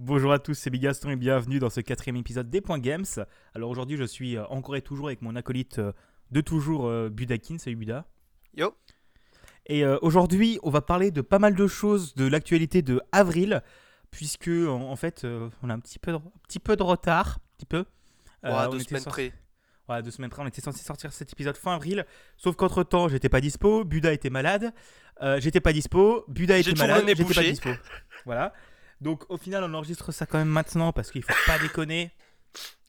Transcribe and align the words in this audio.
Bonjour 0.00 0.32
à 0.32 0.38
tous, 0.38 0.54
c'est 0.54 0.70
Bigaston 0.70 1.10
et 1.10 1.16
bienvenue 1.16 1.58
dans 1.58 1.70
ce 1.70 1.80
quatrième 1.80 2.14
épisode 2.14 2.48
des 2.48 2.60
Points 2.60 2.78
Games. 2.78 3.04
Alors 3.56 3.68
aujourd'hui, 3.68 3.96
je 3.96 4.04
suis 4.04 4.36
euh, 4.36 4.46
encore 4.46 4.76
et 4.76 4.80
toujours 4.80 5.08
avec 5.08 5.22
mon 5.22 5.34
acolyte 5.34 5.80
euh, 5.80 5.90
de 6.30 6.40
toujours, 6.40 6.86
euh, 6.86 7.08
Budakin. 7.10 7.58
Salut 7.58 7.74
Buda. 7.74 8.06
Yo. 8.56 8.76
Et 9.66 9.84
aujourd'hui, 9.84 10.60
on 10.62 10.70
va 10.70 10.82
parler 10.82 11.10
de 11.10 11.20
pas 11.20 11.40
mal 11.40 11.56
de 11.56 11.66
choses 11.66 12.14
de 12.14 12.28
l'actualité 12.28 12.80
de 12.80 13.02
avril, 13.10 13.60
puisque 14.12 14.48
en, 14.48 14.94
fait, 14.94 15.26
on 15.62 15.68
a 15.68 15.74
un 15.74 15.80
petit 15.80 15.98
peu, 15.98 16.12
de, 16.12 16.16
un 16.16 16.22
petit 16.46 16.60
peu 16.60 16.76
de 16.76 16.82
retard, 16.84 17.38
un 17.40 17.56
petit 17.56 17.66
peu. 17.66 17.84
Ouais, 18.44 18.70
deux 18.70 18.78
semaines 18.78 19.04
près. 19.04 19.32
Voilà, 19.88 20.02
deux 20.02 20.12
semaines 20.12 20.30
près, 20.30 20.42
on 20.42 20.46
était 20.46 20.62
censé 20.62 20.84
sortir 20.84 21.12
cet 21.12 21.32
épisode 21.32 21.56
fin 21.56 21.74
avril, 21.74 22.06
sauf 22.36 22.54
qu'entre 22.54 22.84
temps, 22.84 23.08
j'étais 23.08 23.28
pas 23.28 23.40
dispo, 23.40 23.84
Buda 23.84 24.12
était 24.12 24.30
malade, 24.30 24.72
euh, 25.22 25.40
j'étais 25.40 25.60
pas 25.60 25.72
dispo, 25.72 26.24
Buda 26.28 26.56
était 26.56 26.74
malade, 26.74 27.04
j'étais 27.08 27.34
pas 27.34 27.42
dispo. 27.42 27.70
Voilà. 28.24 28.54
Donc 29.00 29.24
au 29.28 29.36
final, 29.36 29.64
on 29.64 29.74
enregistre 29.74 30.12
ça 30.12 30.26
quand 30.26 30.38
même 30.38 30.48
maintenant 30.48 30.92
parce 30.92 31.10
qu'il 31.10 31.22
faut 31.22 31.34
pas 31.46 31.58
déconner. 31.58 32.10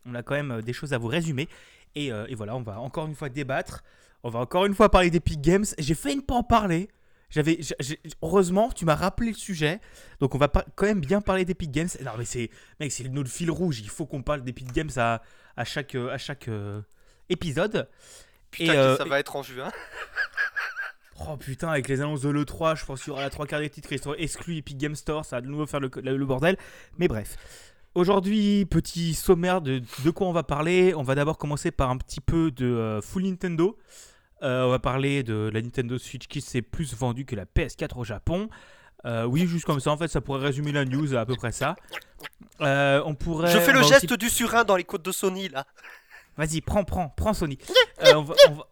On 0.05 0.15
a 0.15 0.23
quand 0.23 0.35
même 0.35 0.51
euh, 0.51 0.61
des 0.61 0.73
choses 0.73 0.93
à 0.93 0.97
vous 0.97 1.07
résumer. 1.07 1.47
Et, 1.95 2.11
euh, 2.11 2.25
et 2.29 2.35
voilà, 2.35 2.55
on 2.55 2.61
va 2.61 2.79
encore 2.79 3.07
une 3.07 3.15
fois 3.15 3.29
débattre. 3.29 3.84
On 4.23 4.29
va 4.29 4.39
encore 4.39 4.65
une 4.65 4.75
fois 4.75 4.89
parler 4.89 5.09
d'Epic 5.09 5.39
Games. 5.41 5.65
J'ai 5.77 5.95
failli 5.95 6.17
ne 6.17 6.21
pas 6.21 6.35
en 6.35 6.43
parler. 6.43 6.89
J'avais, 7.29 7.59
heureusement, 8.23 8.71
tu 8.71 8.85
m'as 8.85 8.95
rappelé 8.95 9.29
le 9.29 9.35
sujet. 9.35 9.79
Donc 10.20 10.34
on 10.34 10.39
va 10.39 10.48
quand 10.48 10.85
même 10.87 10.99
bien 10.99 11.21
parler 11.21 11.45
d'Epic 11.45 11.70
Games. 11.71 11.89
Non 12.03 12.12
mais 12.17 12.26
c'est, 12.26 12.49
mec, 12.79 12.91
c'est 12.91 13.07
notre 13.07 13.29
fil 13.29 13.51
rouge. 13.51 13.79
Il 13.81 13.89
faut 13.89 14.07
qu'on 14.07 14.23
parle 14.23 14.41
d'Epic 14.41 14.71
Games 14.71 14.89
à, 14.98 15.21
à 15.55 15.63
chaque, 15.63 15.93
euh, 15.93 16.12
à 16.12 16.17
chaque 16.17 16.48
euh, 16.48 16.81
épisode. 17.29 17.87
Putain, 18.49 18.73
Et, 18.73 18.77
euh, 18.77 18.98
ça 18.98 19.05
va 19.05 19.20
être 19.20 19.35
en 19.35 19.43
juin? 19.43 19.71
Oh 21.27 21.37
putain, 21.37 21.69
avec 21.69 21.87
les 21.87 22.01
annonces 22.01 22.21
de 22.21 22.29
l'E3, 22.29 22.77
je 22.77 22.85
pense 22.85 23.01
qu'il 23.03 23.09
y 23.09 23.11
aura 23.11 23.21
la 23.23 23.29
trois 23.29 23.45
quarts 23.45 23.59
des 23.59 23.69
titres 23.69 23.89
qui 23.89 23.97
seront 23.97 24.13
exclus 24.15 24.57
Epic 24.57 24.77
Game 24.77 24.95
Store, 24.95 25.25
ça 25.25 25.37
va 25.37 25.41
de 25.41 25.47
nouveau 25.47 25.65
faire 25.65 25.79
le, 25.79 25.89
le- 26.01 26.25
bordel. 26.25 26.55
Mais 26.97 27.07
bref. 27.07 27.35
Aujourd'hui, 27.95 28.65
petit 28.65 29.13
sommaire 29.15 29.61
de, 29.61 29.81
de 30.05 30.09
quoi 30.11 30.27
on 30.27 30.31
va 30.31 30.43
parler. 30.43 30.93
On 30.95 31.03
va 31.03 31.15
d'abord 31.15 31.37
commencer 31.37 31.71
par 31.71 31.89
un 31.89 31.98
petit 31.98 32.21
peu 32.21 32.51
de 32.51 32.65
euh, 32.65 33.01
full 33.01 33.23
Nintendo. 33.23 33.77
Euh, 34.43 34.63
on 34.65 34.70
va 34.70 34.79
parler 34.79 35.23
de 35.23 35.49
la 35.53 35.61
Nintendo 35.61 35.98
Switch 35.98 36.27
qui 36.27 36.39
s'est 36.39 36.61
plus 36.61 36.93
vendue 36.95 37.26
que 37.26 37.35
la 37.35 37.45
PS4 37.45 37.98
au 37.98 38.04
Japon. 38.04 38.48
Euh, 39.05 39.23
oui, 39.26 39.48
juste 39.48 39.65
comme 39.65 39.79
ça, 39.79 39.91
en 39.91 39.98
fait, 39.98 40.07
ça 40.07 40.21
pourrait 40.21 40.45
résumer 40.45 40.71
la 40.71 40.85
news 40.85 41.15
à, 41.15 41.26
peu 41.26 41.35
près 41.35 41.51
ça. 41.51 41.76
On 42.59 43.15
pourrait. 43.15 43.51
Je 43.51 43.59
fais 43.59 43.73
le 43.73 43.81
geste 43.83 44.05
aussi- 44.11 44.17
du 44.17 44.29
surin 44.29 44.63
dans 44.63 44.76
les 44.76 44.83
côtes 44.83 45.04
de 45.04 45.11
Sony 45.11 45.49
là. 45.49 45.65
Vas-y, 46.37 46.61
prends, 46.61 46.83
prends, 46.85 47.09
prends 47.09 47.33
Sony. 47.33 47.57
Euh, 48.05 48.13
on, 48.15 48.21
va, 48.23 48.33
on 48.49 48.54
va- 48.54 48.67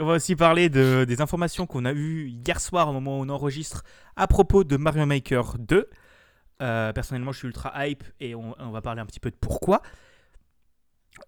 on 0.00 0.06
va 0.06 0.14
aussi 0.14 0.34
parler 0.34 0.68
de, 0.68 1.04
des 1.06 1.20
informations 1.20 1.66
qu'on 1.66 1.84
a 1.84 1.92
eues 1.92 2.28
hier 2.28 2.60
soir 2.60 2.88
au 2.88 2.92
moment 2.92 3.18
où 3.20 3.22
on 3.22 3.28
enregistre 3.28 3.84
à 4.16 4.26
propos 4.26 4.64
de 4.64 4.76
Mario 4.76 5.06
Maker 5.06 5.56
2. 5.58 5.88
Euh, 6.62 6.92
personnellement, 6.92 7.32
je 7.32 7.38
suis 7.38 7.48
ultra 7.48 7.86
hype 7.86 8.02
et 8.20 8.34
on, 8.34 8.54
va 8.70 8.80
parler 8.80 9.00
un 9.00 9.06
petit 9.06 9.20
peu 9.20 9.30
de 9.30 9.36
pourquoi. 9.36 9.82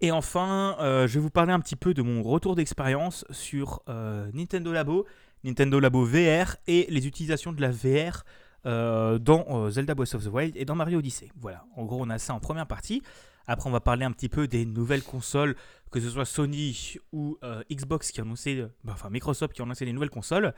Et 0.00 0.11
enfin, 0.11 0.77
euh, 0.81 1.06
je 1.06 1.14
vais 1.14 1.20
vous 1.20 1.31
parler 1.31 1.53
un 1.53 1.61
petit 1.61 1.77
peu 1.77 1.95
de 1.95 2.03
mon 2.03 2.23
retour 2.23 2.56
d'expérience 2.56 3.25
sur 3.31 3.83
euh, 3.89 4.28
Nintendo 4.34 4.73
Labo, 4.73 5.06
Nintendo 5.45 5.78
Labo 5.78 6.05
VR 6.05 6.56
et 6.67 6.86
les 6.91 7.06
utilisations 7.06 7.53
de 7.53 7.61
la 7.61 7.70
VR 7.70 8.25
dans 8.64 9.70
Zelda 9.70 9.95
Breath 9.95 10.17
of 10.17 10.25
the 10.25 10.27
Wild 10.27 10.56
et 10.56 10.64
dans 10.64 10.75
Mario 10.75 10.98
Odyssey. 10.98 11.30
Voilà, 11.36 11.64
en 11.77 11.84
gros, 11.84 12.03
on 12.05 12.11
a 12.11 12.19
ça 12.19 12.34
en 12.34 12.41
première 12.41 12.67
partie. 12.67 13.01
Après, 13.47 13.69
on 13.69 13.72
va 13.72 13.80
parler 13.80 14.05
un 14.05 14.12
petit 14.12 14.28
peu 14.28 14.48
des 14.48 14.66
nouvelles 14.66 15.02
consoles, 15.02 15.55
que 15.91 16.00
ce 16.00 16.11
soit 16.11 16.25
Sony 16.25 16.97
ou 17.12 17.39
euh, 17.44 17.62
Xbox 17.70 18.11
qui 18.11 18.20
a 18.20 18.25
annoncé, 18.25 18.66
bah, 18.83 18.92
enfin 18.94 19.08
Microsoft 19.11 19.55
qui 19.55 19.62
a 19.62 19.64
annoncé 19.64 19.84
des 19.84 19.92
nouvelles 19.92 20.11
consoles. 20.11 20.52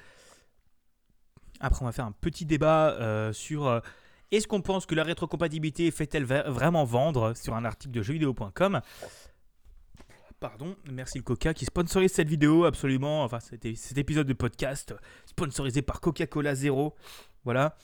Après, 1.61 1.83
on 1.83 1.87
va 1.87 1.93
faire 1.93 2.07
un 2.07 2.13
petit 2.13 2.47
débat 2.47 2.93
euh, 2.93 3.33
sur 3.33 3.67
euh, 3.67 3.81
est-ce 4.31 4.47
qu'on 4.47 4.63
pense 4.63 4.87
que 4.87 4.95
la 4.95 5.05
rétrocompatibilité 5.05 5.91
fait-elle 5.91 6.25
vraiment 6.25 6.85
vendre 6.85 7.35
sur 7.35 7.55
un 7.55 7.65
article 7.65 7.93
de 7.93 8.03
jeuxvideo.com. 8.03 8.81
Pardon, 10.41 10.77
merci 10.91 11.19
le 11.19 11.25
Coca 11.25 11.53
qui 11.53 11.65
sponsorise 11.65 12.13
cette 12.13 12.29
vidéo 12.29 12.65
absolument, 12.65 13.25
enfin 13.25 13.41
cet 13.41 13.65
épisode 13.99 14.27
de 14.27 14.33
podcast 14.35 14.95
sponsorisé 15.27 15.83
par 15.83 16.01
Coca-Cola 16.01 16.55
Zero. 16.55 16.95
Voilà, 17.43 17.77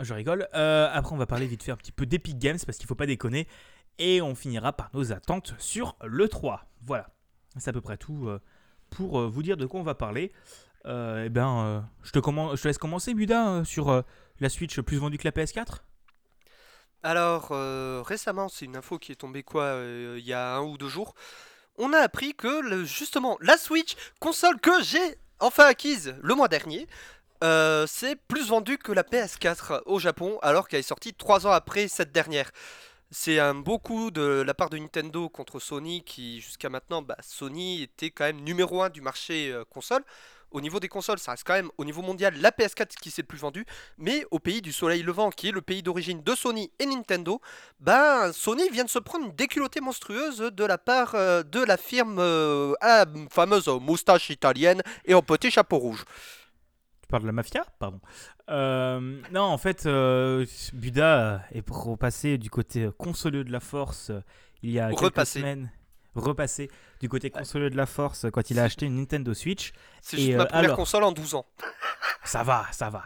je 0.00 0.12
rigole. 0.12 0.48
Après, 0.52 1.12
on 1.12 1.18
va 1.18 1.26
parler 1.26 1.46
vite 1.46 1.62
fait 1.62 1.70
un 1.70 1.76
petit 1.76 1.92
peu 1.92 2.04
d'Epic 2.04 2.38
Games 2.38 2.58
parce 2.66 2.78
qu'il 2.78 2.88
faut 2.88 2.96
pas 2.96 3.06
déconner. 3.06 3.46
Et 3.98 4.20
on 4.20 4.34
finira 4.34 4.72
par 4.72 4.90
nos 4.94 5.12
attentes 5.12 5.54
sur 5.58 5.96
le 6.04 6.28
3. 6.28 6.66
Voilà. 6.82 7.08
C'est 7.58 7.70
à 7.70 7.72
peu 7.72 7.80
près 7.80 7.96
tout 7.96 8.28
euh, 8.28 8.40
pour 8.90 9.20
euh, 9.20 9.28
vous 9.28 9.42
dire 9.42 9.56
de 9.56 9.66
quoi 9.66 9.80
on 9.80 9.84
va 9.84 9.94
parler. 9.94 10.32
Euh, 10.86 11.24
eh 11.26 11.28
ben, 11.28 11.64
euh, 11.64 11.80
je, 12.02 12.12
te 12.12 12.66
laisse 12.66 12.78
commencer, 12.78 13.14
Buda, 13.14 13.64
sur 13.64 14.04
la 14.40 14.48
Switch 14.48 14.80
plus 14.80 14.98
vendue 14.98 15.18
que 15.18 15.26
la 15.26 15.32
PS4 15.32 15.80
Alors 17.02 17.50
récemment, 18.06 18.48
c'est 18.48 18.66
une 18.66 18.76
info 18.76 18.98
qui 18.98 19.12
est 19.12 19.16
tombée 19.16 19.42
quoi 19.42 19.80
il 20.16 20.24
y 20.24 20.32
a 20.32 20.56
un 20.56 20.62
ou 20.62 20.78
deux 20.78 20.88
jours. 20.88 21.14
On 21.78 21.92
a 21.92 21.98
appris 21.98 22.34
que 22.34 22.84
justement 22.84 23.36
la 23.40 23.56
Switch, 23.56 23.96
console 24.20 24.60
que 24.60 24.82
j'ai 24.82 25.18
enfin 25.40 25.64
acquise 25.64 26.14
le 26.22 26.34
mois 26.34 26.48
dernier, 26.48 26.86
c'est 27.42 28.16
plus 28.28 28.48
vendue 28.48 28.78
que 28.78 28.92
la 28.92 29.02
PS4 29.02 29.82
au 29.86 29.98
Japon, 29.98 30.38
alors 30.42 30.68
qu'elle 30.68 30.80
est 30.80 30.82
sortie 30.84 31.14
trois 31.14 31.46
ans 31.46 31.52
après 31.52 31.88
cette 31.88 32.12
dernière. 32.12 32.50
C'est 33.12 33.38
un 33.38 33.54
beau 33.54 33.78
coup 33.78 34.10
de 34.10 34.42
la 34.44 34.52
part 34.52 34.68
de 34.68 34.78
Nintendo 34.78 35.28
contre 35.28 35.60
Sony, 35.60 36.02
qui 36.02 36.40
jusqu'à 36.40 36.68
maintenant, 36.68 37.02
bah, 37.02 37.16
Sony 37.22 37.82
était 37.82 38.10
quand 38.10 38.24
même 38.24 38.40
numéro 38.40 38.82
un 38.82 38.90
du 38.90 39.00
marché 39.00 39.52
euh, 39.52 39.64
console. 39.64 40.02
Au 40.50 40.60
niveau 40.60 40.80
des 40.80 40.88
consoles, 40.88 41.18
ça 41.18 41.32
reste 41.32 41.44
quand 41.44 41.54
même 41.54 41.70
au 41.78 41.84
niveau 41.84 42.02
mondial 42.02 42.34
la 42.40 42.50
PS4 42.50 42.96
qui 43.00 43.10
s'est 43.10 43.22
plus 43.22 43.38
vendue, 43.38 43.64
mais 43.98 44.24
au 44.30 44.38
pays 44.40 44.60
du 44.60 44.72
soleil 44.72 45.02
levant, 45.02 45.30
qui 45.30 45.48
est 45.48 45.52
le 45.52 45.62
pays 45.62 45.82
d'origine 45.82 46.22
de 46.22 46.34
Sony 46.34 46.70
et 46.78 46.86
Nintendo, 46.86 47.40
ben 47.78 48.32
Sony 48.32 48.68
vient 48.70 48.84
de 48.84 48.90
se 48.90 48.98
prendre 48.98 49.26
une 49.26 49.34
déculottée 49.34 49.80
monstrueuse 49.80 50.38
de 50.38 50.64
la 50.64 50.78
part 50.78 51.14
euh, 51.14 51.42
de 51.44 51.62
la 51.62 51.76
firme 51.76 52.18
euh, 52.18 52.74
à 52.80 53.04
la 53.04 53.06
fameuse 53.30 53.68
moustache 53.68 54.30
italienne 54.30 54.82
et 55.04 55.14
au 55.14 55.22
petit 55.22 55.50
chapeau 55.50 55.78
rouge. 55.78 56.04
Tu 57.06 57.10
parles 57.12 57.22
de 57.22 57.28
la 57.28 57.32
mafia 57.32 57.64
Pardon. 57.78 58.00
Euh, 58.50 59.20
non, 59.30 59.42
en 59.42 59.58
fait, 59.58 59.86
euh, 59.86 60.44
Buda 60.72 61.40
est 61.52 61.64
repassé 61.70 62.36
du 62.36 62.50
côté 62.50 62.88
consoleux 62.98 63.44
de 63.44 63.52
la 63.52 63.60
force 63.60 64.10
euh, 64.10 64.20
il 64.64 64.72
y 64.72 64.80
a 64.80 64.90
quelques 64.90 65.24
semaines. 65.24 65.70
Repassé 66.16 66.68
du 66.98 67.08
côté 67.08 67.30
consoleux 67.30 67.70
de 67.70 67.76
la 67.76 67.86
force 67.86 68.26
quand 68.32 68.50
il 68.50 68.58
a 68.58 68.64
acheté 68.64 68.86
une 68.86 68.96
Nintendo 68.96 69.34
Switch. 69.34 69.72
C'est 70.02 70.16
Et, 70.16 70.20
juste 70.20 70.32
euh, 70.32 70.38
ma 70.38 70.46
première 70.46 70.64
alors 70.64 70.76
console 70.76 71.04
en 71.04 71.12
12 71.12 71.36
ans. 71.36 71.46
Ça 72.24 72.42
va, 72.42 72.66
ça 72.72 72.90
va. 72.90 73.04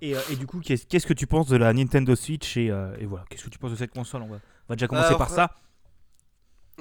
Et, 0.00 0.14
et 0.30 0.36
du 0.36 0.46
coup, 0.46 0.60
qu'est-ce 0.60 1.06
que 1.06 1.12
tu 1.12 1.26
penses 1.26 1.48
de 1.48 1.56
la 1.56 1.72
Nintendo 1.72 2.14
Switch 2.14 2.56
et, 2.56 2.66
et 2.66 3.06
voilà, 3.06 3.24
qu'est-ce 3.28 3.44
que 3.46 3.50
tu 3.50 3.58
penses 3.58 3.72
de 3.72 3.76
cette 3.76 3.92
console? 3.92 4.22
On 4.22 4.28
va, 4.28 4.36
on 4.36 4.68
va 4.68 4.76
déjà 4.76 4.86
commencer 4.86 5.08
Alors, 5.08 5.18
par 5.18 5.30
ça. 5.30 5.50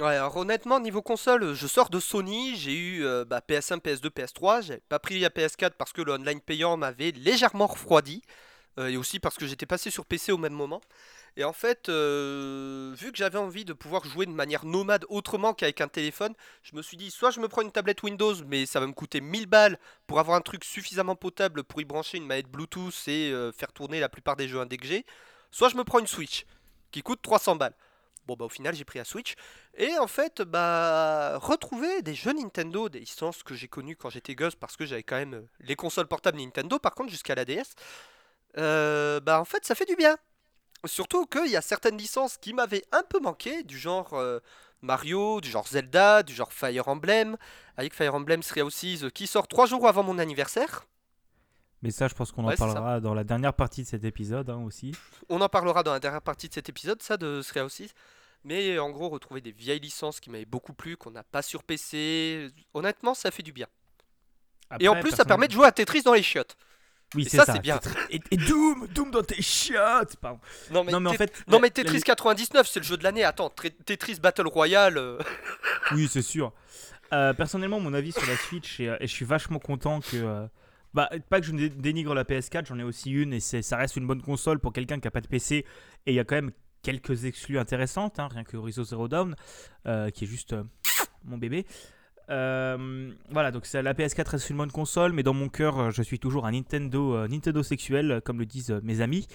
Alors 0.02 0.38
honnêtement, 0.38 0.80
niveau 0.80 1.02
console, 1.02 1.54
je 1.54 1.68
sors 1.68 1.90
de 1.90 2.00
Sony, 2.00 2.56
j'ai 2.56 2.74
eu 2.74 3.06
euh, 3.06 3.26
bah, 3.26 3.42
PS1, 3.48 3.80
PS2, 3.80 4.10
PS3, 4.10 4.62
j'avais 4.62 4.82
pas 4.88 5.00
pris 5.00 5.20
la 5.20 5.30
PS4 5.30 5.72
parce 5.78 5.92
que 5.92 6.02
le 6.02 6.14
online 6.14 6.40
payant 6.40 6.78
m'avait 6.78 7.12
légèrement 7.12 7.68
refroidi, 7.68 8.22
euh, 8.78 8.88
et 8.88 8.98
aussi 8.98 9.20
parce 9.20 9.36
que 9.36 9.46
j'étais 9.46 9.66
passé 9.66 9.92
sur 9.92 10.06
PC 10.06 10.32
au 10.32 10.38
même 10.38 10.54
moment. 10.54 10.80
Et 11.36 11.44
en 11.44 11.54
fait, 11.54 11.90
euh, 11.90 12.94
vu 12.98 13.12
que 13.12 13.18
j'avais 13.18 13.38
envie 13.38 13.66
de 13.66 13.74
pouvoir 13.74 14.06
jouer 14.06 14.26
de 14.26 14.32
manière 14.32 14.66
nomade 14.66 15.06
autrement 15.10 15.54
qu'avec 15.54 15.82
un 15.82 15.88
téléphone, 15.88 16.34
je 16.64 16.76
me 16.76 16.82
suis 16.82 16.98
dit 16.98 17.12
soit 17.12 17.32
je 17.32 17.40
me 17.40 17.48
prends 17.48 17.62
une 17.62 17.72
tablette 17.72 18.04
Windows, 18.04 18.36
mais 18.48 18.66
ça 18.66 18.80
va 18.80 18.88
me 18.88 18.94
coûter 18.94 19.22
1000 19.22 19.48
balles 19.48 19.78
pour 20.08 20.20
avoir 20.20 20.38
un 20.38 20.42
truc 20.42 20.64
suffisamment 20.64 21.16
potable 21.16 21.64
pour 21.64 21.82
y 21.82 21.86
brancher 21.86 22.18
une 22.18 22.26
manette 22.26 22.48
Bluetooth 22.48 23.08
et 23.08 23.32
euh, 23.32 23.52
faire 23.52 23.74
tourner 23.74 24.00
la 24.00 24.10
plupart 24.10 24.36
des 24.36 24.48
jeux 24.48 24.60
indés 24.60 24.78
que 24.78 24.88
j'ai, 24.88 25.06
soit 25.52 25.70
je 25.70 25.76
me 25.76 25.84
prends 25.84 26.00
une 26.00 26.08
Switch 26.08 26.46
qui 26.92 27.02
coûte 27.02 27.22
300 27.22 27.58
balles. 27.58 27.76
Bon 28.30 28.36
bah 28.36 28.46
au 28.46 28.50
final 28.50 28.76
j'ai 28.76 28.86
pris 28.86 29.00
la 29.00 29.06
Switch 29.06 29.34
et 29.76 29.98
en 29.98 30.06
fait 30.06 30.44
bah 30.44 31.40
retrouver 31.40 32.04
des 32.04 32.14
jeux 32.14 32.32
Nintendo, 32.32 32.88
des 32.88 33.00
licences 33.00 33.42
que 33.42 33.56
j'ai 33.56 33.68
connues 33.68 33.96
quand 33.96 34.12
j'étais 34.12 34.36
gosse 34.36 34.54
parce 34.54 34.78
que 34.78 34.86
j'avais 34.86 35.02
quand 35.02 35.16
même 35.16 35.34
euh, 35.34 35.42
les 35.62 35.76
consoles 35.76 36.06
portables 36.06 36.38
Nintendo 36.38 36.78
par 36.78 36.94
contre 36.94 37.10
jusqu'à 37.10 37.34
la 37.34 37.44
DS, 37.44 37.74
euh, 38.60 39.20
bah 39.20 39.42
en 39.42 39.46
fait 39.46 39.66
ça 39.66 39.74
fait 39.74 39.86
du 39.86 39.96
bien. 39.96 40.16
Surtout 40.86 41.26
qu'il 41.26 41.48
y 41.50 41.56
a 41.56 41.62
certaines 41.62 41.98
licences 41.98 42.38
qui 42.38 42.54
m'avaient 42.54 42.84
un 42.92 43.02
peu 43.02 43.20
manqué, 43.20 43.64
du 43.64 43.80
genre 43.80 44.14
euh, 44.14 44.38
Mario, 44.84 45.42
du 45.42 45.50
genre 45.50 45.68
Zelda, 45.68 46.22
du 46.22 46.36
genre 46.36 46.54
Fire 46.54 46.88
Emblem, 46.88 47.36
avec 47.78 47.96
Fire 47.96 48.14
Emblem 48.14 48.42
Three 48.44 48.62
Houses 48.62 49.10
qui 49.12 49.26
sort 49.26 49.48
trois 49.48 49.66
jours 49.66 49.88
avant 49.88 50.04
mon 50.04 50.20
anniversaire. 50.20 50.86
Mais 51.82 51.92
ça, 51.92 52.08
je 52.08 52.14
pense 52.14 52.32
qu'on 52.32 52.44
en 52.44 52.50
Ouais, 52.50 52.58
parlera 52.58 53.00
dans 53.00 53.14
la 53.14 53.24
dernière 53.24 53.54
partie 53.54 53.84
de 53.84 53.88
cet 53.88 54.04
épisode 54.04 54.50
hein, 54.50 54.62
aussi. 54.66 54.92
On 55.30 55.40
en 55.42 55.48
parlera 55.50 55.82
dans 55.82 55.94
la 55.94 56.00
dernière 56.00 56.22
partie 56.22 56.50
de 56.50 56.54
cet 56.54 56.68
épisode, 56.70 57.02
ça, 57.02 57.16
de 57.18 57.42
Three 57.42 57.62
Houses. 57.62 57.94
Mais 58.44 58.80
en 58.80 58.90
gros, 58.90 59.10
retrouver 59.10 59.42
des 59.42 59.52
vieilles 59.52 59.80
licences 59.82 60.20
qui 60.20 60.30
m'avaient 60.30 60.46
beaucoup 60.46 60.74
plu, 60.74 60.96
qu'on 60.98 61.12
n'a 61.12 61.24
pas 61.24 61.42
sur 61.42 61.64
PC, 61.64 62.50
honnêtement, 62.74 63.14
ça 63.14 63.32
fait 63.32 63.44
du 63.44 63.52
bien. 63.52 63.68
Et 64.80 64.88
en 64.88 65.00
plus, 65.00 65.12
ça 65.12 65.26
permet 65.26 65.48
de 65.48 65.54
jouer 65.54 65.66
à 65.68 65.72
Tetris 65.72 66.04
dans 66.04 66.14
les 66.14 66.24
chiottes. 66.24 66.56
Oui, 67.16 67.26
c'est 67.28 67.38
ça, 67.38 67.46
ça. 67.46 67.54
c'est 67.54 67.60
bien. 67.60 67.80
Et, 68.12 68.20
et 68.30 68.38
Doom, 68.38 68.88
Doom 68.94 69.10
dans 69.10 69.24
tes 69.24 69.42
chiottes. 69.42 70.16
Pardon. 70.18 70.40
Non 70.70 70.84
mais, 70.84 70.92
non, 70.92 71.00
mais 71.00 71.10
en 71.10 71.14
fait. 71.14 71.34
non, 71.48 71.60
mais 71.60 71.70
la- 71.70 71.72
Tetris 71.74 72.02
99, 72.02 72.68
c'est 72.68 72.80
le 72.80 72.86
jeu 72.86 72.98
de 72.98 73.04
l'année. 73.04 73.24
Attends, 73.24 73.50
Tetris 73.50 74.20
Battle 74.22 74.46
Royale. 74.48 74.98
euh, 75.00 75.18
Oui, 75.92 76.08
c'est 76.08 76.22
sûr. 76.22 76.54
Euh, 77.12 77.34
personnellement, 77.34 77.80
mon 77.80 77.96
avis 77.96 78.12
sur 78.12 78.26
la 78.28 78.38
Switch, 78.38 78.80
et, 78.80 78.90
euh, 78.90 78.98
et 79.00 79.08
je 79.08 79.12
suis 79.12 79.26
vachement 79.26 79.58
content 79.58 80.02
que, 80.02 80.18
euh, 80.18 80.46
Bah, 80.94 81.10
pas 81.32 81.40
que 81.42 81.48
je 81.48 81.52
dénigre 81.52 82.14
la 82.14 82.24
PS4, 82.26 82.68
j'en 82.68 82.78
ai 82.78 82.84
aussi 82.84 83.10
une 83.12 83.34
et 83.34 83.40
ça 83.40 83.78
reste 83.78 83.96
une 83.96 84.06
bonne 84.06 84.22
console 84.22 84.60
pour 84.60 84.72
quelqu'un 84.72 85.00
qui 85.00 85.08
n'a 85.08 85.12
pas 85.12 85.22
de 85.22 85.28
PC. 85.28 85.66
Et 86.06 86.12
il 86.12 86.14
y 86.14 86.20
a 86.20 86.24
quand 86.24 86.36
même 86.36 86.52
quelques 86.82 87.26
exclus 87.26 87.60
intéressantes, 87.60 88.20
hein, 88.20 88.28
rien 88.32 88.44
que 88.44 88.58
Horizon 88.58 88.84
Zero 88.84 89.08
Dawn, 89.08 89.36
euh, 89.86 90.10
qui 90.10 90.26
est 90.26 90.28
juste 90.28 90.54
euh, 90.54 90.64
mon 91.24 91.38
bébé. 91.38 91.66
Euh, 92.30 93.12
voilà, 93.32 93.52
donc 93.52 93.72
la 93.74 93.94
PS4 93.94 94.30
reste 94.30 94.50
une 94.50 94.58
bonne 94.58 94.72
console, 94.72 95.14
mais 95.14 95.24
dans 95.24 95.34
mon 95.34 95.50
cœur, 95.50 95.92
je 95.92 96.02
suis 96.04 96.20
toujours 96.20 96.46
un 96.46 96.52
Nintendo, 96.52 97.28
Nintendo 97.28 97.64
sexuel, 97.64 98.22
comme 98.24 98.40
le 98.40 98.46
disent 98.46 98.80
mes 98.84 99.02
amis. 99.02 99.28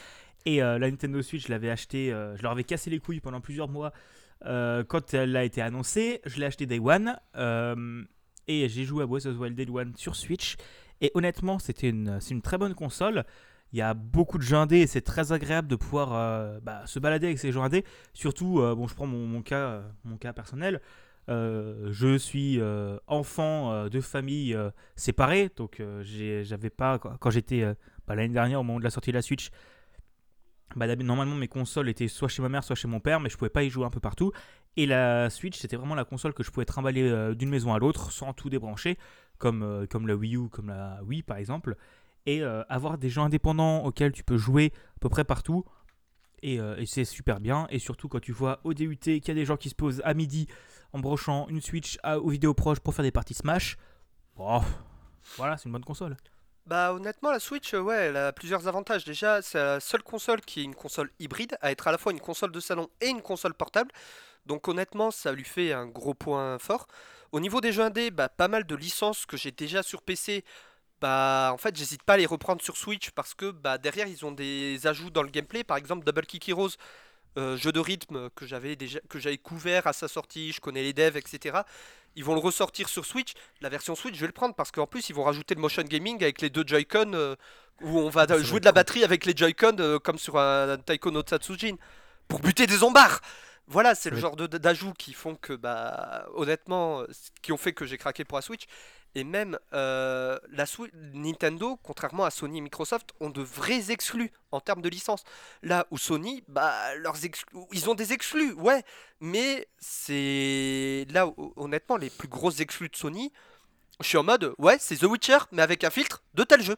Et 0.47 0.59
la 0.59 0.79
Nintendo 0.79 1.23
Switch, 1.23 1.47
je 1.47 1.51
l'avais 1.51 1.71
acheté, 1.71 2.11
je 2.11 2.43
leur 2.43 2.53
avais 2.53 2.65
cassé 2.65 2.91
les 2.91 3.01
couilles 3.01 3.19
pendant 3.19 3.41
plusieurs 3.41 3.69
mois 3.69 3.93
quand 4.45 5.13
elle 5.13 5.37
a 5.37 5.43
été 5.43 5.61
annoncée. 5.61 6.21
Je 6.25 6.39
l'ai 6.39 6.47
acheté 6.47 6.67
Day 6.67 6.79
One 6.79 7.19
et 8.47 8.69
j'ai 8.69 8.85
joué 8.85 9.03
à 9.03 9.07
Breath 9.07 9.27
of 9.27 9.41
the 9.41 9.53
Day 9.53 9.67
One 9.69 9.97
sur 9.97 10.15
Switch. 10.15 10.57
Et 11.01 11.11
honnêtement, 11.15 11.59
c'était 11.59 11.89
une, 11.89 12.21
c'est 12.21 12.35
une 12.35 12.43
très 12.43 12.59
bonne 12.59 12.75
console. 12.75 13.25
Il 13.75 13.79
y 13.79 13.83
a 13.83 13.93
beaucoup 13.93 14.39
de 14.39 14.45
jeux 14.45 14.55
indés 14.57 14.79
et 14.79 14.87
c'est 14.87 15.01
très 15.01 15.33
agréable 15.33 15.67
de 15.67 15.75
pouvoir 15.75 16.13
euh, 16.13 16.61
bah, 16.63 16.87
se 16.87 17.01
balader 17.01 17.27
avec 17.27 17.41
ces 17.41 17.51
jeux 17.51 17.61
indés. 17.61 17.85
Surtout, 18.13 18.61
euh, 18.61 18.77
bon, 18.77 18.87
je 18.87 18.95
prends 18.95 19.09
mon, 19.09 19.43
cas, 19.43 19.57
euh, 19.57 19.83
mon 20.05 20.17
cas 20.17 20.33
personnel. 20.33 20.81
je 21.27 22.17
suis 22.17 22.61
enfant 23.09 23.89
de 23.89 24.01
famille 24.01 24.57
séparée, 24.95 25.51
donc 25.57 25.83
j'avais 26.03 26.71
pas 26.71 27.01
quand 27.01 27.31
j'étais 27.31 27.65
bah, 28.07 28.15
l'année 28.15 28.33
dernière 28.33 28.61
au 28.61 28.63
moment 28.63 28.79
de 28.79 28.85
la 28.85 28.91
sortie 28.91 29.11
de 29.11 29.17
la 29.17 29.23
Switch. 29.23 29.51
Bah, 30.77 30.87
normalement 30.95 31.35
mes 31.35 31.49
consoles 31.49 31.89
étaient 31.89 32.09
soit 32.09 32.29
chez 32.29 32.43
ma 32.43 32.49
mère 32.49 32.65
soit 32.65 32.75
chez 32.75 32.89
mon 32.89 32.99
père 32.99 33.21
mais 33.21 33.29
je 33.29 33.37
pouvais 33.37 33.51
pas 33.51 33.63
y 33.63 33.71
jouer 33.71 33.85
un 33.85 33.91
peu 33.91 34.01
partout 34.01 34.33
et 34.77 34.87
la 34.87 35.31
Switch 35.31 35.57
c'était 35.57 35.77
vraiment 35.77 35.95
la 35.95 36.05
console 36.05 36.33
que 36.35 36.43
je 36.43 36.51
pouvais 36.51 36.67
trimballer 36.67 37.35
d'une 37.37 37.51
maison 37.51 37.73
à 37.75 37.79
l'autre 37.79 38.11
sans 38.11 38.33
tout 38.33 38.51
débrancher 38.51 38.99
comme, 39.39 39.87
comme 39.89 40.09
la 40.09 40.17
Wii 40.17 40.37
U 40.37 40.49
comme 40.49 40.69
la 40.69 41.01
Wii 41.05 41.23
par 41.23 41.37
exemple 41.37 41.77
et 42.27 42.43
euh, 42.43 42.63
avoir 42.69 42.99
des 42.99 43.11
gens 43.11 43.25
indépendants 43.25 43.85
auxquels 43.85 44.13
tu 44.13 44.25
peux 44.25 44.37
jouer 44.37 44.73
à 44.97 45.01
peu 45.01 45.09
près 45.09 45.25
partout. 45.25 45.65
Euh, 46.45 46.77
et, 46.77 46.87
c'est 46.87 47.05
super 47.05 47.41
bien. 47.41 47.67
Et 47.71 47.79
surtout 47.79 48.09
quand 48.09 48.21
tu 48.21 48.33
vois 48.33 48.61
au 48.65 48.75
DUT 48.75 48.97
qu'il 48.97 49.29
y 49.29 49.31
a 49.31 49.35
des 49.35 49.45
gens 49.45 49.57
qui 49.57 49.71
se 49.71 49.75
posent 49.75 50.03
à 50.05 50.15
midi 50.15 50.47
en 50.93 50.99
brochant 50.99 51.47
une 51.49 51.61
Switch 51.61 51.99
aux 52.05 52.29
vidéos 52.29 52.55
proches 52.55 52.81
pour 52.81 52.95
faire 52.95 53.03
des 53.03 53.11
parties 53.11 53.35
Smash. 53.35 53.77
Voilà, 54.37 55.57
c'est 55.57 55.67
une 55.67 55.73
bonne 55.73 55.85
console. 55.85 56.17
Bah 56.67 56.95
honnêtement 56.95 57.31
la 57.31 57.41
Switch 57.41 57.75
ouais 57.75 58.07
elle 58.07 58.17
a 58.17 58.33
plusieurs 58.33 58.69
avantages. 58.69 59.05
Déjà 59.05 59.43
c'est 59.43 59.59
la 59.59 59.81
seule 59.81 60.03
console 60.03 60.41
qui 60.41 60.61
est 60.61 60.65
une 60.65 60.75
console 60.75 61.11
hybride 61.19 61.59
à 61.61 61.71
être 61.71 61.89
à 61.89 61.93
la 61.93 61.99
fois 61.99 62.13
une 62.13 62.21
console 62.21 62.53
de 62.53 62.61
salon 62.61 62.89
et 63.03 63.09
une 63.09 63.21
console 63.21 63.53
portable. 63.53 63.91
Donc 64.47 64.67
honnêtement 64.69 65.11
ça 65.11 65.33
lui 65.33 65.45
fait 65.45 65.73
un 65.73 65.87
gros 65.87 66.15
point 66.15 66.59
fort. 66.59 66.87
Au 67.33 67.41
niveau 67.41 67.61
des 67.61 67.73
jeux 67.73 67.83
indés, 67.83 68.11
bah, 68.11 68.29
pas 68.29 68.49
mal 68.49 68.65
de 68.65 68.77
licences 68.77 69.27
que 69.27 69.37
j'ai 69.37 69.51
déjà 69.51 69.83
sur 69.83 70.03
PC 70.03 70.45
bah 71.05 71.51
en 71.53 71.59
fait 71.59 71.77
j'hésite 71.77 72.03
pas 72.03 72.15
à 72.15 72.17
les 72.17 72.25
reprendre 72.25 72.63
sur 72.63 72.79
Switch 72.79 73.11
parce 73.11 73.35
que 73.35 73.51
bah 73.51 73.77
derrière 73.77 74.09
ils 74.09 74.25
ont 74.25 74.33
des 74.33 74.87
ajouts 74.87 75.11
dans 75.11 75.23
le 75.23 75.29
gameplay. 75.29 75.63
Par 75.63 75.77
exemple 75.77 76.03
Double 76.03 76.25
Kick 76.25 76.49
Heroes 76.49 76.77
euh, 77.37 77.59
jeu 77.59 77.73
de 77.73 77.81
rythme 77.81 78.31
que 78.31 78.47
j'avais 78.47 78.75
déjà 78.75 79.01
que 79.11 79.19
j'avais 79.19 79.37
couvert 79.37 79.87
à 79.87 79.93
sa 79.93 80.09
sortie 80.09 80.53
je 80.53 80.63
connais 80.63 80.83
les 80.83 80.95
devs 80.95 81.19
etc 81.19 81.59
ils 82.17 82.25
vont 82.25 82.33
le 82.33 82.41
ressortir 82.41 82.89
sur 82.89 83.05
Switch. 83.05 83.35
La 83.61 83.69
version 83.69 83.95
Switch 83.95 84.15
je 84.15 84.21
vais 84.21 84.29
le 84.29 84.33
prendre 84.33 84.55
parce 84.55 84.71
qu'en 84.71 84.87
plus 84.87 85.11
ils 85.11 85.15
vont 85.15 85.25
rajouter 85.25 85.55
le 85.55 85.61
motion 85.61 85.83
gaming 85.83 86.23
avec 86.23 86.41
les 86.41 86.49
deux 86.49 86.65
Joy-Con 86.67 87.13
euh, 87.13 87.37
où 87.83 87.99
on 87.99 88.09
va 88.09 88.27
jouer 88.39 88.61
de 88.61 88.65
la 88.65 88.73
batterie 88.73 89.05
avec 89.05 89.27
les 89.27 89.37
Joy-Con 89.37 89.77
euh, 89.81 89.99
comme 89.99 90.17
sur 90.17 90.39
un 90.39 90.79
Taiko 90.79 91.11
no 91.11 91.23
Tatsujin 91.23 91.77
pour 92.29 92.41
buter 92.41 92.67
des 92.67 92.79
zombards. 92.79 93.21
Voilà, 93.67 93.95
c'est 93.95 94.11
le 94.11 94.19
genre 94.19 94.37
d'ajouts 94.37 94.93
qui 94.93 95.15
font 95.15 95.37
que, 95.37 95.55
bah, 95.55 96.27
honnêtement, 96.35 97.03
qui 97.41 97.51
ont 97.51 97.57
fait 97.57 97.73
que 97.73 97.87
j'ai 97.87 97.97
craqué 97.97 98.23
pour 98.23 98.37
la 98.37 98.43
Switch. 98.43 98.65
Et 99.15 99.23
même 99.23 99.59
euh, 99.73 100.39
la 100.51 100.65
Nintendo, 101.13 101.79
contrairement 101.83 102.25
à 102.25 102.31
Sony 102.31 102.59
et 102.59 102.61
Microsoft, 102.61 103.11
ont 103.21 103.31
de 103.31 103.43
vrais 103.43 103.93
exclus 103.93 104.33
en 104.51 104.61
termes 104.61 104.83
de 104.83 104.89
licence. 104.89 105.23
Là 105.63 105.87
où 105.91 105.99
Sony, 105.99 106.43
bah, 106.49 106.95
leurs 106.97 107.17
ils 107.73 107.91
ont 107.91 107.95
des 107.95 108.13
exclus, 108.13 108.53
ouais, 108.55 108.83
mais 109.21 109.69
c'est 109.79 111.07
là 111.11 111.29
où, 111.29 111.53
honnêtement 111.57 111.97
les 111.97 112.11
plus 112.11 112.29
grosses 112.29 112.61
exclus 112.61 112.89
de 112.89 112.97
Sony. 112.97 113.33
Je 114.01 114.09
suis 114.09 114.19
en 114.19 114.25
mode, 114.25 114.53
ouais, 114.59 114.79
c'est 114.81 114.97
The 114.97 115.05
Witcher, 115.05 115.39
mais 115.53 115.63
avec 115.63 115.85
un 115.85 115.91
filtre 115.91 116.23
de 116.35 116.43
tel 116.43 116.61
jeu. 116.61 116.77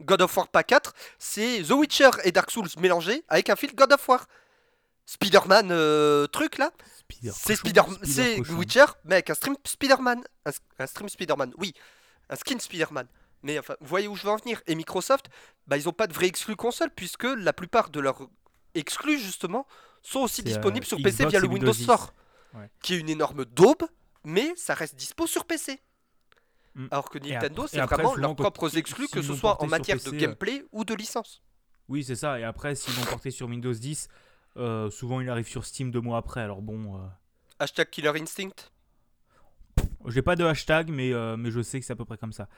God 0.00 0.22
of 0.22 0.36
War 0.36 0.48
pas 0.48 0.64
4, 0.64 0.92
c'est 1.18 1.62
The 1.62 1.70
Witcher 1.70 2.10
et 2.24 2.32
Dark 2.32 2.50
Souls 2.50 2.68
mélangés 2.78 3.22
avec 3.28 3.50
un 3.50 3.56
filtre 3.56 3.76
God 3.76 3.92
of 3.92 4.08
War. 4.08 4.26
Spider-Man 5.06 5.68
euh, 5.70 6.26
truc 6.26 6.58
là 6.58 6.72
C'est 7.32 7.56
Spider 7.56 7.82
c'est 8.02 8.40
Witcher, 8.50 8.86
mais 9.04 9.16
avec 9.16 9.30
un 9.30 9.34
stream 9.34 9.56
Spider-Man. 9.64 10.22
Un, 10.78 10.86
stream 10.86 11.08
Spider-Man, 11.08 11.52
oui. 11.58 11.74
Un 12.28 12.36
skin 12.36 12.58
Spider-Man. 12.58 13.06
Mais 13.42 13.58
enfin, 13.58 13.74
vous 13.80 13.88
voyez 13.88 14.08
où 14.08 14.14
je 14.14 14.22
veux 14.22 14.30
en 14.30 14.36
venir. 14.36 14.62
Et 14.66 14.74
Microsoft, 14.74 15.28
bah, 15.66 15.76
ils 15.76 15.88
ont 15.88 15.92
pas 15.92 16.06
de 16.06 16.12
vrai 16.12 16.26
exclu 16.26 16.56
console, 16.56 16.90
puisque 16.94 17.24
la 17.24 17.52
plupart 17.52 17.90
de 17.90 18.00
leurs 18.00 18.28
exclus, 18.74 19.18
justement, 19.18 19.66
sont 20.02 20.20
aussi 20.20 20.42
disponibles 20.42 20.84
euh, 20.84 20.88
sur 20.88 21.02
PC 21.02 21.26
via 21.26 21.40
le 21.40 21.48
Windows 21.48 21.72
Store. 21.72 22.12
Qui 22.82 22.94
est 22.94 22.98
une 22.98 23.08
énorme 23.08 23.46
daube, 23.46 23.84
mais 24.24 24.52
ça 24.56 24.74
reste 24.74 24.94
dispo 24.94 25.26
sur 25.26 25.46
PC. 25.46 25.80
Mm. 26.74 26.86
Alors 26.90 27.08
que 27.08 27.18
Nintendo, 27.18 27.66
c'est 27.66 27.80
vraiment 27.80 28.14
leurs 28.14 28.36
propres 28.36 28.76
exclus, 28.76 29.08
que 29.08 29.22
ce 29.22 29.34
soit 29.34 29.62
en 29.62 29.66
matière 29.66 29.98
de 29.98 30.08
euh, 30.08 30.18
gameplay 30.18 30.64
ou 30.72 30.84
de 30.84 30.94
licence. 30.94 31.42
Oui, 31.88 32.04
c'est 32.04 32.16
ça. 32.16 32.38
Et 32.38 32.44
après, 32.44 32.74
s'ils 32.74 32.94
vont 32.94 33.04
porter 33.04 33.30
sur 33.30 33.48
Windows 33.48 33.72
10, 33.72 34.08
euh, 34.56 34.90
souvent, 34.90 35.20
il 35.20 35.28
arrive 35.28 35.48
sur 35.48 35.64
Steam 35.64 35.90
deux 35.90 36.00
mois 36.00 36.18
après. 36.18 36.40
Alors 36.40 36.62
bon. 36.62 36.96
Euh, 36.96 36.98
hashtag 37.58 37.88
Killer 37.90 38.12
Instinct 38.20 38.70
J'ai 40.06 40.22
pas 40.22 40.36
de 40.36 40.44
hashtag, 40.44 40.90
mais, 40.90 41.12
euh, 41.12 41.36
mais 41.36 41.50
je 41.50 41.62
sais 41.62 41.80
que 41.80 41.86
c'est 41.86 41.92
à 41.92 41.96
peu 41.96 42.04
près 42.04 42.18
comme 42.18 42.32
ça. 42.32 42.48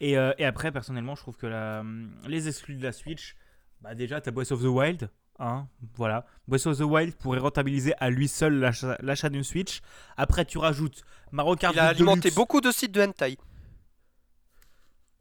Et, 0.00 0.12
et 0.12 0.44
après, 0.44 0.72
personnellement, 0.72 1.14
je 1.14 1.22
trouve 1.22 1.36
que 1.36 1.46
la, 1.46 1.84
les 2.26 2.48
exclus 2.48 2.76
de 2.76 2.82
la 2.82 2.92
Switch, 2.92 3.36
bah 3.80 3.94
déjà, 3.94 4.20
t'as 4.20 4.30
Breath 4.30 4.52
of 4.52 4.62
the 4.62 4.66
Wild. 4.66 5.10
Hein, 5.40 5.66
voilà. 5.96 6.26
Breath 6.46 6.66
of 6.66 6.78
the 6.78 6.82
Wild 6.82 7.14
pourrait 7.16 7.40
rentabiliser 7.40 7.92
à 7.98 8.10
lui 8.10 8.28
seul 8.28 8.58
l'achat 9.00 9.28
d'une 9.28 9.42
Switch. 9.42 9.80
Après, 10.16 10.44
tu 10.44 10.58
rajoutes 10.58 11.04
Mario 11.32 11.56
Kart 11.56 11.74
Il 11.74 11.80
a 11.80 11.88
alimenté 11.88 12.30
beaucoup 12.30 12.60
de 12.60 12.70
sites 12.70 12.92
de 12.92 13.02
hentai. 13.02 13.36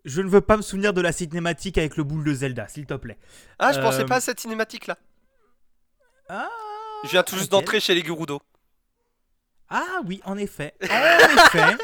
Je 0.06 0.22
ne 0.22 0.28
veux 0.28 0.42
pas 0.42 0.58
me 0.58 0.62
souvenir 0.62 0.94
de 0.94 1.02
la 1.02 1.14
cinématique 1.14 1.78
avec 1.78 1.96
le 1.96 2.04
boule 2.04 2.26
de 2.26 2.34
Zelda, 2.34 2.68
s'il 2.68 2.86
te 2.86 2.94
plaît. 2.94 3.18
Ah, 3.58 3.72
je 3.72 3.80
pensais 3.80 4.06
pas 4.06 4.18
à 4.18 4.22
cette 4.22 4.40
cinématique 4.40 4.88
là. 4.88 4.98
Ah 6.30 6.50
Je 7.04 7.10
viens 7.10 7.24
tout 7.24 7.38
juste 7.38 7.52
d'entrer 7.52 7.80
chez 7.80 7.94
les 7.96 8.04
Gurudo. 8.04 8.42
Ah 9.70 10.02
oui, 10.06 10.22
en 10.26 10.38
effet. 10.38 10.74
En 10.84 10.88
effet. 10.88 11.78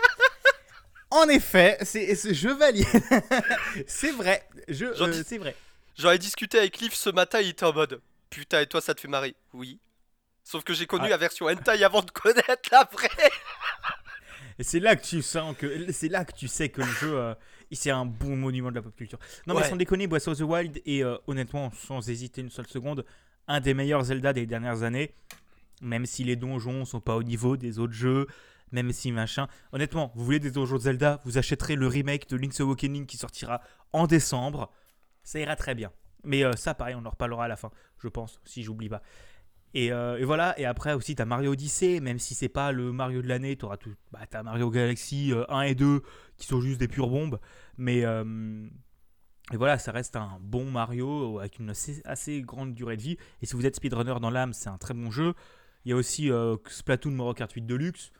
En 1.12 1.28
effet, 1.28 1.78
c'est, 1.82 2.16
je 2.34 2.50
valide. 2.50 2.86
c'est 3.88 4.12
vrai. 4.12 4.48
Je, 4.68 4.86
euh, 4.86 5.24
c'est 5.26 5.40
vrai. 5.40 5.56
J'en 5.98 6.12
ai 6.12 6.20
discuté 6.20 6.60
avec 6.60 6.78
Liv 6.80 6.94
ce 6.94 7.10
matin, 7.10 7.42
il 7.42 7.50
était 7.50 7.66
en 7.66 7.74
mode 7.74 8.00
Putain, 8.30 8.62
et 8.62 8.68
toi, 8.68 8.80
ça 8.80 8.94
te 8.94 9.02
fait 9.02 9.08
marrer 9.08 9.36
Oui. 9.54 9.80
Sauf 10.44 10.64
que 10.64 10.74
j'ai 10.74 10.86
connu 10.86 11.06
ah. 11.06 11.10
la 11.10 11.18
version 11.18 11.48
hentai 11.48 11.84
avant 11.84 12.02
de 12.02 12.12
connaître 12.12 12.70
la 12.72 12.88
vraie. 12.92 13.10
Et 14.60 14.64
c'est 14.64 14.80
là 14.80 14.96
que 14.96 15.06
tu 15.06 15.22
sens 15.22 15.56
que 15.58 15.92
c'est 15.92 16.10
là 16.10 16.26
que 16.26 16.34
tu 16.34 16.48
sais 16.48 16.70
que 16.70 16.82
le 16.82 16.88
jeu 16.88 17.18
euh, 17.18 17.34
c'est 17.72 17.92
un 17.92 18.06
bon 18.06 18.36
monument 18.36 18.70
de 18.70 18.76
la 18.76 18.82
pop 18.82 18.96
culture. 18.96 19.20
Non 19.48 19.56
mais 19.56 19.64
sans 19.64 19.78
déconner, 19.78 20.08
Breath 20.08 20.28
of 20.28 20.38
the 20.38 20.42
Wild 20.42 20.82
et 20.86 21.04
euh, 21.04 21.18
honnêtement 21.28 21.72
sans 21.72 22.08
hésiter 22.10 22.42
une 22.42 22.50
seule 22.50 22.68
seconde, 22.68 23.06
un 23.50 23.60
des 23.60 23.74
meilleurs 23.74 24.04
Zelda 24.04 24.32
des 24.32 24.46
dernières 24.46 24.84
années, 24.84 25.12
même 25.82 26.06
si 26.06 26.24
les 26.24 26.38
donjons 26.38 26.86
sont 26.86 27.02
pas 27.02 27.18
au 27.18 27.24
niveau 27.24 27.58
des 27.58 27.80
autres 27.80 27.94
jeux, 27.94 28.28
même 28.72 28.94
si 28.94 29.12
machin. 29.12 29.48
Honnêtement, 29.74 30.12
vous 30.16 30.24
voulez 30.24 30.40
des 30.40 30.52
donjons 30.52 30.76
de 30.76 30.82
Zelda, 30.82 31.20
vous 31.26 31.38
achèterez 31.38 31.76
le 31.76 31.88
remake 31.88 32.30
de 32.30 32.38
Link's 32.38 32.62
Awakening 32.62 33.08
qui 33.08 33.18
sortira 33.18 33.62
en 33.92 34.08
décembre, 34.08 34.72
ça 35.24 35.40
ira 35.40 35.56
très 35.56 35.76
bien. 35.76 35.92
Mais 36.24 36.44
euh, 36.44 36.54
ça, 36.54 36.76
pareil, 36.76 36.96
on 36.96 37.06
en 37.06 37.10
reparlera 37.10 37.46
à 37.46 37.48
la 37.48 37.56
fin, 37.56 37.72
je 37.98 38.08
pense, 38.08 38.40
si 38.46 38.62
j'oublie 38.62 38.90
pas. 38.90 39.02
Et, 39.74 39.92
euh, 39.92 40.20
voilà, 40.24 40.60
et 40.60 40.66
après 40.66 40.94
aussi, 40.94 41.16
tu 41.16 41.22
as 41.22 41.26
Mario 41.26 41.52
Odyssey, 41.54 42.00
même 42.02 42.20
si 42.20 42.36
c'est 42.36 42.50
pas 42.50 42.72
le 42.72 42.92
Mario 42.92 43.22
de 43.22 43.28
l'année, 43.28 43.56
tu 43.56 43.66
tout. 43.80 43.96
Bah, 44.12 44.20
as 44.32 44.44
Mario 44.44 44.70
Galaxy 44.70 45.32
1 45.34 45.60
euh, 45.60 45.62
et 45.62 45.76
2 45.76 46.02
qui 46.38 46.48
sont 46.48 46.62
juste 46.62 46.80
des 46.80 46.88
pures 46.88 47.10
bombes. 47.10 47.40
Mais, 47.78 48.04
et 49.52 49.58
voilà, 49.58 49.80
ça 49.80 49.92
reste 49.92 50.16
un 50.16 50.38
bon 50.42 50.66
Mario 50.66 51.40
avec 51.40 51.60
une 51.60 51.72
assez, 52.06 52.42
grande 52.42 52.74
durée 52.74 52.98
de 52.98 53.02
vie. 53.02 53.18
Et 53.42 53.46
si 53.46 53.56
vous 53.56 53.66
êtes 53.66 53.76
speedrunner 53.76 54.16
dans 54.22 54.30
l'âme, 54.30 54.54
c'est 54.54 54.70
un 54.70 54.78
très 54.78 54.94
bon 54.94 55.10
jeu. 55.10 55.34
Il 55.86 55.90
y 55.90 55.94
a 55.94 55.96
aussi 55.96 56.32
euh, 56.32 56.56
Splatoon 56.68 57.12
Mario 57.12 57.34
Kart 57.34 57.52
8 57.52 57.62
Deluxe. 57.66 58.12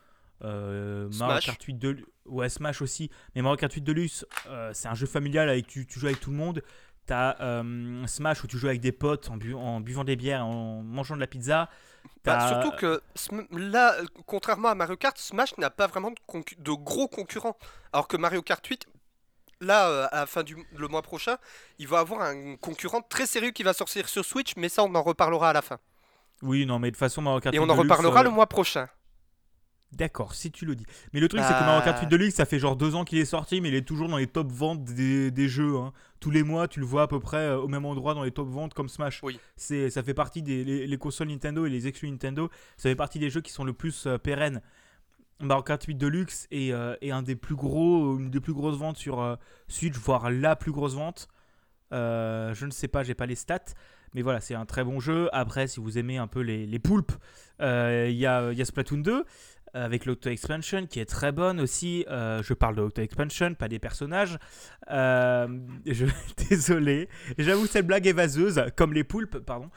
Euh, 0.42 1.08
Mario 1.18 1.40
Kart 1.40 1.62
8 1.62 1.74
Deluxe. 1.74 2.08
Ouais, 2.26 2.48
Smash 2.48 2.82
aussi. 2.82 3.10
Mais 3.34 3.42
Mario 3.42 3.56
Kart 3.56 3.72
8 3.72 3.80
Deluxe, 3.82 4.26
euh, 4.48 4.70
c'est 4.74 4.88
un 4.88 4.94
jeu 4.94 5.06
familial 5.06 5.48
avec 5.48 5.66
tu, 5.66 5.86
tu 5.86 6.00
joues 6.00 6.06
avec 6.06 6.20
tout 6.20 6.30
le 6.30 6.36
monde. 6.36 6.62
T'as 7.06 7.62
Smash 8.06 8.44
où 8.44 8.46
tu 8.46 8.56
joues 8.56 8.68
avec 8.68 8.80
des 8.80 8.92
potes 8.92 9.30
en, 9.30 9.38
en, 9.56 9.80
buvant 9.80 10.04
des 10.04 10.16
bières, 10.16 10.46
en 10.46 10.82
mangeant 10.82 11.14
de 11.14 11.20
la 11.20 11.26
pizza. 11.26 11.68
Bah, 12.24 12.48
surtout 12.48 12.76
que 12.76 13.02
là, 13.52 13.96
contrairement 14.26 14.68
à 14.68 14.74
Mario 14.74 14.96
Kart, 14.96 15.16
Smash 15.18 15.56
n'a 15.58 15.70
pas 15.70 15.86
vraiment 15.86 16.10
de, 16.10 16.16
de, 16.58 16.72
gros 16.72 17.08
concurrents. 17.08 17.56
Alors 17.92 18.06
que 18.06 18.16
Mario 18.16 18.42
Kart 18.42 18.64
8, 18.64 18.86
là, 19.60 19.88
euh, 19.88 20.06
à 20.10 20.20
la 20.20 20.26
fin 20.26 20.42
du 20.42 20.56
le 20.76 20.88
mois 20.88 21.02
prochain, 21.02 21.36
il 21.78 21.86
va 21.88 21.98
avoir 22.00 22.22
un 22.22 22.56
concurrent 22.56 23.02
très 23.02 23.26
sérieux 23.26 23.50
qui 23.50 23.62
va 23.62 23.72
sortir 23.72 24.08
sur 24.08 24.24
Switch, 24.24 24.52
mais 24.56 24.68
ça, 24.68 24.82
on 24.84 24.94
en 24.94 25.02
reparlera 25.02 25.50
à 25.50 25.52
la 25.52 25.62
fin. 25.62 25.78
Oui, 26.42 26.64
non, 26.66 26.78
mais 26.78 26.88
de 26.88 26.94
toute 26.94 27.00
façon, 27.00 27.20
Mario 27.22 27.40
Kart 27.40 27.54
Et 27.54 27.58
on 27.58 27.68
en 27.68 27.74
reparlera 27.74 28.20
euh, 28.20 28.24
le 28.24 28.30
mois 28.30 28.46
prochain. 28.46 28.88
D'accord, 29.92 30.34
si 30.34 30.52
tu 30.52 30.64
le 30.66 30.76
dis. 30.76 30.86
Mais 31.12 31.18
le 31.18 31.26
truc, 31.26 31.42
c'est 31.42 31.52
que 31.52 31.64
Mario 31.64 31.82
Kart 31.82 32.00
8 32.00 32.06
Deluxe, 32.06 32.36
ça 32.36 32.44
fait 32.46 32.60
genre 32.60 32.76
deux 32.76 32.94
ans 32.94 33.04
qu'il 33.04 33.18
est 33.18 33.24
sorti, 33.24 33.60
mais 33.60 33.70
il 33.70 33.74
est 33.74 33.82
toujours 33.82 34.08
dans 34.08 34.18
les 34.18 34.28
top 34.28 34.46
ventes 34.52 34.84
des, 34.84 35.32
des 35.32 35.48
jeux. 35.48 35.76
hein. 35.76 35.92
Tous 36.20 36.30
les 36.30 36.44
mois, 36.44 36.68
tu 36.68 36.78
le 36.78 36.86
vois 36.86 37.02
à 37.02 37.06
peu 37.08 37.18
près 37.18 37.38
euh, 37.38 37.58
au 37.58 37.66
même 37.66 37.84
endroit 37.84 38.14
dans 38.14 38.22
les 38.22 38.30
top 38.30 38.48
ventes 38.48 38.72
comme 38.72 38.88
Smash. 38.88 39.20
Oui. 39.24 39.40
Ça 39.56 40.02
fait 40.04 40.14
partie 40.14 40.42
des 40.42 40.62
les, 40.62 40.86
les 40.86 40.96
consoles 40.96 41.26
Nintendo 41.26 41.66
et 41.66 41.70
les 41.70 41.88
exclus 41.88 42.08
Nintendo. 42.08 42.50
Ça 42.76 42.88
fait 42.88 42.94
partie 42.94 43.18
des 43.18 43.30
jeux 43.30 43.40
qui 43.40 43.50
sont 43.50 43.64
le 43.64 43.72
plus 43.72 44.06
euh, 44.06 44.16
pérennes. 44.16 44.62
Mario 45.40 45.62
Kart 45.62 45.82
8 45.82 45.94
Deluxe 45.94 46.46
est, 46.50 46.72
euh, 46.72 46.96
un 47.02 47.22
des 47.22 47.36
plus 47.36 47.54
gros, 47.54 48.18
une 48.18 48.30
des 48.30 48.40
plus 48.40 48.52
grosses 48.52 48.76
ventes 48.76 48.96
sur 48.96 49.20
euh, 49.20 49.36
Switch, 49.68 49.96
voire 49.96 50.30
la 50.30 50.56
plus 50.56 50.72
grosse 50.72 50.94
vente. 50.94 51.28
Euh, 51.92 52.54
je 52.54 52.66
ne 52.66 52.70
sais 52.70 52.88
pas, 52.88 53.02
j'ai 53.02 53.14
pas 53.14 53.26
les 53.26 53.34
stats. 53.34 53.74
Mais 54.14 54.22
voilà, 54.22 54.40
c'est 54.40 54.54
un 54.54 54.66
très 54.66 54.84
bon 54.84 55.00
jeu. 55.00 55.28
Après, 55.32 55.66
si 55.68 55.80
vous 55.80 55.98
aimez 55.98 56.18
un 56.18 56.26
peu 56.26 56.40
les, 56.40 56.66
les 56.66 56.78
poulpes, 56.78 57.12
euh, 57.60 58.08
il 58.10 58.16
y, 58.16 58.26
a, 58.26 58.52
y 58.52 58.64
Splatoon 58.64 58.98
2 58.98 59.12
euh, 59.76 59.84
avec 59.84 60.04
l'auto-expansion 60.04 60.86
qui 60.86 60.98
est 60.98 61.08
très 61.08 61.30
bonne 61.30 61.60
aussi. 61.60 62.04
Euh, 62.08 62.42
je 62.42 62.54
parle 62.54 62.74
de 62.74 62.82
l'auto-expansion, 62.82 63.54
pas 63.54 63.68
des 63.68 63.78
personnages. 63.78 64.36
Euh, 64.90 65.46
désolé. 66.50 67.08
J'avoue, 67.38 67.66
cette 67.66 67.86
blague 67.86 68.06
est 68.06 68.12
vaseuse, 68.12 68.64
comme 68.76 68.92
les 68.92 69.04
poulpes, 69.04 69.38
pardon. 69.38 69.70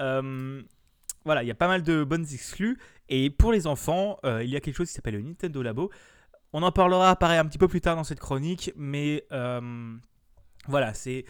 Euh, 0.00 0.62
voilà, 1.24 1.42
il 1.42 1.46
y 1.46 1.50
a 1.50 1.54
pas 1.54 1.68
mal 1.68 1.82
de 1.82 2.04
bonnes 2.04 2.26
exclus. 2.32 2.78
Et 3.08 3.30
pour 3.30 3.52
les 3.52 3.66
enfants, 3.66 4.18
euh, 4.24 4.42
il 4.44 4.50
y 4.50 4.56
a 4.56 4.60
quelque 4.60 4.76
chose 4.76 4.88
qui 4.88 4.94
s'appelle 4.94 5.14
le 5.14 5.22
Nintendo 5.22 5.62
Labo. 5.62 5.90
On 6.52 6.62
en 6.62 6.72
parlera, 6.72 7.16
pareil, 7.16 7.38
un 7.38 7.46
petit 7.46 7.58
peu 7.58 7.68
plus 7.68 7.80
tard 7.80 7.96
dans 7.96 8.04
cette 8.04 8.20
chronique. 8.20 8.72
Mais 8.76 9.24
euh, 9.32 9.96
voilà, 10.66 10.94
c'est 10.94 11.24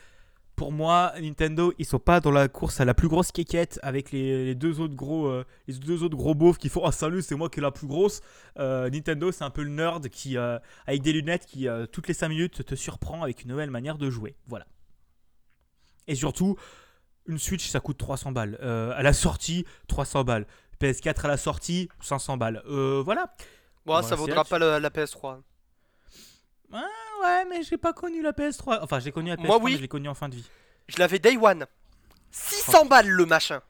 pour 0.56 0.72
moi, 0.72 1.12
Nintendo, 1.20 1.72
ils 1.78 1.86
sont 1.86 2.00
pas 2.00 2.18
dans 2.18 2.32
la 2.32 2.48
course 2.48 2.80
à 2.80 2.84
la 2.84 2.94
plus 2.94 3.06
grosse 3.06 3.30
quéquette 3.30 3.78
avec 3.84 4.10
les, 4.10 4.56
deux 4.56 4.80
autres 4.80 4.96
gros, 4.96 5.26
euh, 5.28 5.44
les 5.68 5.74
deux 5.74 6.02
autres 6.02 6.16
gros 6.16 6.34
beaufs 6.34 6.58
qui 6.58 6.68
font 6.68 6.84
ah 6.84 6.90
salut, 6.90 7.22
c'est 7.22 7.36
moi 7.36 7.48
qui 7.48 7.60
est 7.60 7.62
la 7.62 7.70
plus 7.70 7.86
grosse. 7.86 8.20
Nintendo, 8.56 9.30
c'est 9.30 9.44
un 9.44 9.50
peu 9.50 9.62
le 9.62 9.70
nerd 9.70 10.08
qui, 10.08 10.36
avec 10.36 11.02
des 11.02 11.12
lunettes, 11.12 11.46
qui 11.46 11.68
toutes 11.92 12.08
les 12.08 12.14
5 12.14 12.28
minutes 12.28 12.64
te 12.64 12.74
surprend 12.74 13.22
avec 13.22 13.44
une 13.44 13.50
nouvelle 13.50 13.70
manière 13.70 13.98
de 13.98 14.10
jouer. 14.10 14.34
Voilà. 14.48 14.66
Et 16.08 16.16
surtout, 16.16 16.56
une 17.26 17.38
Switch, 17.38 17.68
ça 17.68 17.78
coûte 17.78 17.98
300 17.98 18.32
balles. 18.32 18.56
À 18.56 19.02
la 19.02 19.12
sortie, 19.12 19.64
300 19.86 20.24
balles. 20.24 20.46
PS4 20.80 21.24
à 21.24 21.28
la 21.28 21.36
sortie, 21.36 21.88
500 22.00 22.36
balles. 22.36 22.62
Euh, 22.66 23.02
voilà. 23.04 23.34
Bon, 23.86 24.02
ça 24.02 24.14
vaudra 24.16 24.44
pas 24.44 24.58
la, 24.58 24.78
la 24.80 24.90
PS3. 24.90 25.40
Ouais, 26.72 27.44
mais 27.50 27.62
j'ai 27.62 27.78
pas 27.78 27.92
connu 27.92 28.22
la 28.22 28.32
PS3. 28.32 28.78
Enfin, 28.82 29.00
j'ai 29.00 29.10
connu 29.12 29.30
la 29.30 29.36
PS3, 29.36 29.46
Moi, 29.46 29.58
oui. 29.62 29.70
mais 29.72 29.76
je 29.78 29.82
l'ai 29.82 29.88
connu 29.88 30.08
en 30.08 30.14
fin 30.14 30.28
de 30.28 30.36
vie. 30.36 30.48
Je 30.88 30.98
l'avais 30.98 31.18
Day 31.18 31.36
One. 31.36 31.66
600 32.30 32.86
balles 32.86 33.08
le 33.08 33.24
machin. 33.26 33.60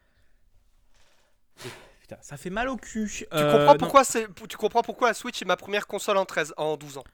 Putain, 2.00 2.16
ça 2.20 2.36
fait 2.36 2.50
mal 2.50 2.68
au 2.68 2.76
cul. 2.76 3.08
Tu 3.10 3.26
Euh, 3.32 3.52
comprends 3.58 3.76
pourquoi 3.76 4.02
tu 4.48 4.56
comprends 4.56 4.82
pourquoi 4.82 5.08
la 5.08 5.14
Switch 5.14 5.40
est 5.42 5.44
ma 5.44 5.56
première 5.56 5.86
console 5.86 6.16
en 6.16 6.24
13 6.24 6.54
en 6.56 6.76
12 6.76 6.98
ans? 6.98 7.04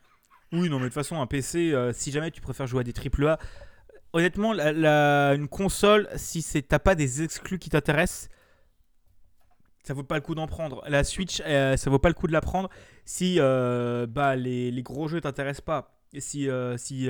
Oui, 0.52 0.68
non, 0.68 0.76
mais 0.78 0.84
de 0.84 0.88
toute 0.88 0.94
façon, 0.94 1.20
un 1.20 1.26
PC, 1.26 1.72
euh, 1.72 1.92
si 1.92 2.12
jamais 2.12 2.30
tu 2.30 2.40
préfères 2.40 2.66
jouer 2.66 2.80
à 2.80 2.84
des 2.84 2.92
AAA, 2.92 3.38
honnêtement, 4.12 4.52
la, 4.52 4.72
la- 4.72 5.34
une 5.34 5.48
console, 5.48 6.08
si 6.16 6.42
c'est 6.42 6.62
t'as 6.62 6.78
pas 6.78 6.94
des 6.94 7.22
exclus 7.22 7.58
qui 7.58 7.70
t'intéressent, 7.70 8.28
ça 9.84 9.94
vaut 9.94 10.02
pas 10.02 10.16
le 10.16 10.22
coup 10.22 10.34
d'en 10.34 10.46
prendre. 10.46 10.82
La 10.88 11.04
Switch, 11.04 11.42
euh, 11.46 11.76
ça 11.76 11.90
vaut 11.90 11.98
pas 11.98 12.08
le 12.08 12.14
coup 12.14 12.26
de 12.26 12.32
la 12.32 12.40
prendre 12.40 12.68
si 13.04 13.36
euh, 13.38 14.06
bah, 14.06 14.34
les, 14.34 14.70
les 14.70 14.82
gros 14.82 15.08
jeux 15.08 15.20
t'intéressent 15.20 15.64
pas. 15.64 15.96
Et 16.12 16.20
si 16.20 16.48
euh, 16.48 16.76
si 16.76 17.08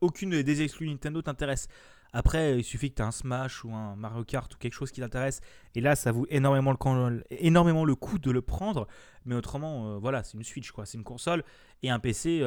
aucune 0.00 0.42
des 0.42 0.62
exclus 0.62 0.88
Nintendo 0.88 1.22
t'intéresse. 1.22 1.68
Après, 2.12 2.58
il 2.58 2.64
suffit 2.64 2.90
que 2.90 2.96
tu 2.96 3.02
aies 3.02 3.06
un 3.06 3.12
Smash 3.12 3.64
ou 3.64 3.72
un 3.72 3.94
Mario 3.94 4.24
Kart 4.24 4.52
ou 4.52 4.58
quelque 4.58 4.72
chose 4.74 4.90
qui 4.90 5.00
t'intéresse. 5.00 5.40
Et 5.76 5.80
là, 5.80 5.94
ça 5.94 6.10
vaut 6.10 6.26
énormément 6.28 6.72
le, 6.72 7.24
énormément 7.30 7.84
le 7.84 7.94
coup 7.94 8.18
de 8.18 8.32
le 8.32 8.42
prendre. 8.42 8.88
Mais 9.24 9.36
autrement, 9.36 10.00
voilà, 10.00 10.24
c'est 10.24 10.36
une 10.36 10.42
Switch, 10.42 10.72
quoi. 10.72 10.86
C'est 10.86 10.98
une 10.98 11.04
console. 11.04 11.44
Et 11.84 11.90
un 11.90 12.00
PC, 12.00 12.42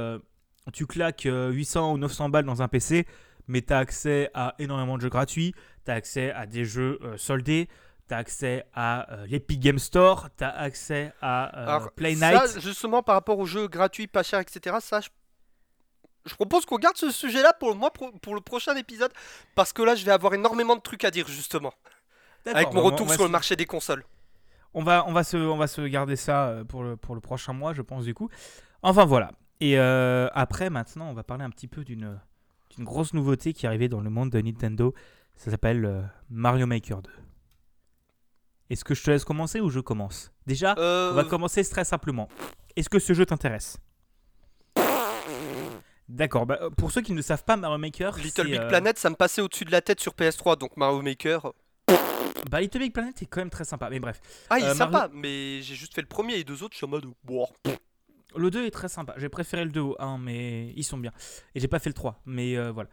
tu 0.72 0.86
claques 0.86 1.25
euh, 1.25 1.51
800 1.51 1.94
ou 1.94 1.98
900 1.98 2.30
balles 2.30 2.46
dans 2.46 2.62
un 2.62 2.68
PC, 2.68 3.06
mais 3.48 3.62
tu 3.62 3.74
as 3.74 3.80
accès 3.80 4.30
à 4.34 4.56
énormément 4.60 4.98
de 4.98 5.01
jeux 5.01 5.10
gratuits, 5.10 5.53
tu 5.86 5.92
as 5.92 5.96
accès 5.96 6.32
à 6.32 6.46
des 6.46 6.65
jeux 6.65 7.00
soldés, 7.18 7.68
tu 8.08 8.14
as 8.14 8.18
accès 8.18 8.66
à 8.74 9.12
euh, 9.14 9.26
l'Epic 9.28 9.60
Game 9.60 9.80
Store, 9.80 10.30
tu 10.38 10.44
as 10.44 10.50
accès 10.56 11.14
à 11.22 11.58
euh, 11.58 11.68
Alors, 11.68 11.92
Play 11.92 12.16
ça, 12.16 12.32
Night. 12.32 12.60
justement, 12.62 13.02
par 13.04 13.16
rapport 13.16 13.40
aux 13.40 13.46
jeux 13.46 13.68
gratuits, 13.68 14.08
pas 14.08 14.24
chers, 14.24 14.40
etc., 14.40 14.78
ça, 14.82 15.02
je, 15.02 15.10
je 16.26 16.36
propose 16.36 16.66
qu'on 16.66 16.78
garde 16.78 16.98
ce 16.98 17.12
sujet-là 17.12 17.54
pour 17.54 17.70
le, 17.70 17.76
mois 17.76 17.92
pro- 17.92 18.12
pour 18.22 18.36
le 18.36 18.42
prochain 18.42 18.76
épisode, 18.76 19.12
parce 19.56 19.74
que 19.74 19.82
là, 19.82 19.96
je 19.96 20.06
vais 20.06 20.12
avoir 20.12 20.34
énormément 20.34 20.76
de 20.76 20.82
trucs 20.82 21.04
à 21.04 21.12
dire, 21.12 21.28
justement, 21.28 21.74
avec 22.46 22.68
mon 22.74 22.82
bah, 22.82 22.90
retour 22.90 23.08
on 23.08 23.14
sur 23.14 23.24
le 23.24 23.30
marché 23.30 23.56
des 23.56 23.66
consoles. 23.66 24.04
On 24.74 24.84
va, 24.84 25.06
on, 25.08 25.14
va 25.14 25.24
se, 25.24 25.38
on 25.38 25.58
va 25.58 25.68
se 25.68 25.82
garder 25.82 26.16
ça 26.16 26.48
euh, 26.48 26.64
pour 26.64 26.84
le, 26.84 26.98
pour 26.98 27.16
le 27.16 27.22
prochain 27.22 27.54
mois, 27.54 27.74
je 27.74 27.82
pense, 27.82 28.06
du 28.06 28.14
coup. 28.14 28.30
Enfin, 28.82 29.06
voilà. 29.06 29.32
Et 29.60 29.78
euh, 29.78 30.28
après, 30.34 30.70
maintenant, 30.70 31.10
on 31.10 31.14
va 31.14 31.24
parler 31.24 31.44
un 31.44 31.50
petit 31.50 31.68
peu 31.68 31.84
d'une 31.84 32.20
d'une 32.76 32.86
grosse 32.86 33.14
nouveauté 33.14 33.54
qui 33.54 33.66
est 33.66 33.70
arrivée 33.70 33.88
dans 33.88 34.02
le 34.02 34.10
monde 34.10 34.32
de 34.32 34.42
Nintendo. 34.42 34.96
Ça 35.36 35.52
s'appelle 35.52 35.86
euh, 35.86 36.02
Mario 36.32 36.66
Maker 36.66 37.04
2. 37.04 37.10
Est-ce 38.74 38.84
que 38.84 38.96
je 38.96 39.03
te 39.03 39.12
laisse 39.12 39.24
commencer 39.24 39.60
ou 39.62 39.70
je 39.70 39.80
commence? 39.80 40.32
Déjà, 40.48 40.74
Euh, 40.80 41.12
on 41.12 41.13
va 41.13 41.24
commencer 41.25 41.63
très 41.63 41.86
simplement. 41.86 42.27
Est-ce 42.75 42.89
que 42.89 42.98
ce 42.98 43.13
jeu 43.13 43.24
t'intéresse? 43.24 43.77
D'accord. 46.10 46.48
bah, 46.48 46.58
euh, 46.60 46.70
pour 46.72 46.92
ceux 46.92 47.01
qui 47.01 47.13
ne 47.13 47.22
savent 47.22 47.44
pas, 47.44 47.56
Mario 47.56 47.77
Maker, 47.77 48.18
Little 48.18 48.46
Big 48.46 48.56
euh, 48.58 48.68
Planet, 48.68 48.98
ça 48.98 49.12
me 49.12 49.15
passait 49.15 49.42
au-dessus 49.42 49.65
de 49.65 49.72
la 49.72 49.82
tête 49.82 50.00
sur 50.00 50.13
PS3, 50.13 50.58
donc 50.58 50.75
Mario 50.75 51.03
Maker. 51.03 51.53
bah, 52.50 52.62
Little 52.62 52.80
Big 52.80 52.92
Planet 52.94 53.22
est 53.22 53.27
quand 53.27 53.42
même 53.42 53.51
très 53.51 53.63
sympa. 53.63 53.92
Mais 53.92 54.00
bref, 54.00 54.20
Ah, 54.50 54.58
il 54.58 54.65
est 54.65 54.70
Euh, 54.70 54.74
sympa, 54.74 55.08
mais 55.13 55.62
j'ai 55.62 55.75
juste 55.75 55.94
fait 55.94 56.01
le 56.01 56.08
premier 56.08 56.34
et 56.34 56.38
les 56.38 56.44
deux 56.44 56.63
autres, 56.63 56.74
je 56.74 56.77
suis 56.77 56.86
en 56.86 56.89
mode. 56.89 57.06
Le 58.36 58.50
2 58.50 58.65
est 58.65 58.72
très 58.72 58.89
sympa. 58.89 59.13
J'ai 59.18 59.30
préféré 59.30 59.65
le 59.65 59.70
2 59.70 59.80
au 59.82 59.96
1, 60.00 60.18
mais 60.18 60.74
ils 60.75 60.84
sont 60.84 60.98
bien. 60.98 61.12
Et 61.53 61.60
j'ai 61.60 61.68
pas 61.68 61.77
fait 61.77 61.92
le 61.92 61.94
3, 61.94 62.20
mais 62.25 62.58
euh, 62.58 62.72
voilà. 62.72 62.89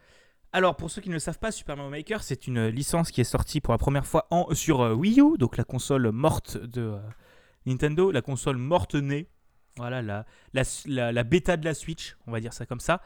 Alors, 0.52 0.76
pour 0.76 0.90
ceux 0.90 1.00
qui 1.00 1.09
ne 1.09 1.14
le 1.14 1.21
savent 1.21 1.38
pas, 1.38 1.52
Super 1.52 1.76
Mario 1.76 1.90
Maker, 1.90 2.23
c'est 2.23 2.47
une 2.47 2.66
licence 2.66 3.11
qui 3.12 3.21
est 3.21 3.25
sortie 3.25 3.61
pour 3.61 3.73
la 3.73 3.78
première 3.78 4.04
fois 4.04 4.26
en, 4.30 4.52
sur 4.54 4.80
euh, 4.80 4.95
Wii 4.95 5.21
U, 5.21 5.38
donc 5.38 5.57
la 5.57 5.64
console 5.64 6.11
morte 6.11 6.57
de 6.57 6.83
euh, 6.83 6.99
Nintendo, 7.66 8.11
la 8.11 8.21
console 8.21 8.57
morte 8.57 8.97
née. 8.97 9.28
Voilà, 9.76 10.02
la, 10.02 10.26
la, 10.52 10.62
la, 10.87 11.12
la 11.12 11.23
bêta 11.23 11.57
de 11.57 11.64
la 11.64 11.75
Switch, 11.75 12.16
on 12.26 12.33
va 12.33 12.40
dire 12.40 12.52
ça 12.52 12.66
comme 12.66 12.80
ça. 12.80 13.00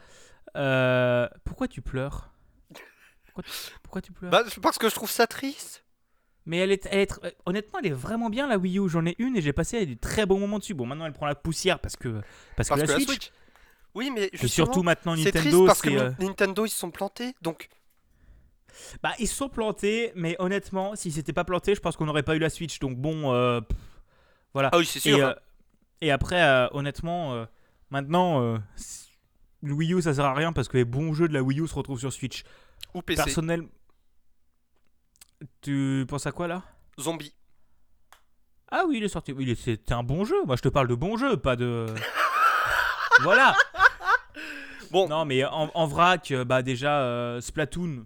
Euh, 0.55 1.27
pourquoi 1.43 1.67
tu 1.67 1.81
pleures? 1.81 2.31
Pourquoi 3.25 3.43
tu, 3.43 3.51
pourquoi 3.83 4.01
tu 4.01 4.11
pleures? 4.11 4.31
Bah, 4.31 4.43
parce 4.61 4.79
que 4.79 4.89
je 4.89 4.95
trouve 4.95 5.11
ça 5.11 5.27
triste. 5.27 5.83
Mais 6.47 6.57
elle 6.57 6.71
est, 6.71 6.87
elle 6.91 6.99
est 6.99 7.11
tr- 7.11 7.25
euh, 7.25 7.31
honnêtement, 7.45 7.79
elle 7.79 7.87
est 7.87 7.93
vraiment 7.93 8.29
bien 8.29 8.47
la 8.47 8.57
Wii 8.57 8.79
U. 8.79 8.89
J'en 8.89 9.05
ai 9.05 9.15
une 9.19 9.35
et 9.35 9.41
j'ai 9.41 9.53
passé 9.53 9.85
des 9.85 9.95
très 9.95 10.25
bons 10.25 10.39
moments 10.39 10.59
dessus. 10.59 10.73
Bon, 10.73 10.85
maintenant 10.85 11.05
elle 11.05 11.13
prend 11.13 11.25
la 11.25 11.35
poussière 11.35 11.79
parce 11.79 11.95
que, 11.95 12.21
parce 12.55 12.69
que 12.69 12.75
Parce 12.75 12.81
la 12.81 12.87
que 12.87 12.91
la 12.91 12.99
Switch. 12.99 13.31
Oui, 13.95 14.11
mais 14.13 14.25
Et 14.25 14.37
justement, 14.37 14.65
surtout 14.67 14.83
maintenant 14.83 15.15
c'est 15.15 15.31
triste 15.31 15.45
Nintendo, 15.45 15.65
parce 15.65 15.81
que 15.81 15.89
euh, 15.89 16.11
Ni- 16.19 16.27
Nintendo 16.27 16.65
ils 16.65 16.69
se 16.69 16.77
sont 16.77 16.91
plantés, 16.91 17.33
donc 17.41 17.69
Bah, 19.01 19.13
ils 19.19 19.27
se 19.27 19.35
sont 19.35 19.47
plantés, 19.49 20.11
mais 20.15 20.35
honnêtement, 20.39 20.95
si 20.95 21.11
c'était 21.11 21.31
pas 21.33 21.45
planté, 21.45 21.73
je 21.75 21.79
pense 21.79 21.95
qu'on 21.95 22.05
n'aurait 22.05 22.23
pas 22.23 22.35
eu 22.35 22.39
la 22.39 22.49
Switch. 22.49 22.79
Donc 22.79 22.97
bon, 22.97 23.33
euh, 23.33 23.61
pff, 23.61 23.77
voilà. 24.53 24.69
ah 24.73 24.77
oui 24.77 24.85
c'est 24.85 24.99
Et, 25.09 25.13
sûr. 25.15 25.33
et 26.01 26.11
après, 26.11 26.41
euh, 26.43 26.67
honnêtement, 26.71 27.33
euh, 27.33 27.45
maintenant, 27.89 28.59
le 29.63 29.73
Wii 29.73 29.93
U 29.93 30.01
ça 30.01 30.13
sert 30.13 30.25
à 30.25 30.33
rien 30.33 30.51
parce 30.53 30.67
que 30.67 30.75
les 30.77 30.85
bons 30.85 31.13
jeux 31.13 31.27
de 31.29 31.33
la 31.33 31.41
Wii 31.41 31.61
U 31.61 31.67
se 31.67 31.73
retrouvent 31.75 31.99
sur 31.99 32.11
Switch. 32.11 32.43
Ou 32.93 33.01
PC. 33.01 33.23
Personnel. 33.23 33.63
Tu 35.61 36.05
penses 36.07 36.25
à 36.27 36.31
quoi 36.31 36.47
là? 36.47 36.63
Zombie. 36.99 37.33
Ah 38.71 38.83
oui, 38.87 38.97
il 38.97 39.03
est 39.03 39.09
sorti. 39.09 39.31
Oui, 39.31 39.55
c'était 39.61 39.93
un 39.93 40.03
bon 40.03 40.25
jeu. 40.25 40.35
Moi, 40.45 40.55
je 40.55 40.61
te 40.61 40.69
parle 40.69 40.87
de 40.87 40.95
bon 40.95 41.17
jeu, 41.17 41.37
pas 41.37 41.55
de. 41.55 41.85
voilà. 43.21 43.55
Bon. 44.95 45.09
Non, 45.09 45.25
mais 45.25 45.43
en, 45.43 45.69
en 45.73 45.87
vrac, 45.87 46.31
euh, 46.31 46.45
bah 46.45 46.61
déjà, 46.61 47.01
euh, 47.01 47.41
Splatoon. 47.41 48.05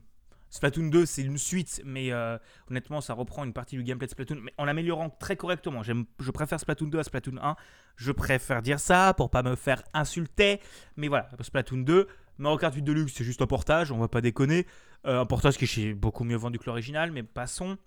Splatoon 0.49 0.87
2, 0.87 1.05
c'est 1.05 1.21
une 1.21 1.37
suite, 1.37 1.83
mais 1.85 2.11
euh, 2.11 2.39
honnêtement, 2.71 2.99
ça 2.99 3.13
reprend 3.13 3.43
une 3.43 3.53
partie 3.53 3.75
du 3.75 3.83
gameplay 3.83 4.07
de 4.07 4.11
Splatoon, 4.11 4.39
mais 4.41 4.51
en 4.57 4.65
l'améliorant 4.65 5.11
très 5.11 5.35
correctement. 5.35 5.83
Je 5.83 6.31
préfère 6.31 6.59
Splatoon 6.59 6.87
2 6.87 6.97
à 6.97 7.03
Splatoon 7.03 7.37
1. 7.39 7.55
Je 7.95 8.11
préfère 8.11 8.63
dire 8.63 8.79
ça 8.79 9.13
pour 9.15 9.29
pas 9.29 9.43
me 9.43 9.55
faire 9.55 9.83
insulter, 9.93 10.61
mais 10.97 11.09
voilà, 11.09 11.29
Splatoon 11.39 11.81
2. 11.81 12.07
Mario 12.39 12.57
Kart 12.57 12.73
8 12.73 12.81
Deluxe, 12.81 13.13
c'est 13.15 13.23
juste 13.23 13.43
un 13.43 13.47
portage, 13.47 13.91
on 13.91 13.99
va 13.99 14.07
pas 14.07 14.21
déconner. 14.21 14.65
Un 15.03 15.27
portage 15.27 15.57
qui 15.59 15.65
est 15.65 15.93
beaucoup 15.93 16.23
mieux 16.23 16.37
vendu 16.37 16.57
que 16.57 16.65
l'original, 16.65 17.11
mais 17.11 17.21
passons. 17.21 17.77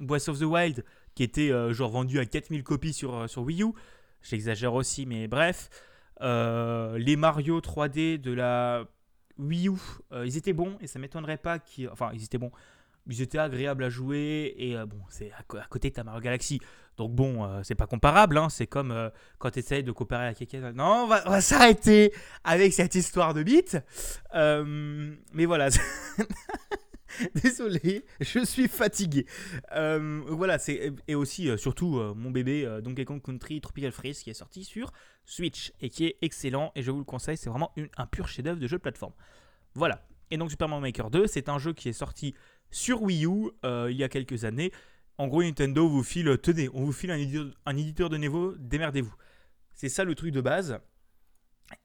Breath 0.00 0.28
of 0.28 0.38
the 0.38 0.42
Wild, 0.42 0.84
qui 1.14 1.22
était 1.22 1.50
genre 1.72 1.90
vendu 1.90 2.18
à 2.18 2.26
4000 2.26 2.62
copies 2.62 2.92
sur, 2.92 3.26
sur 3.26 3.40
Wii 3.40 3.62
U. 3.62 3.72
J'exagère 4.20 4.74
aussi, 4.74 5.06
mais 5.06 5.28
bref. 5.28 5.70
Euh, 6.22 6.98
les 6.98 7.16
Mario 7.16 7.60
3D 7.60 8.18
de 8.20 8.32
la 8.32 8.84
Wii 9.38 9.68
U, 9.68 9.72
euh, 10.12 10.26
ils 10.26 10.36
étaient 10.36 10.52
bons 10.52 10.76
et 10.80 10.86
ça 10.86 10.98
m'étonnerait 10.98 11.38
pas 11.38 11.58
qu'ils. 11.58 11.88
Enfin, 11.88 12.10
ils 12.14 12.22
étaient 12.24 12.38
bons. 12.38 12.52
Ils 13.06 13.22
étaient 13.22 13.38
agréables 13.38 13.82
à 13.84 13.88
jouer 13.88 14.54
et 14.58 14.76
euh, 14.76 14.84
bon, 14.86 15.00
c'est 15.08 15.32
à, 15.32 15.38
à 15.58 15.64
côté 15.68 15.90
de 15.90 16.02
Mario 16.02 16.20
Galaxy. 16.20 16.60
Donc 16.98 17.12
bon, 17.12 17.48
c'est 17.62 17.74
pas 17.74 17.86
comparable. 17.86 18.36
hein. 18.36 18.48
C'est 18.50 18.66
comme 18.66 18.90
euh, 18.90 19.08
quand 19.38 19.50
tu 19.50 19.60
essayes 19.60 19.82
de 19.82 19.90
coopérer 19.92 20.26
avec 20.26 20.36
quelqu'un. 20.36 20.72
Non, 20.72 21.04
on 21.04 21.06
va, 21.06 21.22
va 21.22 21.40
s'arrêter 21.40 22.12
avec 22.44 22.74
cette 22.74 22.94
histoire 22.94 23.32
de 23.32 23.42
bite. 23.42 23.78
Mais 24.34 25.46
voilà. 25.46 25.68
Désolé, 27.42 28.04
je 28.20 28.44
suis 28.44 28.68
fatigué. 28.68 29.26
Euh, 29.72 30.22
voilà, 30.28 30.58
c'est 30.58 30.92
et 31.08 31.14
aussi 31.14 31.48
euh, 31.48 31.56
surtout 31.56 31.98
euh, 31.98 32.14
mon 32.14 32.30
bébé 32.30 32.68
Donkey 32.82 33.04
Kong 33.04 33.22
Country 33.22 33.60
Tropical 33.60 33.92
Freeze 33.92 34.22
qui 34.22 34.30
est 34.30 34.34
sorti 34.34 34.64
sur 34.64 34.92
Switch 35.24 35.72
et 35.80 35.90
qui 35.90 36.06
est 36.06 36.16
excellent 36.22 36.72
et 36.74 36.82
je 36.82 36.90
vous 36.90 36.98
le 36.98 37.04
conseille, 37.04 37.36
c'est 37.36 37.50
vraiment 37.50 37.72
un 37.96 38.06
pur 38.06 38.28
chef-d'œuvre 38.28 38.60
de 38.60 38.66
jeu 38.66 38.76
de 38.76 38.82
plateforme. 38.82 39.12
Voilà. 39.74 40.06
Et 40.30 40.36
donc 40.36 40.50
Super 40.50 40.68
Mario 40.68 40.82
Maker 40.82 41.10
2, 41.10 41.26
c'est 41.26 41.48
un 41.48 41.58
jeu 41.58 41.72
qui 41.72 41.88
est 41.88 41.92
sorti 41.92 42.34
sur 42.70 43.02
Wii 43.02 43.26
U 43.26 43.50
il 43.64 43.96
y 43.96 44.04
a 44.04 44.08
quelques 44.08 44.44
années. 44.44 44.72
En 45.18 45.28
gros, 45.28 45.42
Nintendo 45.42 45.86
vous 45.86 46.02
file, 46.02 46.38
tenez, 46.42 46.70
on 46.72 46.84
vous 46.84 46.92
file 46.92 47.10
un 47.10 47.18
éditeur, 47.18 47.46
un 47.66 47.76
éditeur 47.76 48.08
de 48.08 48.16
niveau, 48.16 48.54
démerdez-vous. 48.58 49.14
C'est 49.74 49.88
ça 49.90 50.04
le 50.04 50.14
truc 50.14 50.32
de 50.32 50.40
base. 50.40 50.78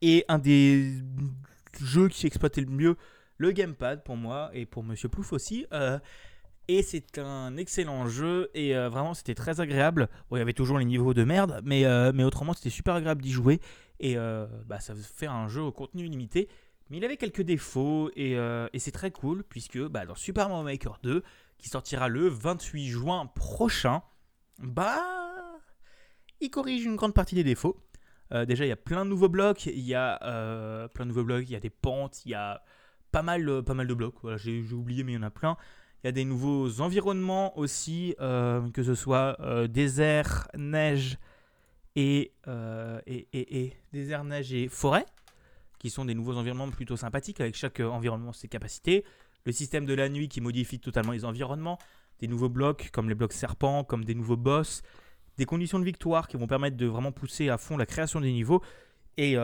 Et 0.00 0.24
un 0.28 0.38
des 0.38 0.94
jeux 1.80 2.08
qui 2.08 2.26
exploitait 2.26 2.62
le 2.62 2.70
mieux 2.70 2.96
le 3.38 3.52
gamepad 3.52 4.02
pour 4.04 4.16
moi 4.16 4.50
et 4.52 4.66
pour 4.66 4.82
Monsieur 4.82 5.08
Plouf 5.08 5.32
aussi. 5.32 5.66
euh, 5.72 5.98
et 6.68 6.82
c'est 6.82 7.18
un 7.18 7.56
excellent 7.56 8.08
jeu 8.08 8.50
et 8.52 8.76
euh, 8.76 8.88
vraiment 8.88 9.14
c'était 9.14 9.36
très 9.36 9.60
agréable. 9.60 10.08
Bon, 10.28 10.36
il 10.36 10.40
y 10.40 10.42
avait 10.42 10.52
toujours 10.52 10.78
les 10.78 10.84
niveaux 10.84 11.14
de 11.14 11.22
merde, 11.22 11.60
mais, 11.64 11.84
euh, 11.84 12.10
mais 12.12 12.24
autrement 12.24 12.54
c'était 12.54 12.70
super 12.70 12.94
agréable 12.94 13.22
d'y 13.22 13.30
jouer 13.30 13.60
et 14.00 14.16
bah, 14.66 14.80
ça 14.80 14.94
fait 14.94 15.26
un 15.26 15.48
jeu 15.48 15.62
au 15.62 15.72
contenu 15.72 16.04
limité. 16.04 16.48
Mais 16.90 16.98
il 16.98 17.04
avait 17.04 17.16
quelques 17.16 17.42
défauts 17.42 18.10
et, 18.14 18.32
et 18.32 18.78
c'est 18.78 18.90
très 18.90 19.10
cool 19.10 19.44
puisque 19.44 19.78
bah, 19.78 20.06
dans 20.06 20.14
Super 20.16 20.48
Mario 20.48 20.64
Maker 20.64 20.98
2, 21.02 21.22
qui 21.56 21.68
sortira 21.68 22.08
le 22.08 22.28
28 22.28 22.88
juin 22.88 23.26
prochain, 23.34 24.02
bah 24.58 25.00
il 26.40 26.50
corrige 26.50 26.84
une 26.84 26.96
grande 26.96 27.14
partie 27.14 27.36
des 27.36 27.44
défauts. 27.44 27.80
Déjà, 28.32 28.66
il 28.66 28.68
y 28.68 28.72
a 28.72 28.76
plein 28.76 29.04
de 29.04 29.10
nouveaux 29.10 29.28
blocs, 29.28 29.66
il 29.66 29.78
y 29.80 29.94
a 29.94 30.88
plein 30.92 31.06
de 31.06 31.10
nouveaux 31.10 31.24
blocs, 31.24 31.44
il 31.48 31.52
y 31.52 31.56
a 31.56 31.60
des 31.60 31.70
pentes, 31.70 32.26
il 32.26 32.32
y 32.32 32.34
a 32.34 32.60
pas 33.16 33.22
mal, 33.22 33.48
euh, 33.48 33.62
pas 33.62 33.72
mal 33.72 33.86
de 33.86 33.94
blocs. 33.94 34.16
Voilà, 34.20 34.36
j'ai 34.36 34.60
oublié, 34.72 35.02
mais 35.02 35.12
il 35.12 35.14
y 35.14 35.18
en 35.18 35.22
a 35.22 35.30
plein. 35.30 35.56
Il 36.02 36.06
y 36.06 36.10
a 36.10 36.12
des 36.12 36.26
nouveaux 36.26 36.82
environnements 36.82 37.56
aussi, 37.58 38.14
euh, 38.20 38.68
que 38.72 38.82
ce 38.82 38.94
soit 38.94 39.36
euh, 39.40 39.66
désert, 39.66 40.48
neige 40.54 41.18
et, 41.96 42.32
et, 43.06 43.28
et, 43.32 43.62
et- 43.62 43.72
désert, 43.94 44.22
neige 44.24 44.52
et 44.52 44.68
forêt, 44.68 45.06
qui 45.78 45.88
sont 45.88 46.04
des 46.04 46.14
nouveaux 46.14 46.36
environnements 46.36 46.70
plutôt 46.70 46.98
sympathiques 46.98 47.40
avec 47.40 47.56
chaque 47.56 47.80
environnement 47.80 48.34
ses 48.34 48.48
capacités. 48.48 49.02
Le 49.46 49.52
système 49.52 49.86
de 49.86 49.94
la 49.94 50.10
nuit 50.10 50.28
qui 50.28 50.42
modifie 50.42 50.78
totalement 50.78 51.12
les 51.12 51.24
environnements, 51.24 51.78
des 52.20 52.28
nouveaux 52.28 52.50
blocs 52.50 52.90
comme 52.92 53.08
les 53.08 53.14
blocs 53.14 53.32
serpents, 53.32 53.82
comme 53.82 54.04
des 54.04 54.14
nouveaux 54.14 54.36
boss, 54.36 54.82
des 55.38 55.46
conditions 55.46 55.78
de 55.78 55.84
victoire 55.84 56.28
qui 56.28 56.36
vont 56.36 56.46
permettre 56.46 56.76
de 56.76 56.84
vraiment 56.86 57.12
pousser 57.12 57.48
à 57.48 57.56
fond 57.56 57.78
la 57.78 57.86
création 57.86 58.20
des 58.20 58.32
niveaux. 58.32 58.62
Et, 59.16 59.38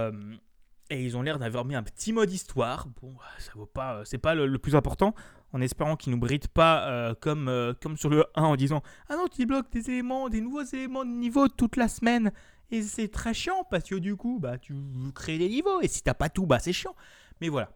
et 0.92 1.02
ils 1.02 1.16
ont 1.16 1.22
l'air 1.22 1.38
d'avoir 1.38 1.64
mis 1.64 1.74
un 1.74 1.82
petit 1.82 2.12
mode 2.12 2.30
histoire. 2.30 2.86
Bon, 3.00 3.16
ça 3.38 3.52
vaut 3.54 3.66
pas, 3.66 3.96
euh, 3.96 4.04
c'est 4.04 4.18
pas 4.18 4.34
le, 4.34 4.58
plus 4.58 4.76
important. 4.76 5.14
En 5.54 5.60
espérant 5.60 5.96
qu'ils 5.96 6.12
nous 6.12 6.18
brident 6.18 6.48
pas 6.48 6.88
euh, 6.88 7.14
comme, 7.14 7.48
euh, 7.48 7.74
comme 7.80 7.96
sur 7.96 8.08
le 8.08 8.24
1 8.34 8.42
en 8.42 8.56
disant 8.56 8.82
Ah 9.08 9.16
non, 9.16 9.26
tu 9.28 9.46
bloques 9.46 9.70
des 9.70 9.90
éléments, 9.90 10.28
des 10.28 10.40
nouveaux 10.40 10.62
éléments 10.62 11.04
de 11.04 11.10
niveau 11.10 11.48
toute 11.48 11.76
la 11.76 11.88
semaine. 11.88 12.30
Et 12.70 12.82
c'est 12.82 13.08
très 13.08 13.34
chiant 13.34 13.64
parce 13.70 13.84
que 13.84 13.94
du 13.94 14.16
coup, 14.16 14.38
bah, 14.38 14.58
tu 14.58 14.74
crées 15.14 15.38
des 15.38 15.48
niveaux. 15.48 15.80
Et 15.80 15.88
si 15.88 16.02
t'as 16.02 16.14
pas 16.14 16.28
tout, 16.28 16.46
bah, 16.46 16.58
c'est 16.58 16.72
chiant. 16.72 16.94
Mais 17.40 17.48
voilà. 17.48 17.70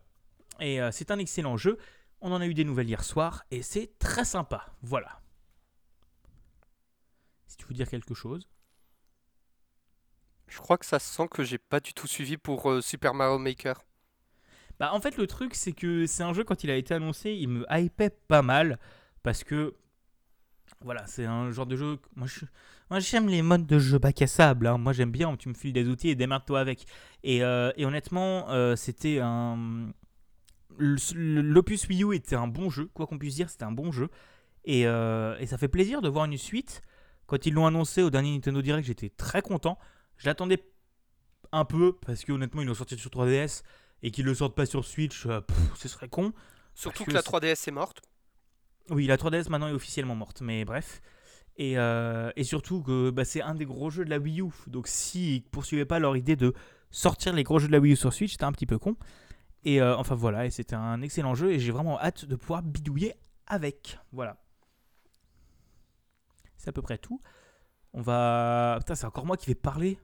Et 0.61 0.79
c'est 0.91 1.11
un 1.11 1.19
excellent 1.19 1.59
jeu. 1.59 1.77
On 2.23 2.33
en 2.33 2.41
a 2.41 2.47
eu 2.47 2.55
des 2.55 2.65
nouvelles 2.65 2.89
hier 2.89 3.05
soir 3.05 3.45
et 3.51 3.61
c'est 3.61 3.99
très 3.99 4.25
sympa. 4.25 4.65
Voilà. 4.81 5.21
Si 7.47 7.59
tu 7.59 7.67
veux 7.67 7.75
dire 7.75 7.89
quelque 7.89 8.15
chose. 8.15 8.49
Je 10.49 10.59
crois 10.59 10.79
que 10.79 10.87
ça 10.87 10.99
se 10.99 11.13
sent 11.13 11.29
que 11.31 11.43
j'ai 11.43 11.59
pas 11.59 11.81
du 11.81 11.93
tout 11.93 12.07
suivi 12.07 12.37
pour 12.37 12.71
euh, 12.71 12.81
Super 12.81 13.15
Mario 13.15 13.39
Maker. 13.39 13.83
Bah 14.79 14.91
en 14.93 15.01
fait 15.01 15.17
le 15.17 15.27
truc 15.27 15.55
c'est 15.55 15.73
que 15.73 16.07
c'est 16.07 16.23
un 16.23 16.35
jeu 16.35 16.45
quand 16.45 16.63
il 16.63 16.71
a 16.71 16.77
été 16.77 16.93
annoncé 16.93 17.33
il 17.33 17.49
me 17.49 17.67
hypait 17.71 18.11
pas 18.11 18.43
mal 18.43 18.79
parce 19.23 19.43
que 19.43 19.75
voilà 20.83 21.07
c'est 21.07 21.25
un 21.25 21.51
genre 21.51 21.65
de 21.65 21.77
jeu 21.77 21.99
moi 22.15 22.27
je 22.27 22.45
moi 22.91 23.01
j'aime 23.01 23.27
les 23.29 23.41
modes 23.41 23.67
de 23.67 23.79
jeu 23.79 23.99
bac 23.99 24.21
à 24.21 24.27
sable 24.27 24.67
hein. 24.67 24.77
moi 24.77 24.93
j'aime 24.93 25.11
bien 25.11 25.35
tu 25.37 25.49
me 25.49 25.55
files 25.55 25.73
des 25.73 25.89
outils 25.89 26.11
et 26.11 26.15
démerde-toi 26.15 26.61
avec 26.61 26.85
et, 27.25 27.43
euh, 27.43 27.73
honnêtement 27.79 28.51
euh, 28.51 28.77
c'était 28.77 29.19
un 29.23 29.95
l'opus 30.79 31.89
Wii 31.89 32.05
U 32.05 32.15
était 32.15 32.37
un 32.37 32.47
bon 32.47 32.69
jeu 32.69 32.91
quoi 32.93 33.07
qu'on 33.07 33.17
puisse 33.17 33.37
dire 33.37 33.49
c'était 33.49 33.65
un 33.65 33.73
bon 33.73 33.93
jeu 33.93 34.11
et 34.67 34.83
ça 34.83 35.57
fait 35.57 35.69
plaisir 35.69 36.03
de 36.03 36.11
voir 36.11 36.27
une 36.27 36.37
suite 36.37 36.83
quand 37.25 37.47
ils 37.47 37.55
l'ont 37.55 37.67
annoncé 37.67 38.03
au 38.03 38.11
dernier 38.11 38.33
Nintendo 38.33 38.61
Direct 38.61 38.87
j'étais 38.87 39.09
très 39.09 39.41
content 39.41 39.79
je 40.19 40.27
l'attendais 40.27 40.63
un 41.53 41.65
peu 41.65 41.93
parce 42.05 42.25
que 42.25 42.33
honnêtement 42.33 42.63
ils 42.63 42.67
l'ont 42.69 42.75
sorti 42.75 42.97
sur 42.99 43.11
3DS 43.11 43.63
et 44.03 44.11
qu'ils 44.11 44.25
le 44.25 44.35
sortent 44.35 44.55
pas 44.55 44.67
sur 44.67 44.85
Switch, 44.85 45.27
euh, 45.27 45.41
pff, 45.41 45.57
ce 45.77 45.89
serait 45.89 46.09
con. 46.09 46.33
Surtout 46.75 47.05
que 47.05 47.11
que 47.11 47.15
la 47.15 47.23
c'est- 47.23 47.29
3DS 47.29 47.69
est 47.69 47.73
morte. 47.73 48.03
Oui, 48.91 49.07
la 49.07 49.17
3DS 49.17 49.49
maintenant 49.49 49.69
est 49.69 49.73
officiellement 49.73 50.15
morte, 50.15 50.41
mais 50.43 50.65
bref. 50.65 51.01
Et, 51.57 51.79
euh, 51.79 52.31
et 52.37 52.45
surtout 52.45 52.83
que 52.83 53.11
bah, 53.11 53.25
c'est 53.25 53.41
un 53.41 53.55
des 53.55 53.65
gros 53.65 53.89
jeux 53.91 54.05
de 54.05 54.11
la 54.11 54.19
Wii 54.19 54.43
U. 54.43 54.51
Donc 54.67 54.87
s'ils 54.89 55.43
poursuivaient 55.43 55.87
pas 55.87 55.99
leur 55.99 56.17
idée 56.17 56.37
de 56.37 56.53
sortir 56.91 57.33
les 57.33 57.43
gros 57.45 57.59
jeux 57.59 57.67
de 57.69 57.73
la 57.73 57.79
Wii 57.79 57.95
U 57.95 57.97
sur 57.97 58.13
Switch, 58.13 58.33
c'était 58.33 58.45
un 58.45 58.53
petit 58.53 58.67
peu 58.67 58.79
con. 58.79 58.97
Et 59.65 59.81
euh, 59.81 59.97
enfin 59.97 60.15
voilà, 60.15 60.45
et 60.47 60.51
c'était 60.51 60.77
un 60.77 61.01
excellent 61.03 61.35
jeu 61.35 61.51
et 61.53 61.59
j'ai 61.59 61.73
vraiment 61.73 61.99
hâte 61.99 62.25
de 62.27 62.37
pouvoir 62.37 62.63
bidouiller 62.63 63.15
avec. 63.47 63.99
Voilà. 64.13 64.37
C'est 66.57 66.69
à 66.69 66.73
peu 66.73 66.83
près 66.83 66.99
tout. 66.99 67.21
On 67.93 68.03
va. 68.03 68.77
Putain, 68.81 68.95
c'est 68.95 69.07
encore 69.07 69.25
moi 69.27 69.37
qui 69.37 69.47
vais 69.47 69.55
parler. 69.55 69.99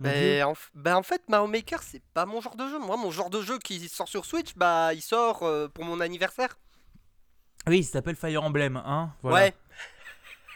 Dieu. 0.00 0.10
Mais 0.10 0.42
en, 0.42 0.52
f- 0.52 0.70
bah, 0.74 0.96
en 0.96 1.02
fait, 1.02 1.22
Mario 1.28 1.46
Maker, 1.46 1.82
c'est 1.82 2.02
pas 2.14 2.26
mon 2.26 2.40
genre 2.40 2.56
de 2.56 2.66
jeu. 2.68 2.78
Moi, 2.78 2.96
mon 2.96 3.10
genre 3.10 3.30
de 3.30 3.40
jeu 3.42 3.58
qui 3.58 3.88
sort 3.88 4.08
sur 4.08 4.24
Switch, 4.24 4.54
bah, 4.56 4.92
il 4.94 5.00
sort 5.02 5.42
euh, 5.44 5.68
pour 5.68 5.84
mon 5.84 6.00
anniversaire. 6.00 6.58
Oui, 7.68 7.84
ça 7.84 7.92
s'appelle 7.92 8.16
Fire 8.16 8.42
Emblem, 8.42 8.76
hein. 8.76 9.14
Voilà. 9.22 9.36
Ouais. 9.46 9.54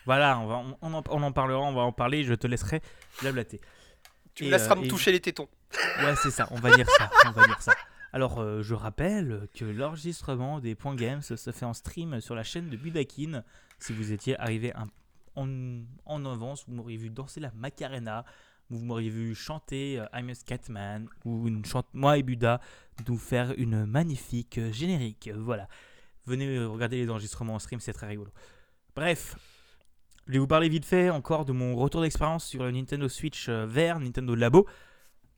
Voilà, 0.06 0.38
on, 0.38 0.46
va, 0.46 0.62
on, 0.82 0.94
en, 0.94 1.02
on 1.10 1.22
en 1.24 1.32
parlera, 1.32 1.58
on 1.60 1.74
va 1.74 1.80
en 1.82 1.90
parler, 1.90 2.22
je 2.22 2.32
te 2.34 2.46
laisserai 2.46 2.80
blablater. 3.20 3.60
Tu 4.34 4.44
Et, 4.44 4.46
me 4.46 4.52
laisseras 4.52 4.76
euh, 4.76 4.80
me 4.80 4.84
et- 4.84 4.88
toucher 4.88 5.10
les 5.10 5.20
tétons. 5.20 5.48
Ouais, 6.00 6.14
c'est 6.22 6.30
ça, 6.30 6.46
on 6.52 6.60
va 6.60 6.70
dire 6.76 6.88
ça, 6.96 7.10
on 7.26 7.32
va 7.32 7.44
dire 7.44 7.60
ça. 7.60 7.72
Alors, 8.12 8.40
euh, 8.40 8.62
je 8.62 8.74
rappelle 8.74 9.48
que 9.52 9.64
l'enregistrement 9.64 10.60
des 10.60 10.76
points 10.76 10.94
games 10.94 11.22
se 11.22 11.34
fait 11.50 11.64
en 11.64 11.74
stream 11.74 12.20
sur 12.20 12.36
la 12.36 12.44
chaîne 12.44 12.70
de 12.70 12.76
Budakin. 12.76 13.42
Si 13.80 13.92
vous 13.92 14.12
étiez 14.12 14.38
arrivé 14.38 14.72
un- 14.74 14.86
en, 15.34 15.48
en 16.04 16.24
avance, 16.24 16.64
vous 16.68 16.74
m'auriez 16.74 16.98
vu 16.98 17.10
danser 17.10 17.40
la 17.40 17.50
Macarena, 17.56 18.24
vous 18.70 18.80
m'auriez 18.80 19.10
vu 19.10 19.34
chanter 19.34 20.00
euh, 20.00 20.06
I'm 20.12 20.28
a 20.30 20.34
Scatman, 20.34 21.08
ou 21.24 21.46
une 21.48 21.64
chante, 21.64 21.86
moi 21.92 22.18
et 22.18 22.22
Buda 22.22 22.60
nous 23.08 23.18
faire 23.18 23.52
une 23.56 23.86
magnifique 23.86 24.58
euh, 24.58 24.72
générique. 24.72 25.30
Voilà. 25.34 25.68
Venez 26.26 26.58
regarder 26.64 26.96
les 26.96 27.10
enregistrements 27.10 27.54
en 27.54 27.58
stream, 27.58 27.78
c'est 27.78 27.92
très 27.92 28.08
rigolo. 28.08 28.32
Bref, 28.96 29.36
je 30.26 30.32
vais 30.32 30.38
vous 30.38 30.48
parler 30.48 30.68
vite 30.68 30.84
fait 30.84 31.10
encore 31.10 31.44
de 31.44 31.52
mon 31.52 31.76
retour 31.76 32.00
d'expérience 32.00 32.44
sur 32.44 32.64
le 32.64 32.72
Nintendo 32.72 33.08
Switch 33.08 33.48
euh, 33.48 33.64
vert, 33.64 34.00
Nintendo 34.00 34.34
Labo. 34.34 34.66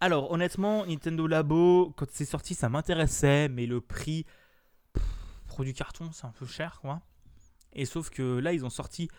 Alors 0.00 0.30
honnêtement, 0.30 0.86
Nintendo 0.86 1.26
Labo, 1.26 1.92
quand 1.96 2.06
c'est 2.10 2.24
sorti, 2.24 2.54
ça 2.54 2.70
m'intéressait, 2.70 3.48
mais 3.48 3.66
le 3.66 3.82
prix, 3.82 4.24
produit 5.46 5.74
carton, 5.74 6.10
c'est 6.12 6.24
un 6.24 6.32
peu 6.32 6.46
cher, 6.46 6.78
quoi. 6.80 7.02
Et 7.74 7.84
sauf 7.84 8.08
que 8.08 8.38
là, 8.38 8.54
ils 8.54 8.64
ont 8.64 8.70
sorti 8.70 9.10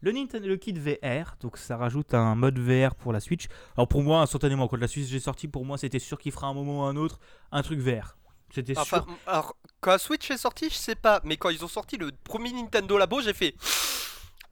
le 0.00 0.12
Nintendo 0.12 0.48
le 0.48 0.56
kit 0.56 0.72
VR, 0.72 1.36
donc 1.40 1.56
ça 1.56 1.76
rajoute 1.76 2.14
un 2.14 2.34
mode 2.34 2.58
VR 2.58 2.94
pour 2.94 3.12
la 3.12 3.20
Switch. 3.20 3.46
Alors 3.76 3.88
pour 3.88 4.02
moi, 4.02 4.20
instantanément, 4.20 4.68
quand 4.68 4.78
la 4.78 4.88
Switch 4.88 5.12
est 5.12 5.20
sortie, 5.20 5.48
pour 5.48 5.64
moi, 5.64 5.78
c'était 5.78 5.98
sûr 5.98 6.18
qu'il 6.18 6.32
fera 6.32 6.46
un 6.46 6.54
moment 6.54 6.80
ou 6.80 6.82
un 6.84 6.96
autre 6.96 7.20
un 7.52 7.62
truc 7.62 7.80
VR. 7.80 8.16
C'était 8.52 8.74
sûr. 8.74 9.06
Alors, 9.26 9.56
quand 9.80 9.92
la 9.92 9.98
Switch 9.98 10.30
est 10.30 10.38
sortie, 10.38 10.68
je 10.70 10.74
sais 10.74 10.94
pas, 10.94 11.20
mais 11.24 11.36
quand 11.36 11.50
ils 11.50 11.64
ont 11.64 11.68
sorti 11.68 11.96
le 11.96 12.10
premier 12.24 12.52
Nintendo 12.52 12.98
Labo, 12.98 13.20
j'ai 13.20 13.34
fait. 13.34 13.54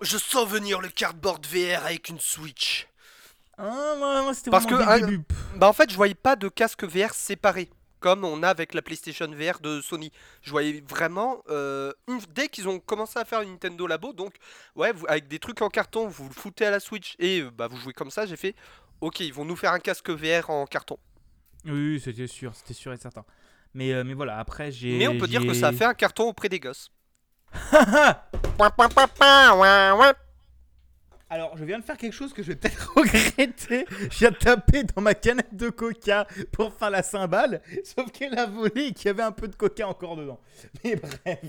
Je 0.00 0.16
sens 0.16 0.48
venir 0.48 0.80
le 0.80 0.88
cardboard 0.88 1.44
VR 1.44 1.84
avec 1.84 2.08
une 2.08 2.20
Switch. 2.20 2.86
Ah, 3.56 3.96
moi, 3.98 4.22
moi, 4.22 4.34
c'était 4.34 4.50
Parce 4.50 4.66
que, 4.66 5.00
début. 5.00 5.24
Bah 5.56 5.68
en 5.68 5.72
fait, 5.72 5.90
je 5.90 5.96
voyais 5.96 6.14
pas 6.14 6.36
de 6.36 6.48
casque 6.48 6.84
VR 6.84 7.12
séparé, 7.12 7.68
comme 8.00 8.24
on 8.24 8.42
a 8.42 8.48
avec 8.48 8.74
la 8.74 8.82
PlayStation 8.82 9.26
VR 9.28 9.60
de 9.60 9.80
Sony. 9.80 10.12
Je 10.42 10.50
voyais 10.50 10.82
vraiment, 10.88 11.42
euh, 11.48 11.92
une- 12.08 12.20
dès 12.34 12.48
qu'ils 12.48 12.68
ont 12.68 12.78
commencé 12.80 13.18
à 13.18 13.24
faire 13.24 13.42
une 13.42 13.50
Nintendo 13.52 13.86
Labo, 13.86 14.12
donc 14.12 14.34
ouais, 14.76 14.92
vous- 14.92 15.06
avec 15.08 15.28
des 15.28 15.38
trucs 15.38 15.62
en 15.62 15.68
carton, 15.68 16.06
vous 16.08 16.28
le 16.28 16.34
foutez 16.34 16.66
à 16.66 16.70
la 16.70 16.80
Switch 16.80 17.14
et 17.18 17.40
euh, 17.40 17.50
bah 17.50 17.68
vous 17.68 17.76
jouez 17.76 17.92
comme 17.92 18.10
ça, 18.10 18.26
j'ai 18.26 18.36
fait, 18.36 18.54
ok, 19.00 19.20
ils 19.20 19.32
vont 19.32 19.44
nous 19.44 19.56
faire 19.56 19.72
un 19.72 19.78
casque 19.80 20.10
VR 20.10 20.50
en 20.50 20.66
carton. 20.66 20.98
Oui, 21.64 21.72
oui, 21.94 22.00
c'était 22.00 22.26
sûr, 22.26 22.54
c'était 22.54 22.74
sûr 22.74 22.92
et 22.92 22.96
certain. 22.96 23.24
Mais, 23.74 23.92
euh, 23.92 24.04
mais 24.04 24.14
voilà, 24.14 24.38
après 24.38 24.70
j'ai. 24.70 24.96
Mais 24.98 25.08
on 25.08 25.18
peut 25.18 25.26
dire 25.26 25.42
que 25.42 25.54
ça 25.54 25.68
a 25.68 25.72
fait 25.72 25.84
un 25.84 25.94
carton 25.94 26.28
auprès 26.28 26.48
des 26.48 26.60
gosses. 26.60 26.90
Alors, 31.30 31.56
je 31.58 31.64
viens 31.64 31.78
de 31.78 31.84
faire 31.84 31.96
quelque 31.98 32.12
chose 32.14 32.32
que 32.32 32.42
je 32.42 32.48
vais 32.48 32.56
peut-être 32.56 32.92
regretter. 32.96 33.84
Je 34.10 34.18
viens 34.18 34.30
de 34.30 34.36
taper 34.36 34.84
dans 34.84 35.02
ma 35.02 35.14
canette 35.14 35.54
de 35.54 35.68
coca 35.68 36.26
pour 36.52 36.72
faire 36.72 36.90
la 36.90 37.02
cymbale, 37.02 37.60
sauf 37.84 38.10
qu'elle 38.12 38.38
a 38.38 38.46
volé 38.46 38.86
et 38.86 38.92
qu'il 38.92 39.06
y 39.06 39.08
avait 39.10 39.22
un 39.22 39.32
peu 39.32 39.46
de 39.48 39.54
coca 39.54 39.86
encore 39.86 40.16
dedans. 40.16 40.40
Mais 40.84 40.96
bref, 40.96 41.40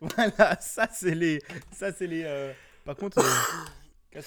voilà, 0.00 0.58
ça 0.60 0.88
c'est 0.92 1.14
les. 1.14 1.38
Ça 1.70 1.92
c'est 1.92 2.06
les. 2.08 2.24
euh, 2.24 2.52
Par 2.84 2.96
contre. 2.96 3.18
euh. 3.18 3.22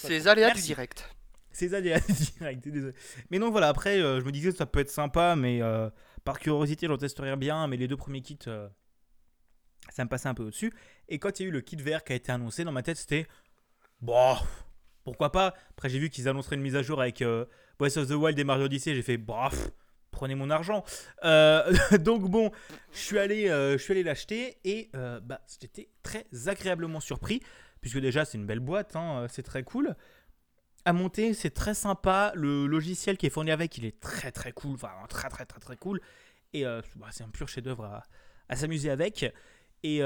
C'est 1.51 1.69
les 1.69 1.77
aléas 1.77 2.05
du 2.15 2.21
direct. 2.21 2.21
C'est 2.31 2.31
direct, 2.33 2.67
désolé. 2.67 2.93
Mais 3.29 3.37
donc 3.37 3.51
voilà, 3.51 3.67
après, 3.67 3.99
euh, 4.01 4.19
je 4.19 4.25
me 4.25 4.31
disais 4.31 4.49
que 4.51 4.57
ça 4.57 4.65
peut 4.65 4.79
être 4.79 4.89
sympa, 4.89 5.35
mais 5.35 5.61
par 6.23 6.39
curiosité, 6.39 6.87
j'en 6.87 6.97
testerai 6.97 7.35
bien. 7.35 7.67
Mais 7.67 7.77
les 7.77 7.87
deux 7.87 7.97
premiers 7.97 8.21
kits, 8.21 8.39
Ça 9.89 10.03
me 10.03 10.09
passait 10.09 10.27
un 10.27 10.33
peu 10.33 10.43
au-dessus. 10.43 10.73
Et 11.07 11.19
quand 11.19 11.39
il 11.39 11.43
y 11.43 11.45
a 11.45 11.49
eu 11.49 11.51
le 11.51 11.61
kit 11.61 11.75
vert 11.75 12.03
qui 12.03 12.13
a 12.13 12.15
été 12.15 12.31
annoncé, 12.31 12.63
dans 12.63 12.71
ma 12.71 12.81
tête, 12.81 12.97
c'était. 12.97 13.27
Bon, 14.01 14.35
pourquoi 15.05 15.31
pas 15.31 15.53
Après, 15.69 15.87
j'ai 15.87 15.99
vu 15.99 16.09
qu'ils 16.09 16.27
annonceraient 16.27 16.57
une 16.57 16.63
mise 16.63 16.75
à 16.75 16.81
jour 16.81 16.99
avec 16.99 17.21
euh, 17.21 17.45
Breath 17.79 17.95
of 17.95 18.09
the 18.09 18.13
Wild 18.13 18.37
et 18.37 18.43
Mario 18.43 18.65
Odyssey. 18.65 18.95
J'ai 18.95 19.03
fait, 19.03 19.17
bof, 19.17 19.69
prenez 20.11 20.33
mon 20.33 20.49
argent. 20.49 20.83
Euh, 21.23 21.71
donc, 21.99 22.23
bon, 22.23 22.51
je 22.91 22.97
suis 22.97 23.19
allé, 23.19 23.47
euh, 23.49 23.77
l'acheter 24.03 24.57
et 24.63 24.89
euh, 24.95 25.19
bah, 25.19 25.41
j'étais 25.61 25.89
très 26.01 26.25
agréablement 26.47 26.99
surpris. 26.99 27.41
Puisque 27.81 27.99
déjà, 27.99 28.25
c'est 28.25 28.39
une 28.39 28.47
belle 28.47 28.61
boîte, 28.61 28.95
hein, 28.95 29.27
c'est 29.29 29.43
très 29.43 29.61
cool. 29.61 29.95
À 30.85 30.93
monter, 30.93 31.35
c'est 31.35 31.51
très 31.51 31.75
sympa. 31.75 32.31
Le 32.33 32.65
logiciel 32.65 33.15
qui 33.15 33.27
est 33.27 33.29
fourni 33.29 33.51
avec, 33.51 33.77
il 33.77 33.85
est 33.85 33.99
très 33.99 34.31
très 34.31 34.53
cool. 34.53 34.73
Enfin, 34.73 34.89
très 35.07 35.29
très 35.29 35.45
très 35.45 35.59
très 35.59 35.77
cool. 35.77 36.01
Et 36.53 36.63
bah, 36.63 37.09
c'est 37.11 37.23
un 37.23 37.29
pur 37.29 37.47
chef-d'œuvre 37.47 37.85
à, 37.85 38.03
à 38.49 38.55
s'amuser 38.55 38.89
avec. 38.89 39.31
Et 39.83 40.01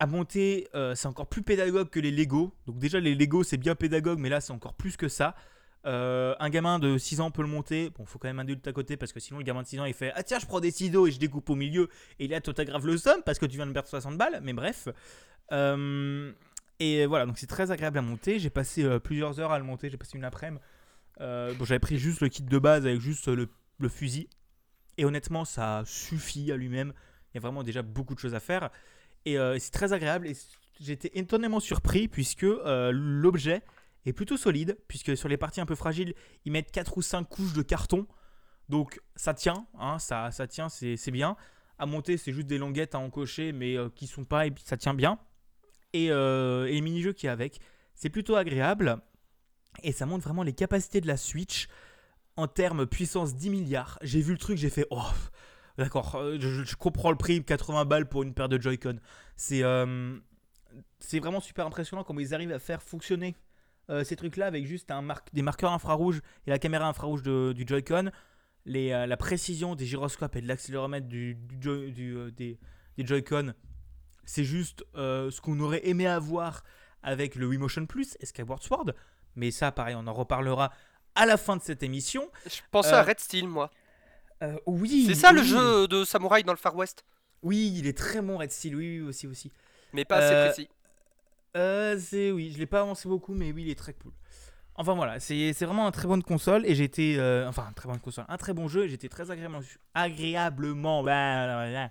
à 0.00 0.06
monter, 0.06 0.66
euh, 0.74 0.94
c'est 0.94 1.06
encore 1.06 1.26
plus 1.26 1.42
pédagogue 1.42 1.90
que 1.90 2.00
les 2.00 2.10
Lego. 2.10 2.54
Donc 2.66 2.78
déjà 2.78 2.98
les 2.98 3.14
Lego 3.14 3.44
c'est 3.44 3.58
bien 3.58 3.74
pédagogue, 3.74 4.18
mais 4.18 4.30
là 4.30 4.40
c'est 4.40 4.52
encore 4.52 4.74
plus 4.74 4.96
que 4.96 5.08
ça. 5.08 5.36
Euh, 5.86 6.34
un 6.40 6.50
gamin 6.50 6.78
de 6.78 6.96
6 6.96 7.20
ans 7.20 7.30
peut 7.30 7.42
le 7.42 7.48
monter. 7.48 7.90
Bon, 7.90 8.06
faut 8.06 8.18
quand 8.18 8.28
même 8.28 8.38
un 8.38 8.42
adulte 8.42 8.66
à 8.66 8.72
côté 8.72 8.96
parce 8.96 9.12
que 9.12 9.20
sinon 9.20 9.38
le 9.38 9.44
gamin 9.44 9.62
de 9.62 9.66
6 9.66 9.78
ans 9.78 9.84
il 9.84 9.92
fait 9.92 10.10
Ah 10.14 10.22
tiens, 10.22 10.38
je 10.38 10.46
prends 10.46 10.60
des 10.60 10.70
ciseaux 10.70 11.06
et 11.06 11.10
je 11.10 11.18
découpe 11.18 11.48
au 11.50 11.54
milieu. 11.54 11.90
Et 12.18 12.28
là, 12.28 12.40
toi 12.40 12.54
t'aggraves 12.54 12.86
le 12.86 12.96
somme 12.96 13.22
parce 13.24 13.38
que 13.38 13.44
tu 13.44 13.56
viens 13.56 13.66
de 13.66 13.72
perdre 13.72 13.88
60 13.88 14.16
balles. 14.16 14.40
Mais 14.42 14.54
bref. 14.54 14.88
Euh, 15.52 16.32
et 16.78 17.04
voilà, 17.04 17.26
donc 17.26 17.36
c'est 17.36 17.46
très 17.46 17.70
agréable 17.70 17.98
à 17.98 18.02
monter. 18.02 18.38
J'ai 18.38 18.48
passé 18.48 18.88
plusieurs 19.00 19.38
heures 19.38 19.52
à 19.52 19.58
le 19.58 19.64
monter. 19.64 19.90
J'ai 19.90 19.98
passé 19.98 20.16
une 20.16 20.24
après-midi. 20.24 20.62
Bon, 21.18 21.64
j'avais 21.66 21.78
pris 21.78 21.98
juste 21.98 22.22
le 22.22 22.28
kit 22.30 22.42
de 22.42 22.58
base 22.58 22.86
avec 22.86 23.00
juste 23.00 23.28
le 23.28 23.88
fusil. 23.90 24.30
Et 24.96 25.04
honnêtement, 25.04 25.44
ça 25.44 25.82
suffit 25.84 26.50
à 26.52 26.56
lui-même. 26.56 26.94
Il 27.32 27.36
y 27.36 27.38
a 27.38 27.40
vraiment 27.42 27.62
déjà 27.62 27.82
beaucoup 27.82 28.14
de 28.14 28.18
choses 28.18 28.34
à 28.34 28.40
faire. 28.40 28.70
Et 29.24 29.38
euh, 29.38 29.58
c'est 29.58 29.70
très 29.70 29.92
agréable. 29.92 30.26
Et 30.26 30.36
j'étais 30.80 31.10
étonnamment 31.14 31.60
surpris 31.60 32.08
puisque 32.08 32.44
euh, 32.44 32.90
l'objet 32.92 33.62
est 34.06 34.12
plutôt 34.12 34.36
solide. 34.36 34.78
Puisque 34.88 35.16
sur 35.16 35.28
les 35.28 35.36
parties 35.36 35.60
un 35.60 35.66
peu 35.66 35.74
fragiles, 35.74 36.14
ils 36.44 36.52
mettent 36.52 36.72
4 36.72 36.98
ou 36.98 37.02
5 37.02 37.24
couches 37.24 37.52
de 37.52 37.62
carton. 37.62 38.06
Donc 38.68 39.00
ça 39.16 39.34
tient, 39.34 39.66
hein, 39.78 39.98
ça, 39.98 40.30
ça 40.30 40.46
tient, 40.46 40.68
c'est 40.68 41.10
bien. 41.10 41.36
À 41.78 41.86
monter, 41.86 42.16
c'est 42.16 42.32
juste 42.32 42.46
des 42.46 42.58
languettes 42.58 42.94
à 42.94 42.98
encocher, 42.98 43.52
mais 43.52 43.76
euh, 43.76 43.88
qui 43.88 44.06
sont 44.06 44.24
pas, 44.24 44.46
et 44.46 44.52
ça 44.64 44.76
tient 44.76 44.94
bien. 44.94 45.18
Et, 45.92 46.06
et 46.06 46.72
les 46.72 46.80
mini-jeux 46.80 47.12
qu'il 47.12 47.26
y 47.26 47.30
avec, 47.30 47.58
c'est 47.96 48.10
plutôt 48.10 48.36
agréable. 48.36 48.98
Et 49.82 49.90
ça 49.90 50.06
montre 50.06 50.22
vraiment 50.22 50.44
les 50.44 50.52
capacités 50.52 51.00
de 51.00 51.08
la 51.08 51.16
Switch 51.16 51.66
en 52.36 52.46
termes 52.46 52.86
puissance 52.86 53.34
10 53.34 53.50
milliards. 53.50 53.98
J'ai 54.02 54.20
vu 54.20 54.32
le 54.32 54.38
truc, 54.38 54.56
j'ai 54.56 54.70
fait 54.70 54.86
oh 54.90 55.02
d'accord, 55.78 56.14
euh, 56.16 56.36
je, 56.40 56.64
je 56.64 56.76
comprends 56.76 57.10
le 57.10 57.16
prix 57.16 57.44
80 57.44 57.84
balles 57.84 58.08
pour 58.08 58.22
une 58.22 58.34
paire 58.34 58.48
de 58.48 58.60
Joy-Con. 58.60 58.98
C'est 59.36 59.62
euh, 59.62 60.16
c'est 60.98 61.18
vraiment 61.18 61.40
super 61.40 61.66
impressionnant 61.66 62.04
comment 62.04 62.20
ils 62.20 62.34
arrivent 62.34 62.52
à 62.52 62.58
faire 62.58 62.82
fonctionner 62.82 63.36
euh, 63.88 64.04
ces 64.04 64.14
trucs 64.16 64.36
là 64.36 64.46
avec 64.46 64.66
juste 64.66 64.90
un 64.90 65.02
des 65.32 65.42
marqueurs 65.42 65.72
infrarouges 65.72 66.20
et 66.46 66.50
la 66.50 66.58
caméra 66.58 66.86
infrarouge 66.88 67.22
de- 67.22 67.52
du 67.52 67.64
Joy-Con, 67.66 68.10
les, 68.66 68.92
euh, 68.92 69.06
la 69.06 69.16
précision 69.16 69.74
des 69.74 69.86
gyroscopes 69.86 70.36
et 70.36 70.40
de 70.42 70.46
l'accéléromètre 70.46 71.08
du, 71.08 71.34
du 71.34 71.90
des, 72.32 72.58
des 72.96 73.06
Joy-Con. 73.06 73.54
C'est 74.24 74.44
juste 74.44 74.84
ce 74.94 75.40
qu'on 75.40 75.58
aurait 75.60 75.88
aimé 75.88 76.06
avoir 76.06 76.62
avec 77.02 77.34
le 77.34 77.46
Wii 77.46 77.58
Motion 77.58 77.86
Plus 77.86 78.16
et 78.20 78.26
Skyward 78.26 78.62
Sword. 78.62 78.92
Mais 79.34 79.50
ça, 79.50 79.72
pareil, 79.72 79.96
on 79.98 80.06
en 80.06 80.12
reparlera 80.12 80.70
à 81.16 81.26
la 81.26 81.36
fin 81.36 81.56
de 81.56 81.62
cette 81.62 81.82
émission. 81.82 82.30
Je 82.46 82.60
pensais 82.70 82.92
à 82.92 83.02
Red 83.02 83.18
Steel, 83.18 83.48
moi. 83.48 83.70
Euh, 84.42 84.56
oui. 84.66 85.04
C'est 85.06 85.14
ça 85.14 85.32
le 85.32 85.42
jeu 85.42 85.86
de 85.88 86.04
samouraï 86.04 86.42
dans 86.44 86.52
le 86.52 86.58
Far 86.58 86.74
West? 86.76 87.04
Oui, 87.42 87.74
il 87.76 87.86
est 87.86 87.96
très 87.96 88.20
bon 88.20 88.38
Red 88.38 88.50
Steel, 88.50 88.76
oui, 88.76 89.00
oui 89.00 89.08
aussi 89.08 89.26
aussi. 89.26 89.50
Mais 89.92 90.04
pas 90.04 90.16
assez 90.16 90.34
Euh, 90.34 90.46
précis. 90.46 90.68
Euh, 91.56 91.98
c'est 91.98 92.30
oui, 92.30 92.52
je 92.52 92.58
l'ai 92.58 92.66
pas 92.66 92.80
avancé 92.80 93.08
beaucoup, 93.08 93.34
mais 93.34 93.50
oui, 93.52 93.62
il 93.62 93.70
est 93.70 93.78
très 93.78 93.92
cool. 93.94 94.12
Enfin 94.76 94.94
voilà, 94.94 95.20
c'est 95.20 95.52
vraiment 95.60 95.84
une 95.86 95.92
très 95.92 96.06
bonne 96.06 96.22
console 96.22 96.64
et 96.64 96.80
été, 96.80 97.18
euh, 97.18 97.46
enfin 97.48 97.66
une 97.68 97.74
très 97.74 97.88
bonne 97.88 97.98
console, 97.98 98.24
un 98.28 98.36
très 98.36 98.54
bon 98.54 98.68
jeu. 98.68 98.84
et 98.84 98.88
J'étais 98.88 99.08
très 99.08 99.30
agréablement, 99.30 99.60
agréablement, 99.94 101.02
bah, 101.02 101.90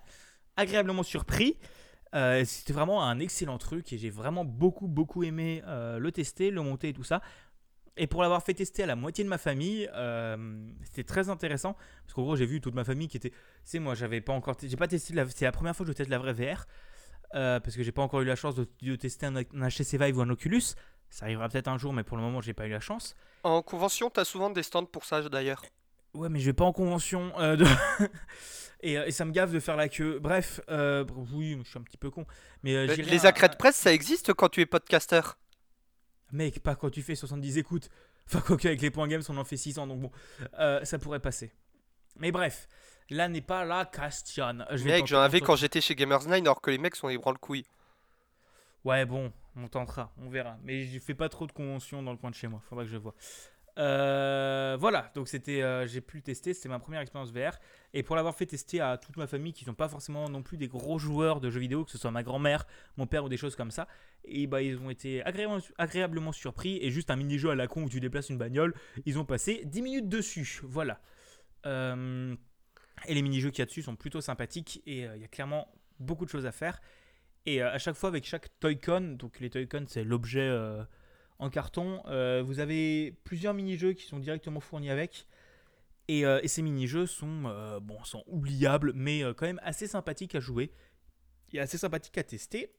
agréablement 0.56 1.02
surpris. 1.02 1.56
C'était 2.12 2.72
vraiment 2.72 3.04
un 3.04 3.20
excellent 3.20 3.58
truc 3.58 3.92
et 3.92 3.98
j'ai 3.98 4.10
vraiment 4.10 4.44
beaucoup 4.44 4.88
beaucoup 4.88 5.22
aimé 5.22 5.62
le 5.66 6.10
tester, 6.10 6.50
le 6.50 6.62
monter 6.62 6.88
et 6.88 6.92
tout 6.92 7.04
ça. 7.04 7.20
Et 8.02 8.06
pour 8.06 8.22
l'avoir 8.22 8.42
fait 8.42 8.54
tester 8.54 8.82
à 8.82 8.86
la 8.86 8.96
moitié 8.96 9.22
de 9.24 9.28
ma 9.28 9.36
famille, 9.36 9.88
euh, 9.94 10.36
c'était 10.84 11.04
très 11.04 11.28
intéressant 11.28 11.74
parce 12.04 12.14
qu'en 12.14 12.22
gros 12.22 12.34
j'ai 12.34 12.46
vu 12.46 12.62
toute 12.62 12.74
ma 12.74 12.82
famille 12.82 13.08
qui 13.08 13.18
était, 13.18 13.30
c'est 13.62 13.78
moi 13.78 13.94
j'avais 13.94 14.22
pas 14.22 14.32
encore, 14.32 14.56
j'ai 14.62 14.74
pas 14.76 14.88
testé, 14.88 15.12
la- 15.12 15.28
c'est 15.28 15.44
la 15.44 15.52
première 15.52 15.76
fois 15.76 15.84
que 15.84 15.92
je 15.92 15.96
teste 15.96 16.08
la 16.08 16.18
vraie 16.18 16.32
VR. 16.32 16.64
Euh, 17.34 17.60
parce 17.60 17.76
que 17.76 17.82
j'ai 17.82 17.92
pas 17.92 18.02
encore 18.02 18.22
eu 18.22 18.24
la 18.24 18.36
chance 18.36 18.54
de, 18.56 18.66
de 18.82 18.96
tester 18.96 19.26
un, 19.26 19.36
un 19.36 19.68
HTC 19.68 19.98
Vive 19.98 20.16
ou 20.16 20.22
un 20.22 20.30
Oculus. 20.30 20.62
Ça 21.10 21.26
arrivera 21.26 21.48
peut-être 21.50 21.68
un 21.68 21.76
jour, 21.78 21.92
mais 21.92 22.02
pour 22.02 22.16
le 22.16 22.22
moment, 22.22 22.40
j'ai 22.40 22.54
pas 22.54 22.66
eu 22.66 22.70
la 22.70 22.80
chance. 22.80 23.14
En 23.44 23.62
convention, 23.62 24.08
t'as 24.10 24.24
souvent 24.24 24.48
des 24.50 24.62
stands 24.62 24.86
pour 24.86 25.04
ça 25.04 25.20
d'ailleurs. 25.28 25.62
Ouais, 26.14 26.28
mais 26.28 26.40
je 26.40 26.46
vais 26.46 26.52
pas 26.54 26.64
en 26.64 26.72
convention. 26.72 27.32
euh, 27.38 27.54
de- 27.56 27.66
et, 28.80 28.94
et 28.94 29.10
ça 29.12 29.24
me 29.24 29.30
gave 29.30 29.52
de 29.52 29.60
faire 29.60 29.76
la 29.76 29.88
queue. 29.88 30.18
Bref, 30.20 30.60
euh, 30.70 31.04
oui, 31.32 31.56
je 31.62 31.68
suis 31.68 31.78
un 31.78 31.82
petit 31.82 31.98
peu 31.98 32.10
con. 32.10 32.24
Mais 32.62 32.74
euh, 32.74 32.86
Les 32.96 33.26
à- 33.26 33.28
accrètes 33.28 33.58
presse, 33.58 33.76
ça 33.76 33.92
existe 33.92 34.32
quand 34.32 34.48
tu 34.48 34.60
es 34.62 34.66
podcaster? 34.66 35.20
Mec, 36.32 36.62
pas 36.62 36.74
quand 36.74 36.90
tu 36.90 37.02
fais 37.02 37.14
70 37.14 37.58
écoutes. 37.58 37.88
Enfin, 38.32 38.42
quoi 38.42 38.56
avec 38.64 38.80
les 38.80 38.92
points 38.92 39.08
games, 39.08 39.22
on 39.28 39.36
en 39.38 39.44
fait 39.44 39.56
600, 39.56 39.88
donc 39.88 40.02
bon, 40.02 40.10
euh, 40.60 40.84
ça 40.84 41.00
pourrait 41.00 41.18
passer. 41.18 41.50
Mais 42.16 42.30
bref, 42.30 42.68
là 43.08 43.26
n'est 43.28 43.40
pas 43.40 43.64
la 43.64 43.86
question. 43.86 44.64
Je 44.70 44.84
Mec, 44.84 45.08
j'en 45.08 45.20
avais 45.20 45.40
quand 45.40 45.56
j'étais 45.56 45.80
chez 45.80 45.94
Gamers9 45.94 46.40
alors 46.42 46.60
que 46.60 46.70
les 46.70 46.78
mecs 46.78 46.94
sont 46.94 47.08
des 47.08 47.18
branle 47.18 47.38
couilles. 47.38 47.66
Ouais, 48.84 49.04
bon, 49.04 49.32
on 49.56 49.66
tentera, 49.66 50.12
on 50.18 50.28
verra. 50.28 50.58
Mais 50.62 50.84
je 50.84 51.00
fais 51.00 51.14
pas 51.14 51.28
trop 51.28 51.46
de 51.46 51.52
conventions 51.52 52.04
dans 52.04 52.12
le 52.12 52.18
coin 52.18 52.30
de 52.30 52.36
chez 52.36 52.46
moi, 52.46 52.60
faudra 52.68 52.84
que 52.84 52.90
je 52.90 52.96
vois. 52.96 53.14
Euh, 53.78 54.76
voilà, 54.78 55.10
donc 55.14 55.28
c'était, 55.28 55.62
euh, 55.62 55.86
j'ai 55.86 56.00
pu 56.00 56.18
le 56.18 56.22
tester, 56.22 56.54
c'était 56.54 56.68
ma 56.68 56.78
première 56.78 57.00
expérience 57.00 57.32
VR. 57.32 57.58
Et 57.92 58.02
pour 58.02 58.14
l'avoir 58.14 58.36
fait 58.36 58.46
tester 58.46 58.80
à 58.80 58.98
toute 58.98 59.16
ma 59.16 59.26
famille 59.26 59.52
qui 59.52 59.64
sont 59.64 59.74
pas 59.74 59.88
forcément 59.88 60.28
non 60.28 60.42
plus 60.42 60.56
des 60.56 60.68
gros 60.68 60.98
joueurs 60.98 61.40
de 61.40 61.50
jeux 61.50 61.60
vidéo, 61.60 61.84
que 61.84 61.90
ce 61.90 61.98
soit 61.98 62.10
ma 62.10 62.22
grand-mère, 62.22 62.66
mon 62.96 63.06
père 63.06 63.24
ou 63.24 63.28
des 63.28 63.36
choses 63.36 63.56
comme 63.56 63.72
ça, 63.72 63.88
et 64.24 64.46
bah 64.46 64.62
ils 64.62 64.78
ont 64.78 64.90
été 64.90 65.24
agréablement, 65.24 66.32
surpris. 66.32 66.78
Et 66.82 66.90
juste 66.90 67.10
un 67.10 67.16
mini-jeu 67.16 67.50
à 67.50 67.54
la 67.54 67.66
con 67.66 67.82
où 67.82 67.88
tu 67.88 68.00
déplaces 68.00 68.30
une 68.30 68.38
bagnole, 68.38 68.74
ils 69.06 69.18
ont 69.18 69.24
passé 69.24 69.62
10 69.64 69.82
minutes 69.82 70.08
dessus. 70.08 70.60
Voilà. 70.62 71.00
Euh, 71.66 72.34
et 73.06 73.14
les 73.14 73.22
mini-jeux 73.22 73.50
qu'il 73.50 73.60
y 73.60 73.62
a 73.62 73.66
dessus 73.66 73.82
sont 73.82 73.96
plutôt 73.96 74.20
sympathiques 74.20 74.82
et 74.86 75.06
euh, 75.06 75.16
il 75.16 75.22
y 75.22 75.24
a 75.24 75.28
clairement 75.28 75.72
beaucoup 75.98 76.24
de 76.24 76.30
choses 76.30 76.46
à 76.46 76.52
faire. 76.52 76.80
Et 77.46 77.62
euh, 77.62 77.72
à 77.72 77.78
chaque 77.78 77.96
fois, 77.96 78.08
avec 78.08 78.24
chaque 78.24 78.48
Toy-Con, 78.60 79.16
donc 79.18 79.40
les 79.40 79.50
Toy-Con, 79.50 79.86
c'est 79.88 80.04
l'objet 80.04 80.48
en 81.40 81.50
carton, 81.50 82.02
vous 82.44 82.60
avez 82.60 83.16
plusieurs 83.24 83.54
mini-jeux 83.54 83.94
qui 83.94 84.06
sont 84.06 84.20
directement 84.20 84.60
fournis 84.60 84.90
avec. 84.90 85.26
Et, 86.10 86.26
euh, 86.26 86.40
et 86.42 86.48
ces 86.48 86.60
mini-jeux 86.60 87.06
sont, 87.06 87.44
euh, 87.46 87.78
bon, 87.78 88.02
sont 88.02 88.24
oubliables, 88.26 88.92
mais 88.96 89.22
euh, 89.22 89.32
quand 89.32 89.46
même 89.46 89.60
assez 89.62 89.86
sympathiques 89.86 90.34
à 90.34 90.40
jouer 90.40 90.72
et 91.52 91.60
assez 91.60 91.78
sympathiques 91.78 92.18
à 92.18 92.24
tester. 92.24 92.74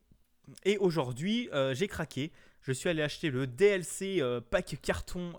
Et 0.66 0.78
aujourd'hui, 0.78 1.50
j'ai 1.74 1.88
craqué. 1.88 2.34
Je 2.62 2.74
suis 2.74 2.90
allé 2.90 3.02
acheter 3.02 3.30
le 3.30 3.48
DLC 3.48 4.22
pack 4.50 4.80
carton 4.82 5.34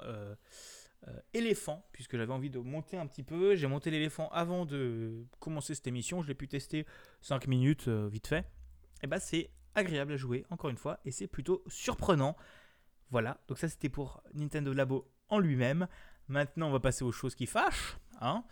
éléphant, 1.35 1.85
puisque 1.92 2.16
j'avais 2.16 2.33
envie 2.33 2.50
de 2.50 2.61
monter 2.61 2.96
un 2.96 3.07
petit 3.07 3.24
peu. 3.24 3.57
J'ai 3.57 3.66
monté 3.66 3.90
l'éléphant 3.90 4.28
avant 4.28 4.64
de 4.64 5.26
commencer 5.40 5.74
cette 5.74 5.87
émission. 5.88 6.22
Je 6.22 6.28
l'ai 6.28 6.35
pu 6.35 6.46
tester 6.46 6.87
5 7.20 7.48
minutes, 7.48 7.88
vite 7.88 8.28
fait. 8.28 8.46
Et 9.02 9.07
bah, 9.07 9.18
c'est 9.18 9.50
agréable 9.74 10.12
à 10.12 10.16
jouer, 10.16 10.46
encore 10.50 10.70
une 10.70 10.78
fois, 10.78 11.00
et 11.05 11.11
c'est 11.11 11.26
plutôt 11.26 11.64
surprenant. 11.66 12.37
Voilà, 13.11 13.38
donc 13.48 13.59
ça 13.59 13.68
c'était 13.68 13.90
pour 13.90 14.22
Nintendo 14.35 14.72
Labo 14.72 15.11
en 15.28 15.40
lui-même. 15.40 15.88
Maintenant, 16.33 16.68
on 16.68 16.73
va 16.73 16.81
passer 16.81 17.05
aux 17.05 17.12
choses 17.12 17.35
qui 17.35 17.45
fâchent. 17.45 17.99
Hein. 18.23 18.42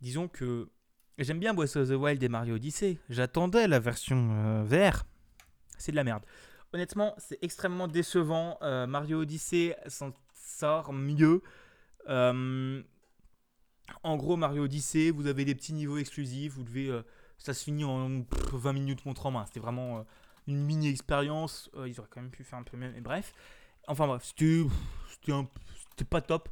Disons 0.00 0.26
que 0.26 0.70
j'aime 1.18 1.38
bien 1.38 1.52
Breath 1.52 1.76
of 1.76 1.90
the 1.90 1.92
Wild 1.92 2.22
et 2.22 2.30
Mario 2.30 2.54
Odyssey. 2.54 2.96
J'attendais 3.10 3.68
la 3.68 3.78
version 3.78 4.30
euh, 4.32 4.64
VR. 4.64 5.04
C'est 5.76 5.92
de 5.92 5.96
la 5.96 6.04
merde. 6.04 6.22
Honnêtement, 6.72 7.14
c'est 7.18 7.38
extrêmement 7.42 7.88
décevant. 7.88 8.56
Euh, 8.62 8.86
Mario 8.86 9.20
Odyssey 9.20 9.76
s'en 9.86 10.14
sort 10.34 10.94
mieux. 10.94 11.42
Euh, 12.08 12.82
en 14.02 14.16
gros, 14.16 14.38
Mario 14.38 14.64
Odyssey, 14.64 15.10
vous 15.10 15.26
avez 15.26 15.44
des 15.44 15.54
petits 15.54 15.74
niveaux 15.74 15.98
exclusifs. 15.98 16.54
Vous 16.54 16.64
devez, 16.64 16.88
euh, 16.88 17.02
ça 17.36 17.52
se 17.52 17.64
finit 17.64 17.84
en 17.84 18.22
pff, 18.22 18.54
20 18.54 18.72
minutes 18.72 19.04
montre 19.04 19.26
en 19.26 19.30
main. 19.30 19.44
C'était 19.44 19.60
vraiment 19.60 20.06
une 20.46 20.64
mini 20.64 20.88
expérience. 20.88 21.70
Ils 21.86 22.00
auraient 22.00 22.08
quand 22.10 22.22
même 22.22 22.30
pu 22.30 22.44
faire 22.44 22.58
un 22.58 22.62
peu 22.62 22.78
mieux. 22.78 22.90
Mais 22.92 23.02
bref. 23.02 23.34
Enfin 23.86 24.06
bref, 24.06 24.24
c'était 24.24 24.64
pas 26.08 26.22
top. 26.22 26.48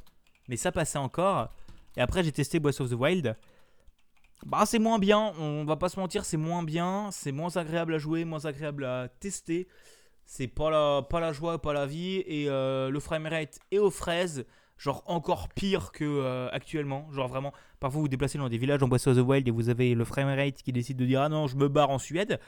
Mais 0.51 0.57
ça 0.57 0.73
passait 0.73 0.97
encore. 0.97 1.49
Et 1.95 2.01
après, 2.01 2.25
j'ai 2.25 2.33
testé 2.33 2.59
Breath 2.59 2.81
of 2.81 2.89
the 2.89 2.93
Wild. 2.93 3.37
Bah, 4.45 4.65
c'est 4.65 4.79
moins 4.79 4.99
bien. 4.99 5.31
On 5.39 5.63
va 5.63 5.77
pas 5.77 5.87
se 5.87 5.97
mentir, 5.97 6.25
c'est 6.25 6.35
moins 6.35 6.61
bien. 6.61 7.07
C'est 7.13 7.31
moins 7.31 7.55
agréable 7.55 7.93
à 7.93 7.97
jouer, 7.97 8.25
moins 8.25 8.43
agréable 8.43 8.83
à 8.83 9.07
tester. 9.07 9.69
C'est 10.25 10.49
pas 10.49 10.69
la, 10.69 11.03
pas 11.03 11.21
la 11.21 11.31
joie, 11.31 11.61
pas 11.61 11.71
la 11.71 11.85
vie. 11.85 12.17
Et 12.27 12.49
euh, 12.49 12.89
le 12.89 12.99
framerate 12.99 13.59
est 13.71 13.77
aux 13.77 13.91
fraises. 13.91 14.45
genre 14.77 15.03
encore 15.05 15.47
pire 15.47 15.93
que 15.93 16.03
euh. 16.03 16.49
Genre 17.13 17.29
vraiment, 17.29 17.53
parfois 17.79 17.99
vous 17.99 18.01
vous 18.01 18.07
déplacez 18.09 18.37
dans 18.37 18.49
des 18.49 18.57
villages 18.57 18.83
en 18.83 18.89
Breath 18.89 19.07
of 19.07 19.15
the 19.15 19.21
Wild 19.21 19.47
et 19.47 19.51
vous 19.51 19.69
avez 19.69 19.95
le 19.95 20.03
framerate 20.03 20.63
qui 20.63 20.73
décide 20.73 20.97
de 20.97 21.05
dire 21.05 21.21
ah 21.21 21.29
non, 21.29 21.47
je 21.47 21.55
me 21.55 21.69
barre 21.69 21.91
en 21.91 21.97
Suède. 21.97 22.41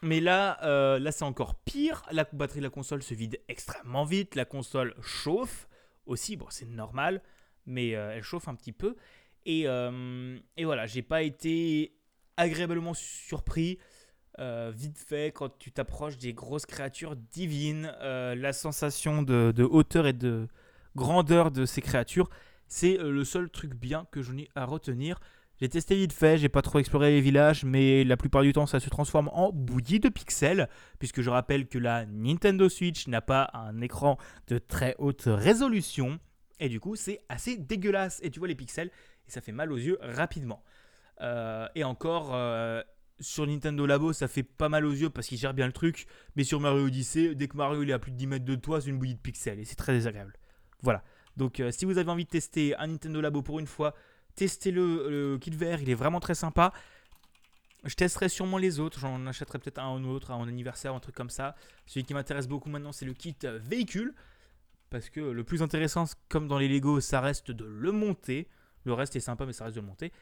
Mais 0.00 0.20
là, 0.20 0.62
euh, 0.62 1.00
là 1.00 1.10
c'est 1.10 1.24
encore 1.24 1.56
pire. 1.56 2.04
La 2.12 2.24
batterie 2.32 2.60
de 2.60 2.64
la 2.66 2.70
console 2.70 3.02
se 3.02 3.14
vide 3.14 3.40
extrêmement 3.48 4.04
vite. 4.04 4.36
La 4.36 4.44
console 4.44 4.94
chauffe 5.02 5.66
aussi. 6.06 6.36
Bon, 6.36 6.46
c'est 6.50 6.66
normal, 6.66 7.22
mais 7.66 7.94
euh, 7.94 8.14
elle 8.14 8.22
chauffe 8.22 8.48
un 8.48 8.54
petit 8.54 8.72
peu. 8.72 8.96
Et, 9.44 9.62
euh, 9.66 10.38
et 10.56 10.64
voilà, 10.64 10.86
j'ai 10.86 11.02
pas 11.02 11.22
été 11.22 11.96
agréablement 12.36 12.94
surpris. 12.94 13.78
Euh, 14.38 14.72
vite 14.74 14.98
fait, 14.98 15.32
quand 15.32 15.56
tu 15.58 15.72
t'approches 15.72 16.18
des 16.18 16.34
grosses 16.34 16.66
créatures 16.66 17.16
divines, 17.16 17.92
la 18.00 18.52
sensation 18.52 19.22
de, 19.22 19.52
de 19.54 19.64
hauteur 19.64 20.06
et 20.06 20.12
de 20.12 20.48
grandeur 20.94 21.50
de 21.50 21.64
ces 21.64 21.80
créatures, 21.80 22.28
c'est 22.68 22.96
le 22.96 23.24
seul 23.24 23.50
truc 23.50 23.74
bien 23.74 24.06
que 24.10 24.22
je 24.22 24.32
n'ai 24.32 24.48
à 24.54 24.64
retenir. 24.64 25.20
J'ai 25.60 25.70
testé 25.70 25.96
vite 25.96 26.12
fait, 26.12 26.36
j'ai 26.36 26.50
pas 26.50 26.60
trop 26.60 26.78
exploré 26.78 27.12
les 27.12 27.22
villages, 27.22 27.64
mais 27.64 28.04
la 28.04 28.18
plupart 28.18 28.42
du 28.42 28.52
temps 28.52 28.66
ça 28.66 28.78
se 28.78 28.90
transforme 28.90 29.30
en 29.32 29.52
bouillie 29.52 30.00
de 30.00 30.10
pixels, 30.10 30.68
puisque 30.98 31.22
je 31.22 31.30
rappelle 31.30 31.66
que 31.66 31.78
la 31.78 32.04
Nintendo 32.04 32.68
Switch 32.68 33.08
n'a 33.08 33.22
pas 33.22 33.50
un 33.54 33.80
écran 33.80 34.18
de 34.48 34.58
très 34.58 34.94
haute 34.98 35.22
résolution, 35.26 36.20
et 36.60 36.68
du 36.68 36.78
coup 36.78 36.94
c'est 36.94 37.20
assez 37.30 37.56
dégueulasse, 37.56 38.20
et 38.22 38.30
tu 38.30 38.38
vois 38.38 38.48
les 38.48 38.54
pixels, 38.54 38.90
et 39.26 39.30
ça 39.30 39.40
fait 39.40 39.52
mal 39.52 39.72
aux 39.72 39.78
yeux 39.78 39.96
rapidement. 40.02 40.62
Euh, 41.22 41.66
et 41.74 41.84
encore, 41.84 42.34
euh, 42.34 42.82
sur 43.18 43.46
Nintendo 43.46 43.86
Labo 43.86 44.12
ça 44.12 44.28
fait 44.28 44.42
pas 44.42 44.68
mal 44.68 44.84
aux 44.84 44.92
yeux 44.92 45.08
parce 45.08 45.26
qu'il 45.26 45.38
gère 45.38 45.54
bien 45.54 45.66
le 45.66 45.72
truc, 45.72 46.06
mais 46.36 46.44
sur 46.44 46.60
Mario 46.60 46.84
Odyssey, 46.84 47.34
dès 47.34 47.48
que 47.48 47.56
Mario 47.56 47.82
il 47.82 47.88
est 47.88 47.94
à 47.94 47.98
plus 47.98 48.12
de 48.12 48.18
10 48.18 48.26
mètres 48.26 48.44
de 48.44 48.56
toi, 48.56 48.82
c'est 48.82 48.90
une 48.90 48.98
bouillie 48.98 49.14
de 49.14 49.20
pixels, 49.20 49.58
et 49.58 49.64
c'est 49.64 49.74
très 49.74 49.94
désagréable. 49.94 50.34
Voilà. 50.82 51.02
Donc 51.38 51.60
euh, 51.60 51.70
si 51.70 51.86
vous 51.86 51.96
avez 51.96 52.10
envie 52.10 52.24
de 52.26 52.30
tester 52.30 52.76
un 52.76 52.88
Nintendo 52.88 53.22
Labo 53.22 53.40
pour 53.40 53.58
une 53.58 53.66
fois, 53.66 53.94
testez-le, 54.36 55.10
le 55.10 55.38
kit 55.38 55.50
vert, 55.50 55.82
il 55.82 55.90
est 55.90 55.94
vraiment 55.94 56.20
très 56.20 56.34
sympa. 56.34 56.72
Je 57.84 57.94
testerai 57.94 58.28
sûrement 58.28 58.58
les 58.58 58.80
autres, 58.80 58.98
j'en 58.98 59.26
achèterai 59.26 59.58
peut-être 59.58 59.78
un 59.78 60.02
ou 60.02 60.08
autre 60.08 60.30
à 60.30 60.36
mon 60.36 60.48
anniversaire, 60.48 60.94
un 60.94 61.00
truc 61.00 61.14
comme 61.14 61.30
ça. 61.30 61.54
Celui 61.86 62.04
qui 62.04 62.14
m'intéresse 62.14 62.48
beaucoup 62.48 62.68
maintenant, 62.68 62.92
c'est 62.92 63.06
le 63.06 63.14
kit 63.14 63.36
véhicule. 63.42 64.14
Parce 64.90 65.10
que 65.10 65.20
le 65.20 65.44
plus 65.44 65.62
intéressant, 65.62 66.04
comme 66.28 66.46
dans 66.46 66.58
les 66.58 66.68
Lego, 66.68 67.00
ça 67.00 67.20
reste 67.20 67.50
de 67.50 67.64
le 67.64 67.92
monter. 67.92 68.48
Le 68.84 68.92
reste 68.92 69.16
est 69.16 69.20
sympa, 69.20 69.46
mais 69.46 69.52
ça 69.52 69.64
reste 69.64 69.76
de 69.76 69.80
le 69.80 69.86
monter. 69.86 70.12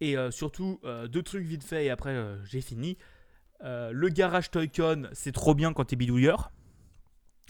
Et 0.00 0.16
euh, 0.16 0.30
surtout, 0.30 0.80
euh, 0.84 1.08
deux 1.08 1.22
trucs 1.22 1.44
vite 1.44 1.64
fait 1.64 1.86
et 1.86 1.90
après 1.90 2.10
euh, 2.10 2.42
j'ai 2.44 2.60
fini. 2.60 2.98
Le 3.62 4.08
garage 4.10 4.50
Toy-Con, 4.50 5.08
c'est 5.12 5.32
trop 5.32 5.54
bien 5.54 5.72
quand 5.72 5.86
t'es 5.86 5.96
bidouilleur. 5.96 6.52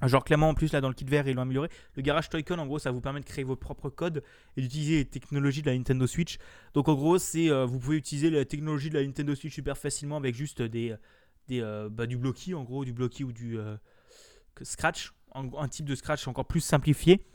Genre 0.02 0.24
clairement 0.24 0.50
en 0.50 0.54
plus 0.54 0.72
là 0.72 0.82
dans 0.82 0.88
le 0.88 0.94
kit 0.94 1.06
vert 1.06 1.26
ils 1.26 1.34
l'ont 1.34 1.42
amélioré. 1.42 1.68
Le 1.94 2.02
garage 2.02 2.28
Toy-Con 2.28 2.58
en 2.58 2.66
gros 2.66 2.78
ça 2.78 2.90
vous 2.90 3.00
permet 3.00 3.20
de 3.20 3.24
créer 3.24 3.44
vos 3.44 3.56
propres 3.56 3.88
codes 3.88 4.22
et 4.56 4.60
d'utiliser 4.60 4.96
les 4.96 5.04
technologies 5.06 5.62
de 5.62 5.70
la 5.70 5.76
Nintendo 5.76 6.06
Switch. 6.06 6.36
Donc 6.74 6.88
en 6.88 6.94
gros 6.94 7.18
c'est 7.18 7.50
euh, 7.50 7.64
vous 7.64 7.78
pouvez 7.78 7.96
utiliser 7.96 8.28
la 8.28 8.44
technologie 8.44 8.90
de 8.90 8.98
la 8.98 9.04
Nintendo 9.04 9.34
Switch 9.34 9.54
super 9.54 9.78
facilement 9.78 10.18
avec 10.18 10.34
juste 10.34 10.60
des, 10.60 10.94
des 11.48 11.62
euh, 11.62 11.88
bah, 11.90 12.06
du 12.06 12.18
blocky 12.18 12.52
en 12.52 12.62
gros 12.62 12.84
du 12.84 12.92
blocky 12.92 13.24
ou 13.24 13.32
du 13.32 13.58
euh, 13.58 13.76
scratch, 14.62 15.14
un 15.34 15.68
type 15.68 15.86
de 15.86 15.94
scratch 15.94 16.28
encore 16.28 16.46
plus 16.46 16.60
simplifié 16.60 17.26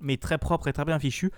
mais 0.00 0.16
très 0.16 0.38
propre 0.38 0.68
et 0.68 0.72
très 0.72 0.84
bien 0.84 0.98
fichu. 0.98 1.30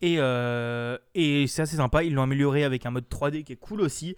Et, 0.00 0.16
euh, 0.18 0.98
et 1.14 1.46
c'est 1.46 1.62
assez 1.62 1.76
sympa, 1.76 2.02
ils 2.02 2.14
l'ont 2.14 2.22
amélioré 2.22 2.64
avec 2.64 2.86
un 2.86 2.90
mode 2.90 3.06
3D 3.08 3.44
qui 3.44 3.52
est 3.52 3.56
cool 3.56 3.80
aussi. 3.80 4.16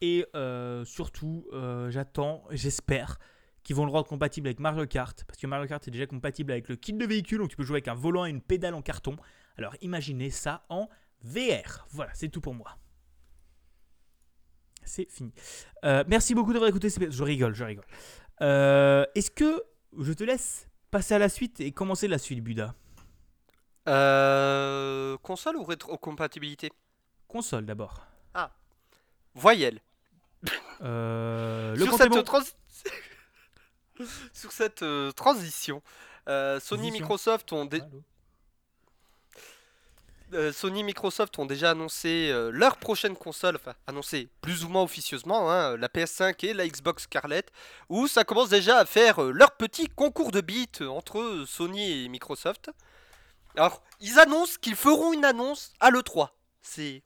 Et 0.00 0.26
euh, 0.34 0.84
surtout, 0.84 1.46
euh, 1.52 1.90
j'attends, 1.90 2.44
j'espère 2.50 3.18
qu'ils 3.64 3.76
vont 3.76 3.84
le 3.86 3.92
rendre 3.92 4.06
compatible 4.06 4.48
avec 4.48 4.58
Mario 4.60 4.86
Kart. 4.86 5.24
Parce 5.24 5.38
que 5.38 5.46
Mario 5.46 5.66
Kart 5.68 5.86
est 5.86 5.90
déjà 5.90 6.06
compatible 6.06 6.52
avec 6.52 6.68
le 6.68 6.76
kit 6.76 6.92
de 6.92 7.04
véhicule, 7.06 7.38
donc 7.38 7.50
tu 7.50 7.56
peux 7.56 7.62
jouer 7.64 7.76
avec 7.76 7.88
un 7.88 7.94
volant 7.94 8.24
et 8.26 8.30
une 8.30 8.40
pédale 8.40 8.74
en 8.74 8.82
carton. 8.82 9.16
Alors 9.58 9.74
imaginez 9.80 10.30
ça 10.30 10.64
en 10.68 10.88
VR. 11.22 11.86
Voilà, 11.90 12.12
c'est 12.14 12.28
tout 12.28 12.40
pour 12.40 12.54
moi. 12.54 12.76
C'est 14.84 15.08
fini. 15.10 15.32
Euh, 15.84 16.02
merci 16.08 16.34
beaucoup 16.34 16.52
d'avoir 16.52 16.68
écouté. 16.68 16.88
Je 16.90 17.22
rigole, 17.22 17.54
je 17.54 17.64
rigole. 17.64 17.84
Euh, 18.40 19.04
Est-ce 19.14 19.30
que 19.30 19.62
je 19.98 20.12
te 20.12 20.24
laisse 20.24 20.68
passer 20.90 21.14
à 21.14 21.18
la 21.18 21.28
suite 21.28 21.60
et 21.60 21.70
commencer 21.72 22.08
la 22.08 22.18
suite, 22.18 22.42
Buda? 22.42 22.74
Euh, 23.88 25.16
console 25.18 25.56
ou 25.56 25.64
rétrocompatibilité 25.64 26.70
Console 27.28 27.64
d'abord. 27.66 28.06
Voyelle. 29.34 29.80
Euh, 30.82 31.74
le 31.74 31.84
Sur 31.84 31.94
cette, 31.94 32.10
bon 32.10 32.22
trans- 32.22 32.40
Sur 34.32 34.52
cette 34.52 34.82
euh, 34.82 35.12
transition, 35.12 35.82
euh, 36.28 36.60
Sony 36.60 36.82
Transition. 36.88 37.02
Microsoft 37.02 37.52
ont 37.52 37.64
dé- 37.64 37.82
euh, 40.34 40.50
Sony 40.52 40.82
Microsoft 40.82 41.38
ont 41.38 41.44
déjà 41.44 41.72
annoncé 41.72 42.32
leur 42.52 42.78
prochaine 42.78 43.14
console, 43.16 43.56
enfin 43.56 43.74
annoncé 43.86 44.28
plus 44.40 44.64
ou 44.64 44.68
moins 44.68 44.82
officieusement, 44.82 45.50
hein, 45.50 45.76
la 45.76 45.88
PS5 45.88 46.46
et 46.46 46.54
la 46.54 46.66
Xbox 46.66 47.02
Scarlett, 47.02 47.50
où 47.90 48.08
ça 48.08 48.24
commence 48.24 48.48
déjà 48.48 48.78
à 48.78 48.86
faire 48.86 49.20
leur 49.20 49.52
petit 49.56 49.88
concours 49.88 50.30
de 50.30 50.40
bits 50.40 50.70
entre 50.88 51.44
Sony 51.46 52.04
et 52.04 52.08
Microsoft. 52.08 52.70
Alors, 53.56 53.82
ils 54.00 54.18
annoncent 54.18 54.56
qu'ils 54.58 54.76
feront 54.76 55.12
une 55.12 55.26
annonce 55.26 55.74
à 55.80 55.90
l'E3. 55.90 56.30
C'est. 56.62 57.02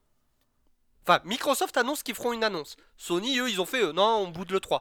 Enfin, 1.03 1.21
Microsoft 1.25 1.77
annonce 1.77 2.05
qu'ils 2.05 2.15
feront 2.15 2.33
une 2.33 2.45
annonce. 2.45 2.77
Sony, 2.97 3.41
eux, 3.41 3.51
ils 3.51 3.61
ont 3.61 3.67
fait 3.67 3.93
non, 3.93 4.19
on 4.19 4.29
boude 4.29 4.53
l'E3. 4.53 4.81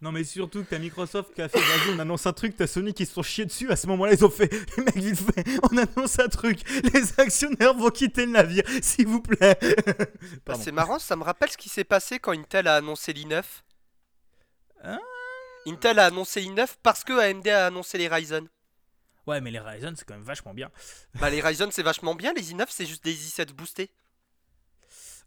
Non, 0.00 0.12
mais 0.12 0.22
surtout 0.22 0.62
que 0.62 0.70
t'as 0.70 0.78
Microsoft 0.78 1.34
qui 1.34 1.42
a 1.42 1.48
fait 1.48 1.58
vas-y, 1.58 1.96
on 1.96 1.98
annonce 1.98 2.24
un 2.26 2.32
truc, 2.32 2.56
t'as 2.56 2.68
Sony 2.68 2.94
qui 2.94 3.04
se 3.04 3.14
sont 3.14 3.22
chiés 3.22 3.46
dessus. 3.46 3.68
À 3.70 3.74
ce 3.74 3.88
moment-là, 3.88 4.12
ils 4.12 4.24
ont 4.24 4.30
fait 4.30 4.52
les 4.76 4.84
mecs, 4.84 4.96
vite 4.96 5.18
fait, 5.18 5.44
on 5.64 5.76
annonce 5.76 6.20
un 6.20 6.28
truc. 6.28 6.60
Les 6.94 7.20
actionnaires 7.20 7.74
vont 7.74 7.90
quitter 7.90 8.26
le 8.26 8.32
navire, 8.32 8.62
s'il 8.80 9.08
vous 9.08 9.20
plaît. 9.20 9.58
Bah, 10.46 10.54
c'est 10.54 10.72
marrant, 10.72 10.98
ça 10.98 11.16
me 11.16 11.24
rappelle 11.24 11.50
ce 11.50 11.56
qui 11.56 11.68
s'est 11.68 11.84
passé 11.84 12.18
quand 12.18 12.32
Intel 12.32 12.68
a 12.68 12.76
annoncé 12.76 13.12
l'i9. 13.12 13.42
Hein? 14.84 15.00
Intel 15.66 15.98
a 15.98 16.06
annoncé 16.06 16.40
l'i9 16.40 16.76
parce 16.82 17.04
que 17.04 17.12
AMD 17.12 17.46
a 17.48 17.66
annoncé 17.66 17.98
les 17.98 18.08
Ryzen. 18.08 18.48
Ouais, 19.26 19.40
mais 19.40 19.50
les 19.50 19.58
Ryzen, 19.58 19.94
c'est 19.96 20.04
quand 20.06 20.14
même 20.14 20.22
vachement 20.22 20.54
bien. 20.54 20.70
Bah 21.20 21.28
les 21.28 21.40
Ryzen 21.44 21.70
c'est 21.72 21.82
vachement 21.82 22.14
bien, 22.14 22.32
les 22.32 22.54
i9 22.54 22.66
c'est 22.68 22.86
juste 22.86 23.04
des 23.04 23.14
i7 23.14 23.52
boostés. 23.52 23.90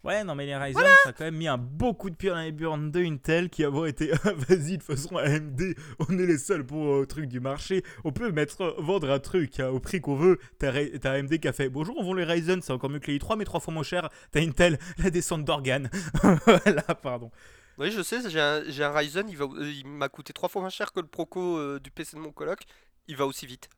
Ouais, 0.04 0.24
non, 0.24 0.34
mais 0.34 0.48
les 0.48 0.56
Ryzen, 0.56 0.82
ça 1.04 1.10
a 1.10 1.14
quand 1.14 1.26
même 1.26 1.36
mis 1.36 1.48
un 1.48 1.60
beau 1.60 1.94
coup 1.94 2.10
de 2.10 2.16
pied 2.16 2.30
dans 2.32 2.42
les 2.42 2.52
burnes 2.52 2.90
de 2.90 3.02
Intel 3.02 3.52
qui 3.52 3.64
avoir 3.64 3.86
été 3.86 4.12
Ah, 4.24 4.34
vas-y, 4.34 4.72
de 4.72 4.76
toute 4.78 4.84
façon, 4.84 5.18
AMD, 5.18 5.76
on 6.00 6.18
est 6.18 6.26
les 6.26 6.40
seuls 6.40 6.66
pour 6.66 6.96
euh, 6.96 7.06
truc 7.06 7.28
du 7.28 7.40
marché. 7.40 7.84
On 8.04 8.12
peut 8.12 8.32
mettre, 8.32 8.62
euh, 8.62 8.74
vendre 8.80 9.12
un 9.12 9.20
truc 9.20 9.60
hein, 9.60 9.68
au 9.68 9.80
prix 9.80 10.02
qu'on 10.02 10.16
veut. 10.16 10.40
T'as 10.58 10.72
AMD 10.72 11.38
qui 11.40 11.48
a 11.48 11.54
fait 11.54 11.70
bonjour, 11.70 11.96
on 12.00 12.04
vend 12.04 12.16
les 12.16 12.24
Ryzen, 12.24 12.64
c'est 12.64 12.74
encore 12.74 12.90
mieux 12.90 13.00
que 13.00 13.12
les 13.12 13.20
i3, 13.20 13.38
mais 13.38 13.46
trois 13.46 13.60
fois 13.60 13.74
moins 13.74 13.84
cher. 13.84 14.10
T'as 14.32 14.42
Intel, 14.42 14.80
la 14.98 15.12
descente 15.12 15.46
d'organes. 15.46 15.92
voilà, 16.46 16.96
pardon. 16.96 17.30
Oui 17.78 17.92
je 17.92 18.02
sais, 18.02 18.30
j'ai 18.30 18.40
un, 18.40 18.64
j'ai 18.68 18.84
un 18.84 18.92
Ryzen, 18.92 19.30
il, 19.30 19.38
va, 19.38 19.46
euh, 19.46 19.72
il 19.72 19.88
m'a 19.88 20.10
coûté 20.10 20.34
trois 20.34 20.50
fois 20.50 20.62
moins 20.62 20.70
cher 20.70 20.92
que 20.94 21.00
le 21.00 21.08
Proco 21.08 21.58
euh, 21.58 21.80
du 21.80 21.92
PC 21.92 22.16
de 22.16 22.22
mon 22.22 22.32
coloc. 22.32 22.60
Il 23.08 23.16
va 23.16 23.26
aussi 23.26 23.46
vite. 23.46 23.70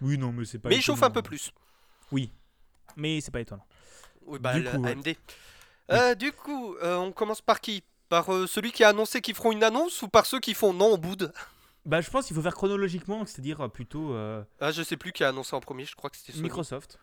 Oui, 0.00 0.16
non, 0.16 0.32
mais 0.32 0.44
c'est 0.44 0.58
pas. 0.58 0.68
Mais 0.68 0.76
il 0.76 0.82
chauffe 0.82 1.02
un 1.02 1.10
peu 1.10 1.22
plus. 1.22 1.52
Oui, 2.12 2.32
mais 2.96 3.20
c'est 3.20 3.30
pas 3.30 3.40
étonnant. 3.40 3.66
Oui 4.28 4.38
bah 4.38 4.54
Du 4.54 4.62
le 4.62 4.70
coup, 4.70 4.78
ouais. 4.78 4.92
AMD. 4.92 5.16
Euh, 5.90 6.14
du 6.14 6.32
coup, 6.32 6.74
euh, 6.82 6.96
on 6.96 7.12
commence 7.12 7.40
par 7.40 7.60
qui? 7.60 7.82
Par 8.08 8.32
euh, 8.32 8.46
celui 8.46 8.72
qui 8.72 8.84
a 8.84 8.88
annoncé 8.88 9.20
qu'ils 9.20 9.34
feront 9.34 9.52
une 9.52 9.62
annonce 9.64 10.02
ou 10.02 10.08
par 10.08 10.26
ceux 10.26 10.40
qui 10.40 10.54
font 10.54 10.72
non 10.72 10.92
on 10.92 10.98
boude 10.98 11.32
Bah, 11.84 12.00
je 12.00 12.10
pense 12.10 12.26
qu'il 12.26 12.36
faut 12.36 12.42
faire 12.42 12.54
chronologiquement, 12.54 13.24
c'est-à-dire 13.26 13.70
plutôt 13.70 14.14
Ah 14.60 14.70
je 14.72 14.82
sais 14.82 14.96
plus 14.96 15.12
qui 15.12 15.24
a 15.24 15.28
annoncé 15.28 15.54
en 15.56 15.60
premier, 15.60 15.84
je 15.84 15.94
crois 15.94 16.10
que 16.10 16.16
c'était 16.16 16.32
Sony. 16.32 16.44
Microsoft. 16.44 16.98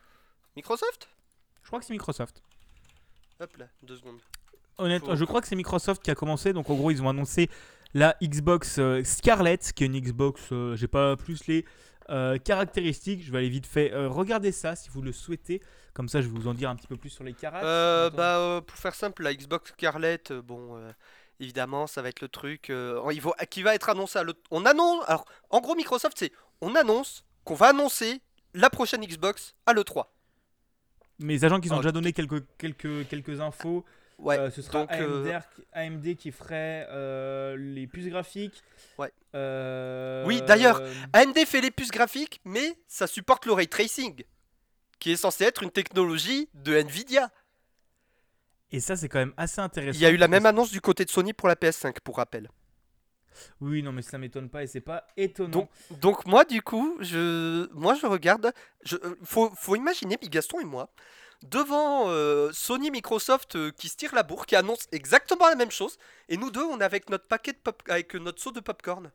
Microsoft? 0.55 1.09
Je 1.63 1.67
crois 1.67 1.79
que 1.79 1.85
c'est 1.85 1.93
Microsoft. 1.93 2.41
Hop 3.39 3.57
là, 3.57 3.65
deux 3.83 3.97
secondes. 3.97 4.19
Honnêtement, 4.77 5.09
Faut- 5.09 5.15
je 5.15 5.25
crois 5.25 5.41
que 5.41 5.47
c'est 5.47 5.55
Microsoft 5.55 6.01
qui 6.03 6.11
a 6.11 6.15
commencé. 6.15 6.53
Donc, 6.53 6.69
en 6.69 6.75
gros, 6.75 6.91
ils 6.91 7.01
ont 7.01 7.09
annoncé 7.09 7.49
la 7.93 8.15
Xbox 8.21 8.79
Scarlett, 9.03 9.73
qui 9.73 9.83
est 9.83 9.87
une 9.87 9.99
Xbox. 9.99 10.51
J'ai 10.75 10.87
pas 10.87 11.15
plus 11.17 11.47
les 11.47 11.65
caractéristiques. 12.43 13.23
Je 13.23 13.31
vais 13.31 13.39
aller 13.39 13.49
vite 13.49 13.65
fait 13.65 13.91
regarder 13.95 14.51
ça 14.51 14.75
si 14.75 14.89
vous 14.89 15.01
le 15.01 15.11
souhaitez. 15.11 15.61
Comme 15.95 16.09
ça, 16.09 16.21
je 16.21 16.27
vais 16.27 16.37
vous 16.37 16.49
en 16.49 16.53
dire 16.53 16.69
un 16.69 16.75
petit 16.75 16.87
peu 16.87 16.97
plus 16.97 17.09
sur 17.09 17.23
les 17.23 17.31
caractéristiques. 17.31 17.69
Euh, 17.69 18.09
bah, 18.09 18.37
euh, 18.37 18.59
pour 18.59 18.77
faire 18.77 18.93
simple, 18.93 19.23
la 19.23 19.33
Xbox 19.33 19.71
Scarlett, 19.71 20.29
euh, 20.31 20.41
bon, 20.41 20.75
euh, 20.75 20.91
évidemment, 21.39 21.87
ça 21.87 22.01
va 22.01 22.09
être 22.09 22.19
le 22.19 22.27
truc 22.27 22.69
il 22.69 23.21
qui 23.49 23.63
va 23.63 23.73
être 23.73 23.89
annoncé 23.89 24.19
à 24.19 24.23
l'E- 24.23 24.33
On 24.51 24.65
annonce. 24.65 25.05
Alors, 25.07 25.23
en 25.49 25.61
gros, 25.61 25.73
Microsoft, 25.73 26.17
c'est. 26.19 26.33
On 26.59 26.75
annonce 26.75 27.23
qu'on 27.45 27.55
va 27.55 27.67
annoncer 27.69 28.21
la 28.53 28.69
prochaine 28.69 29.05
Xbox 29.05 29.55
à 29.65 29.71
l'E3. 29.71 30.07
Mes 31.19 31.41
agents 31.45 31.61
qui 31.61 31.71
ont 31.71 31.75
oh, 31.75 31.79
déjà 31.79 31.93
donné 31.93 32.11
quelques, 32.11 32.43
quelques, 32.57 33.07
quelques 33.07 33.39
infos. 33.39 33.85
Ouais. 34.17 34.37
Euh, 34.37 34.51
ce 34.51 34.61
sera 34.61 34.79
donc, 34.79 34.91
euh, 34.91 35.39
AMD, 35.73 36.03
AMD 36.03 36.15
qui 36.17 36.31
ferait 36.31 36.87
euh, 36.89 37.55
les 37.57 37.87
puces 37.87 38.07
graphiques. 38.07 38.63
Ouais. 38.97 39.13
Oui, 40.25 40.41
d'ailleurs, 40.41 40.81
AMD 41.13 41.37
fait 41.45 41.61
les 41.61 41.71
puces 41.71 41.91
graphiques, 41.91 42.41
mais 42.43 42.77
ça 42.87 43.07
supporte 43.07 43.45
le 43.45 43.53
ray 43.53 43.67
tracing, 43.69 44.23
qui 44.99 45.11
est 45.11 45.17
censé 45.17 45.43
être 45.43 45.63
une 45.63 45.71
technologie 45.71 46.49
de 46.53 46.75
Nvidia. 46.75 47.29
Et 48.71 48.79
ça, 48.79 48.95
c'est 48.95 49.09
quand 49.09 49.19
même 49.19 49.33
assez 49.37 49.61
intéressant. 49.61 49.97
Il 49.97 50.01
y 50.01 50.05
a 50.05 50.09
eu 50.09 50.17
la 50.17 50.27
même 50.27 50.45
annonce 50.45 50.71
du 50.71 50.81
côté 50.81 51.05
de 51.05 51.09
Sony 51.09 51.33
pour 51.33 51.47
la 51.47 51.55
PS5, 51.55 51.99
pour 52.03 52.17
rappel. 52.17 52.49
Oui, 53.61 53.83
non, 53.83 53.91
mais 53.91 54.01
ça 54.01 54.17
m'étonne 54.17 54.49
pas 54.49 54.63
et 54.63 54.67
c'est 54.67 54.81
pas 54.81 55.05
étonnant. 55.17 55.49
Donc, 55.49 55.69
donc 55.91 56.25
moi, 56.25 56.45
du 56.45 56.61
coup, 56.61 56.97
je, 57.01 57.71
moi, 57.73 57.95
je 57.95 58.05
regarde. 58.05 58.53
Je, 58.83 58.95
euh, 58.97 59.15
faut, 59.23 59.51
faut 59.55 59.75
imaginer, 59.75 60.17
Gaston 60.21 60.59
et 60.61 60.65
moi, 60.65 60.89
devant 61.43 62.09
euh, 62.09 62.51
Sony 62.53 62.91
Microsoft 62.91 63.55
euh, 63.55 63.71
qui 63.71 63.89
se 63.89 63.97
tire 63.97 64.15
la 64.15 64.23
bourre, 64.23 64.45
qui 64.45 64.55
annonce 64.55 64.87
exactement 64.91 65.47
la 65.49 65.55
même 65.55 65.71
chose, 65.71 65.97
et 66.29 66.37
nous 66.37 66.51
deux, 66.51 66.63
on 66.63 66.79
est 66.79 66.83
avec 66.83 67.09
notre 67.09 67.27
paquet 67.27 67.53
de 67.53 67.57
pop, 67.57 67.81
avec 67.87 68.13
notre 68.15 68.41
seau 68.41 68.51
de 68.51 68.59
popcorn. 68.59 69.11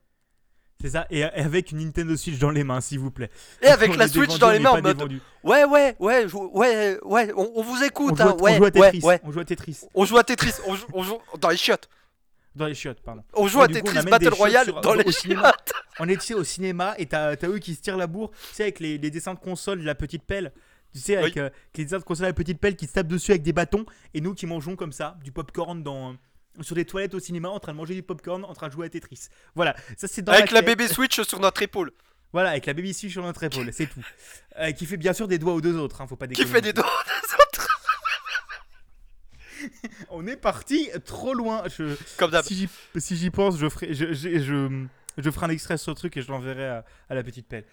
C'est 0.80 0.90
ça, 0.90 1.06
et, 1.10 1.24
avec 1.24 1.72
une 1.72 1.78
Nintendo 1.78 2.16
Switch 2.16 2.38
dans 2.38 2.50
les 2.50 2.64
mains, 2.64 2.80
s'il 2.80 2.98
vous 2.98 3.10
plaît. 3.10 3.30
Et 3.62 3.66
avec 3.68 3.96
la 3.96 4.08
Switch 4.08 4.38
dans 4.38 4.50
les 4.50 4.58
mains 4.58 4.70
en 4.70 4.82
mode. 4.82 5.20
Ouais, 5.42 5.64
ouais, 5.64 5.94
ouais, 5.98 6.26
ouais, 6.32 6.98
ouais, 7.02 7.32
on, 7.36 7.62
vous 7.62 7.84
écoute, 7.84 8.14
on 8.14 8.16
joue, 8.16 8.22
hein, 8.22 8.36
on 8.40 8.56
joue 8.56 8.64
à 8.64 8.70
Tetris, 8.70 9.00
ouais, 9.02 9.20
On 9.24 9.32
joue 9.32 9.40
à 9.40 9.44
Tetris. 9.44 9.80
On 9.94 10.04
joue 10.04 10.18
à 10.18 10.24
Tetris, 10.24 10.52
on 10.66 10.74
joue, 10.74 10.86
on 10.92 11.02
joue 11.02 11.18
dans 11.38 11.50
les 11.50 11.56
chiottes. 11.56 11.88
Dans 12.54 12.66
les 12.66 12.74
chiottes, 12.74 13.00
pardon. 13.02 13.22
On 13.34 13.46
joue 13.46 13.60
à 13.60 13.68
Tetris 13.68 14.02
Battle 14.04 14.34
Royale 14.34 14.72
dans 14.82 14.94
les 14.94 15.12
chiottes. 15.12 15.72
On 15.98 16.08
est 16.08 16.20
tu 16.20 16.34
au 16.34 16.44
cinéma 16.44 16.94
et 16.98 17.06
t'as 17.06 17.36
eux 17.44 17.58
qui 17.58 17.74
se 17.74 17.82
tirent 17.82 17.98
la 17.98 18.06
bourre, 18.06 18.30
tu 18.30 18.54
sais, 18.54 18.62
avec 18.64 18.80
les, 18.80 18.96
les 18.96 19.10
dessins 19.10 19.34
de 19.34 19.38
console, 19.38 19.82
la 19.82 19.94
petite 19.94 20.22
pelle. 20.22 20.52
Tu 20.92 20.98
sais, 20.98 21.16
avec 21.16 21.36
euh, 21.36 21.50
les 21.76 21.84
dessins 21.84 21.98
de 21.98 22.04
console, 22.04 22.26
la 22.26 22.32
petite 22.32 22.58
pelle 22.58 22.74
qui 22.74 22.86
se 22.86 22.94
tape 22.94 23.06
dessus 23.06 23.30
avec 23.30 23.42
des 23.42 23.52
bâtons. 23.52 23.84
Et 24.14 24.20
nous 24.20 24.34
qui 24.34 24.46
mangeons 24.46 24.76
comme 24.76 24.92
ça, 24.92 25.16
du 25.22 25.30
popcorn 25.30 25.82
dans 25.82 26.16
sur 26.60 26.74
des 26.74 26.84
toilettes 26.84 27.14
au 27.14 27.20
cinéma 27.20 27.48
en 27.48 27.60
train 27.60 27.72
de 27.72 27.76
manger 27.76 27.94
du 27.94 28.02
popcorn, 28.02 28.44
en 28.44 28.54
train 28.54 28.68
de 28.68 28.72
jouer 28.72 28.86
à 28.86 28.88
Tetris. 28.90 29.28
Voilà, 29.54 29.74
ça 29.96 30.08
c'est 30.08 30.22
dans 30.22 30.32
Avec 30.32 30.50
la, 30.50 30.62
bébé 30.62 30.88
Switch 30.88 31.20
sur 31.22 31.40
notre 31.40 31.62
épaule. 31.62 31.92
Voilà, 32.32 32.50
avec 32.50 32.66
la 32.66 32.74
baby 32.74 32.94
Switch 32.94 33.12
sur 33.12 33.22
notre 33.22 33.42
épaule, 33.42 33.70
c'est 33.72 33.86
tout. 33.86 34.00
Euh, 34.58 34.72
qui 34.72 34.86
fait 34.86 34.96
bien 34.96 35.12
sûr 35.12 35.26
des 35.26 35.38
doigts 35.38 35.54
aux 35.54 35.60
deux 35.60 35.76
autres, 35.76 36.00
hein, 36.00 36.06
faut 36.06 36.16
pas 36.16 36.28
Qui 36.28 36.44
fait 36.46 36.60
des 36.60 36.72
doigts 36.72 36.84
aux 36.84 37.04
deux 37.08 37.34
autres 37.34 37.68
On 40.10 40.26
est 40.26 40.36
parti 40.36 40.90
trop 41.04 41.34
loin. 41.34 41.62
Je, 41.66 41.94
Comme 42.16 42.30
d'hab. 42.30 42.44
Si 42.44 43.16
j'y 43.16 43.30
pense, 43.30 43.58
je 43.58 43.68
ferai, 43.68 43.92
je, 43.94 44.12
je, 44.12 44.86
je, 45.18 45.30
ferai 45.30 45.46
un 45.46 45.50
extrait 45.50 45.76
sur 45.76 45.92
ce 45.92 45.96
truc 45.96 46.16
et 46.16 46.22
je 46.22 46.28
l'enverrai 46.28 46.66
à, 46.66 46.84
à 47.08 47.14
la 47.14 47.22
petite 47.22 47.46
pelle. 47.46 47.64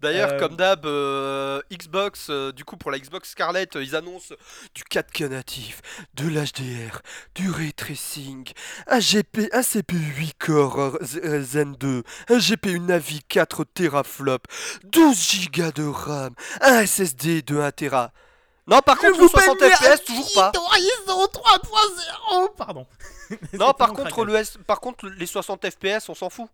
D'ailleurs, 0.00 0.32
euh, 0.32 0.38
comme 0.38 0.56
d'hab, 0.56 0.84
euh, 0.84 1.60
Xbox, 1.72 2.28
euh, 2.28 2.52
du 2.52 2.64
coup 2.64 2.76
pour 2.76 2.90
la 2.90 2.98
Xbox 2.98 3.30
Scarlett, 3.30 3.76
ils 3.76 3.96
annoncent 3.96 4.34
du 4.74 4.82
4K 4.82 5.28
natif, 5.28 5.80
de 6.14 6.28
l'HDR, 6.28 7.00
du 7.34 7.50
ray 7.50 7.72
tracing, 7.72 8.46
un 8.86 8.98
GP, 8.98 9.48
un 9.52 9.62
CPU 9.62 9.96
8 9.96 10.34
core 10.38 10.98
Zen 11.00 11.74
2, 11.76 12.02
un 12.28 12.38
GPU 12.38 12.80
Navi 12.80 13.20
4 13.26 13.64
teraflop, 13.64 14.46
12 14.84 15.48
Go 15.50 15.70
de 15.74 15.88
RAM, 15.88 16.34
un 16.60 16.86
SSD 16.86 17.42
de 17.42 17.58
1 17.58 17.70
Tera. 17.72 18.12
Non, 18.66 18.80
par 18.80 18.98
contre, 18.98 19.20
le 19.20 19.28
60 19.28 19.58
FPS, 19.58 20.04
toujours 20.04 20.28
pas. 20.34 20.52
Horizon 20.56 21.24
3.0 21.26 22.54
Pardon. 22.56 22.86
non, 23.52 23.72
par 23.78 23.92
contre, 23.92 24.24
le 24.24 24.62
par 24.64 24.80
contre, 24.80 25.08
les 25.08 25.26
60 25.26 25.70
FPS, 25.70 26.08
on 26.08 26.14
s'en 26.14 26.28
fout 26.28 26.48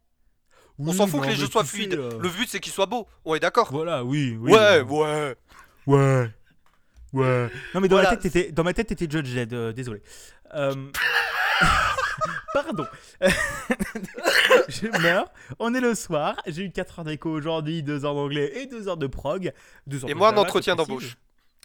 on 0.86 0.92
s'en 0.92 1.06
fout 1.06 1.22
que 1.22 1.28
les 1.28 1.36
jeux 1.36 1.48
soient 1.48 1.64
fluides. 1.64 1.94
Euh, 1.94 2.18
le 2.20 2.28
but 2.28 2.48
c'est 2.48 2.60
qu'ils 2.60 2.72
soient 2.72 2.86
beaux. 2.86 3.06
Ouais, 3.24 3.40
d'accord. 3.40 3.68
Voilà, 3.70 4.04
oui, 4.04 4.36
oui. 4.40 4.52
Ouais, 4.52 4.80
ouais. 4.80 5.36
Ouais. 5.86 6.30
Ouais. 7.12 7.50
Non, 7.74 7.80
mais 7.80 7.88
dans, 7.88 7.96
ma, 7.96 8.06
tête, 8.06 8.20
t'étais, 8.20 8.52
dans 8.52 8.64
ma 8.64 8.72
tête, 8.72 8.88
t'étais 8.88 9.06
Judge 9.10 9.28
Zed, 9.28 9.52
euh, 9.52 9.72
désolé. 9.72 10.02
Euh, 10.54 10.74
pardon. 12.54 12.86
je 14.68 15.02
meurs. 15.02 15.30
On 15.58 15.74
est 15.74 15.80
le 15.80 15.94
soir. 15.94 16.36
J'ai 16.46 16.64
eu 16.64 16.70
4 16.70 17.00
heures 17.00 17.04
d'écho 17.04 17.30
aujourd'hui, 17.30 17.82
2 17.82 18.04
heures 18.06 18.14
d'anglais 18.14 18.52
et 18.62 18.66
2 18.66 18.88
heures 18.88 18.96
de 18.96 19.06
prog. 19.06 19.52
et 20.08 20.14
moi, 20.14 20.32
un 20.32 20.36
entretien 20.36 20.74
d'embauche. 20.74 21.16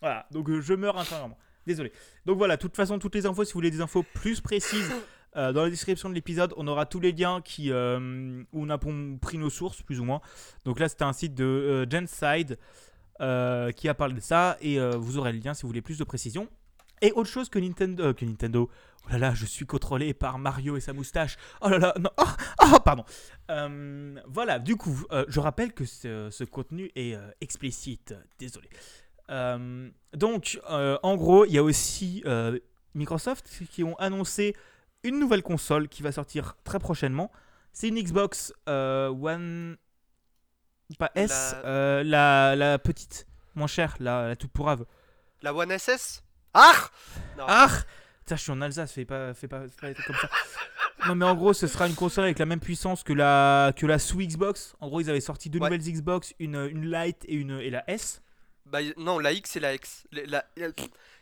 Voilà, 0.01 0.27
donc 0.31 0.49
je 0.59 0.73
meurs 0.73 0.97
intérieurement. 0.97 1.37
Désolé. 1.65 1.91
Donc 2.25 2.37
voilà, 2.37 2.55
de 2.55 2.61
toute 2.61 2.75
façon, 2.75 2.99
toutes 2.99 3.15
les 3.15 3.25
infos, 3.25 3.43
si 3.43 3.53
vous 3.53 3.57
voulez 3.57 3.71
des 3.71 3.81
infos 3.81 4.03
plus 4.13 4.41
précises, 4.41 4.91
euh, 5.37 5.53
dans 5.53 5.63
la 5.63 5.69
description 5.69 6.09
de 6.09 6.15
l'épisode, 6.15 6.53
on 6.57 6.67
aura 6.67 6.85
tous 6.85 6.99
les 6.99 7.11
liens 7.11 7.41
qui, 7.41 7.71
euh, 7.71 8.43
où 8.53 8.63
on 8.63 8.69
a 8.69 8.77
pris 8.77 9.37
nos 9.37 9.49
sources, 9.49 9.81
plus 9.83 9.99
ou 9.99 10.03
moins. 10.03 10.21
Donc 10.65 10.79
là, 10.79 10.89
c'était 10.89 11.03
un 11.03 11.13
site 11.13 11.35
de 11.35 11.43
euh, 11.43 11.85
Genside 11.89 12.57
qui 13.75 13.89
a 13.89 13.93
parlé 13.93 14.13
de 14.13 14.19
ça, 14.19 14.57
et 14.61 14.79
vous 14.79 15.17
aurez 15.17 15.33
le 15.33 15.39
lien 15.39 15.55
si 15.55 15.63
vous 15.63 15.69
voulez 15.69 15.81
plus 15.81 15.97
de 15.97 16.03
précision. 16.03 16.47
Et 17.01 17.11
autre 17.11 17.29
chose 17.29 17.49
que 17.49 17.57
Nintendo, 17.57 18.13
que 18.13 18.25
Nintendo. 18.25 18.69
Oh 19.05 19.09
là 19.11 19.17
là, 19.17 19.33
je 19.33 19.45
suis 19.45 19.65
contrôlé 19.65 20.13
par 20.13 20.37
Mario 20.37 20.77
et 20.77 20.81
sa 20.81 20.93
moustache. 20.93 21.37
Oh 21.61 21.69
là 21.69 21.79
là, 21.79 21.95
non, 21.99 22.11
oh, 22.19 22.79
pardon. 22.85 23.05
voilà, 24.27 24.59
du 24.59 24.75
coup, 24.75 25.03
je 25.27 25.39
rappelle 25.39 25.73
que 25.73 25.83
ce 25.85 26.43
contenu 26.43 26.91
est 26.95 27.17
explicite. 27.41 28.13
Désolé. 28.37 28.69
donc, 30.13 30.59
en 30.69 31.15
gros, 31.15 31.45
il 31.45 31.53
y 31.53 31.57
a 31.57 31.63
aussi 31.63 32.23
Microsoft 32.93 33.49
qui 33.71 33.83
ont 33.83 33.95
annoncé 33.97 34.55
une 35.07 35.19
nouvelle 35.19 35.43
console 35.43 35.87
qui 35.87 36.03
va 36.03 36.11
sortir 36.11 36.55
très 36.63 36.79
prochainement. 36.79 37.31
C'est 37.73 37.87
une 37.87 38.01
Xbox 38.01 38.53
euh, 38.67 39.09
One. 39.09 39.77
Pas 40.97 41.11
S, 41.15 41.55
la... 41.63 41.65
Euh, 41.65 42.55
la... 42.55 42.79
petite, 42.79 43.27
moins 43.55 43.67
chère, 43.67 43.95
la, 43.99 44.29
la 44.29 44.35
toute 44.35 44.51
pourrave. 44.51 44.85
La 45.41 45.53
One 45.53 45.77
SS 45.77 46.23
Ah 46.53 46.89
Ah 47.39 47.69
Tiens, 48.25 48.35
je 48.35 48.41
suis 48.41 48.51
en 48.51 48.61
Alsace, 48.61 48.91
fais 48.91 49.05
pas, 49.05 49.33
fais 49.33 49.47
pas, 49.47 49.61
fais 49.69 49.93
pas 49.93 50.03
comme 50.03 50.15
ça. 50.17 50.29
non, 51.07 51.15
mais 51.15 51.23
en 51.23 51.33
gros, 51.35 51.53
ce 51.53 51.65
sera 51.65 51.87
une 51.87 51.95
console 51.95 52.25
avec 52.25 52.39
la 52.39 52.45
même 52.45 52.59
puissance 52.59 53.03
que 53.03 53.13
la, 53.13 53.71
que 53.73 53.85
la 53.85 53.99
sous 53.99 54.17
Xbox. 54.17 54.75
En 54.81 54.89
gros, 54.89 54.99
ils 54.99 55.09
avaient 55.09 55.21
sorti 55.21 55.49
deux 55.49 55.59
nouvelles 55.59 55.79
Xbox, 55.79 56.33
une, 56.39 56.55
une 56.55 56.91
Lite 56.91 57.23
et, 57.25 57.35
une, 57.35 57.51
et 57.51 57.69
la 57.69 57.89
S. 57.89 58.21
Bah, 58.65 58.79
non, 58.97 59.19
la 59.19 59.31
X 59.31 59.55
et 59.55 59.61
la 59.61 59.73
X. 59.75 60.07
La, 60.11 60.43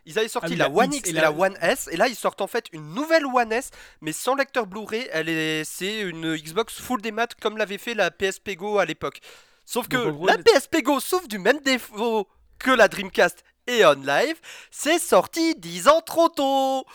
ils 0.06 0.20
avaient 0.20 0.28
sorti 0.28 0.54
ah 0.54 0.58
la, 0.58 0.70
One 0.70 0.94
X 0.94 1.10
et, 1.10 1.14
la... 1.14 1.32
One 1.32 1.58
S, 1.62 1.90
et 1.92 1.98
là 1.98 2.08
ils 2.08 2.16
sortent 2.16 2.42
en 2.42 2.48
fait 2.48 2.68
une 2.72 2.94
nouvelle 2.94 3.26
One 3.26 3.52
S, 3.52 3.72
mais 4.02 4.12
sans 4.12 4.36
lecteur 4.36 4.68
Blu-ray. 4.68 5.08
Elle 5.12 5.30
est, 5.30 5.64
c'est 5.64 6.02
une 6.02 6.36
Xbox 6.36 6.80
full 6.80 7.02
des 7.02 7.12
maths 7.12 7.36
comme 7.36 7.58
l'avait 7.58 7.78
fait 7.78 7.94
la 7.94 8.12
PSP 8.12 8.56
Go 8.56 8.78
à 8.78 8.86
l'époque. 8.86 9.20
Sauf 9.66 9.88
que 9.88 9.98
la 10.28 10.38
PSP 10.38 10.84
Go 10.84 11.00
souffre 11.00 11.28
du 11.28 11.40
même 11.40 11.60
défaut 11.60 12.28
que 12.60 12.72
la 12.72 12.88
Dreamcast 12.88 13.44
et 13.68 13.86
On 13.86 13.94
Live, 13.94 14.40
c'est 14.70 15.00
sorti 15.00 15.56
10 15.56 15.88
ans 15.88 16.02
trop 16.02 16.30
tôt. 16.30 16.86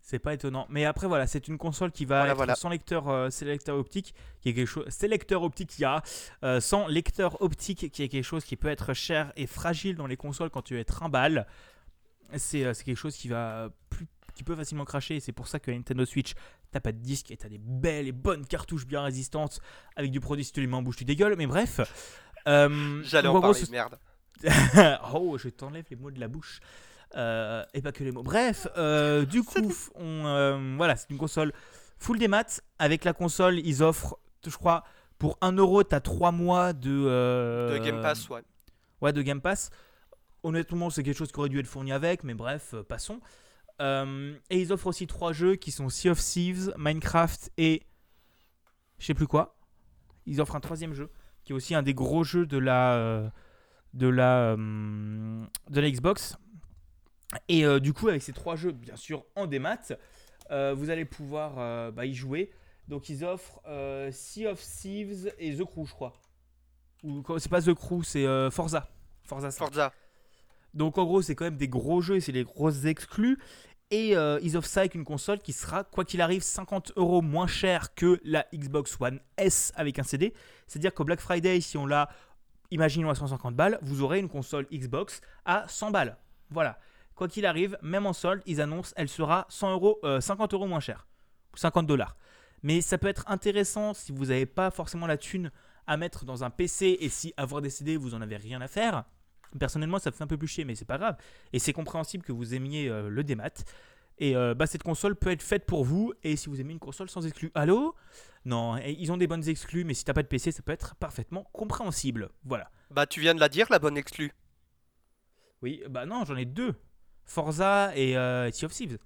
C'est 0.00 0.18
pas 0.18 0.32
étonnant. 0.32 0.66
Mais 0.70 0.86
après, 0.86 1.06
voilà, 1.06 1.26
c'est 1.26 1.48
une 1.48 1.58
console 1.58 1.92
qui 1.92 2.06
va 2.06 2.28
être 2.28 2.56
sans 2.56 2.70
lecteur, 2.70 3.08
euh, 3.08 3.28
lecteur 3.42 3.76
optique, 3.76 4.14
qui 4.40 4.48
est 4.48 4.54
quelque 4.54 4.66
chose. 4.66 4.86
C'est 4.88 5.06
lecteur 5.06 5.42
optique 5.42 5.68
qui 5.68 5.84
a 5.84 6.02
euh, 6.44 6.60
sans 6.60 6.86
lecteur 6.86 7.42
optique, 7.42 7.90
qui 7.90 8.02
est 8.02 8.08
quelque 8.08 8.24
chose 8.24 8.44
qui 8.44 8.56
peut 8.56 8.68
être 8.68 8.94
cher 8.94 9.32
et 9.36 9.46
fragile 9.46 9.96
dans 9.96 10.06
les 10.06 10.16
consoles 10.16 10.48
quand 10.48 10.62
tu 10.62 10.80
es 10.80 10.84
trimbal. 10.84 11.46
Euh, 12.34 12.38
c'est 12.38 12.84
quelque 12.84 12.96
chose 12.96 13.16
qui 13.16 13.28
va 13.28 13.70
plus 13.90 14.06
qui 14.34 14.44
peut 14.44 14.54
facilement 14.54 14.84
cracher 14.84 15.16
et 15.16 15.20
c'est 15.20 15.32
pour 15.32 15.48
ça 15.48 15.58
que 15.58 15.70
la 15.70 15.76
Nintendo 15.76 16.04
Switch 16.04 16.34
t'as 16.70 16.78
pas 16.78 16.92
de 16.92 16.98
disque 16.98 17.32
et 17.32 17.36
t'as 17.36 17.48
des 17.48 17.58
belles 17.58 18.06
et 18.06 18.12
bonnes 18.12 18.46
cartouches 18.46 18.86
bien 18.86 19.02
résistantes 19.02 19.60
avec 19.96 20.12
du 20.12 20.20
produit 20.20 20.44
si 20.44 20.52
tu 20.52 20.60
les 20.60 20.68
mets 20.68 20.76
en 20.76 20.82
bouche 20.82 20.96
tu 20.96 21.04
dégueules. 21.04 21.34
Mais 21.36 21.46
bref 21.46 21.80
euh, 22.46 23.02
j'allais 23.04 23.28
en 23.28 23.40
parler 23.40 23.60
merde. 23.70 23.98
Oh 25.12 25.36
je 25.38 25.48
t'enlève 25.48 25.84
les 25.90 25.96
mots 25.96 26.10
de 26.10 26.20
la 26.20 26.28
bouche. 26.28 26.60
Euh, 27.16 27.64
et 27.74 27.82
pas 27.82 27.90
que 27.90 28.04
les 28.04 28.12
mots. 28.12 28.22
Bref 28.22 28.68
du 29.28 29.42
coup 29.44 29.74
on 29.96 30.76
voilà 30.76 30.96
c'est 30.96 31.10
une 31.10 31.18
console 31.18 31.52
full 31.98 32.18
des 32.18 32.28
maths. 32.28 32.62
Avec 32.78 33.04
la 33.04 33.12
console 33.12 33.58
ils 33.58 33.82
offrent 33.82 34.18
je 34.46 34.56
crois 34.56 34.84
pour 35.18 35.36
1 35.40 35.52
euro 35.52 35.82
t'as 35.82 36.00
3 36.00 36.30
mois 36.30 36.72
de 36.74 37.72
de 37.72 37.78
Game 37.78 38.00
Pass 38.02 38.28
ouais. 38.28 38.42
ouais 39.00 39.12
de 39.12 39.22
Game 39.22 39.40
Pass 39.40 39.70
Honnêtement, 40.42 40.90
c'est 40.90 41.02
quelque 41.02 41.16
chose 41.16 41.32
qui 41.32 41.38
aurait 41.38 41.48
dû 41.48 41.58
être 41.58 41.66
fourni 41.66 41.92
avec, 41.92 42.22
mais 42.22 42.34
bref, 42.34 42.74
euh, 42.74 42.82
passons. 42.82 43.20
Euh, 43.80 44.36
et 44.50 44.60
ils 44.60 44.72
offrent 44.72 44.86
aussi 44.86 45.06
trois 45.06 45.32
jeux 45.32 45.56
qui 45.56 45.70
sont 45.70 45.88
Sea 45.88 46.10
of 46.10 46.20
Thieves, 46.20 46.72
Minecraft 46.76 47.50
et. 47.56 47.82
Je 48.98 49.06
sais 49.06 49.14
plus 49.14 49.26
quoi. 49.26 49.56
Ils 50.26 50.40
offrent 50.40 50.56
un 50.56 50.60
troisième 50.60 50.94
jeu 50.94 51.10
qui 51.44 51.52
est 51.52 51.54
aussi 51.54 51.74
un 51.74 51.82
des 51.82 51.94
gros 51.94 52.24
jeux 52.24 52.46
de 52.46 52.58
la. 52.58 52.94
Euh, 52.94 53.28
de 53.94 54.08
la. 54.08 54.56
de 54.56 55.80
la 55.80 55.90
Xbox. 55.90 56.36
Et 57.48 57.64
du 57.80 57.92
coup, 57.92 58.08
avec 58.08 58.22
ces 58.22 58.32
trois 58.32 58.56
jeux, 58.56 58.72
bien 58.72 58.96
sûr, 58.96 59.24
en 59.36 59.46
démat, 59.46 59.92
vous 60.50 60.90
allez 60.90 61.04
pouvoir 61.04 61.92
bah, 61.92 62.06
y 62.06 62.14
jouer. 62.14 62.50
Donc 62.86 63.08
ils 63.08 63.24
offrent 63.24 63.60
Sea 64.10 64.46
of 64.46 64.60
Thieves 64.62 65.32
et 65.38 65.56
The 65.56 65.64
Crew, 65.64 65.84
je 65.84 65.92
crois. 65.92 66.14
Ou 67.02 67.22
c'est 67.38 67.50
pas 67.50 67.62
The 67.62 67.74
Crew, 67.74 68.02
c'est 68.02 68.24
Forza. 68.50 68.88
Forza. 69.22 69.50
Forza. 69.50 69.92
Donc 70.78 70.96
en 70.96 71.04
gros, 71.04 71.22
c'est 71.22 71.34
quand 71.34 71.44
même 71.44 71.56
des 71.56 71.68
gros 71.68 72.00
jeux 72.00 72.16
et 72.16 72.20
c'est 72.20 72.32
des 72.32 72.44
grosses 72.44 72.84
exclus. 72.84 73.38
Et 73.90 74.16
euh, 74.16 74.38
ils 74.42 74.56
offrent 74.56 74.68
ça 74.68 74.80
avec 74.80 74.94
une 74.94 75.04
console 75.04 75.40
qui 75.40 75.52
sera, 75.52 75.82
quoi 75.82 76.04
qu'il 76.04 76.20
arrive, 76.20 76.42
50 76.42 76.92
euros 76.96 77.20
moins 77.20 77.48
cher 77.48 77.94
que 77.94 78.20
la 78.22 78.46
Xbox 78.54 78.96
One 79.00 79.18
S 79.36 79.72
avec 79.74 79.98
un 79.98 80.04
CD. 80.04 80.34
C'est-à-dire 80.66 80.94
qu'au 80.94 81.04
Black 81.04 81.20
Friday, 81.20 81.60
si 81.60 81.76
on 81.76 81.84
l'a, 81.84 82.08
imaginons 82.70 83.10
à 83.10 83.16
150 83.16 83.56
balles, 83.56 83.78
vous 83.82 84.02
aurez 84.02 84.20
une 84.20 84.28
console 84.28 84.66
Xbox 84.72 85.20
à 85.44 85.66
100 85.66 85.90
balles. 85.90 86.16
Voilà. 86.50 86.78
Quoi 87.16 87.26
qu'il 87.26 87.44
arrive, 87.44 87.76
même 87.82 88.06
en 88.06 88.12
solde, 88.12 88.42
ils 88.46 88.60
annoncent 88.60 88.92
elle 88.96 89.08
sera 89.08 89.46
100 89.48 89.72
euros, 89.72 89.98
50 90.20 90.52
euh, 90.52 90.56
euros 90.56 90.68
moins 90.68 90.80
cher. 90.80 91.08
50 91.54 91.88
dollars. 91.88 92.16
Mais 92.62 92.82
ça 92.82 92.98
peut 92.98 93.08
être 93.08 93.24
intéressant 93.26 93.94
si 93.94 94.12
vous 94.12 94.26
n'avez 94.26 94.46
pas 94.46 94.70
forcément 94.70 95.08
la 95.08 95.16
thune 95.16 95.50
à 95.88 95.96
mettre 95.96 96.24
dans 96.24 96.44
un 96.44 96.50
PC 96.50 96.98
et 97.00 97.08
si 97.08 97.34
avoir 97.36 97.62
des 97.62 97.70
CD, 97.70 97.96
vous 97.96 98.14
en 98.14 98.20
avez 98.20 98.36
rien 98.36 98.60
à 98.60 98.68
faire. 98.68 99.04
Personnellement, 99.58 99.98
ça 99.98 100.10
me 100.10 100.14
fait 100.14 100.24
un 100.24 100.28
peu 100.28 100.36
plus 100.36 100.48
chier, 100.48 100.64
mais 100.64 100.74
c'est 100.74 100.84
pas 100.84 100.98
grave. 100.98 101.16
Et 101.52 101.58
c'est 101.58 101.72
compréhensible 101.72 102.24
que 102.24 102.32
vous 102.32 102.54
aimiez 102.54 102.88
euh, 102.88 103.08
le 103.08 103.24
démat. 103.24 103.50
Et 104.18 104.36
euh, 104.36 104.54
bah, 104.54 104.66
cette 104.66 104.82
console 104.82 105.14
peut 105.14 105.30
être 105.30 105.42
faite 105.42 105.64
pour 105.64 105.84
vous. 105.84 106.12
Et 106.22 106.36
si 106.36 106.48
vous 106.48 106.60
aimez 106.60 106.72
une 106.72 106.78
console 106.78 107.08
sans 107.08 107.24
exclus, 107.26 107.50
allô? 107.54 107.94
Non, 108.44 108.76
et 108.78 108.96
ils 108.98 109.12
ont 109.12 109.16
des 109.16 109.26
bonnes 109.26 109.48
exclus, 109.48 109.84
mais 109.84 109.94
si 109.94 110.04
t'as 110.04 110.12
pas 110.12 110.22
de 110.22 110.28
PC, 110.28 110.52
ça 110.52 110.62
peut 110.62 110.72
être 110.72 110.94
parfaitement 110.96 111.44
compréhensible. 111.52 112.30
Voilà. 112.44 112.70
Bah, 112.90 113.06
tu 113.06 113.20
viens 113.20 113.34
de 113.34 113.40
la 113.40 113.48
dire, 113.48 113.66
la 113.70 113.78
bonne 113.78 113.96
exclue. 113.96 114.32
Oui, 115.62 115.82
bah 115.88 116.06
non, 116.06 116.24
j'en 116.24 116.36
ai 116.36 116.44
deux. 116.44 116.74
Forza 117.24 117.92
et 117.94 118.16
euh, 118.16 118.50
Sea 118.50 118.66
of 118.66 118.72
Thieves. 118.72 118.98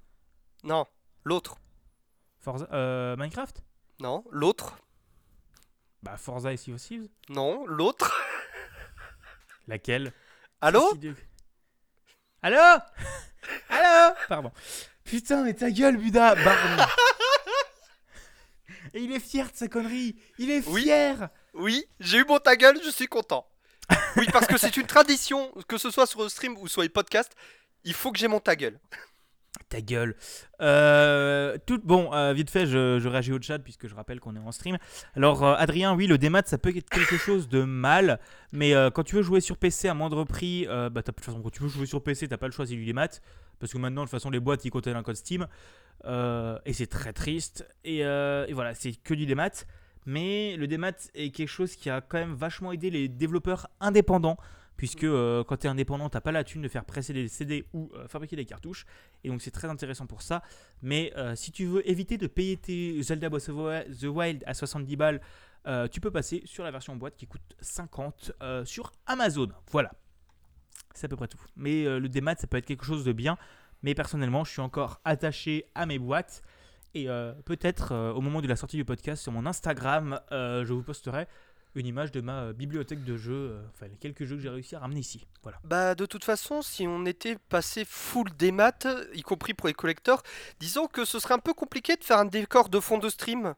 Non, 0.64 0.86
l'autre. 1.24 1.58
Forza, 2.38 2.68
euh, 2.72 3.16
Minecraft? 3.16 3.62
Non, 4.00 4.24
l'autre. 4.30 4.78
Bah 6.02 6.16
Forza 6.16 6.52
et 6.52 6.56
Sea 6.56 6.72
of 6.72 6.80
Thieves. 6.80 7.08
Non, 7.30 7.66
l'autre. 7.66 8.12
Laquelle? 9.66 10.12
Allô 10.62 10.96
Allô 12.40 12.56
Allô 13.68 14.14
Pardon. 14.28 14.52
Putain, 15.04 15.42
mais 15.42 15.54
ta 15.54 15.68
gueule, 15.70 15.96
Buda. 15.96 16.36
Et 18.94 19.00
il 19.00 19.12
est 19.12 19.18
fier 19.20 19.50
de 19.50 19.56
sa 19.56 19.66
connerie. 19.66 20.16
Il 20.38 20.50
est 20.52 20.62
Oui. 20.68 20.82
fier. 20.84 21.28
Oui, 21.54 21.84
j'ai 21.98 22.18
eu 22.18 22.24
mon 22.24 22.38
ta 22.38 22.54
gueule, 22.56 22.78
je 22.84 22.90
suis 22.90 23.08
content. 23.08 23.44
Oui, 24.16 24.26
parce 24.32 24.46
que 24.46 24.56
c'est 24.56 24.76
une 24.76 24.86
tradition, 24.86 25.50
que 25.66 25.78
ce 25.78 25.90
soit 25.90 26.06
sur 26.06 26.22
le 26.22 26.28
stream 26.28 26.56
ou 26.58 26.68
sur 26.68 26.82
les 26.82 26.88
podcasts, 26.88 27.32
il 27.84 27.94
faut 27.94 28.12
que 28.12 28.18
j'ai 28.18 28.28
mon 28.28 28.38
ta 28.38 28.54
gueule. 28.54 28.78
Ta 29.72 29.80
gueule. 29.80 30.14
Euh, 30.60 31.56
tout, 31.64 31.80
bon, 31.82 32.12
euh, 32.12 32.34
vite 32.34 32.50
fait, 32.50 32.66
je, 32.66 33.08
réagis 33.08 33.32
au 33.32 33.40
chat 33.40 33.58
puisque 33.58 33.88
je 33.88 33.94
rappelle 33.94 34.20
qu'on 34.20 34.36
est 34.36 34.38
en 34.38 34.52
stream. 34.52 34.76
Alors, 35.16 35.42
euh, 35.42 35.54
Adrien, 35.56 35.94
oui, 35.94 36.06
le 36.06 36.18
démat, 36.18 36.42
ça 36.44 36.58
peut 36.58 36.76
être 36.76 36.90
quelque 36.90 37.16
chose 37.16 37.48
de 37.48 37.62
mal, 37.62 38.20
mais 38.52 38.74
quand 38.92 39.02
tu 39.02 39.16
veux 39.16 39.22
jouer 39.22 39.40
sur 39.40 39.56
PC 39.56 39.88
à 39.88 39.94
moindre 39.94 40.24
prix, 40.24 40.66
bah, 40.66 40.90
de 40.90 41.22
façon, 41.22 41.40
quand 41.40 41.50
tu 41.50 41.62
veux 41.62 41.70
jouer 41.70 41.86
sur 41.86 42.02
PC, 42.02 42.28
t'as 42.28 42.36
pas 42.36 42.48
le 42.48 42.52
choix, 42.52 42.66
c'est 42.66 42.74
du 42.74 42.84
démat, 42.84 43.08
parce 43.60 43.72
que 43.72 43.78
maintenant, 43.78 44.02
de 44.02 44.06
toute 44.06 44.10
façon, 44.10 44.28
les 44.28 44.40
boîtes, 44.40 44.62
ils 44.66 44.70
contiennent 44.70 44.96
un 44.96 45.02
code 45.02 45.16
Steam, 45.16 45.46
et 46.04 46.72
c'est 46.74 46.86
très 46.86 47.14
triste. 47.14 47.66
Et, 47.84 48.00
et 48.00 48.52
voilà, 48.52 48.74
c'est 48.74 48.92
que 48.92 49.14
du 49.14 49.24
démat. 49.24 49.64
Mais 50.04 50.56
le 50.56 50.66
démat 50.66 50.92
est 51.14 51.30
quelque 51.30 51.48
chose 51.48 51.76
qui 51.76 51.88
a 51.88 52.02
quand 52.02 52.18
même 52.18 52.34
vachement 52.34 52.72
aidé 52.72 52.90
les 52.90 53.08
développeurs 53.08 53.68
indépendants, 53.80 54.36
puisque 54.82 55.04
euh, 55.04 55.44
quand 55.44 55.58
tu 55.58 55.68
es 55.68 55.70
indépendant, 55.70 56.08
t'as 56.08 56.20
pas 56.20 56.32
la 56.32 56.42
thune 56.42 56.60
de 56.60 56.66
faire 56.66 56.84
presser 56.84 57.12
des 57.12 57.28
CD 57.28 57.64
ou 57.72 57.92
euh, 57.94 58.08
fabriquer 58.08 58.34
des 58.34 58.44
cartouches. 58.44 58.84
Et 59.22 59.28
donc 59.28 59.40
c'est 59.40 59.52
très 59.52 59.68
intéressant 59.68 60.08
pour 60.08 60.22
ça. 60.22 60.42
Mais 60.82 61.12
euh, 61.16 61.36
si 61.36 61.52
tu 61.52 61.66
veux 61.66 61.88
éviter 61.88 62.18
de 62.18 62.26
payer 62.26 62.56
tes 62.56 63.00
Zelda 63.00 63.28
Breath 63.28 63.48
of 63.48 63.84
the 64.00 64.06
Wild 64.06 64.42
à 64.44 64.54
70 64.54 64.96
balles, 64.96 65.20
tu 65.92 66.00
peux 66.00 66.10
passer 66.10 66.42
sur 66.46 66.64
la 66.64 66.72
version 66.72 66.96
boîte 66.96 67.14
qui 67.14 67.28
coûte 67.28 67.54
50 67.60 68.32
euh, 68.42 68.64
sur 68.64 68.90
Amazon. 69.06 69.50
Voilà. 69.70 69.92
C'est 70.94 71.04
à 71.04 71.08
peu 71.08 71.14
près 71.14 71.28
tout. 71.28 71.38
Mais 71.54 71.84
le 71.84 72.08
démat, 72.08 72.34
ça 72.34 72.48
peut 72.48 72.56
être 72.56 72.66
quelque 72.66 72.84
chose 72.84 73.04
de 73.04 73.12
bien. 73.12 73.38
Mais 73.84 73.94
personnellement, 73.94 74.42
je 74.42 74.50
suis 74.50 74.62
encore 74.62 75.00
attaché 75.04 75.66
à 75.76 75.86
mes 75.86 76.00
boîtes. 76.00 76.42
Et 76.94 77.06
peut-être 77.44 77.94
au 78.16 78.20
moment 78.20 78.40
de 78.40 78.48
la 78.48 78.56
sortie 78.56 78.76
du 78.76 78.84
podcast 78.84 79.22
sur 79.22 79.30
mon 79.30 79.46
Instagram, 79.46 80.18
je 80.32 80.72
vous 80.72 80.82
posterai 80.82 81.28
une 81.74 81.86
image 81.86 82.10
de 82.12 82.20
ma 82.20 82.40
euh, 82.42 82.52
bibliothèque 82.52 83.02
de 83.04 83.16
jeux, 83.16 83.50
euh, 83.52 83.62
enfin 83.70 83.86
les 83.88 83.96
quelques 83.96 84.24
jeux 84.24 84.36
que 84.36 84.42
j'ai 84.42 84.48
réussi 84.50 84.76
à 84.76 84.80
ramener 84.80 85.00
ici. 85.00 85.26
Voilà. 85.42 85.58
Bah, 85.64 85.94
de 85.94 86.04
toute 86.06 86.24
façon, 86.24 86.60
si 86.62 86.86
on 86.86 87.06
était 87.06 87.36
passé 87.48 87.84
full 87.86 88.28
démat, 88.38 88.72
y 89.14 89.22
compris 89.22 89.54
pour 89.54 89.68
les 89.68 89.74
collecteurs, 89.74 90.22
disons 90.60 90.86
que 90.86 91.04
ce 91.04 91.18
serait 91.18 91.34
un 91.34 91.38
peu 91.38 91.54
compliqué 91.54 91.96
de 91.96 92.04
faire 92.04 92.18
un 92.18 92.24
décor 92.26 92.68
de 92.68 92.78
fond 92.80 92.98
de 92.98 93.08
stream. 93.08 93.54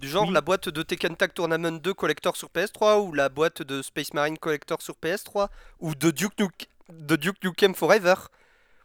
Du 0.00 0.08
genre 0.08 0.26
Oui. 0.26 0.32
la 0.34 0.40
boîte 0.40 0.68
de 0.68 0.82
Tekken 0.82 1.14
Tag 1.14 1.32
Tournament 1.32 1.78
2 1.80 1.94
collector 1.94 2.36
sur 2.36 2.48
PS3 2.48 3.06
ou 3.06 3.12
la 3.12 3.28
boîte 3.28 3.62
de 3.62 3.82
Space 3.82 4.12
Marine 4.14 4.36
collector 4.38 4.82
sur 4.82 4.94
PS3 4.96 5.48
ou 5.78 5.94
de 5.94 6.10
Duke, 6.10 6.36
Nuke- 6.38 6.66
de 6.88 7.14
Duke 7.16 7.44
Nukem 7.44 7.74
Forever. 7.74 8.14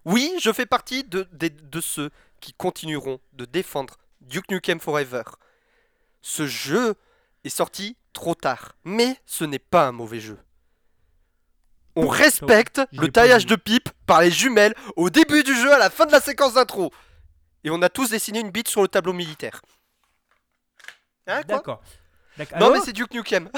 Oui, 0.06 0.32
je 0.40 0.52
fais 0.54 0.66
partie 0.68 1.04
de, 1.04 1.28
des- 1.32 1.50
de 1.50 1.82
ceux 1.82 2.12
qui 2.40 2.54
continueront 2.54 3.20
de 3.34 3.46
défendre 3.46 3.96
Duke 4.22 4.52
Nukem 4.52 4.80
Forever. 4.80 5.24
Ce 6.22 6.46
jeu 6.46 6.94
est 7.44 7.50
sorti 7.50 7.96
trop 8.18 8.34
tard, 8.34 8.74
mais 8.84 9.16
ce 9.28 9.44
n'est 9.44 9.60
pas 9.60 9.86
un 9.88 9.92
mauvais 9.92 10.20
jeu. 10.20 10.40
On 11.96 12.08
respecte 12.08 12.82
le 12.94 13.08
taillage 13.10 13.46
de 13.46 13.56
pipe 13.56 13.90
par 14.08 14.22
les 14.22 14.32
jumelles 14.32 14.74
au 14.96 15.12
début 15.12 15.44
du 15.44 15.54
jeu 15.56 15.72
à 15.72 15.78
la 15.78 15.92
fin 15.92 16.08
de 16.08 16.12
la 16.12 16.20
séquence 16.20 16.56
d'intro. 16.56 16.92
Et 17.64 17.70
on 17.70 17.80
a 17.84 17.90
tous 17.90 18.10
dessiné 18.10 18.40
une 18.40 18.50
bite 18.50 18.70
sur 18.70 18.82
le 18.82 18.88
tableau 18.88 19.14
militaire. 19.14 19.62
Hein, 21.28 21.42
D'accord. 21.48 21.82
Non 22.60 22.72
mais 22.72 22.80
c'est 22.82 22.94
Duke 22.94 23.14
Nukem. 23.14 23.50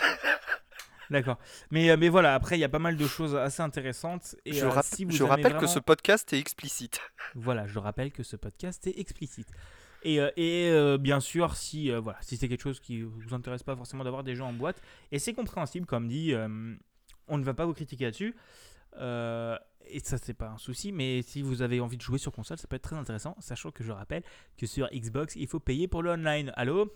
D'accord. 1.10 1.38
Mais, 1.72 1.90
euh, 1.90 1.98
mais 1.98 2.08
voilà, 2.10 2.36
après, 2.36 2.56
il 2.58 2.62
y 2.62 2.64
a 2.64 2.70
pas 2.70 2.80
mal 2.80 2.96
de 2.96 3.08
choses 3.08 3.36
assez 3.36 3.62
intéressantes. 3.64 4.36
Et, 4.46 4.54
je 4.54 4.66
euh, 4.66 4.70
rapp- 4.70 4.86
si 4.86 5.06
vous 5.06 5.12
je 5.12 5.24
aimez 5.24 5.30
rappelle 5.30 5.58
que 5.58 5.66
ce 5.68 5.80
podcast 5.80 6.32
est 6.34 6.40
explicite. 6.40 7.00
Voilà, 7.34 7.66
je 7.66 7.80
rappelle 7.80 8.12
que 8.12 8.22
ce 8.22 8.36
podcast 8.36 8.86
est 8.88 9.00
explicite. 9.00 9.48
Et, 10.04 10.20
euh, 10.22 10.30
et, 10.38 10.70
euh, 10.70 10.98
bien 10.98 11.20
sûr, 11.20 11.56
si, 11.56 11.92
euh, 11.92 12.00
voilà, 12.00 12.20
si 12.22 12.38
c'est 12.38 12.48
quelque 12.48 12.62
chose 12.62 12.80
qui 12.80 13.02
vous 13.02 13.34
intéresse 13.34 13.64
pas 13.64 13.76
forcément 13.76 14.04
d'avoir 14.04 14.24
des 14.24 14.36
jeux 14.36 14.44
en 14.44 14.54
boîte, 14.54 14.82
et 15.12 15.20
c'est 15.20 15.34
compréhensible, 15.34 15.86
comme 15.86 16.08
dit, 16.08 16.34
euh, 16.34 16.76
on 17.28 17.38
ne 17.38 17.44
va 17.44 17.54
pas 17.54 17.66
vous 17.66 17.74
critiquer 17.74 18.06
là-dessus. 18.06 18.36
Euh, 18.98 19.58
et 19.92 20.00
ça, 20.00 20.18
c'est 20.18 20.34
pas 20.34 20.50
un 20.50 20.58
souci, 20.58 20.92
mais 20.92 21.22
si 21.22 21.42
vous 21.42 21.62
avez 21.62 21.80
envie 21.80 21.98
de 21.98 22.02
jouer 22.02 22.18
sur 22.20 22.32
console, 22.32 22.58
ça 22.58 22.68
peut 22.68 22.76
être 22.76 22.84
très 22.84 22.96
intéressant, 22.96 23.36
sachant 23.40 23.72
que 23.72 23.84
je 23.84 23.92
rappelle 23.92 24.24
que 24.58 24.68
sur 24.68 24.88
Xbox, 24.94 25.36
il 25.36 25.48
faut 25.48 25.60
payer 25.60 25.88
pour 25.88 26.04
le 26.04 26.12
online. 26.12 26.52
Allô? 26.56 26.94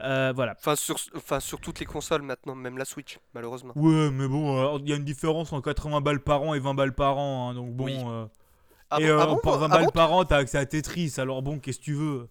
Euh, 0.00 0.32
Voilà. 0.34 0.54
Enfin 0.58 0.76
sur, 0.76 0.96
enfin 1.14 1.40
sur 1.40 1.60
toutes 1.60 1.80
les 1.80 1.86
consoles 1.86 2.22
maintenant, 2.22 2.54
même 2.54 2.78
la 2.78 2.84
Switch, 2.84 3.18
malheureusement. 3.34 3.72
Ouais, 3.76 4.10
mais 4.10 4.28
bon, 4.28 4.76
il 4.78 4.88
y 4.88 4.92
a 4.92 4.96
une 4.96 5.04
différence 5.04 5.52
en 5.52 5.60
80 5.62 6.00
balles 6.00 6.20
par 6.22 6.42
an 6.42 6.54
et 6.54 6.58
20 6.58 6.74
balles 6.74 6.94
par 6.94 7.16
an, 7.18 7.50
hein, 7.50 7.54
donc 7.54 7.74
bon. 7.74 7.84
Oui. 7.84 7.96
euh, 8.06 8.26
Ah 8.90 9.00
et 9.00 9.04
bon- 9.04 9.08
euh, 9.08 9.18
ah 9.20 9.26
bon, 9.26 9.36
pour 9.38 9.56
20 9.56 9.64
ah 9.66 9.68
balles 9.68 9.84
bon? 9.86 9.90
par 9.92 10.12
an, 10.12 10.24
t'as 10.24 10.36
accès 10.38 10.58
à 10.58 10.66
Tetris, 10.66 11.14
alors 11.18 11.42
bon, 11.42 11.58
qu'est-ce 11.58 11.78
que 11.78 11.84
tu 11.84 11.94
veux? 11.94 12.28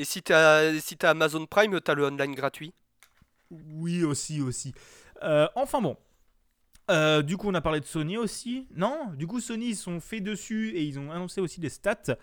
Et 0.00 0.04
si 0.06 0.22
t'as 0.22 0.72
si 0.80 0.96
Amazon 1.02 1.44
Prime, 1.44 1.78
t'as 1.78 1.92
le 1.92 2.06
online 2.06 2.34
gratuit? 2.34 2.72
Oui, 3.50 4.02
aussi, 4.02 4.40
aussi. 4.40 4.72
Euh, 5.22 5.46
enfin 5.54 5.82
bon. 5.82 5.98
Euh, 6.90 7.20
du 7.20 7.36
coup, 7.36 7.48
on 7.50 7.54
a 7.54 7.60
parlé 7.60 7.80
de 7.80 7.84
Sony 7.84 8.16
aussi. 8.16 8.66
Non, 8.74 9.12
du 9.14 9.26
coup, 9.26 9.40
Sony, 9.40 9.66
ils 9.66 9.76
sont 9.76 10.00
faits 10.00 10.22
dessus 10.22 10.70
et 10.70 10.84
ils 10.84 10.98
ont 10.98 11.12
annoncé 11.12 11.42
aussi 11.42 11.60
des 11.60 11.68
stats. 11.68 12.16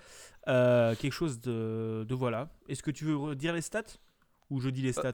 Euh, 0.48 0.96
quelque 0.96 1.14
chose 1.14 1.40
de, 1.40 2.04
de 2.10 2.16
voilà. 2.16 2.50
Est-ce 2.68 2.82
que 2.82 2.90
tu 2.90 3.06
veux 3.06 3.16
redire 3.16 3.54
les 3.54 3.62
stats? 3.62 4.00
Ou 4.50 4.60
je 4.60 4.72
dis 4.72 4.82
les 4.82 4.94
stats? 4.94 5.14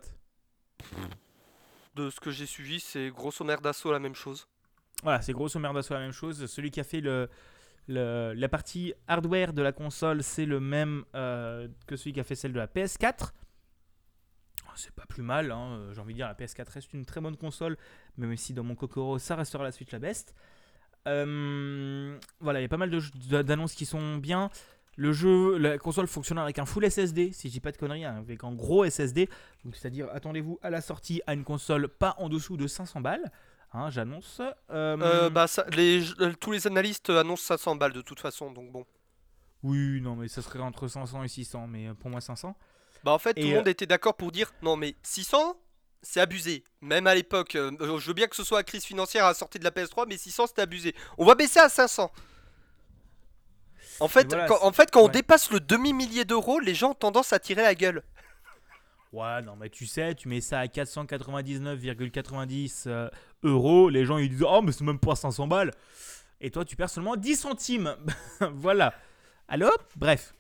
De 1.95 2.09
ce 2.09 2.22
que 2.22 2.32
j'ai 2.32 2.45
suivi, 2.45 2.80
c'est 2.80 3.09
grosso 3.09 3.43
merdasso 3.43 3.91
la 3.91 3.99
même 3.99 4.16
chose. 4.16 4.47
Voilà, 5.03 5.22
c'est 5.22 5.34
grosso 5.34 5.59
merdo 5.59 5.82
la 5.89 5.99
même 5.99 6.14
chose. 6.14 6.45
Celui 6.45 6.72
qui 6.72 6.80
a 6.80 6.86
fait 6.86 7.01
le, 7.01 7.30
la 7.88 8.50
partie 8.50 8.94
hardware 9.08 9.54
de 9.54 9.62
la 9.62 9.72
console, 9.72 10.24
c'est 10.24 10.46
le 10.46 10.60
même 10.60 11.04
euh, 11.16 11.68
que 11.88 11.96
celui 11.96 12.14
qui 12.14 12.20
a 12.20 12.24
fait 12.24 12.36
celle 12.36 12.54
de 12.54 12.60
la 12.60 12.68
PS4. 12.68 13.32
Oh, 14.66 14.72
C'est 14.76 14.94
pas 14.94 15.06
plus 15.06 15.24
mal, 15.24 15.52
hein, 15.52 15.90
j'ai 15.94 16.00
envie 16.02 16.14
de 16.14 16.18
dire, 16.18 16.28
la 16.28 16.34
PS4 16.34 16.72
reste 16.72 16.94
une 16.94 17.06
très 17.06 17.22
bonne 17.22 17.38
console, 17.38 17.78
même 18.18 18.36
si 18.38 18.54
dans 18.54 18.64
mon 18.64 18.76
Kokoro, 18.76 19.20
ça 19.20 19.36
restera 19.36 19.64
la 19.64 19.72
Switch 19.72 19.92
la 19.92 20.00
best. 20.00 20.34
Euh, 21.08 22.18
voilà, 22.40 22.60
il 22.60 22.64
y 22.64 22.66
a 22.66 22.70
pas 22.70 22.78
mal 22.78 22.90
d'annonces 22.90 23.74
qui 23.74 23.86
sont 23.86 24.18
bien. 24.18 24.50
Le 24.96 25.12
jeu, 25.12 25.58
la 25.58 25.78
console 25.80 26.08
fonctionne 26.08 26.38
avec 26.38 26.60
un 26.60 26.66
full 26.66 26.90
SSD, 26.90 27.32
si 27.32 27.48
je 27.48 27.54
dis 27.54 27.60
pas 27.60 27.72
de 27.72 27.78
conneries, 27.78 28.06
hein, 28.06 28.18
avec 28.18 28.44
un 28.44 28.54
gros 28.54 28.86
SSD. 28.86 29.28
C'est-à-dire, 29.74 30.08
attendez-vous 30.14 30.60
à 30.62 30.70
la 30.70 30.82
sortie 30.82 31.22
à 31.26 31.34
une 31.34 31.44
console 31.44 31.88
pas 31.88 32.16
en 32.20 32.30
dessous 32.30 32.58
de 32.58 32.68
500 32.68 33.02
balles. 33.02 33.32
Hein, 33.74 33.90
J'annonce. 33.90 34.40
Euh, 34.40 34.98
Euh, 35.02 35.30
bah 35.30 35.48
ça, 35.48 35.66
les, 35.72 36.04
euh, 36.22 36.34
tous 36.40 36.52
les 36.52 36.68
analystes 36.68 37.10
annoncent 37.10 37.44
500 37.44 37.76
balles 37.76 37.94
de 37.94 38.02
toute 38.02 38.20
façon, 38.20 38.52
donc 38.52 38.72
bon. 38.72 38.86
Oui, 39.64 40.02
non, 40.02 40.16
mais 40.16 40.28
ça 40.28 40.42
serait 40.42 40.60
entre 40.60 40.88
500 40.88 41.24
et 41.24 41.28
600, 41.28 41.68
mais 41.68 41.94
pour 41.96 42.10
moi 42.10 42.22
500. 42.22 42.56
Bah 43.04 43.12
en 43.12 43.20
fait, 43.20 43.34
tout 43.34 43.42
le 43.42 43.54
euh, 43.54 43.56
monde 43.58 43.68
était 43.68 43.86
d'accord 43.86 44.16
pour 44.16 44.32
dire 44.32 44.52
non 44.62 44.76
mais 44.76 44.96
600 45.04 45.58
c'est 46.02 46.20
abusé. 46.20 46.64
Même 46.82 47.08
à 47.08 47.16
l'époque, 47.16 47.56
euh, 47.56 47.72
je 48.00 48.08
veux 48.08 48.14
bien 48.14 48.28
que 48.28 48.36
ce 48.36 48.44
soit 48.44 48.60
la 48.60 48.64
crise 48.64 48.84
financière 48.84 49.26
à 49.26 49.30
la 49.30 49.34
sortie 49.34 49.58
de 49.60 49.64
la 49.64 49.72
PS3, 49.72 50.06
mais 50.08 50.18
600 50.18 50.48
c'était 50.48 50.62
abusé. 50.62 50.94
On 51.18 51.26
va 51.26 51.36
baisser 51.36 51.60
à 51.60 51.70
500. 51.70 52.12
En 54.00 54.08
fait, 54.08 54.28
voilà, 54.28 54.48
quand, 54.48 54.58
c'est- 54.58 54.64
en 54.66 54.72
fait, 54.72 54.92
quand 54.92 55.02
on 55.04 55.08
dépasse 55.08 55.52
le 55.52 55.60
demi-millier 55.60 56.26
d'euros, 56.26 56.60
les 56.60 56.76
gens 56.76 56.92
ont 56.92 56.96
tendance 56.96 57.32
à 57.34 57.40
tirer 57.40 57.62
la 57.64 57.76
gueule. 57.76 58.04
Ouais, 59.14 59.41
non, 59.43 59.55
mais 59.55 59.70
tu 59.70 59.86
sais, 59.86 60.14
tu 60.16 60.28
mets 60.28 60.41
ça 60.41 60.59
à 60.59 60.66
499,90 60.68 62.84
euh, 62.88 63.09
euros, 63.43 63.89
les 63.89 64.05
gens 64.05 64.18
ils 64.18 64.30
disent 64.30 64.43
Oh, 64.47 64.61
mais 64.64 64.72
c'est 64.72 64.84
même 64.84 64.99
pas 64.99 65.16
500 65.16 65.47
balles. 65.47 65.72
Et 66.41 66.49
toi, 66.51 66.66
tu 66.66 66.76
perds 66.76 66.89
seulement 66.89 67.16
10 67.16 67.36
centimes. 67.36 67.95
voilà. 68.53 68.93
Allô? 69.47 69.70
Bref. 69.95 70.34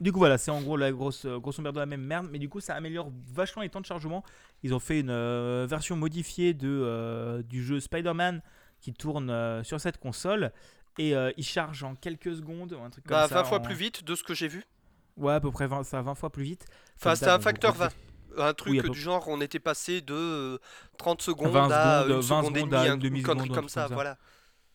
Du 0.00 0.10
coup, 0.10 0.18
voilà, 0.18 0.36
c'est 0.36 0.50
en 0.50 0.60
gros 0.60 0.76
la 0.76 0.90
grosse, 0.90 1.24
euh, 1.26 1.38
grosso 1.38 1.62
merdo 1.62 1.78
la 1.78 1.86
même 1.86 2.02
merde, 2.02 2.26
mais 2.30 2.40
du 2.40 2.48
coup, 2.48 2.58
ça 2.60 2.74
améliore 2.74 3.12
vachement 3.32 3.62
les 3.62 3.68
temps 3.68 3.80
de 3.80 3.86
chargement. 3.86 4.24
Ils 4.64 4.74
ont 4.74 4.80
fait 4.80 4.98
une 5.00 5.10
euh, 5.10 5.64
version 5.68 5.94
modifiée 5.96 6.54
de, 6.54 6.68
euh, 6.68 7.42
du 7.44 7.62
jeu 7.62 7.78
Spider-Man 7.78 8.42
qui 8.80 8.92
tourne 8.92 9.62
sur 9.62 9.80
cette 9.80 9.98
console. 9.98 10.50
Et 10.98 11.14
il 11.36 11.44
charge 11.44 11.84
en 11.84 11.94
quelques 11.94 12.34
secondes, 12.34 12.76
un 12.84 12.90
truc 12.90 13.04
comme 13.06 13.16
Bah 13.16 13.28
ça. 13.28 13.36
20 13.36 13.44
fois 13.44 13.58
en- 13.58 13.62
plus 13.62 13.76
vite 13.76 14.02
de 14.04 14.14
ce 14.16 14.24
que 14.24 14.34
j'ai 14.34 14.48
vu. 14.48 14.64
Ouais, 15.16 15.34
à 15.34 15.40
peu 15.40 15.50
près 15.50 15.66
20, 15.66 15.84
ça 15.84 15.98
va 15.98 16.02
20 16.04 16.14
fois 16.14 16.30
plus 16.30 16.44
vite. 16.44 16.66
Enfin, 16.96 17.14
c'était 17.14 17.30
un 17.30 17.38
facteur 17.40 17.72
vous- 17.72 17.80
20. 17.80 17.90
Un 18.38 18.54
truc 18.54 18.72
Oui, 18.72 18.78
à 18.78 18.82
peu- 18.82 18.88
du 18.88 18.98
genre, 18.98 19.24
on 19.28 19.42
était 19.42 19.58
passé 19.60 20.00
de 20.00 20.14
euh, 20.14 20.58
30 20.96 21.20
secondes 21.20 21.52
20 21.52 21.70
à 21.70 22.02
secondes, 22.02 22.10
une 22.10 22.14
20 22.16 22.22
seconde 22.22 22.56
et 22.56 22.60
secondes 22.60 22.70
demie, 22.70 22.88
à 22.88 22.92
un- 22.92 22.98
une 22.98 23.16
une 23.16 23.22
connerie 23.22 23.50
un 23.50 23.54
comme 23.54 23.68
ça, 23.68 23.82
comme 23.82 23.88
ça. 23.90 23.94
voilà. 23.94 24.18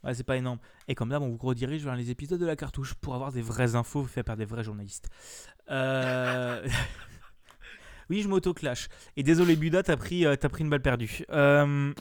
Ouais, 0.03 0.13
c'est 0.13 0.23
pas 0.23 0.37
énorme. 0.37 0.59
Et 0.87 0.93
comme 0.93 1.09
d'hab, 1.09 1.23
on 1.23 1.29
vous 1.29 1.37
redirige 1.47 1.83
vers 1.83 1.95
les 1.95 2.11
épisodes 2.11 2.39
de 2.39 2.45
la 2.45 2.55
cartouche 2.55 2.93
pour 2.93 3.15
avoir 3.15 3.31
des 3.31 3.41
vraies 3.41 3.73
infos 3.75 4.03
faites 4.03 4.27
par 4.27 4.37
des 4.37 4.45
vrais 4.45 4.63
journalistes. 4.63 5.09
Euh... 5.71 6.63
oui, 8.09 8.21
je 8.21 8.27
m'auto-clash. 8.27 8.89
Et 9.15 9.23
désolé, 9.23 9.55
Buda, 9.55 9.81
t'as 9.81 9.97
pris, 9.97 10.25
euh, 10.25 10.35
pris 10.35 10.63
une 10.63 10.69
balle 10.69 10.83
perdue. 10.83 11.23
Euh, 11.31 11.91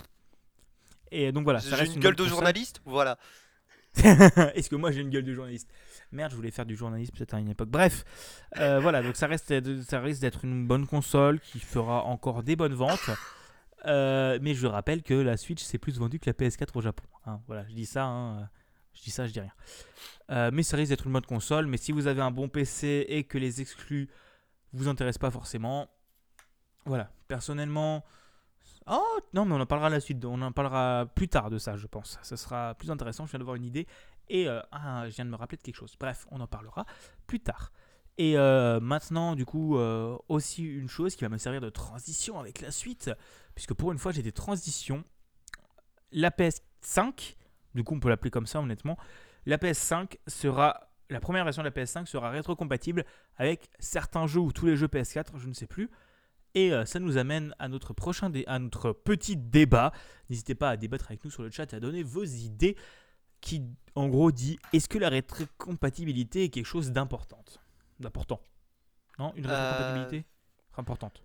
Et 1.11 1.33
donc 1.33 1.45
voilà, 1.45 1.61
J'ai 1.61 1.75
reste 1.75 1.95
une 1.95 2.03
gueule 2.03 2.17
de 2.17 2.27
journaliste? 2.27 2.81
Voilà. 2.85 3.17
Est-ce 4.55 4.69
que 4.69 4.77
moi 4.77 4.91
j'ai 4.93 5.01
une 5.01 5.11
gueule 5.11 5.25
de 5.25 5.33
journaliste? 5.33 5.69
Merde, 6.13 6.31
je 6.31 6.37
voulais 6.37 6.51
faire 6.51 6.67
du 6.67 6.77
journalisme 6.77 7.15
peut-être 7.17 7.35
à 7.35 7.39
une 7.41 7.49
époque. 7.49 7.69
Bref, 7.69 8.05
euh, 8.59 8.79
voilà, 8.81 9.03
donc 9.03 9.17
ça, 9.17 9.27
reste, 9.27 9.53
ça 9.83 10.01
risque 10.01 10.21
d'être 10.21 10.45
une 10.45 10.67
bonne 10.67 10.87
console 10.87 11.41
qui 11.41 11.61
fera 11.61 12.05
encore 12.05 12.43
des 12.43 12.57
bonnes 12.57 12.75
ventes. 12.75 13.11
Euh, 13.87 14.39
mais 14.43 14.55
je 14.55 14.67
rappelle 14.67 15.03
que 15.03 15.15
la 15.15 15.37
Switch 15.37 15.63
c'est 15.63 15.79
plus 15.79 15.99
vendu 15.99 16.19
que 16.19 16.29
la 16.29 16.35
PS4 16.35 16.71
au 16.75 16.81
Japon. 16.81 17.05
hein. 17.27 17.41
Voilà, 17.47 17.65
je 17.69 17.75
dis 17.75 17.87
ça, 17.87 18.05
hein, 18.05 18.49
je 18.95 19.03
dis 19.03 19.11
ça, 19.11 19.27
je 19.27 19.33
dis 19.33 19.41
rien. 19.41 19.53
Euh, 20.31 20.51
mais 20.53 20.63
ça 20.63 20.77
risque 20.77 20.91
d'être 20.91 21.07
une 21.07 21.13
bonne 21.13 21.25
console. 21.27 21.67
Mais 21.67 21.77
si 21.77 21.93
vous 21.93 22.07
avez 22.07 22.21
un 22.21 22.31
bon 22.31 22.49
PC 22.49 23.07
et 23.09 23.25
que 23.25 23.39
les 23.39 23.61
exclus 23.61 24.09
vous 24.73 24.89
intéressent 24.89 25.21
pas 25.21 25.31
forcément, 25.31 25.89
voilà. 26.85 27.11
Personnellement, 27.29 28.05
oh 28.87 29.19
non, 29.35 29.45
mais 29.45 29.55
on 29.55 29.61
en 29.61 29.67
parlera 29.67 29.91
la 29.91 30.01
suite. 30.01 30.25
On 30.25 30.41
en 30.43 30.53
parlera 30.53 31.07
plus 31.15 31.29
tard 31.29 31.51
de 31.51 31.59
ça, 31.59 31.77
je 31.77 31.87
pense. 31.87 32.19
Ça 32.23 32.37
sera 32.37 32.75
plus 32.75 32.91
intéressant. 32.91 33.27
Je 33.27 33.31
viens 33.31 33.39
d'avoir 33.39 33.57
une 33.57 33.65
idée. 33.65 33.87
Et 34.29 34.49
euh, 34.49 34.61
je 34.73 35.15
viens 35.15 35.25
de 35.25 35.31
me 35.31 35.37
rappeler 35.37 35.57
de 35.57 35.63
quelque 35.63 35.77
chose. 35.77 35.95
Bref, 35.99 36.27
on 36.31 36.41
en 36.41 36.47
parlera 36.47 36.87
plus 37.27 37.41
tard. 37.41 37.73
Et 38.19 38.39
euh, 38.39 38.81
maintenant, 38.81 39.35
du 39.35 39.45
coup, 39.45 39.77
euh, 39.77 40.17
aussi 40.29 40.65
une 40.65 40.89
chose 40.89 41.17
qui 41.17 41.25
va 41.25 41.29
me 41.29 41.39
servir 41.39 41.61
de 41.61 41.69
transition 41.69 42.41
avec 42.41 42.61
la 42.61 42.71
suite, 42.71 43.11
puisque 43.55 43.75
pour 43.75 43.93
une 43.93 43.99
fois 43.99 44.13
j'ai 44.13 44.23
des 44.23 44.33
transitions. 44.33 45.05
La 46.13 46.31
PS5, 46.31 47.37
du 47.75 47.85
coup 47.85 47.95
on 47.95 48.01
peut 48.01 48.09
l'appeler 48.09 48.31
comme 48.31 48.47
ça 48.47 48.61
honnêtement, 48.61 48.97
la 49.45 49.59
PS5 49.59 50.17
sera, 50.27 50.89
la 51.11 51.21
première 51.21 51.45
version 51.45 51.63
de 51.63 51.69
la 51.69 51.75
PS5 51.75 52.07
sera 52.07 52.31
rétrocompatible 52.31 53.05
avec 53.37 53.69
certains 53.79 54.27
jeux 54.27 54.41
ou 54.41 54.53
tous 54.53 54.67
les 54.67 54.77
jeux 54.77 54.87
PS4, 54.87 55.37
je 55.37 55.49
ne 55.49 55.53
sais 55.53 55.67
plus. 55.67 55.91
Et 56.57 56.73
euh, 56.73 56.85
ça 56.87 56.99
nous 56.99 57.19
amène 57.19 57.55
à 57.59 57.69
notre 57.69 57.93
prochain 57.93 58.31
dé- 58.31 58.45
à 58.47 58.59
notre 58.59 58.91
petit 58.93 59.37
débat. 59.37 59.93
N'hésitez 60.31 60.55
pas 60.55 60.71
à 60.71 60.77
débattre 60.79 61.05
avec 61.09 61.23
nous 61.25 61.31
sur 61.31 61.43
le 61.43 61.51
chat 61.51 61.71
et 61.73 61.77
à 61.77 61.81
donner 61.81 62.03
vos 62.03 62.25
idées 62.25 62.77
qui 63.43 63.63
en 63.95 64.09
gros 64.09 64.33
dit 64.33 64.59
est-ce 64.73 64.89
que 64.89 64.97
la 64.99 65.11
rétrocompatibilité 65.11 66.45
est 66.45 66.49
quelque 66.49 66.65
chose 66.67 66.91
d'importante? 66.93 67.61
D'important. 68.01 68.41
Non 69.19 69.33
Une 69.37 69.47
Euh, 69.47 69.49
rétrocompatibilité 69.51 70.27
Importante. 70.79 71.23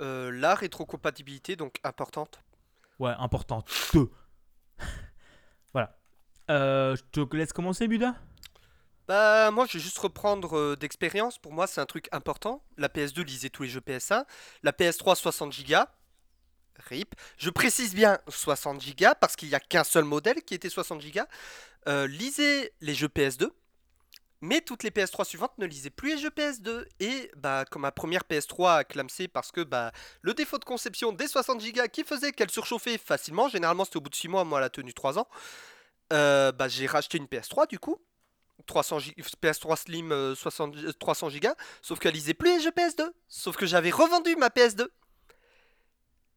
Euh, 0.00 0.30
la 0.30 0.54
rétrocompatibilité, 0.54 1.54
donc 1.56 1.78
importante? 1.84 2.40
Ouais, 2.98 3.12
importante. 3.18 3.70
Voilà. 5.74 5.96
Euh, 6.50 6.96
je 6.96 7.02
te 7.22 7.36
laisse 7.36 7.52
commencer, 7.52 7.86
Buda? 7.88 8.14
Bah, 9.08 9.50
moi, 9.50 9.64
je 9.66 9.78
vais 9.78 9.82
juste 9.82 9.98
reprendre 9.98 10.56
euh, 10.58 10.76
d'expérience. 10.76 11.38
Pour 11.38 11.54
moi, 11.54 11.66
c'est 11.66 11.80
un 11.80 11.86
truc 11.86 12.08
important. 12.12 12.62
La 12.76 12.88
PS2 12.88 13.24
lisait 13.24 13.48
tous 13.48 13.62
les 13.62 13.70
jeux 13.70 13.80
PS1. 13.80 14.24
La 14.62 14.72
PS3, 14.72 15.16
60 15.16 15.66
Go. 15.66 15.76
RIP. 16.90 17.14
Je 17.38 17.48
précise 17.48 17.94
bien 17.94 18.18
60 18.28 18.84
Go 18.96 19.06
parce 19.18 19.34
qu'il 19.34 19.48
n'y 19.48 19.54
a 19.54 19.60
qu'un 19.60 19.82
seul 19.82 20.04
modèle 20.04 20.42
qui 20.42 20.54
était 20.54 20.68
60 20.68 21.02
Go. 21.02 21.22
Euh, 21.88 22.06
lisez 22.06 22.74
les 22.82 22.94
jeux 22.94 23.08
PS2. 23.08 23.48
Mais 24.42 24.60
toutes 24.60 24.82
les 24.82 24.90
PS3 24.90 25.24
suivantes 25.24 25.56
ne 25.56 25.64
lisaient 25.64 25.90
plus 25.90 26.16
les 26.16 26.18
jeux 26.18 26.30
PS2. 26.30 26.84
Et 27.00 27.30
bah, 27.34 27.64
comme 27.70 27.82
ma 27.82 27.92
première 27.92 28.24
PS3 28.30 28.76
a 28.76 28.84
clamsé 28.84 29.26
parce 29.26 29.50
que 29.50 29.62
bah, 29.62 29.90
le 30.20 30.34
défaut 30.34 30.58
de 30.58 30.66
conception 30.66 31.12
des 31.12 31.28
60 31.28 31.64
Go 31.72 31.82
qui 31.90 32.04
faisait 32.04 32.32
qu'elle 32.32 32.50
surchauffait 32.50 32.98
facilement, 32.98 33.48
généralement 33.48 33.86
c'était 33.86 33.96
au 33.96 34.02
bout 34.02 34.10
de 34.10 34.14
6 34.14 34.28
mois, 34.28 34.44
moi 34.44 34.58
elle 34.58 34.66
a 34.66 34.70
tenu 34.70 34.92
3 34.92 35.18
ans, 35.18 35.26
euh, 36.12 36.52
bah, 36.52 36.68
j'ai 36.68 36.86
racheté 36.86 37.18
une 37.18 37.24
PS3 37.24 37.66
du 37.68 37.78
coup. 37.78 37.98
300 38.66 38.98
Go 38.98 39.22
PS3 39.42 39.76
Slim 39.76 40.12
euh, 40.12 40.34
60 40.34 40.76
euh, 40.76 40.92
300 40.92 41.28
Go, 41.40 41.48
sauf 41.82 41.98
qu'elle 41.98 42.14
lisait 42.14 42.34
plus 42.34 42.56
les 42.56 42.62
jeux 42.62 42.70
PS2. 42.70 43.10
Sauf 43.28 43.56
que 43.56 43.66
j'avais 43.66 43.90
revendu 43.90 44.36
ma 44.36 44.48
PS2. 44.48 44.88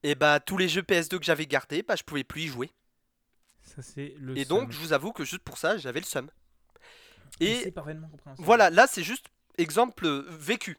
Et 0.03 0.15
bah 0.15 0.39
tous 0.39 0.57
les 0.57 0.67
jeux 0.67 0.81
PS2 0.81 1.19
que 1.19 1.25
j'avais 1.25 1.45
gardés, 1.45 1.83
bah 1.83 1.95
je 1.95 2.03
pouvais 2.03 2.23
plus 2.23 2.43
y 2.43 2.47
jouer. 2.47 2.71
Ça, 3.61 3.81
c'est 3.81 4.15
le 4.17 4.37
Et 4.37 4.45
donc 4.45 4.63
seum. 4.63 4.71
je 4.71 4.77
vous 4.79 4.93
avoue 4.93 5.11
que 5.11 5.23
juste 5.23 5.43
pour 5.43 5.57
ça, 5.57 5.77
j'avais 5.77 5.99
le 5.99 6.05
seum. 6.05 6.29
Et 7.39 7.73
voilà, 8.37 8.69
là 8.69 8.87
c'est 8.87 9.03
juste 9.03 9.27
exemple 9.57 10.07
vécu. 10.29 10.77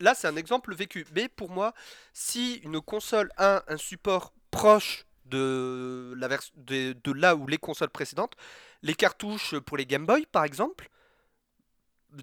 Là 0.00 0.14
c'est 0.14 0.26
un 0.26 0.36
exemple 0.36 0.74
vécu. 0.74 1.06
Mais 1.14 1.28
pour 1.28 1.50
moi, 1.50 1.74
si 2.12 2.56
une 2.64 2.80
console 2.80 3.30
a 3.36 3.64
un 3.68 3.76
support 3.76 4.32
proche 4.50 5.06
de, 5.32 6.14
la 6.16 6.28
de, 6.56 6.92
de 6.92 7.12
là 7.12 7.34
où 7.34 7.46
les 7.46 7.58
consoles 7.58 7.90
précédentes, 7.90 8.34
les 8.82 8.94
cartouches 8.94 9.58
pour 9.58 9.76
les 9.76 9.86
Game 9.86 10.06
Boy 10.06 10.26
par 10.26 10.44
exemple, 10.44 10.88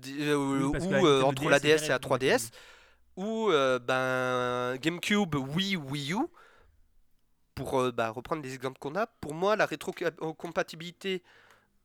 euh, 0.09 0.35
Oui, 0.35 0.79
ou 0.79 1.05
euh, 1.05 1.23
entre 1.23 1.49
la 1.49 1.59
DS 1.59 1.85
et 1.85 1.87
la 1.87 1.95
était 1.95 2.07
3DS, 2.07 2.51
ou 3.15 3.49
euh, 3.49 3.79
ben, 3.79 4.77
GameCube, 4.77 5.35
Wii, 5.35 5.75
Wii 5.75 6.13
U, 6.13 6.19
pour 7.55 7.91
bah, 7.91 8.09
reprendre 8.09 8.41
les 8.43 8.53
exemples 8.53 8.79
qu'on 8.79 8.95
a, 8.95 9.07
pour 9.07 9.33
moi 9.33 9.55
la 9.55 9.65
rétrocompatibilité 9.65 11.23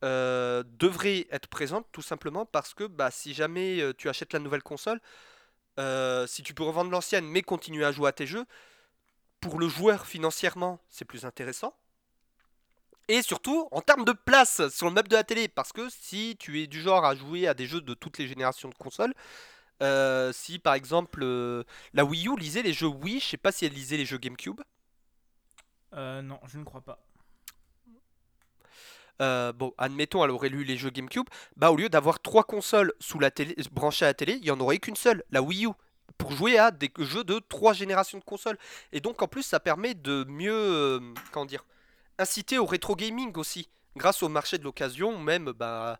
devrait 0.01 1.25
être 1.31 1.47
présente 1.47 1.87
tout 1.91 2.03
simplement 2.03 2.45
parce 2.45 2.75
que 2.75 2.83
bah, 2.83 3.09
si 3.09 3.33
jamais 3.33 3.81
tu 3.97 4.07
achètes 4.07 4.33
la 4.33 4.39
nouvelle 4.39 4.61
console, 4.61 5.01
si 6.27 6.43
tu 6.43 6.53
peux 6.53 6.63
revendre 6.63 6.91
l'ancienne 6.91 7.25
mais 7.25 7.41
continuer 7.41 7.85
à 7.85 7.91
jouer 7.91 8.09
à 8.09 8.11
tes 8.11 8.27
jeux, 8.27 8.45
pour 9.45 9.59
le 9.59 9.67
joueur 9.67 10.07
financièrement 10.07 10.79
c'est 10.89 11.05
plus 11.05 11.23
intéressant. 11.23 11.75
Et 13.07 13.21
surtout 13.21 13.67
en 13.71 13.81
termes 13.81 14.03
de 14.03 14.11
place 14.11 14.67
sur 14.69 14.87
le 14.87 14.93
meuble 14.93 15.07
de 15.07 15.15
la 15.15 15.23
télé, 15.23 15.47
parce 15.47 15.71
que 15.71 15.87
si 15.89 16.35
tu 16.39 16.63
es 16.63 16.65
du 16.65 16.81
genre 16.81 17.05
à 17.05 17.13
jouer 17.13 17.47
à 17.47 17.53
des 17.53 17.67
jeux 17.67 17.81
de 17.81 17.93
toutes 17.93 18.17
les 18.17 18.27
générations 18.27 18.69
de 18.69 18.73
consoles, 18.73 19.13
euh, 19.83 20.33
si 20.33 20.57
par 20.57 20.73
exemple 20.73 21.19
euh, 21.21 21.63
la 21.93 22.03
Wii 22.05 22.27
U 22.27 22.35
lisait 22.35 22.63
les 22.63 22.73
jeux 22.73 22.87
Wii, 22.87 23.19
je 23.19 23.25
sais 23.25 23.37
pas 23.37 23.51
si 23.51 23.65
elle 23.65 23.73
lisait 23.73 23.97
les 23.97 24.05
jeux 24.05 24.17
GameCube. 24.17 24.61
Euh, 25.93 26.23
non, 26.23 26.39
je 26.47 26.57
ne 26.57 26.63
crois 26.63 26.81
pas. 26.81 26.97
Euh, 29.21 29.53
bon, 29.53 29.75
admettons, 29.77 30.25
elle 30.25 30.31
aurait 30.31 30.49
lu 30.49 30.63
les 30.63 30.75
jeux 30.75 30.89
GameCube. 30.89 31.29
Bah, 31.55 31.69
au 31.69 31.75
lieu 31.75 31.87
d'avoir 31.87 32.19
trois 32.19 32.43
consoles 32.43 32.93
sous 32.99 33.19
la 33.19 33.29
télé, 33.29 33.55
branchées 33.71 34.05
à 34.05 34.07
la 34.07 34.15
télé, 34.15 34.39
il 34.41 34.45
y 34.45 34.51
en 34.51 34.59
aurait 34.59 34.79
qu'une 34.79 34.95
seule, 34.95 35.23
la 35.29 35.43
Wii 35.43 35.67
U, 35.67 35.69
pour 36.17 36.31
jouer 36.31 36.57
à 36.57 36.71
des 36.71 36.91
jeux 36.99 37.23
de 37.23 37.39
trois 37.49 37.73
générations 37.73 38.17
de 38.19 38.23
consoles. 38.23 38.57
Et 38.91 39.01
donc, 39.01 39.21
en 39.21 39.27
plus, 39.27 39.43
ça 39.43 39.59
permet 39.59 39.93
de 39.93 40.23
mieux, 40.27 40.53
euh, 40.53 40.99
comment 41.31 41.45
dire, 41.45 41.65
inciter 42.17 42.57
au 42.57 42.65
rétro 42.65 42.95
gaming 42.95 43.33
aussi, 43.37 43.67
grâce 43.97 44.23
au 44.23 44.29
marché 44.29 44.57
de 44.57 44.63
l'occasion, 44.63 45.17
même 45.19 45.51
bah, 45.51 45.99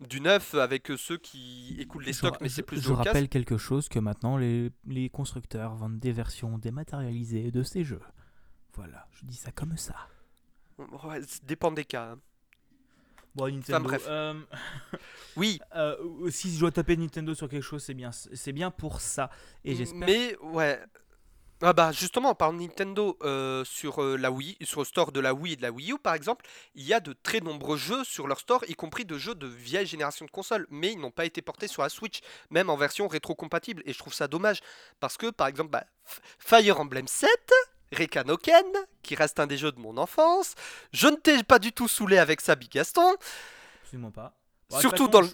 du 0.00 0.20
neuf 0.20 0.54
avec 0.54 0.90
ceux 0.96 1.18
qui 1.18 1.76
écoulent 1.78 2.04
les 2.04 2.12
Je 2.12 2.18
stocks, 2.18 2.40
mais 2.40 2.48
je- 2.48 2.54
c'est 2.54 2.62
plus 2.62 2.78
Je 2.82 2.88
l'occasion. 2.88 3.04
rappelle 3.10 3.28
quelque 3.28 3.58
chose 3.58 3.88
que 3.88 3.98
maintenant 3.98 4.36
les, 4.36 4.70
les 4.86 5.08
constructeurs 5.10 5.74
vendent 5.74 5.98
des 6.00 6.12
versions 6.12 6.58
dématérialisées 6.58 7.50
de 7.50 7.62
ces 7.62 7.84
jeux. 7.84 8.00
Voilà, 8.74 9.06
je 9.12 9.24
dis 9.26 9.36
ça 9.36 9.52
comme 9.52 9.76
ça. 9.76 9.94
Ouais, 10.78 11.22
ça 11.22 11.38
dépend 11.44 11.70
des 11.70 11.84
cas. 11.84 12.12
hein. 12.12 12.18
Bon, 13.34 13.52
Nintendo. 13.52 13.88
bref. 13.88 14.04
euh, 14.08 14.34
Oui, 15.36 15.60
euh, 15.76 16.30
si 16.30 16.54
je 16.54 16.60
dois 16.60 16.70
taper 16.70 16.96
Nintendo 16.96 17.34
sur 17.34 17.48
quelque 17.48 17.62
chose, 17.62 17.82
c'est 17.82 17.94
bien, 17.94 18.10
c'est 18.12 18.52
bien 18.52 18.70
pour 18.70 19.00
ça. 19.00 19.30
Et 19.64 19.74
j'espère. 19.74 20.06
Mais 20.06 20.36
ouais. 20.42 20.80
Ah 21.62 21.72
bah 21.72 21.92
justement, 21.92 22.32
de 22.38 22.52
Nintendo, 22.58 23.16
euh, 23.22 23.64
sur 23.64 24.02
euh, 24.02 24.16
la 24.16 24.30
Wii, 24.30 24.56
sur 24.62 24.80
le 24.80 24.84
store 24.84 25.12
de 25.12 25.20
la 25.20 25.32
Wii 25.32 25.54
et 25.54 25.56
de 25.56 25.62
la 25.62 25.70
Wii 25.70 25.92
U 25.92 25.98
par 25.98 26.12
exemple, 26.14 26.44
il 26.74 26.82
y 26.82 26.92
a 26.92 27.00
de 27.00 27.14
très 27.14 27.40
nombreux 27.40 27.78
jeux 27.78 28.04
sur 28.04 28.26
leur 28.26 28.38
store, 28.40 28.64
y 28.68 28.74
compris 28.74 29.04
de 29.06 29.16
jeux 29.16 29.34
de 29.34 29.46
vieille 29.46 29.86
génération 29.86 30.26
de 30.26 30.30
consoles, 30.30 30.66
mais 30.68 30.92
ils 30.92 30.98
n'ont 30.98 31.12
pas 31.12 31.24
été 31.24 31.40
portés 31.40 31.68
sur 31.68 31.82
la 31.82 31.88
Switch, 31.88 32.20
même 32.50 32.68
en 32.68 32.76
version 32.76 33.08
rétro-compatible. 33.08 33.82
Et 33.86 33.92
je 33.94 33.98
trouve 33.98 34.12
ça 34.12 34.28
dommage, 34.28 34.60
parce 35.00 35.16
que 35.16 35.30
par 35.30 35.46
exemple, 35.46 35.70
bah, 35.70 35.84
Fire 36.38 36.80
Emblem 36.80 37.08
7, 37.08 37.30
Rekanoken, 37.94 38.66
qui 39.02 39.14
reste 39.14 39.40
un 39.40 39.46
des 39.46 39.56
jeux 39.56 39.72
de 39.72 39.80
mon 39.80 39.96
enfance, 39.96 40.54
je 40.92 41.06
ne 41.08 41.16
t'ai 41.16 41.42
pas 41.42 41.58
du 41.58 41.72
tout 41.72 41.88
saoulé 41.88 42.18
avec 42.18 42.40
ça, 42.40 42.54
Big 42.56 42.70
Gaston. 42.70 43.14
Absolument 43.82 44.10
pas. 44.10 44.34
Bon, 44.70 44.76
de 44.76 44.80
Surtout 44.80 45.08
dans 45.08 45.22
je- 45.22 45.32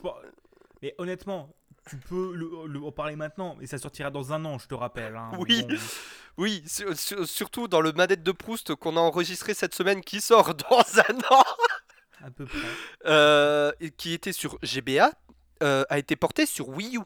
Mais 0.82 0.94
honnêtement, 0.98 1.54
tu 1.88 1.96
peux 1.96 2.32
le, 2.34 2.66
le- 2.66 2.82
en 2.84 2.92
parler 2.92 3.16
maintenant, 3.16 3.56
mais 3.58 3.66
ça 3.66 3.78
sortira 3.78 4.10
dans 4.10 4.32
un 4.32 4.44
an, 4.44 4.58
je 4.58 4.66
te 4.66 4.74
rappelle. 4.74 5.16
hein. 5.16 5.30
Oui. 5.38 5.62
Bon, 5.64 5.76
Oui, 6.38 6.62
sur- 6.66 6.96
sur- 6.96 7.26
surtout 7.26 7.68
dans 7.68 7.80
le 7.80 7.92
manette 7.92 8.22
de 8.22 8.32
Proust 8.32 8.74
qu'on 8.74 8.96
a 8.96 9.00
enregistré 9.00 9.52
cette 9.52 9.74
semaine 9.74 10.00
qui 10.02 10.20
sort 10.20 10.54
dans 10.70 10.84
un 11.08 11.18
an. 11.30 11.44
à 12.24 12.30
peu 12.30 12.46
près. 12.46 12.58
euh, 13.06 13.72
et 13.80 13.90
qui 13.90 14.12
était 14.14 14.32
sur 14.32 14.58
GBA, 14.62 15.10
euh, 15.62 15.84
a 15.90 15.98
été 15.98 16.16
porté 16.16 16.46
sur 16.46 16.68
Wii 16.70 16.96
U 16.96 17.00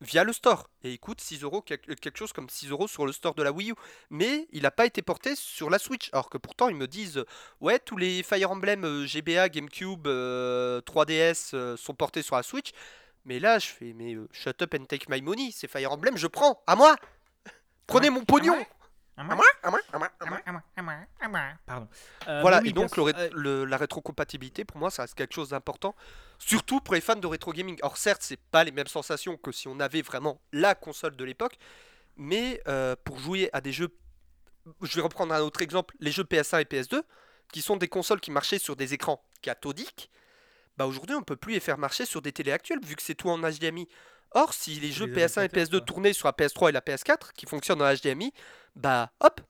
via 0.00 0.24
le 0.24 0.32
store. 0.32 0.68
Et 0.82 0.92
il 0.92 0.98
coûte 0.98 1.20
6 1.20 1.42
euros, 1.42 1.62
quel- 1.62 1.78
quelque 1.80 2.18
chose 2.18 2.32
comme 2.32 2.48
6 2.48 2.68
euros 2.70 2.86
sur 2.88 3.06
le 3.06 3.12
store 3.12 3.34
de 3.34 3.42
la 3.42 3.52
Wii 3.52 3.70
U. 3.70 3.74
Mais 4.10 4.46
il 4.52 4.62
n'a 4.62 4.70
pas 4.70 4.86
été 4.86 5.02
porté 5.02 5.34
sur 5.36 5.70
la 5.70 5.78
Switch. 5.78 6.10
Alors 6.12 6.28
que 6.30 6.38
pourtant, 6.38 6.68
ils 6.68 6.76
me 6.76 6.86
disent 6.86 7.24
Ouais, 7.60 7.78
tous 7.78 7.96
les 7.96 8.22
Fire 8.22 8.50
Emblem 8.50 8.84
euh, 8.84 9.06
GBA, 9.06 9.48
GameCube, 9.48 10.06
euh, 10.06 10.80
3DS 10.82 11.50
euh, 11.54 11.76
sont 11.76 11.94
portés 11.94 12.22
sur 12.22 12.36
la 12.36 12.42
Switch. 12.42 12.70
Mais 13.24 13.38
là, 13.40 13.58
je 13.58 13.66
fais 13.66 13.92
Mais 13.94 14.14
euh, 14.14 14.28
shut 14.32 14.60
up 14.62 14.74
and 14.78 14.84
take 14.84 15.06
my 15.08 15.22
money. 15.22 15.50
C'est 15.52 15.68
Fire 15.68 15.92
Emblem, 15.92 16.16
je 16.16 16.26
prends. 16.26 16.62
À 16.66 16.76
moi 16.76 16.96
Prenez 17.86 18.10
mon 18.10 18.24
pognon 18.24 18.56
À 19.16 19.22
À 19.22 19.24
moi 19.24 19.34
moi 19.36 19.44
À 19.62 19.70
moi 19.70 19.80
À 19.92 19.98
moi 19.98 20.10
À 20.20 20.26
moi 20.26 20.38
À 20.44 20.52
moi, 20.52 20.60
à 20.76 20.82
moi, 20.82 20.82
à 20.82 20.82
moi, 20.82 20.94
à 21.20 21.28
moi. 21.28 21.40
Pardon. 21.64 21.88
Euh, 22.28 22.40
Voilà, 22.42 22.60
oui, 22.62 22.68
et 22.68 22.72
donc 22.72 22.96
le 22.96 23.02
euh, 23.04 23.30
le- 23.32 23.64
la 23.64 23.76
rétrocompatibilité, 23.78 24.64
pour 24.64 24.76
moi, 24.76 24.90
ça 24.90 25.02
reste 25.02 25.14
quelque 25.14 25.34
chose 25.34 25.50
d'important, 25.50 25.94
surtout 26.38 26.80
pour 26.80 26.94
les 26.94 27.00
fans 27.00 27.16
de 27.16 27.26
rétro 27.26 27.52
gaming. 27.52 27.78
Alors 27.82 27.96
certes, 27.96 28.20
c'est 28.22 28.38
pas 28.50 28.62
les 28.64 28.72
mêmes 28.72 28.86
sensations 28.88 29.36
que 29.38 29.52
si 29.52 29.68
on 29.68 29.80
avait 29.80 30.02
vraiment 30.02 30.40
la 30.52 30.74
console 30.74 31.16
de 31.16 31.24
l'époque, 31.24 31.56
mais 32.16 32.60
euh, 32.68 32.94
pour 33.04 33.18
jouer 33.18 33.48
à 33.54 33.60
des 33.62 33.72
jeux, 33.72 33.88
je 34.82 34.94
vais 34.96 35.02
reprendre 35.02 35.32
un 35.34 35.40
autre 35.40 35.62
exemple, 35.62 35.94
les 36.00 36.10
jeux 36.10 36.24
PS1 36.24 36.60
et 36.60 36.64
PS2, 36.64 37.02
qui 37.52 37.62
sont 37.62 37.76
des 37.76 37.88
consoles 37.88 38.20
qui 38.20 38.30
marchaient 38.30 38.58
sur 38.58 38.76
des 38.76 38.92
écrans 38.92 39.22
cathodiques, 39.40 40.10
bah 40.76 40.84
aujourd'hui 40.86 41.16
on 41.16 41.22
peut 41.22 41.36
plus 41.36 41.54
les 41.54 41.60
faire 41.60 41.78
marcher 41.78 42.04
sur 42.04 42.20
des 42.20 42.32
télés 42.32 42.52
actuelles, 42.52 42.80
vu 42.84 42.96
que 42.96 43.02
c'est 43.02 43.14
tout 43.14 43.30
en 43.30 43.38
HDMI. 43.38 43.88
Or, 44.32 44.52
si 44.52 44.78
les 44.80 44.92
jeux 44.92 45.06
les 45.06 45.12
PS1 45.12 45.16
et 45.16 45.44
adaptateurs, 45.44 45.64
PS2 45.64 45.70
quoi. 45.70 45.80
tournaient 45.82 46.12
sur 46.12 46.28
la 46.28 46.32
PS3 46.32 46.68
et 46.68 46.72
la 46.72 46.80
PS4, 46.80 47.32
qui 47.34 47.46
fonctionnent 47.46 47.80
en 47.82 47.92
HDMI, 47.94 48.32
bah 48.74 49.10
hop, 49.20 49.40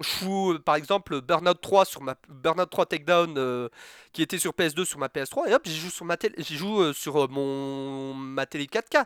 je 0.00 0.06
fous 0.08 0.52
euh, 0.52 0.58
par 0.58 0.76
exemple 0.76 1.20
Burnout 1.20 1.60
3 1.60 1.84
sur 1.84 2.02
ma 2.02 2.16
Burnout 2.28 2.68
3 2.70 2.86
Takedown 2.86 3.34
euh, 3.38 3.68
qui 4.12 4.22
était 4.22 4.38
sur 4.38 4.52
PS2 4.52 4.84
sur 4.84 4.98
ma 4.98 5.08
PS3 5.08 5.48
et 5.48 5.54
hop 5.54 5.62
j'y 5.64 5.76
joue 5.78 5.88
sur 5.90 6.04
ma 6.04 6.16
télé 6.18 6.34
j'y 6.38 6.56
joue 6.56 6.80
euh, 6.82 6.92
sur 6.92 7.24
euh, 7.24 7.28
mon 7.28 8.12
ma 8.14 8.44
télé 8.46 8.66
4K. 8.66 9.04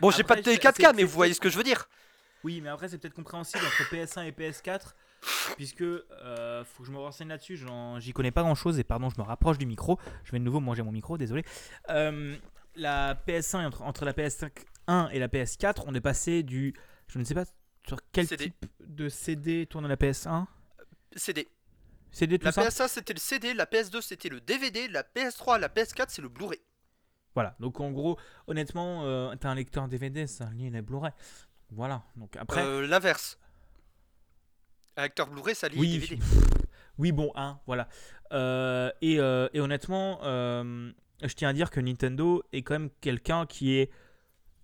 Bon, 0.00 0.10
j'ai 0.10 0.22
pas 0.24 0.36
de 0.36 0.42
télé 0.42 0.56
c'est- 0.56 0.62
4K 0.68 0.74
c'est- 0.88 0.92
mais 0.94 1.04
vous 1.04 1.12
voyez 1.14 1.32
ce 1.34 1.40
que 1.40 1.48
je 1.48 1.56
veux 1.56 1.62
dire. 1.64 1.88
Oui, 2.44 2.60
mais 2.60 2.68
après, 2.68 2.88
c'est 2.88 2.98
peut-être 2.98 3.14
compréhensible 3.14 3.64
entre 3.64 3.88
PS1 3.90 4.22
et 4.26 4.32
PS4, 4.32 4.94
puisque 5.56 5.80
euh, 5.82 6.64
faut 6.64 6.82
que 6.82 6.86
je 6.86 6.92
me 6.92 6.98
renseigne 6.98 7.28
là-dessus. 7.28 7.58
J'y 7.98 8.12
connais 8.12 8.30
pas 8.30 8.42
grand-chose 8.42 8.78
et 8.78 8.84
pardon, 8.84 9.08
je 9.10 9.20
me 9.20 9.26
rapproche 9.26 9.58
du 9.58 9.66
micro. 9.66 9.98
Je 10.24 10.32
vais 10.32 10.38
de 10.38 10.44
nouveau 10.44 10.60
manger 10.60 10.82
mon 10.82 10.92
micro, 10.92 11.16
désolé. 11.18 11.44
Euh, 11.90 12.36
la 12.76 13.14
PS1 13.26 13.66
entre, 13.66 13.82
entre 13.82 14.04
la 14.04 14.12
PS1 14.12 15.10
et 15.12 15.18
la 15.18 15.28
PS4, 15.28 15.82
on 15.86 15.94
est 15.94 16.00
passé 16.00 16.42
du, 16.42 16.74
je 17.08 17.18
ne 17.18 17.24
sais 17.24 17.34
pas 17.34 17.44
sur 17.86 17.98
quel 18.12 18.26
CD. 18.26 18.44
type 18.44 18.66
de 18.80 19.08
CD 19.08 19.66
tourne 19.66 19.86
la 19.86 19.96
PS1. 19.96 20.46
CD. 21.14 21.48
CD 22.10 22.38
tout 22.38 22.46
La 22.46 22.52
ça. 22.52 22.62
PS1 22.68 22.88
c'était 22.88 23.12
le 23.12 23.18
CD, 23.18 23.54
la 23.54 23.66
PS2 23.66 24.00
c'était 24.00 24.28
le 24.28 24.40
DVD, 24.40 24.88
la 24.88 25.02
PS3, 25.02 25.58
la 25.60 25.68
PS4 25.68 26.06
c'est 26.08 26.22
le 26.22 26.28
Blu-ray. 26.28 26.60
Voilà. 27.34 27.54
Donc 27.60 27.80
en 27.80 27.90
gros, 27.90 28.18
honnêtement, 28.46 29.04
euh, 29.04 29.34
t'as 29.36 29.50
un 29.50 29.54
lecteur 29.54 29.88
DVD, 29.88 30.26
ça 30.26 30.48
lit 30.54 30.70
les 30.70 30.82
Blu-ray. 30.82 31.12
Voilà. 31.70 32.02
Donc 32.16 32.36
après. 32.36 32.62
Euh, 32.64 32.86
L'inverse. 32.86 33.38
Un 34.96 35.02
lecteur 35.02 35.28
Blu-ray 35.28 35.54
ça 35.54 35.68
lit 35.68 35.78
Oui, 35.78 35.98
DVD. 35.98 36.18
oui, 36.98 37.12
bon, 37.12 37.30
hein, 37.34 37.60
voilà. 37.66 37.88
Euh, 38.32 38.90
et, 39.02 39.20
euh, 39.20 39.48
et 39.52 39.60
honnêtement, 39.60 40.20
euh, 40.22 40.90
je 41.22 41.34
tiens 41.34 41.48
à 41.48 41.52
dire 41.52 41.70
que 41.70 41.80
Nintendo 41.80 42.42
est 42.52 42.62
quand 42.62 42.74
même 42.74 42.90
quelqu'un 43.00 43.46
qui 43.46 43.74
est 43.76 43.90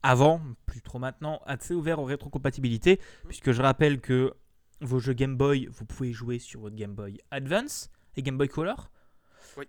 avant, 0.03 0.40
plus 0.66 0.82
trop 0.82 0.98
maintenant, 0.98 1.40
assez 1.46 1.74
ouvert 1.74 1.98
aux 2.00 2.05
rétrocompatibilités, 2.05 3.00
puisque 3.28 3.53
je 3.53 3.62
rappelle 3.62 4.00
que 4.00 4.34
vos 4.80 4.98
jeux 4.98 5.12
Game 5.12 5.36
Boy, 5.36 5.66
vous 5.70 5.84
pouvez 5.84 6.12
jouer 6.12 6.38
sur 6.40 6.61
votre 6.61 6.74
Game 6.74 6.94
Boy 6.94 7.18
Advance 7.30 7.88
et 8.16 8.22
Game 8.22 8.36
Boy 8.36 8.48
Color. 8.48 8.90
Oui. 9.57 9.66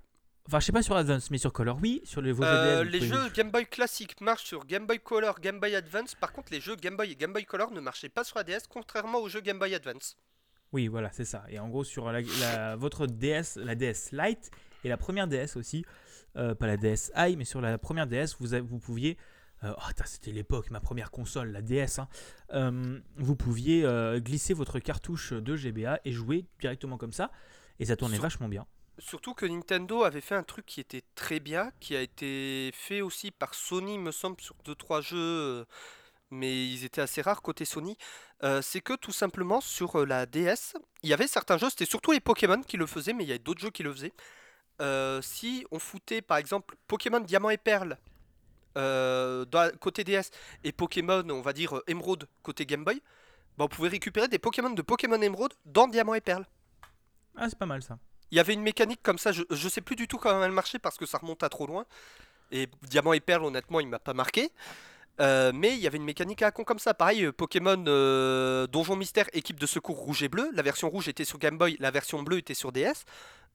Enfin, 0.48 0.60
je 0.60 0.66
sais 0.66 0.72
pas 0.72 0.82
sur 0.82 0.96
Advance, 0.96 1.30
mais 1.30 1.38
sur 1.38 1.54
Color, 1.54 1.78
oui. 1.82 2.02
Sur 2.04 2.22
les, 2.24 2.32
vos 2.32 2.42
jeux 2.44 2.50
Euh, 2.50 2.84
les 2.84 3.00
jeux 3.00 3.30
Game 3.36 3.52
Boy 3.52 3.66
classiques 3.68 4.20
marchent 4.22 4.46
sur 4.46 4.66
Game 4.66 4.88
Boy 4.88 5.00
Color, 5.00 5.40
Game 5.40 5.60
Boy 5.60 5.76
Advance. 5.76 6.16
Par 6.16 6.34
contre, 6.34 6.52
les 6.52 6.60
jeux 6.60 6.76
Game 6.76 6.98
Boy 6.98 7.12
et 7.12 7.16
Game 7.16 7.32
Boy 7.32 7.46
Color 7.46 7.72
ne 7.72 7.80
marchaient 7.80 8.10
pas 8.10 8.24
sur 8.24 8.38
la 8.38 8.44
DS, 8.44 8.68
contrairement 8.68 9.20
aux 9.20 9.30
jeux 9.30 9.42
Game 9.42 9.60
Boy 9.60 9.76
Advance. 9.76 10.18
Oui, 10.72 10.88
voilà, 10.88 11.12
c'est 11.12 11.26
ça. 11.26 11.46
Et 11.50 11.60
en 11.60 11.70
gros, 11.70 11.84
sur 11.84 12.12
la, 12.12 12.22
la- 12.42 12.76
votre 12.76 13.06
DS, 13.06 13.58
la 13.58 13.76
DS 13.76 14.10
Lite 14.12 14.50
et 14.84 14.90
la 14.90 14.98
première 14.98 15.28
DS 15.28 15.56
aussi, 15.56 15.86
euh, 16.38 16.56
pas 16.56 16.68
la 16.68 16.78
DS 16.78 17.12
i, 17.16 17.36
mais 17.36 17.46
sur 17.46 17.62
la 17.62 17.78
première 17.78 18.08
DS, 18.08 18.36
vous, 18.40 18.48
vous 18.68 18.80
pouviez. 18.80 19.18
euh, 19.64 19.74
oh, 19.78 19.92
c'était 20.06 20.32
l'époque, 20.32 20.72
ma 20.72 20.80
première 20.80 21.12
console, 21.12 21.52
la 21.52 21.62
DS. 21.62 22.00
hein, 22.00 22.08
euh, 22.54 23.00
vous 23.18 23.36
pouviez 23.36 23.86
euh, 23.86 24.20
glisser 24.20 24.54
votre 24.54 24.80
cartouche 24.80 25.34
de 25.34 25.56
GBA 25.56 26.00
et 26.06 26.12
jouer 26.12 26.46
directement 26.60 26.98
comme 26.98 27.14
ça. 27.14 27.32
Et 27.80 27.86
ça 27.86 27.96
tournait 27.96 28.18
vachement 28.20 28.50
bien. 28.50 28.66
Surtout 29.00 29.34
que 29.34 29.48
Nintendo 29.48 30.04
avait 30.04 30.22
fait 30.22 30.36
un 30.36 30.44
truc 30.44 30.66
qui 30.68 30.80
était 30.80 31.02
très 31.16 31.40
bien, 31.40 31.72
qui 31.80 31.96
a 31.96 32.02
été 32.02 32.70
fait 32.74 33.02
aussi 33.02 33.32
par 33.32 33.56
Sony, 33.56 33.98
me 33.98 34.12
semble, 34.12 34.40
sur 34.40 34.56
2-3 34.66 35.02
jeux, 35.02 35.66
mais 36.30 36.68
ils 36.68 36.84
étaient 36.86 37.02
assez 37.02 37.22
rares 37.24 37.42
côté 37.42 37.66
Sony. 37.66 37.98
Euh, 38.44 38.62
c'est 38.62 38.82
que 38.82 38.94
tout 38.94 39.12
simplement 39.12 39.62
sur 39.62 40.06
la 40.06 40.28
DS, 40.28 40.76
il 41.02 41.10
y 41.10 41.14
avait 41.14 41.28
certains 41.28 41.58
jeux, 41.58 41.70
c'était 41.72 41.86
surtout 41.86 42.12
les 42.12 42.20
Pokémon 42.20 42.62
qui 42.62 42.78
le 42.78 42.86
faisaient, 42.86 43.14
mais 43.14 43.24
il 43.24 43.30
y 43.30 43.34
a 43.34 43.38
d'autres 43.40 43.62
jeux 43.62 43.72
qui 43.72 43.82
le 43.82 43.92
faisaient. 43.92 44.14
Euh, 44.82 45.22
si 45.22 45.66
on 45.72 45.80
foutait 45.80 46.22
par 46.22 46.38
exemple 46.38 46.76
Pokémon 46.88 47.20
Diamant 47.20 47.52
et 47.52 47.58
Perle 47.58 47.98
euh, 48.76 49.46
dans 49.46 49.72
côté 49.80 50.04
DS 50.04 50.32
et 50.64 50.72
Pokémon, 50.72 51.24
on 51.30 51.42
va 51.42 51.54
dire 51.54 51.78
euh, 51.78 51.84
Emerald 51.88 52.26
côté 52.42 52.66
Game 52.66 52.84
Boy, 52.84 53.02
bah, 53.58 53.66
on 53.66 53.68
pouvait 53.68 53.90
récupérer 53.90 54.28
des 54.28 54.40
Pokémon 54.40 54.72
de 54.72 54.82
Pokémon 54.82 55.22
Emerald 55.22 55.54
dans 55.66 55.88
Diamant 55.88 56.16
et 56.16 56.22
Perle. 56.22 56.46
Ah, 57.38 57.48
c'est 57.50 57.58
pas 57.58 57.68
mal 57.68 57.84
ça. 57.84 58.00
Il 58.32 58.38
y 58.38 58.40
avait 58.40 58.54
une 58.54 58.64
mécanique 58.64 59.02
comme 59.04 59.20
ça, 59.20 59.32
je, 59.32 59.44
je 59.50 59.70
sais 59.70 59.82
plus 59.82 59.96
du 59.96 60.08
tout 60.08 60.18
comment 60.18 60.44
elle 60.44 60.52
marchait 60.52 60.80
parce 60.80 60.98
que 60.98 61.06
ça 61.06 61.20
remonte 61.20 61.44
à 61.44 61.50
trop 61.50 61.68
loin. 61.68 61.86
Et 62.52 62.68
Diamant 62.84 63.14
et 63.14 63.20
Perle, 63.20 63.46
honnêtement, 63.46 63.80
il 63.80 63.88
m'a 63.88 64.00
pas 64.00 64.14
marqué. 64.14 64.52
Euh, 65.22 65.52
mais 65.54 65.74
il 65.76 65.80
y 65.80 65.88
avait 65.88 65.98
une 65.98 66.06
mécanique 66.06 66.42
à 66.42 66.46
la 66.46 66.52
con 66.52 66.64
comme 66.64 66.80
ça. 66.80 66.94
Pareil, 66.94 67.26
euh, 67.26 67.32
Pokémon 67.32 67.84
euh, 67.88 68.66
Donjon 68.68 68.96
Mystère, 68.96 69.28
équipe 69.34 69.60
de 69.60 69.66
secours 69.68 69.98
rouge 69.98 70.24
et 70.24 70.30
bleu. 70.30 70.50
La 70.54 70.64
version 70.64 70.90
rouge 70.90 71.08
était 71.08 71.26
sur 71.26 71.38
Game 71.38 71.58
Boy, 71.58 71.78
la 71.80 71.92
version 71.92 72.24
bleue 72.24 72.40
était 72.40 72.56
sur 72.56 72.72
DS. 72.72 73.06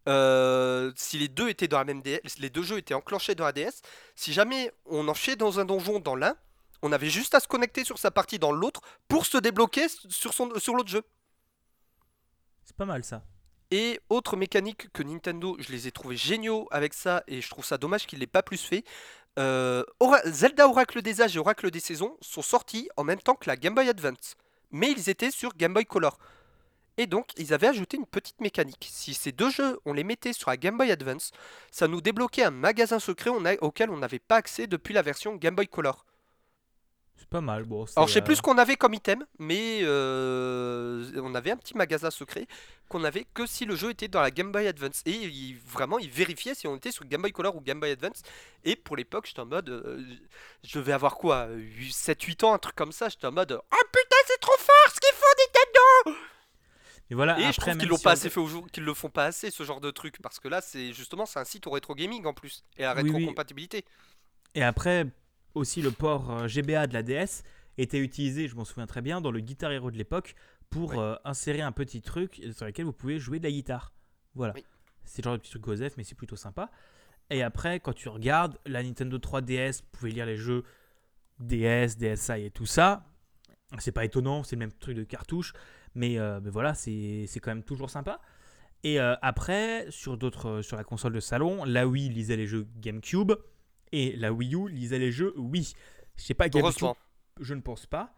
Euh, 0.08 0.92
si 0.96 1.18
les 1.18 1.28
deux 1.28 1.48
étaient 1.48 1.68
dans 1.68 1.78
la 1.78 1.84
même 1.84 2.02
DS, 2.02 2.38
les 2.38 2.50
deux 2.50 2.62
jeux 2.62 2.78
étaient 2.78 2.94
enclenchés 2.94 3.34
dans 3.34 3.44
la 3.44 3.52
DS, 3.52 3.82
si 4.14 4.32
jamais 4.32 4.72
on 4.86 5.06
enchaînait 5.08 5.36
dans 5.36 5.60
un 5.60 5.64
donjon 5.64 6.00
dans 6.00 6.14
l'un, 6.16 6.36
on 6.82 6.92
avait 6.92 7.10
juste 7.10 7.34
à 7.34 7.40
se 7.40 7.48
connecter 7.48 7.84
sur 7.84 7.98
sa 7.98 8.10
partie 8.10 8.38
dans 8.38 8.52
l'autre 8.52 8.80
pour 9.08 9.26
se 9.26 9.36
débloquer 9.38 9.86
sur, 10.08 10.32
son, 10.32 10.58
sur 10.58 10.74
l'autre 10.74 10.88
jeu. 10.90 11.02
C'est 12.64 12.76
pas 12.76 12.84
mal 12.86 13.04
ça. 13.04 13.24
Et 13.70 14.00
autre 14.08 14.36
mécanique 14.36 14.90
que 14.92 15.02
Nintendo, 15.02 15.56
je 15.58 15.70
les 15.72 15.88
ai 15.88 15.92
trouvés 15.92 16.16
géniaux 16.16 16.68
avec 16.70 16.94
ça, 16.94 17.22
et 17.26 17.42
je 17.42 17.50
trouve 17.50 17.64
ça 17.66 17.76
dommage 17.76 18.06
qu'il 18.06 18.18
l'ait 18.20 18.26
pas 18.26 18.42
plus 18.42 18.62
fait. 18.62 18.82
euh, 19.38 19.84
Ora- 20.00 20.22
Zelda 20.24 20.66
Oracle 20.68 21.02
des 21.02 21.20
Âges 21.20 21.36
et 21.36 21.38
Oracle 21.38 21.70
des 21.70 21.80
Saisons 21.80 22.16
sont 22.22 22.42
sortis 22.42 22.88
en 22.96 23.04
même 23.04 23.20
temps 23.20 23.34
que 23.34 23.48
la 23.48 23.56
Game 23.56 23.74
Boy 23.74 23.88
Advance, 23.88 24.36
mais 24.70 24.90
ils 24.90 25.10
étaient 25.10 25.30
sur 25.30 25.54
Game 25.54 25.74
Boy 25.74 25.84
Color. 25.84 26.18
Et 26.98 27.06
donc, 27.06 27.28
ils 27.38 27.54
avaient 27.54 27.68
ajouté 27.68 27.96
une 27.96 28.06
petite 28.06 28.40
mécanique. 28.40 28.88
Si 28.90 29.14
ces 29.14 29.32
deux 29.32 29.50
jeux, 29.50 29.78
on 29.86 29.92
les 29.92 30.04
mettait 30.04 30.32
sur 30.32 30.50
la 30.50 30.56
Game 30.56 30.76
Boy 30.76 30.90
Advance, 30.90 31.30
ça 31.70 31.88
nous 31.88 32.00
débloquait 32.00 32.42
un 32.44 32.50
magasin 32.50 32.98
secret 32.98 33.30
on 33.30 33.44
a- 33.44 33.54
auquel 33.62 33.88
on 33.90 33.96
n'avait 33.96 34.18
pas 34.18 34.36
accès 34.36 34.66
depuis 34.66 34.92
la 34.94 35.02
version 35.02 35.36
Game 35.36 35.54
Boy 35.54 35.68
Color. 35.68 36.04
C'est 37.16 37.28
pas 37.28 37.40
mal. 37.40 37.64
Bon, 37.64 37.84
Alors 37.96 38.06
je 38.08 38.12
sais 38.12 38.20
euh, 38.20 38.24
plus 38.24 38.36
ce 38.36 38.42
qu'on 38.42 38.58
avait 38.58 38.76
comme 38.76 38.94
item, 38.94 39.24
mais 39.40 39.80
euh, 39.82 41.10
on 41.16 41.34
avait 41.34 41.50
un 41.50 41.56
petit 41.56 41.76
magasin 41.76 42.10
secret 42.12 42.46
qu'on 42.88 43.02
avait 43.02 43.26
que 43.34 43.44
si 43.44 43.64
le 43.64 43.74
jeu 43.76 43.90
était 43.90 44.06
dans 44.08 44.20
la 44.22 44.30
Game 44.30 44.52
Boy 44.52 44.66
Advance. 44.68 45.02
Et 45.04 45.10
il- 45.12 45.58
vraiment, 45.66 45.98
il 45.98 46.10
vérifiait 46.10 46.54
si 46.54 46.66
on 46.68 46.76
était 46.76 46.92
sur 46.92 47.04
Game 47.06 47.22
Boy 47.22 47.32
Color 47.32 47.56
ou 47.56 47.60
Game 47.60 47.80
Boy 47.80 47.90
Advance. 47.90 48.22
Et 48.64 48.76
pour 48.76 48.96
l'époque, 48.96 49.26
j'étais 49.26 49.40
en 49.40 49.46
mode... 49.46 49.68
euh, 49.68 50.00
je 50.64 50.78
devais 50.78 50.92
avoir 50.92 51.16
quoi 51.16 51.48
7-8 51.80 52.44
ans, 52.44 52.54
un 52.54 52.58
truc 52.58 52.74
comme 52.76 52.92
ça. 52.92 53.08
J'étais 53.08 53.26
en 53.26 53.32
mode... 53.32 53.52
Oh 53.52 53.84
putain, 53.92 54.16
c'est 54.26 54.40
trop 54.40 54.56
fort 54.58 54.92
ce 54.94 55.00
qu'ils 55.00 55.14
font 55.14 55.26
Nintendo 55.38 56.18
Et 57.10 57.14
voilà, 57.14 57.38
Et 57.40 57.52
je 57.52 57.58
trouve 57.60 57.76
qu'ils 57.78 57.88
l'ont 57.88 57.96
si 57.96 58.02
pas 58.02 58.10
on- 58.10 58.12
assez 58.12 58.28
fait 58.30 58.40
au 58.40 58.46
jour, 58.46 58.66
qu'ils 58.70 58.84
le 58.84 58.92
font 58.94 59.08
pas 59.08 59.24
assez 59.24 59.50
ce 59.50 59.62
genre 59.64 59.80
de 59.80 59.90
truc. 59.90 60.20
Parce 60.22 60.38
que 60.40 60.48
là, 60.48 60.60
c'est 60.60 60.92
justement, 60.92 61.24
c'est 61.26 61.38
un 61.38 61.44
site 61.44 61.66
au 61.66 61.70
rétro 61.70 61.94
gaming 61.94 62.26
en 62.26 62.34
plus. 62.34 62.64
Et 62.76 62.84
à 62.84 62.94
Oui, 62.94 63.02
oui. 63.02 63.10
rétro-compatibilité. 63.12 63.84
Et 64.54 64.62
après, 64.62 65.06
aussi 65.54 65.80
le 65.82 65.90
port 65.90 66.30
euh, 66.30 66.48
GBA 66.48 66.86
de 66.86 66.92
la 66.94 67.02
DS 67.02 67.42
était 67.78 67.98
utilisé, 67.98 68.48
je 68.48 68.56
m'en 68.56 68.64
souviens 68.64 68.86
très 68.86 69.00
bien, 69.02 69.20
dans 69.20 69.30
le 69.30 69.40
Guitar 69.40 69.72
Hero 69.72 69.90
de 69.90 69.96
l'époque 69.96 70.34
pour 70.68 70.90
Oui. 70.90 70.96
euh, 70.98 71.16
insérer 71.24 71.62
un 71.62 71.72
petit 71.72 72.02
truc 72.02 72.42
sur 72.54 72.66
lequel 72.66 72.84
vous 72.84 72.92
pouvez 72.92 73.18
jouer 73.18 73.38
de 73.38 73.44
la 73.44 73.50
guitare. 73.50 73.92
Voilà. 74.34 74.52
C'est 75.04 75.22
le 75.22 75.28
genre 75.30 75.34
de 75.34 75.38
petit 75.40 75.50
truc 75.50 75.62
GOSEF, 75.62 75.96
mais 75.96 76.04
c'est 76.04 76.14
plutôt 76.14 76.36
sympa. 76.36 76.70
Et 77.30 77.42
après, 77.42 77.80
quand 77.80 77.94
tu 77.94 78.08
regardes, 78.10 78.58
la 78.66 78.82
Nintendo 78.82 79.16
3DS, 79.18 79.80
vous 79.82 79.88
pouvez 79.98 80.10
lire 80.10 80.26
les 80.26 80.36
jeux 80.36 80.64
DS, 81.40 81.96
DSi 81.96 82.32
et 82.44 82.50
tout 82.50 82.66
ça. 82.66 83.04
C'est 83.78 83.92
pas 83.92 84.04
étonnant, 84.04 84.42
c'est 84.44 84.56
le 84.56 84.60
même 84.60 84.72
truc 84.72 84.96
de 84.96 85.04
cartouche, 85.04 85.52
mais, 85.94 86.18
euh, 86.18 86.40
mais 86.42 86.50
voilà, 86.50 86.74
c'est 86.74 87.28
quand 87.42 87.50
même 87.50 87.64
toujours 87.64 87.90
sympa. 87.90 88.20
Et 88.84 89.00
euh, 89.00 89.14
après, 89.22 89.86
sur 89.90 90.16
d'autres, 90.16 90.62
sur 90.62 90.76
la 90.76 90.84
console 90.84 91.12
de 91.12 91.20
salon, 91.20 91.64
la 91.64 91.86
Wii 91.86 92.08
lisait 92.10 92.36
les 92.36 92.46
jeux 92.46 92.66
GameCube 92.76 93.32
et 93.90 94.14
la 94.16 94.32
Wii 94.32 94.54
U 94.54 94.68
lisait 94.68 94.98
les 94.98 95.10
jeux 95.10 95.34
Wii. 95.36 95.74
Je 96.16 96.22
sais 96.22 96.34
pas 96.34 96.48
GameCube, 96.48 96.88
je 97.40 97.54
ne 97.54 97.60
pense 97.60 97.86
pas, 97.86 98.14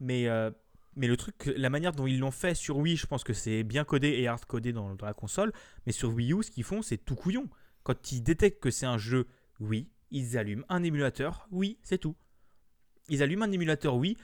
mais 0.00 0.28
euh, 0.28 0.50
mais 0.96 1.06
le 1.06 1.16
truc, 1.16 1.52
la 1.56 1.70
manière 1.70 1.92
dont 1.92 2.06
ils 2.06 2.18
l'ont 2.18 2.32
fait 2.32 2.54
sur 2.54 2.78
Wii, 2.78 2.96
je 2.96 3.06
pense 3.06 3.22
que 3.22 3.32
c'est 3.32 3.62
bien 3.62 3.84
codé 3.84 4.08
et 4.08 4.26
hard 4.26 4.44
codé 4.44 4.72
dans, 4.72 4.96
dans 4.96 5.06
la 5.06 5.14
console. 5.14 5.52
Mais 5.86 5.92
sur 5.92 6.12
Wii 6.12 6.32
U, 6.32 6.42
ce 6.42 6.50
qu'ils 6.50 6.64
font, 6.64 6.82
c'est 6.82 6.98
tout 6.98 7.14
couillon. 7.14 7.48
Quand 7.84 8.12
ils 8.12 8.22
détectent 8.22 8.60
que 8.60 8.70
c'est 8.70 8.86
un 8.86 8.98
jeu 8.98 9.28
Wii, 9.60 9.88
ils 10.10 10.36
allument 10.36 10.64
un 10.68 10.82
émulateur. 10.82 11.46
Oui, 11.52 11.78
c'est 11.82 11.98
tout. 11.98 12.16
Ils 13.08 13.22
allument 13.22 13.44
un 13.44 13.52
émulateur 13.52 13.96
Wii. 13.96 14.16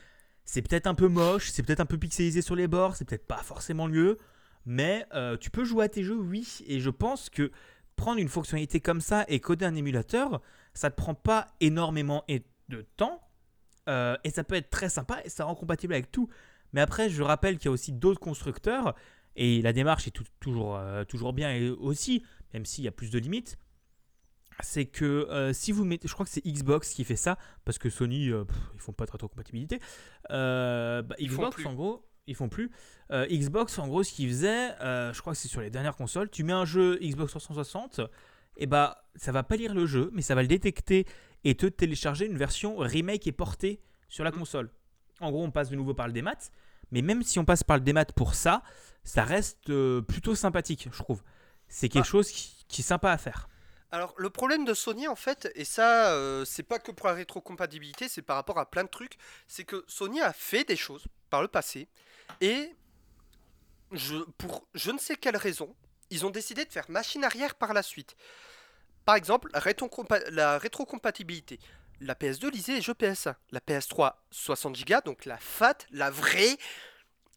C'est 0.47 0.62
peut-être 0.62 0.86
un 0.86 0.94
peu 0.94 1.09
moche, 1.09 1.51
c'est 1.51 1.62
peut-être 1.64 1.80
un 1.80 1.86
peu 1.86 1.99
pixelisé 1.99 2.40
sur 2.42 2.57
les 2.57 2.68
bords, 2.68 2.97
c'est 2.97 3.05
peut-être 3.05 3.26
pas 3.26 3.42
forcément 3.42 3.88
mieux, 3.88 4.18
mais 4.64 5.07
euh, 5.14 5.36
tu 5.36 5.51
peux 5.51 5.64
jouer 5.64 5.84
à 5.86 5.88
tes 5.90 6.05
jeux, 6.05 6.16
oui. 6.16 6.61
Et 6.68 6.80
je 6.80 6.90
pense 6.90 7.30
que 7.30 7.51
prendre 7.97 8.18
une 8.20 8.28
fonctionnalité 8.28 8.80
comme 8.80 9.01
ça 9.03 9.24
et 9.28 9.40
coder 9.40 9.66
un 9.66 9.74
émulateur, 9.74 10.40
ça 10.74 10.90
te 10.90 10.97
prend 10.97 11.14
pas 11.14 11.49
énormément 11.61 12.24
de 12.68 12.82
temps. 12.97 13.20
euh, 13.88 14.16
et 14.24 14.30
ça 14.30 14.44
peut 14.44 14.57
être 14.57 14.70
très 14.70 14.88
sympa 14.88 15.20
et 15.24 15.28
ça 15.28 15.44
rend 15.44 15.55
compatible 15.55 15.94
avec 15.94 16.11
tout. 16.12 16.28
Mais 16.72 16.80
après, 16.80 17.09
je 17.11 17.22
rappelle 17.22 17.59
qu'il 17.59 17.66
y 17.66 17.68
a 17.68 17.72
aussi 17.72 17.92
d'autres 17.92 18.20
constructeurs 18.20 18.94
Et 19.36 19.62
la 19.62 19.72
démarche 19.72 20.07
est 20.09 20.16
toujours, 20.40 20.80
toujours 21.09 21.32
bien 21.34 21.74
aussi, 21.80 22.22
même 22.55 22.64
s'il 22.64 22.84
y 22.84 22.88
a 22.88 22.92
plus 22.92 23.11
de 23.11 23.18
limites, 23.18 23.59
c'est 24.61 24.86
que 24.86 25.50
si 25.52 25.72
vous 25.72 25.84
mettez, 25.84 26.09
je 26.09 26.14
crois 26.14 26.26
que 26.26 26.32
c'est 26.32 26.44
Xbox 26.46 26.92
qui 26.92 27.04
fait 27.04 27.16
ça, 27.16 27.38
parce 27.64 27.78
que 27.78 27.90
Sony, 27.90 28.26
ils 28.26 28.80
font 28.80 28.92
pas 28.92 29.07
de 29.07 29.11
rétrocompatibilité. 29.11 29.80
Bah, 30.30 31.02
Xbox, 31.20 31.64
en 31.66 31.74
gros, 31.74 32.07
ils 32.26 32.34
font 32.34 32.48
plus. 32.48 32.70
Xbox, 33.11 33.78
en 33.78 33.88
gros, 33.88 34.02
ce 34.02 34.12
qu'ils 34.12 34.28
faisaient, 34.28 34.74
je 34.80 35.20
crois 35.20 35.32
que 35.32 35.38
c'est 35.38 35.48
sur 35.48 35.61
les 35.61 35.70
dernières 35.70 35.96
consoles, 35.96 36.30
tu 36.30 36.44
mets 36.44 36.52
un 36.52 36.64
jeu 36.64 36.98
Xbox 37.02 37.32
360, 37.32 38.00
et 38.57 38.66
bah 38.66 39.04
ça 39.16 39.32
va 39.32 39.42
pas 39.42 39.57
lire 39.57 39.74
le 39.74 39.86
jeu, 39.86 40.11
mais 40.12 40.22
ça 40.22 40.34
va 40.34 40.42
le 40.42 40.48
détecter 40.48 41.07
et 41.44 41.54
te 41.54 41.66
télécharger 41.66 42.26
une 42.26 42.36
version 42.36 42.76
remake 42.78 43.26
et 43.26 43.32
portée 43.32 43.80
sur 44.09 44.24
la 44.24 44.30
mm. 44.30 44.38
console. 44.38 44.70
En 45.20 45.30
gros, 45.30 45.44
on 45.44 45.50
passe 45.50 45.70
de 45.70 45.76
nouveau 45.76 45.94
par 45.94 46.07
le 46.07 46.12
démat, 46.12 46.50
mais 46.90 47.02
même 47.02 47.22
si 47.22 47.38
on 47.38 47.44
passe 47.44 47.62
par 47.62 47.76
le 47.76 47.82
démat 47.82 48.04
pour 48.04 48.34
ça, 48.34 48.62
ça 49.04 49.24
reste 49.24 49.70
euh, 49.70 50.02
plutôt 50.02 50.34
sympathique, 50.34 50.88
je 50.90 50.98
trouve. 50.98 51.22
C'est 51.68 51.88
quelque 51.88 52.07
ah. 52.07 52.11
chose 52.11 52.30
qui, 52.30 52.80
est 52.80 52.84
sympa 52.84 53.11
à 53.11 53.18
faire. 53.18 53.48
Alors 53.93 54.14
le 54.16 54.30
problème 54.30 54.64
de 54.64 54.74
Sony 54.74 55.07
en 55.07 55.14
fait, 55.14 55.51
et 55.55 55.64
ça 55.64 56.12
euh, 56.12 56.45
c'est 56.45 56.64
pas 56.64 56.78
que 56.78 56.91
pour 56.91 57.07
la 57.07 57.14
rétrocompatibilité, 57.14 58.09
c'est 58.09 58.22
par 58.22 58.37
rapport 58.37 58.59
à 58.59 58.68
plein 58.68 58.84
de 58.84 58.89
trucs, 58.89 59.16
c'est 59.47 59.64
que 59.64 59.84
Sony 59.87 60.20
a 60.20 60.32
fait 60.32 60.64
des 60.64 60.76
choses 60.76 61.07
par 61.30 61.41
le 61.41 61.49
passé 61.49 61.89
et 62.41 62.74
pour 64.39 64.66
je 64.74 64.91
ne 64.91 64.99
sais 64.99 65.16
quelle 65.16 65.37
raison, 65.37 65.74
ils 66.11 66.26
ont 66.26 66.30
décidé 66.30 66.64
de 66.64 66.72
faire 66.72 66.91
machine 66.91 67.24
arrière 67.24 67.55
par 67.55 67.72
la 67.72 67.82
suite. 67.82 68.16
Par 69.05 69.14
exemple, 69.14 69.51
la, 69.53 70.59
rétrocompatibilité. 70.59 71.61
La 72.01 72.14
PS2 72.14 72.51
lisait 72.51 72.74
les 72.74 72.82
jeux 72.82 72.93
PS1. 72.93 73.37
La 73.53 73.61
PS3, 73.61 74.14
60 74.32 74.84
Go, 74.84 74.97
donc 75.05 75.24
la 75.24 75.39
FAT, 75.39 75.78
la 75.93 76.11
vraie, 76.11 76.59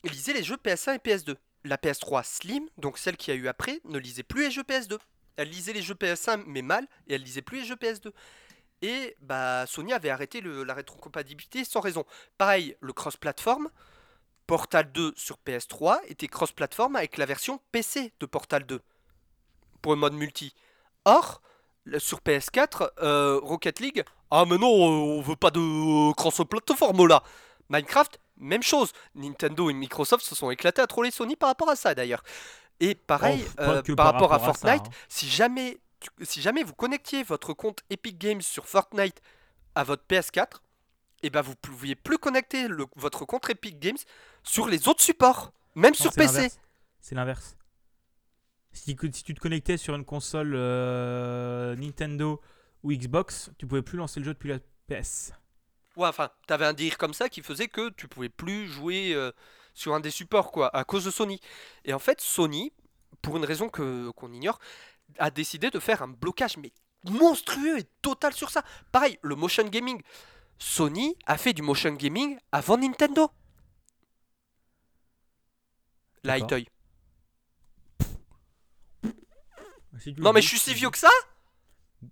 lisait 0.04 0.34
les 0.34 0.43
jeux 0.43 0.58
PS1 0.58 0.95
et 0.95 0.97
PS2. 0.97 1.36
La 1.64 1.78
PS3 1.78 2.24
Slim, 2.24 2.68
donc 2.78 2.97
celle 2.97 3.18
qui 3.18 3.30
a 3.30 3.36
eu 3.36 3.47
après, 3.47 3.82
ne 3.86 4.00
lisait 4.00 4.24
plus 4.24 4.45
les 4.45 4.52
jeux 4.52 4.64
PS2. 4.64 4.97
Elle 5.40 5.50
lisait 5.50 5.72
les 5.72 5.82
jeux 5.82 5.94
PS1 5.94 6.44
mais 6.48 6.62
mal, 6.62 6.86
et 7.08 7.16
elle 7.16 7.24
lisait 7.24 7.42
plus 7.42 7.62
les 7.62 7.66
jeux 7.66 7.76
PS2. 7.76 8.12
Et 8.82 9.16
bah 9.22 9.66
Sony 9.68 9.94
avait 9.94 10.10
arrêté 10.10 10.42
la 10.42 10.74
rétrocompatibilité 10.74 11.64
sans 11.64 11.80
raison. 11.80 12.04
Pareil, 12.38 12.76
le 12.82 12.92
cross-platform, 12.92 13.70
Portal 14.48 14.92
2 14.92 15.14
sur 15.16 15.38
PS3 15.48 16.00
était 16.10 16.28
cross-platform 16.28 16.98
avec 16.98 17.16
la 17.16 17.26
version 17.26 17.62
PC 17.72 18.12
de 18.20 18.26
Portal 18.26 18.66
2 18.66 18.82
pour 19.82 19.94
le 19.94 20.00
mode 20.00 20.14
multi. 20.14 20.54
Or, 21.06 21.42
sur 22.00 22.20
PS4, 22.20 22.90
euh, 23.02 23.40
Rocket 23.42 23.80
League, 23.80 24.04
ah 24.32 24.44
mais 24.46 24.58
non, 24.58 24.68
euh, 24.68 25.20
on 25.20 25.22
veut 25.22 25.38
pas 25.38 25.52
de 25.52 26.14
cross-platform 26.16 27.08
là. 27.08 27.24
Minecraft, 27.70 28.20
même 28.36 28.64
chose. 28.64 28.92
Nintendo 29.16 29.70
et 29.70 29.74
Microsoft 29.74 30.26
se 30.26 30.36
sont 30.36 30.52
éclatés 30.52 30.82
à 30.82 30.88
troller 30.88 31.12
Sony 31.12 31.38
par 31.38 31.48
rapport 31.48 31.70
à 31.70 31.78
ça 31.78 31.96
d'ailleurs. 31.96 32.24
Et 32.80 32.96
pareil, 32.96 33.46
oh, 33.58 33.62
euh, 33.62 33.82
par, 33.96 34.14
rapport 34.14 34.34
à, 34.34 34.40
Fortnite, 34.40 34.84
hein. 34.86 34.92
si, 35.10 35.28
jamais, 35.28 35.80
si 36.22 36.42
jamais 36.42 36.64
vous 36.64 36.74
connectiez 36.74 37.24
votre 37.24 37.54
compte 37.54 37.82
Epic 37.90 38.18
Games 38.18 38.42
sur 38.42 38.66
Fortnite 38.66 39.22
à 39.76 39.84
votre 39.84 40.04
PS4, 40.10 40.42
et 41.22 41.28
eh 41.28 41.30
ben 41.30 41.42
vous 41.42 41.52
ne 41.52 41.56
pouviez 41.56 41.96
plus 41.96 42.18
connecter 42.18 42.68
votre 42.96 43.26
compte 43.26 43.50
Epic 43.50 43.78
Games 43.80 43.98
sur 44.44 44.70
les 44.70 44.88
autres 44.88 45.02
supports, 45.02 45.52
même 45.76 45.94
sur 45.94 46.14
PC. 46.14 46.50
C'est 47.02 47.16
l'inverse. 47.16 47.58
Si, 48.72 48.96
si, 49.12 49.24
tu 49.24 49.34
te 49.34 49.40
connectais 49.40 49.76
sur 49.78 49.96
une 49.96 50.06
console 50.06 50.54
euh, 50.56 51.76
Nintendo 51.76 52.40
ou 52.84 52.94
Xbox, 52.94 53.52
tu 53.58 53.68
pouvais 53.68 53.82
plus 53.82 53.98
lancer 53.98 54.22
le 54.22 54.28
jeu 54.28 54.34
depuis 54.34 54.50
la 54.50 54.60
PS. 54.88 55.34
Ouais, 55.98 56.08
enfin, 56.08 56.30
t'avais 56.48 56.66
un 56.66 56.74
dire 56.74 56.98
comme 56.98 57.14
ça 57.14 57.28
qui 57.28 57.42
faisait 57.42 57.68
que 57.68 57.90
tu 57.90 58.08
pouvais 58.08 58.30
plus 58.30 58.68
jouer 58.68 59.14
euh, 59.14 59.32
sur 59.80 59.94
un 59.94 60.02
des 60.02 60.12
supports, 60.12 60.52
quoi, 60.52 60.76
à 60.76 60.84
cause 60.84 61.06
de 61.06 61.12
Sony. 61.12 61.40
Et 61.86 61.94
en 61.94 62.00
fait, 62.00 62.20
Sony, 62.20 62.74
pour 63.22 63.38
une 63.38 63.46
raison 63.46 63.70
que 63.70 64.10
qu'on 64.12 64.32
ignore, 64.34 64.60
a 65.18 65.32
décidé 65.32 65.70
de 65.70 65.80
faire 65.80 66.02
un 66.04 66.10
blocage 66.10 66.58
mais 66.58 66.74
monstrueux 67.06 67.80
et 67.80 67.86
total 68.02 68.34
sur 68.34 68.50
ça. 68.50 68.64
Pareil, 68.92 69.18
le 69.22 69.36
motion 69.36 69.64
gaming. 69.64 70.02
Sony 70.58 71.16
a 71.26 71.38
fait 71.38 71.54
du 71.54 71.62
motion 71.62 71.94
gaming 71.94 72.38
avant 72.52 72.78
Nintendo. 72.78 73.32
La 76.24 76.40
non, 80.18 80.34
mais 80.34 80.42
je 80.42 80.48
suis 80.48 80.60
si 80.60 80.74
vieux 80.74 80.90
que 80.90 80.98
ça? 80.98 81.10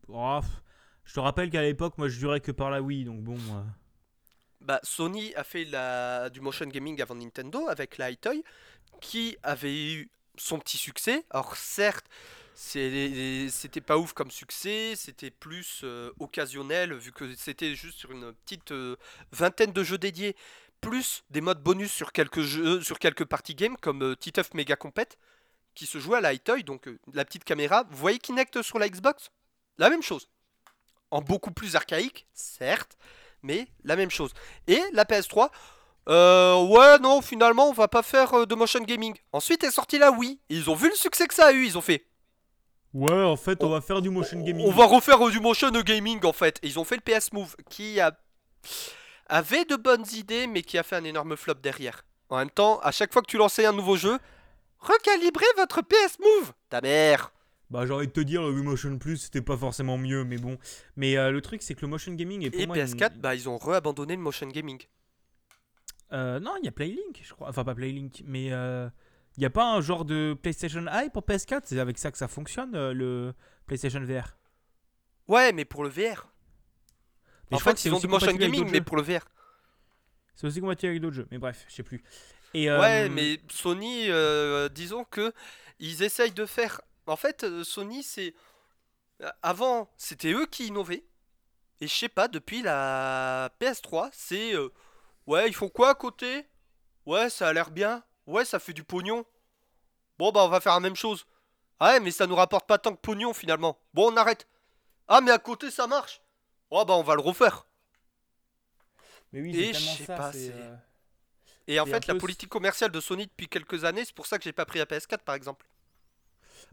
Oh, 0.07 0.39
Je 1.03 1.13
te 1.13 1.19
rappelle 1.19 1.49
qu'à 1.49 1.61
l'époque, 1.61 1.97
moi 1.97 2.07
je 2.07 2.17
durais 2.17 2.39
que 2.41 2.51
par 2.51 2.69
la 2.69 2.81
Wii, 2.81 3.05
donc 3.05 3.21
bon. 3.21 3.37
Bah, 4.67 4.81
Sony 4.83 5.33
a 5.35 5.45
fait 5.45 5.63
du 6.29 6.41
motion 6.41 6.65
gaming 6.65 7.01
avant 7.01 7.15
Nintendo 7.15 7.69
avec 7.69 7.97
la 7.97 8.09
qui 8.99 9.37
avait 9.41 9.93
eu 9.93 10.09
son 10.35 10.59
petit 10.59 10.75
succès. 10.75 11.23
Alors, 11.29 11.55
certes, 11.55 12.05
c'était 12.53 13.79
pas 13.79 13.97
ouf 13.97 14.11
comme 14.11 14.29
succès, 14.29 14.95
c'était 14.97 15.31
plus 15.31 15.81
euh, 15.85 16.11
occasionnel 16.19 16.93
vu 16.95 17.13
que 17.13 17.33
c'était 17.35 17.75
juste 17.75 17.97
sur 17.97 18.11
une 18.11 18.33
petite 18.33 18.73
euh, 18.73 18.97
vingtaine 19.31 19.71
de 19.71 19.83
jeux 19.85 19.97
dédiés, 19.97 20.35
plus 20.81 21.23
des 21.29 21.39
modes 21.39 21.63
bonus 21.63 21.91
sur 21.91 22.11
quelques 22.11 23.23
parties 23.23 23.55
games 23.55 23.77
comme 23.79 24.03
euh, 24.03 24.15
Titeuf 24.17 24.53
Mega 24.53 24.75
Compet 24.75 25.07
qui 25.75 25.85
se 25.85 25.97
jouait 25.97 26.17
à 26.17 26.21
la 26.21 26.33
High 26.33 26.65
donc 26.65 26.89
la 27.13 27.23
petite 27.23 27.45
caméra. 27.45 27.85
Vous 27.89 27.97
voyez 27.97 28.19
Kinect 28.19 28.61
sur 28.63 28.79
la 28.79 28.89
Xbox? 28.89 29.29
La 29.77 29.89
même 29.89 30.03
chose. 30.03 30.27
En 31.09 31.21
beaucoup 31.21 31.51
plus 31.51 31.77
archaïque, 31.77 32.27
certes, 32.33 32.97
mais 33.43 33.67
la 33.83 33.95
même 33.95 34.09
chose. 34.09 34.33
Et 34.67 34.81
la 34.93 35.05
PS3, 35.05 35.49
euh, 36.09 36.63
ouais, 36.65 36.99
non, 36.99 37.21
finalement, 37.21 37.69
on 37.69 37.73
va 37.73 37.87
pas 37.87 38.03
faire 38.03 38.33
euh, 38.33 38.45
de 38.45 38.55
motion 38.55 38.81
gaming. 38.81 39.15
Ensuite 39.33 39.63
est 39.63 39.71
sorti 39.71 39.97
la 39.99 40.11
Wii. 40.11 40.39
Ils 40.49 40.69
ont 40.69 40.75
vu 40.75 40.89
le 40.89 40.95
succès 40.95 41.27
que 41.27 41.33
ça 41.33 41.47
a 41.47 41.51
eu, 41.51 41.65
ils 41.65 41.77
ont 41.77 41.81
fait. 41.81 42.05
Ouais, 42.93 43.23
en 43.23 43.35
fait, 43.35 43.63
on, 43.63 43.69
va 43.69 43.81
faire 43.81 44.01
du 44.01 44.09
motion 44.09 44.41
gaming. 44.41 44.65
On 44.65 44.71
va 44.71 44.85
refaire 44.85 45.19
du 45.29 45.39
motion 45.39 45.69
gaming, 45.69 46.25
en 46.25 46.33
fait. 46.33 46.59
Et 46.63 46.67
ils 46.67 46.79
ont 46.79 46.85
fait 46.85 46.95
le 46.95 47.01
PS 47.01 47.33
Move, 47.33 47.55
qui 47.69 47.99
a... 47.99 48.17
avait 49.27 49.65
de 49.65 49.75
bonnes 49.75 50.05
idées, 50.13 50.47
mais 50.47 50.61
qui 50.61 50.77
a 50.77 50.83
fait 50.83 50.95
un 50.95 51.03
énorme 51.03 51.35
flop 51.35 51.55
derrière. 51.55 52.03
En 52.29 52.37
même 52.37 52.49
temps, 52.49 52.79
à 52.79 52.91
chaque 52.91 53.13
fois 53.13 53.21
que 53.21 53.27
tu 53.27 53.37
lançais 53.37 53.65
un 53.65 53.73
nouveau 53.73 53.97
jeu, 53.97 54.17
Recalibrez 54.79 55.45
votre 55.57 55.81
PS 55.81 56.19
Move 56.19 56.53
Ta 56.69 56.81
mère 56.81 57.31
bah 57.69 57.85
j'ai 57.85 57.93
envie 57.93 58.07
de 58.07 58.11
te 58.11 58.19
dire 58.19 58.43
le 58.43 58.61
Motion 58.61 58.97
Plus 58.97 59.17
c'était 59.17 59.41
pas 59.41 59.57
forcément 59.57 59.97
mieux 59.97 60.23
mais 60.23 60.37
bon. 60.37 60.57
Mais 60.95 61.17
euh, 61.17 61.31
le 61.31 61.41
truc 61.41 61.61
c'est 61.61 61.75
que 61.75 61.81
le 61.81 61.87
motion 61.87 62.13
gaming 62.13 62.43
est 62.43 62.51
pour 62.51 62.75
et 62.75 62.79
PS4 62.79 63.17
bah 63.17 63.35
ils 63.35 63.49
ont 63.49 63.57
re-abandonné 63.57 64.15
le 64.15 64.21
motion 64.21 64.47
gaming. 64.47 64.81
Euh, 66.13 66.39
non 66.39 66.55
il 66.61 66.65
y 66.65 66.67
a 66.67 66.71
Playlink 66.71 67.21
je 67.21 67.33
crois. 67.33 67.49
Enfin 67.49 67.63
pas 67.63 67.75
Playlink 67.75 68.23
mais 68.25 68.51
euh, 68.51 68.89
il 69.37 69.43
y 69.43 69.45
a 69.45 69.49
pas 69.49 69.73
un 69.73 69.81
genre 69.81 70.05
de 70.05 70.37
PlayStation 70.41 70.85
Eye 70.87 71.09
pour 71.09 71.23
PS4 71.23 71.61
c'est 71.65 71.79
avec 71.79 71.97
ça 71.97 72.11
que 72.11 72.17
ça 72.17 72.27
fonctionne 72.27 72.71
le 72.91 73.33
PlayStation 73.65 74.01
VR 74.01 74.37
ouais 75.27 75.51
mais 75.51 75.65
pour 75.65 75.83
le 75.83 75.89
VR 75.89 76.31
en 77.51 77.59
fait 77.59 77.83
ils 77.85 77.93
ont 77.93 77.99
du 77.99 78.07
motion 78.07 78.33
gaming 78.33 78.69
mais 78.71 78.81
pour 78.81 78.95
le 78.95 79.03
VR 79.03 79.25
c'est 80.35 80.47
aussi 80.47 80.61
compatible 80.61 80.91
avec 80.91 81.01
d'autres 81.01 81.15
jeux 81.15 81.27
mais 81.31 81.37
bref 81.37 81.65
je 81.67 81.75
sais 81.75 81.83
plus. 81.83 82.03
Ouais, 82.65 82.69
euh, 82.69 83.09
mais 83.11 83.39
Sony, 83.49 84.09
euh, 84.09 84.69
disons 84.69 85.03
que 85.03 85.33
ils 85.79 86.03
essayent 86.03 86.31
de 86.31 86.45
faire. 86.45 86.81
En 87.07 87.15
fait, 87.15 87.43
euh, 87.43 87.63
Sony, 87.63 88.03
c'est. 88.03 88.33
Avant, 89.41 89.89
c'était 89.97 90.31
eux 90.31 90.45
qui 90.45 90.67
innovaient. 90.67 91.03
Et 91.79 91.87
je 91.87 91.93
sais 91.93 92.09
pas, 92.09 92.27
depuis 92.27 92.61
la 92.61 93.49
PS3, 93.59 94.09
c'est. 94.13 94.53
Ouais, 95.25 95.47
ils 95.47 95.55
font 95.55 95.69
quoi 95.69 95.89
à 95.89 95.95
côté? 95.95 96.47
Ouais, 97.05 97.29
ça 97.29 97.47
a 97.47 97.53
l'air 97.53 97.71
bien. 97.71 98.03
Ouais, 98.25 98.45
ça 98.45 98.59
fait 98.59 98.73
du 98.73 98.83
pognon. 98.83 99.25
Bon, 100.17 100.31
bah, 100.31 100.43
on 100.43 100.49
va 100.49 100.59
faire 100.59 100.73
la 100.73 100.79
même 100.79 100.95
chose. 100.95 101.25
Ah 101.79 101.93
ouais, 101.93 101.99
mais 101.99 102.11
ça 102.11 102.27
nous 102.27 102.35
rapporte 102.35 102.67
pas 102.67 102.77
tant 102.77 102.93
que 102.95 103.01
pognon 103.01 103.33
finalement. 103.33 103.79
Bon, 103.93 104.11
on 104.11 104.17
arrête. 104.17 104.47
Ah, 105.07 105.21
mais 105.21 105.31
à 105.31 105.37
côté, 105.37 105.71
ça 105.71 105.87
marche. 105.87 106.21
Oh, 106.69 106.83
bah, 106.85 106.95
on 106.95 107.03
va 107.03 107.15
le 107.15 107.21
refaire. 107.21 107.65
Mais 109.31 109.41
oui, 109.41 109.57
Et 109.57 109.73
je 109.73 109.79
sais 109.79 110.05
pas, 110.05 110.31
c'est. 110.31 110.53
Et 111.67 111.79
en 111.79 111.85
fait, 111.85 112.07
la 112.07 112.15
politique 112.15 112.49
commerciale 112.49 112.91
de 112.91 112.99
Sony 112.99 113.27
depuis 113.27 113.47
quelques 113.47 113.83
années, 113.83 114.05
c'est 114.05 114.15
pour 114.15 114.25
ça 114.25 114.37
que 114.37 114.43
j'ai 114.43 114.53
pas 114.53 114.65
pris 114.65 114.79
la 114.79 114.85
PS4 114.85 115.19
par 115.19 115.35
exemple. 115.35 115.65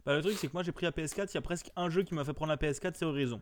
Bah, 0.05 0.15
le 0.15 0.21
truc, 0.21 0.35
c'est 0.37 0.47
que 0.47 0.53
moi 0.53 0.63
j'ai 0.63 0.71
pris 0.71 0.85
la 0.85 0.91
PS4, 0.91 1.29
il 1.31 1.35
y 1.35 1.37
a 1.37 1.41
presque 1.41 1.71
un 1.75 1.89
jeu 1.89 2.03
qui 2.03 2.13
m'a 2.13 2.23
fait 2.23 2.33
prendre 2.33 2.51
la 2.51 2.57
PS4, 2.57 2.93
c'est 2.95 3.05
Horizon. 3.05 3.41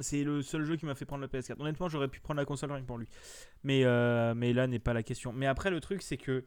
C'est 0.00 0.22
le 0.22 0.42
seul 0.42 0.64
jeu 0.64 0.76
qui 0.76 0.84
m'a 0.86 0.94
fait 0.94 1.04
prendre 1.04 1.22
la 1.22 1.28
PS4. 1.28 1.60
Honnêtement, 1.60 1.88
j'aurais 1.88 2.08
pu 2.08 2.20
prendre 2.20 2.38
la 2.38 2.44
console 2.44 2.72
rien 2.72 2.82
que 2.82 2.86
pour 2.86 2.98
lui. 2.98 3.08
Mais, 3.62 3.84
euh, 3.84 4.34
mais 4.34 4.52
là 4.52 4.66
n'est 4.66 4.78
pas 4.78 4.92
la 4.92 5.02
question. 5.02 5.32
Mais 5.32 5.46
après, 5.46 5.70
le 5.70 5.80
truc, 5.80 6.02
c'est 6.02 6.16
que. 6.16 6.44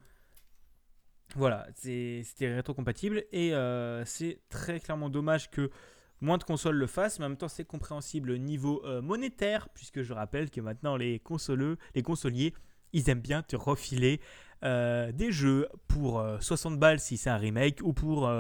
Voilà, 1.35 1.65
c'était 1.75 2.53
rétro-compatible. 2.53 3.23
Et 3.31 3.55
euh, 3.55 4.03
c'est 4.05 4.41
très 4.49 4.79
clairement 4.79 5.09
dommage 5.09 5.49
que 5.49 5.71
moins 6.19 6.37
de 6.37 6.43
consoles 6.43 6.75
le 6.75 6.87
fassent. 6.87 7.19
Mais 7.19 7.25
en 7.25 7.29
même 7.29 7.37
temps, 7.37 7.47
c'est 7.47 7.65
compréhensible 7.65 8.31
au 8.31 8.37
niveau 8.37 8.83
euh, 8.85 9.01
monétaire. 9.01 9.69
Puisque 9.69 10.01
je 10.01 10.13
rappelle 10.13 10.51
que 10.51 10.61
maintenant, 10.61 10.97
les, 10.97 11.19
consoleux, 11.19 11.77
les 11.95 12.03
consoliers 12.03 12.53
ils 12.93 13.09
aiment 13.09 13.21
bien 13.21 13.41
te 13.41 13.55
refiler 13.55 14.19
des 14.63 15.31
jeux 15.31 15.67
pour 15.87 16.23
60 16.39 16.73
euh, 16.73 16.77
balles 16.77 16.99
si 16.99 17.17
c'est 17.17 17.31
un 17.31 17.37
remake 17.37 17.79
ou 17.81 17.93
pour 17.93 18.31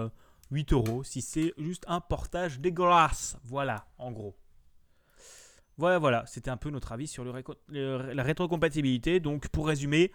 8 0.51 0.73
euh, 0.73 0.75
euros 0.75 1.03
si 1.03 1.21
c'est 1.21 1.53
juste 1.57 1.85
un 1.87 1.99
portage 1.99 2.59
dégueulasse. 2.59 3.37
Voilà, 3.43 3.87
en 3.97 4.11
gros. 4.11 4.35
Voilà, 5.77 5.97
voilà, 5.97 6.23
c'était 6.27 6.51
un 6.51 6.57
peu 6.57 6.69
notre 6.69 6.91
avis 6.91 7.07
sur 7.07 7.23
le 7.23 7.33
la 8.13 8.23
rétrocompatibilité. 8.23 9.19
Donc, 9.19 9.47
pour 9.47 9.67
résumer, 9.67 10.11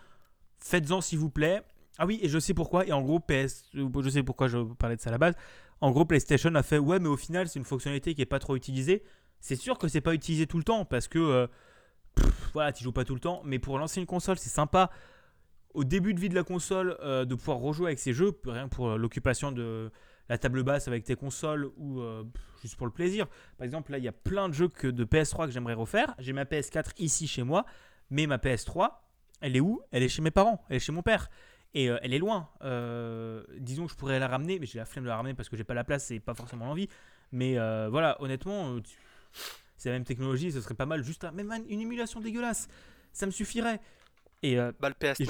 faites-en 0.61 1.01
s'il 1.01 1.19
vous 1.19 1.31
plaît. 1.31 1.63
Ah 1.99 2.07
oui, 2.07 2.21
et 2.23 2.29
je 2.29 2.39
sais 2.39 2.55
pourquoi. 2.55 2.87
Et 2.87 2.93
en 2.93 3.03
gros, 3.03 3.21
PS, 3.21 3.65
je 3.73 4.09
sais 4.11 4.23
pourquoi 4.23 4.49
je 4.49 4.59
parlais 4.75 4.97
de 4.97 5.01
ça 5.01 5.11
à 5.11 5.13
la 5.13 5.19
base. 5.19 5.35
En 5.81 5.91
gros, 5.91 6.05
PlayStation 6.05 6.55
a 6.55 6.63
fait 6.63 6.79
ouais, 6.79 6.99
mais 6.99 7.09
au 7.09 7.17
final, 7.17 7.49
c'est 7.49 7.59
une 7.59 7.65
fonctionnalité 7.65 8.15
qui 8.15 8.23
est 8.23 8.27
pas 8.27 8.39
trop 8.39 8.57
utilisée. 8.57 9.03
C'est 9.41 9.57
sûr 9.57 9.79
que 9.79 9.89
c'est 9.89 10.01
pas 10.01 10.15
utilisé 10.15 10.47
tout 10.47 10.59
le 10.59 10.65
temps 10.65 10.85
parce 10.85 11.09
que 11.09 11.19
euh, 11.19 11.47
voilà, 12.53 12.73
tu 12.73 12.85
joues 12.85 12.93
pas 12.93 13.05
tout 13.05 13.15
le 13.15 13.21
temps. 13.21 13.43
Mais 13.45 13.59
pour 13.59 13.79
lancer 13.79 14.01
une 14.01 14.07
console, 14.07 14.39
c'est 14.39 14.51
sympa. 14.51 14.91
Au 15.75 15.85
début 15.85 16.15
de 16.15 16.21
vie 16.21 16.29
de 16.29 16.35
la 16.35 16.45
console, 16.45 16.97
euh, 17.01 17.25
de 17.25 17.35
pouvoir 17.35 17.59
rejouer 17.59 17.87
avec 17.87 17.99
ces 17.99 18.13
jeux, 18.13 18.33
rien 18.47 18.69
pour 18.69 18.97
l'occupation 18.97 19.53
de 19.53 19.91
la 20.29 20.39
table 20.39 20.63
basse 20.63 20.89
avec 20.89 21.05
tes 21.05 21.17
consoles 21.17 21.71
ou 21.77 22.01
euh, 22.01 22.25
juste 22.63 22.77
pour 22.77 22.87
le 22.87 22.93
plaisir. 22.93 23.27
Par 23.59 23.65
exemple, 23.65 23.93
là, 23.93 23.99
il 23.99 24.05
y 24.05 24.09
a 24.09 24.13
plein 24.13 24.49
de 24.49 24.55
jeux 24.55 24.69
que, 24.69 24.89
de 24.89 25.05
PS3 25.05 25.47
que 25.47 25.53
j'aimerais 25.53 25.75
refaire. 25.75 26.15
J'ai 26.19 26.33
ma 26.33 26.45
PS4 26.45 26.93
ici 26.99 27.27
chez 27.27 27.43
moi, 27.43 27.65
mais 28.11 28.27
ma 28.27 28.39
PS3, 28.39 28.91
elle 29.41 29.57
est 29.57 29.61
où? 29.61 29.81
Elle 29.91 30.03
est 30.03 30.09
chez 30.09 30.23
mes 30.23 30.31
parents, 30.31 30.65
elle 30.69 30.77
est 30.77 30.81
chez 30.81 30.93
mon 30.93 31.03
père. 31.03 31.29
Et 31.75 31.91
euh, 31.91 31.99
elle 32.03 32.15
est 32.15 32.19
loin. 32.19 32.49
Euh, 32.63 33.45
disons 33.59 33.87
que 33.87 33.93
je 33.93 33.97
pourrais 33.97 34.19
la 34.19 34.29
ramener, 34.29 34.59
mais 34.59 34.67
j'ai 34.67 34.79
la 34.79 34.87
flemme 34.87 35.05
de 35.05 35.09
la 35.09 35.17
ramener 35.17 35.35
parce 35.35 35.49
que 35.49 35.57
j'ai 35.57 35.65
pas 35.65 35.75
la 35.75 35.85
place 35.85 36.11
et 36.11 36.21
pas 36.21 36.35
forcément 36.35 36.67
l'envie. 36.67 36.89
Mais 37.33 37.55
voilà, 37.89 38.21
honnêtement, 38.23 38.77
c'est 39.77 39.91
la 39.91 39.97
même 39.97 40.05
technologie, 40.05 40.53
ce 40.53 40.61
serait 40.61 40.75
pas 40.75 40.87
mal. 40.87 41.03
Juste 41.03 41.25
même 41.33 41.53
une 41.69 41.81
émulation 41.81 42.21
dégueulasse, 42.21 42.69
ça 43.13 43.27
me 43.27 43.31
suffirait. 43.31 43.81
Et, 44.43 44.57
bah, 44.57 44.89
le 44.89 44.95
PS 44.95 45.21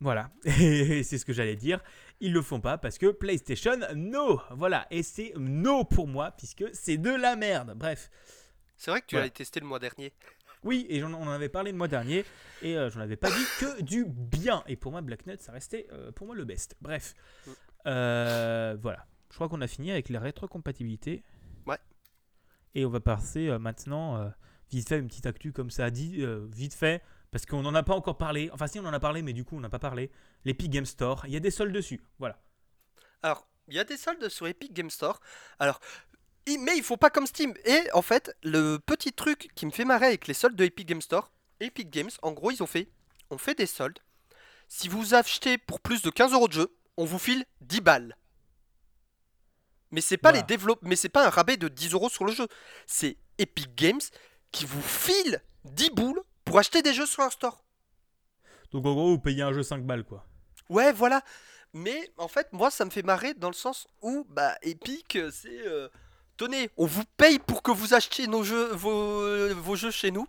voilà, 0.00 0.30
c'est 0.44 1.18
ce 1.18 1.24
que 1.24 1.32
j'allais 1.32 1.56
dire. 1.56 1.82
Ils 2.20 2.32
le 2.32 2.42
font 2.42 2.60
pas 2.60 2.78
parce 2.78 2.98
que 2.98 3.12
PlayStation, 3.12 3.78
no 3.94 4.40
Voilà, 4.50 4.86
et 4.90 5.02
c'est 5.02 5.32
no 5.36 5.84
pour 5.84 6.08
moi 6.08 6.32
puisque 6.32 6.64
c'est 6.72 6.96
de 6.96 7.10
la 7.10 7.36
merde. 7.36 7.74
Bref. 7.76 8.10
C'est 8.76 8.90
vrai 8.90 9.00
que 9.00 9.06
tu 9.06 9.16
l'as 9.16 9.30
testé 9.30 9.60
le 9.60 9.66
mois 9.66 9.78
dernier. 9.78 10.12
Oui, 10.64 10.86
et 10.88 11.02
on 11.04 11.12
en 11.14 11.28
avait 11.30 11.48
parlé 11.48 11.70
le 11.70 11.78
mois 11.78 11.88
dernier 11.88 12.24
et 12.62 12.76
euh, 12.76 12.90
j'en 12.90 13.00
avais 13.00 13.16
pas 13.16 13.30
dit 13.30 13.44
que 13.60 13.82
du 13.82 14.04
bien. 14.06 14.64
Et 14.66 14.76
pour 14.76 14.92
moi, 14.92 15.00
Black 15.00 15.26
Knight, 15.26 15.42
ça 15.42 15.52
restait 15.52 15.86
euh, 15.92 16.10
pour 16.12 16.26
moi 16.26 16.34
le 16.34 16.44
best. 16.44 16.76
Bref, 16.80 17.14
mm. 17.46 17.50
euh, 17.86 18.76
voilà. 18.80 19.06
Je 19.30 19.34
crois 19.36 19.48
qu'on 19.48 19.60
a 19.60 19.66
fini 19.66 19.90
avec 19.92 20.08
les 20.08 20.18
rétrocompatibilités. 20.18 21.22
Ouais. 21.66 21.78
Et 22.74 22.84
on 22.84 22.90
va 22.90 23.00
passer 23.00 23.56
maintenant 23.58 24.32
vite 24.70 24.88
fait 24.88 24.98
une 24.98 25.08
petite 25.08 25.26
actu 25.26 25.52
comme 25.52 25.70
ça 25.70 25.86
a 25.86 25.90
dit 25.90 26.24
vite 26.50 26.74
fait 26.74 27.02
parce 27.30 27.46
qu'on 27.46 27.62
n'en 27.62 27.74
a 27.74 27.82
pas 27.82 27.94
encore 27.94 28.18
parlé. 28.18 28.50
Enfin, 28.52 28.66
si, 28.66 28.78
on 28.78 28.84
en 28.84 28.92
a 28.92 29.00
parlé, 29.00 29.22
mais 29.22 29.32
du 29.32 29.44
coup, 29.44 29.56
on 29.56 29.60
n'a 29.60 29.68
pas 29.68 29.78
parlé. 29.78 30.10
L'Epic 30.44 30.70
Game 30.70 30.86
Store, 30.86 31.24
il 31.26 31.32
y 31.32 31.36
a 31.36 31.40
des 31.40 31.50
soldes 31.50 31.72
dessus. 31.72 32.00
Voilà. 32.18 32.40
Alors, 33.22 33.46
il 33.68 33.74
y 33.74 33.78
a 33.78 33.84
des 33.84 33.96
soldes 33.96 34.28
sur 34.28 34.46
Epic 34.46 34.72
Game 34.72 34.90
Store. 34.90 35.20
Alors, 35.58 35.80
mais 36.56 36.76
il 36.76 36.82
faut 36.82 36.96
pas 36.96 37.10
comme 37.10 37.26
Steam. 37.26 37.52
Et 37.64 37.82
en 37.92 38.02
fait, 38.02 38.34
le 38.42 38.78
petit 38.78 39.12
truc 39.12 39.50
qui 39.54 39.66
me 39.66 39.70
fait 39.70 39.84
marrer 39.84 40.06
avec 40.06 40.26
les 40.26 40.34
soldes 40.34 40.56
de 40.56 40.64
Epic 40.64 40.88
Game 40.88 41.02
Store, 41.02 41.30
Epic 41.60 41.90
Games, 41.90 42.10
en 42.22 42.32
gros, 42.32 42.50
ils 42.50 42.62
ont 42.62 42.66
fait, 42.66 42.88
on 43.30 43.36
fait 43.36 43.54
des 43.54 43.66
soldes. 43.66 43.98
Si 44.68 44.88
vous 44.88 45.14
achetez 45.14 45.58
pour 45.58 45.80
plus 45.80 46.02
de 46.02 46.10
15 46.10 46.32
euros 46.32 46.48
de 46.48 46.52
jeu, 46.52 46.76
on 46.96 47.04
vous 47.04 47.18
file 47.18 47.44
10 47.62 47.80
balles. 47.80 48.16
Mais 49.90 50.00
c'est 50.00 50.18
pas 50.18 50.32
les 50.32 50.42
développes, 50.42 50.80
mais 50.82 50.96
c'est 50.96 51.08
pas 51.08 51.26
un 51.26 51.30
rabais 51.30 51.56
de 51.56 51.68
10 51.68 51.94
euros 51.94 52.10
sur 52.10 52.24
le 52.24 52.32
jeu. 52.32 52.46
C'est 52.86 53.16
Epic 53.38 53.74
Games 53.74 54.00
qui 54.52 54.66
vous 54.66 54.82
file 54.82 55.42
10 55.64 55.90
boules 55.90 56.22
pour 56.48 56.58
acheter 56.58 56.80
des 56.80 56.94
jeux 56.94 57.06
sur 57.06 57.22
un 57.22 57.30
store. 57.30 57.62
Donc 58.72 58.86
en 58.86 58.94
gros, 58.94 59.10
vous 59.10 59.18
payez 59.18 59.42
un 59.42 59.52
jeu 59.52 59.62
5 59.62 59.84
balles, 59.84 60.04
quoi. 60.04 60.24
Ouais, 60.70 60.92
voilà. 60.92 61.22
Mais 61.74 62.10
en 62.16 62.28
fait, 62.28 62.50
moi, 62.52 62.70
ça 62.70 62.86
me 62.86 62.90
fait 62.90 63.02
marrer 63.02 63.34
dans 63.34 63.48
le 63.48 63.54
sens 63.54 63.86
où, 64.00 64.26
bah, 64.30 64.56
Epic, 64.62 65.16
euh, 65.16 65.30
c'est... 65.30 65.66
Euh, 65.66 65.88
tenez, 66.38 66.70
on 66.78 66.86
vous 66.86 67.04
paye 67.18 67.38
pour 67.38 67.62
que 67.62 67.70
vous 67.70 67.92
achetiez 67.92 68.26
nos 68.26 68.42
jeux, 68.42 68.72
vos, 68.72 69.54
vos 69.54 69.76
jeux 69.76 69.90
chez 69.90 70.10
nous. 70.10 70.26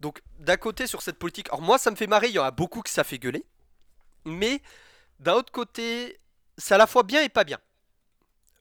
Donc, 0.00 0.20
d'un 0.40 0.56
côté, 0.56 0.88
sur 0.88 1.00
cette 1.00 1.18
politique... 1.18 1.48
Alors 1.48 1.62
moi, 1.62 1.78
ça 1.78 1.92
me 1.92 1.96
fait 1.96 2.08
marrer, 2.08 2.28
il 2.28 2.34
y 2.34 2.38
en 2.40 2.44
a 2.44 2.50
beaucoup 2.50 2.82
qui 2.82 2.92
ça 2.92 3.04
fait 3.04 3.18
gueuler. 3.18 3.46
Mais, 4.24 4.60
d'un 5.20 5.34
autre 5.34 5.52
côté, 5.52 6.20
c'est 6.58 6.74
à 6.74 6.78
la 6.78 6.88
fois 6.88 7.04
bien 7.04 7.22
et 7.22 7.28
pas 7.28 7.44
bien. 7.44 7.58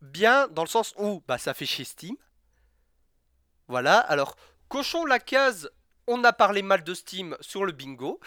Bien 0.02 0.48
dans 0.50 0.64
le 0.64 0.70
sens 0.70 0.94
où, 0.98 1.24
bah, 1.28 1.40
ça 1.40 1.56
fait 1.56 1.66
chez 1.66 1.84
Steam. 1.84 2.16
Voilà, 3.68 3.98
alors, 3.98 4.36
cochons 4.70 5.06
la 5.06 5.18
case 5.18 5.72
on 6.08 6.24
a 6.24 6.34
parlé 6.34 6.62
mal 6.62 6.84
de 6.84 6.94
Steam 6.94 7.38
sur 7.42 7.66
le 7.66 7.72
bingo. 7.72 8.20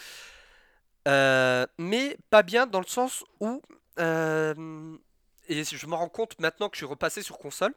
Euh, 1.07 1.67
mais 1.79 2.19
pas 2.31 2.43
bien 2.43 2.67
dans 2.67 2.81
le 2.81 2.87
sens 2.87 3.25
où. 3.41 3.63
Euh, 3.99 4.97
et 5.49 5.65
je 5.65 5.87
me 5.87 5.95
rends 5.95 6.09
compte 6.09 6.39
maintenant 6.39 6.69
que 6.69 6.77
je 6.77 6.81
suis 6.81 6.87
repassé 6.87 7.23
sur 7.23 7.39
console. 7.39 7.75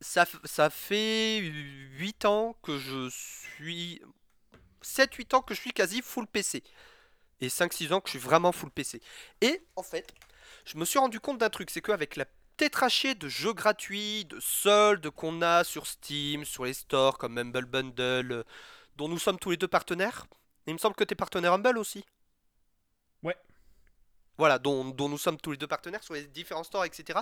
Ça, 0.00 0.26
ça 0.44 0.68
fait 0.68 1.38
8 1.38 2.24
ans 2.24 2.56
que 2.62 2.78
je 2.78 3.08
suis. 3.08 4.02
7-8 4.82 5.36
ans 5.36 5.42
que 5.42 5.54
je 5.54 5.60
suis 5.60 5.72
quasi 5.72 6.02
full 6.02 6.26
PC. 6.26 6.62
Et 7.40 7.48
5-6 7.48 7.92
ans 7.92 8.00
que 8.00 8.08
je 8.08 8.18
suis 8.18 8.18
vraiment 8.18 8.52
full 8.52 8.70
PC. 8.70 9.00
Et 9.40 9.64
en 9.76 9.82
fait, 9.82 10.12
je 10.64 10.76
me 10.76 10.84
suis 10.84 10.98
rendu 10.98 11.20
compte 11.20 11.38
d'un 11.38 11.50
truc 11.50 11.70
c'est 11.70 11.80
qu'avec 11.80 12.16
la 12.16 12.26
tétraché 12.56 13.14
de 13.14 13.28
jeux 13.28 13.52
gratuits, 13.52 14.24
de 14.26 14.38
soldes 14.40 15.10
qu'on 15.10 15.42
a 15.42 15.64
sur 15.64 15.86
Steam, 15.86 16.44
sur 16.44 16.64
les 16.64 16.74
stores 16.74 17.18
comme 17.18 17.38
Humble 17.38 17.66
Bundle, 17.66 18.32
euh, 18.32 18.42
dont 18.96 19.08
nous 19.08 19.18
sommes 19.18 19.38
tous 19.38 19.50
les 19.50 19.56
deux 19.56 19.68
partenaires. 19.68 20.26
il 20.66 20.74
me 20.74 20.78
semble 20.78 20.94
que 20.94 21.04
tu 21.04 21.12
es 21.12 21.16
partenaire 21.16 21.52
Humble 21.52 21.78
aussi. 21.78 22.04
Ouais. 23.22 23.36
Voilà, 24.38 24.58
dont, 24.58 24.84
nous 24.84 25.18
sommes 25.18 25.38
tous 25.38 25.52
les 25.52 25.56
deux 25.56 25.66
partenaires 25.66 26.02
sur 26.02 26.14
les 26.14 26.26
différents 26.26 26.64
stores, 26.64 26.84
etc. 26.84 27.20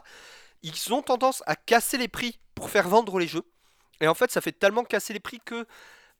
Ils 0.62 0.92
ont 0.92 1.02
tendance 1.02 1.42
à 1.46 1.56
casser 1.56 1.98
les 1.98 2.08
prix 2.08 2.38
pour 2.54 2.70
faire 2.70 2.88
vendre 2.88 3.18
les 3.18 3.28
jeux. 3.28 3.44
Et 4.00 4.08
en 4.08 4.14
fait, 4.14 4.30
ça 4.30 4.40
fait 4.40 4.52
tellement 4.52 4.84
casser 4.84 5.12
les 5.12 5.20
prix 5.20 5.40
que 5.44 5.66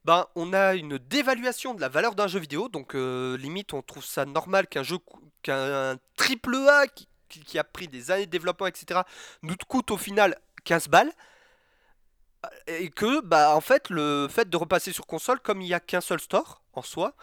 ben, 0.03 0.27
on 0.35 0.53
a 0.53 0.75
une 0.75 0.97
dévaluation 0.97 1.73
de 1.73 1.81
la 1.81 1.89
valeur 1.89 2.15
d'un 2.15 2.27
jeu 2.27 2.39
vidéo. 2.39 2.69
Donc, 2.69 2.95
euh, 2.95 3.37
limite, 3.37 3.73
on 3.73 3.81
trouve 3.81 4.05
ça 4.05 4.25
normal 4.25 4.67
qu'un 4.67 4.83
jeu, 4.83 4.97
qu'un 5.43 5.97
triple 6.15 6.55
A 6.55 6.87
qui, 6.87 7.07
qui 7.39 7.57
a 7.57 7.63
pris 7.63 7.87
des 7.87 8.11
années 8.11 8.25
de 8.25 8.31
développement, 8.31 8.67
etc., 8.67 9.01
nous 9.41 9.55
coûte 9.67 9.91
au 9.91 9.97
final 9.97 10.37
15 10.65 10.89
balles. 10.89 11.11
Et 12.67 12.89
que, 12.89 13.21
bah, 13.21 13.55
en 13.55 13.61
fait, 13.61 13.89
le 13.89 14.27
fait 14.29 14.49
de 14.49 14.57
repasser 14.57 14.91
sur 14.91 15.05
console, 15.05 15.39
comme 15.39 15.61
il 15.61 15.67
n'y 15.67 15.73
a 15.73 15.79
qu'un 15.79 16.01
seul 16.01 16.19
store 16.19 16.61
en 16.73 16.81
soi, 16.81 17.13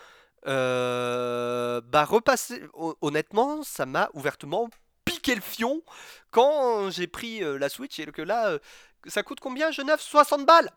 euh, 0.46 1.80
bah, 1.84 2.04
repasser, 2.04 2.62
honnêtement, 3.00 3.62
ça 3.62 3.86
m'a 3.86 4.11
ouvertement 4.14 4.70
piqué 5.04 5.34
le 5.34 5.40
fion 5.40 5.82
quand 6.30 6.90
j'ai 6.90 7.06
pris 7.06 7.42
euh, 7.42 7.59
la 7.59 7.68
Switch 7.68 7.98
et 7.98 8.06
que 8.06 8.22
là, 8.22 8.50
euh, 8.50 8.59
ça 9.06 9.22
coûte 9.22 9.40
combien, 9.40 9.70
Genève 9.70 10.00
60 10.00 10.46
balles 10.46 10.70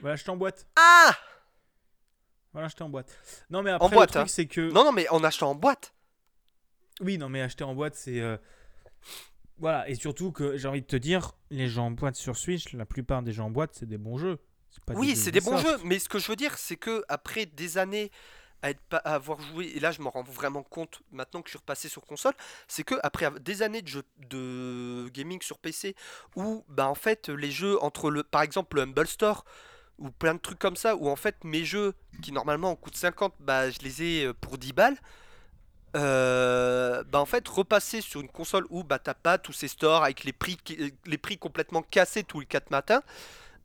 Voilà, 0.00 0.14
acheté 0.14 0.30
en 0.30 0.36
boîte. 0.36 0.66
Ah 0.76 1.12
Voilà, 2.52 2.66
acheté 2.66 2.84
en 2.84 2.90
boîte. 2.90 3.16
Non, 3.50 3.62
mais 3.62 3.70
après, 3.70 3.88
le 3.88 4.06
truc, 4.06 4.16
hein. 4.16 4.26
c'est 4.26 4.46
que. 4.46 4.70
Non, 4.72 4.84
non, 4.84 4.92
mais 4.92 5.08
en 5.08 5.24
achetant 5.24 5.50
en 5.50 5.54
boîte. 5.54 5.92
Oui, 7.00 7.18
non, 7.18 7.28
mais 7.28 7.40
acheter 7.40 7.64
en 7.64 7.74
boîte, 7.74 7.94
c'est. 7.94 8.20
Euh, 8.20 8.36
voilà, 9.58 9.88
et 9.88 9.94
surtout 9.94 10.32
que 10.32 10.56
j'ai 10.56 10.68
envie 10.68 10.82
de 10.82 10.86
te 10.86 10.96
dire, 10.96 11.32
les 11.50 11.68
gens 11.68 11.86
en 11.86 11.90
boîte 11.90 12.16
sur 12.16 12.36
Switch, 12.36 12.72
la 12.72 12.86
plupart 12.86 13.22
des 13.22 13.32
gens 13.32 13.46
en 13.46 13.50
boîte, 13.50 13.70
c'est 13.74 13.86
des 13.86 13.98
bons 13.98 14.18
jeux. 14.18 14.38
oui, 14.94 15.14
c'est 15.16 15.30
des 15.30 15.40
bons 15.40 15.56
jeux, 15.56 15.78
mais 15.84 15.98
ce 15.98 16.08
que 16.08 16.18
je 16.18 16.28
veux 16.28 16.36
dire, 16.36 16.58
c'est 16.58 16.76
que 16.76 17.04
après 17.08 17.46
des 17.46 17.78
années 17.78 18.10
à, 18.62 18.70
être 18.70 18.80
pas, 18.88 18.98
à 18.98 19.14
avoir 19.14 19.40
joué, 19.40 19.72
et 19.74 19.80
là 19.80 19.90
je 19.90 20.00
m'en 20.00 20.10
rends 20.10 20.22
vraiment 20.22 20.62
compte 20.62 21.02
maintenant 21.10 21.42
que 21.42 21.48
je 21.48 21.52
suis 21.52 21.58
repassé 21.58 21.88
sur 21.88 22.02
console, 22.02 22.34
c'est 22.68 22.84
que 22.84 22.94
après 23.02 23.28
des 23.40 23.62
années 23.62 23.82
de, 23.82 23.88
jeux, 23.88 24.04
de 24.18 25.08
gaming 25.12 25.40
sur 25.42 25.58
PC, 25.58 25.94
où 26.36 26.64
bah, 26.68 26.88
en 26.88 26.94
fait 26.94 27.28
les 27.28 27.50
jeux 27.50 27.82
entre 27.82 28.10
le, 28.10 28.22
par 28.22 28.42
exemple 28.42 28.76
le 28.76 28.82
Humble 28.82 29.06
Store, 29.06 29.44
ou 29.98 30.10
plein 30.10 30.34
de 30.34 30.40
trucs 30.40 30.58
comme 30.58 30.76
ça, 30.76 30.96
où 30.96 31.08
en 31.08 31.16
fait 31.16 31.44
mes 31.44 31.64
jeux 31.64 31.94
qui 32.22 32.32
normalement 32.32 32.74
coûtent 32.76 32.96
50, 32.96 33.34
bah 33.40 33.70
je 33.70 33.80
les 33.80 34.02
ai 34.02 34.26
euh, 34.26 34.32
pour 34.32 34.58
10 34.58 34.72
balles. 34.72 34.96
Euh, 35.94 37.04
bah 37.12 37.20
en 37.20 37.26
fait 37.26 37.46
repasser 37.46 38.00
sur 38.00 38.22
une 38.22 38.28
console 38.30 38.64
où 38.70 38.82
bah 38.82 38.98
t'as 38.98 39.12
pas 39.12 39.36
tous 39.36 39.52
ces 39.52 39.68
stores 39.68 40.04
avec 40.04 40.24
les 40.24 40.32
prix 40.32 40.56
les 41.04 41.18
prix 41.18 41.36
complètement 41.36 41.82
cassés 41.82 42.24
tous 42.24 42.40
les 42.40 42.46
4 42.46 42.70
matins 42.70 43.02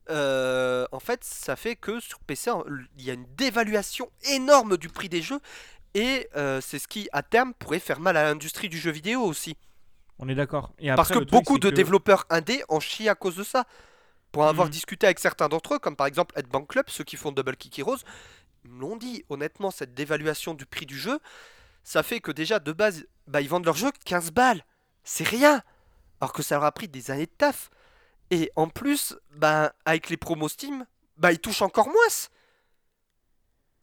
euh, 0.10 0.86
en 0.92 1.00
fait 1.00 1.24
ça 1.24 1.56
fait 1.56 1.78
que 1.78 2.02
sur 2.02 2.20
PC 2.20 2.52
il 2.98 3.06
y 3.06 3.12
a 3.12 3.14
une 3.14 3.28
dévaluation 3.38 4.12
énorme 4.30 4.76
du 4.76 4.90
prix 4.90 5.08
des 5.08 5.22
jeux 5.22 5.40
et 5.94 6.28
euh, 6.36 6.60
c'est 6.60 6.80
ce 6.80 6.90
qui 6.90 7.08
à 7.14 7.24
terme 7.24 7.54
pourrait 7.54 7.80
faire 7.80 8.02
mal 8.02 8.18
à 8.18 8.24
l'industrie 8.24 8.68
du 8.68 8.78
jeu 8.78 8.92
vidéo 8.92 9.22
aussi. 9.22 9.56
On 10.20 10.28
est 10.28 10.36
d'accord. 10.36 10.74
Parce 10.98 11.10
que 11.10 11.20
beaucoup 11.20 11.60
de 11.60 11.70
développeurs 11.70 12.26
indés 12.30 12.62
en 12.68 12.82
chient 12.82 13.08
à 13.08 13.16
cause 13.16 13.38
de 13.38 13.44
ça. 13.44 13.66
Pour 14.34 14.46
avoir 14.46 14.68
hmm. 14.68 14.72
discuté 14.72 15.08
avec 15.08 15.20
certains 15.20 15.48
d'entre 15.48 15.76
eux 15.76 15.80
comme 15.80 15.96
par 15.96 16.08
exemple 16.08 16.38
Headbang 16.38 16.68
Club 16.68 16.86
ceux 16.90 17.06
qui 17.06 17.16
font 17.16 17.32
Double 17.32 17.56
Kick 17.56 17.80
Heroes 17.80 18.00
l'ont 18.66 18.98
dit 18.98 19.24
honnêtement 19.30 19.72
cette 19.72 19.94
dévaluation 19.94 20.54
du 20.54 20.66
prix 20.66 20.86
du 20.86 21.00
jeu 21.00 21.20
ça 21.88 22.04
fait 22.04 22.20
que 22.20 22.34
déjà 22.34 22.60
de 22.60 22.74
base, 22.74 23.08
bah, 23.28 23.40
ils 23.40 23.48
vendent 23.48 23.64
leur 23.64 23.78
jeu 23.78 23.90
15 24.04 24.32
balles. 24.32 24.66
C'est 25.06 25.26
rien. 25.26 25.64
Alors 26.20 26.34
que 26.34 26.44
ça 26.44 26.56
leur 26.56 26.66
a 26.66 26.72
pris 26.74 26.90
des 26.90 27.12
années 27.12 27.28
de 27.28 27.32
taf. 27.32 27.70
Et 28.30 28.52
en 28.58 28.68
plus, 28.68 29.16
bah, 29.32 29.72
avec 29.86 30.10
les 30.10 30.18
promos 30.18 30.50
Steam, 30.50 30.86
bah, 31.16 31.32
ils 31.32 31.40
touchent 31.40 31.62
encore 31.62 31.88
moins. 31.88 32.28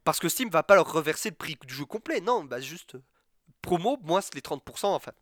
Parce 0.05 0.21
que 0.21 0.29
Steam 0.29 0.51
va 0.51 0.63
pas 0.63 0.75
leur 0.75 0.93
reverser 0.93 1.31
le 1.31 1.35
prix 1.35 1.57
du 1.65 1.73
jeu 1.73 1.87
complet. 1.87 2.21
Non, 2.21 2.45
bah 2.45 2.61
juste 2.61 2.99
promo 3.63 3.97
moins 4.03 4.21
les 4.35 4.43
30%. 4.43 4.85
Enfin, 4.85 5.13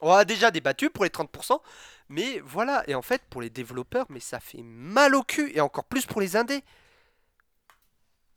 on 0.00 0.10
a 0.10 0.24
déjà 0.24 0.50
débattu 0.50 0.88
pour 0.88 1.04
les 1.04 1.10
30%. 1.10 1.60
Mais 2.08 2.40
voilà. 2.46 2.82
Et 2.88 2.94
en 2.94 3.02
fait, 3.02 3.20
pour 3.28 3.42
les 3.42 3.50
développeurs, 3.50 4.06
mais 4.08 4.20
ça 4.20 4.40
fait 4.40 4.62
mal 4.62 5.14
au 5.14 5.22
cul. 5.22 5.52
Et 5.54 5.60
encore 5.60 5.84
plus 5.84 6.06
pour 6.06 6.22
les 6.22 6.34
indés. 6.34 6.64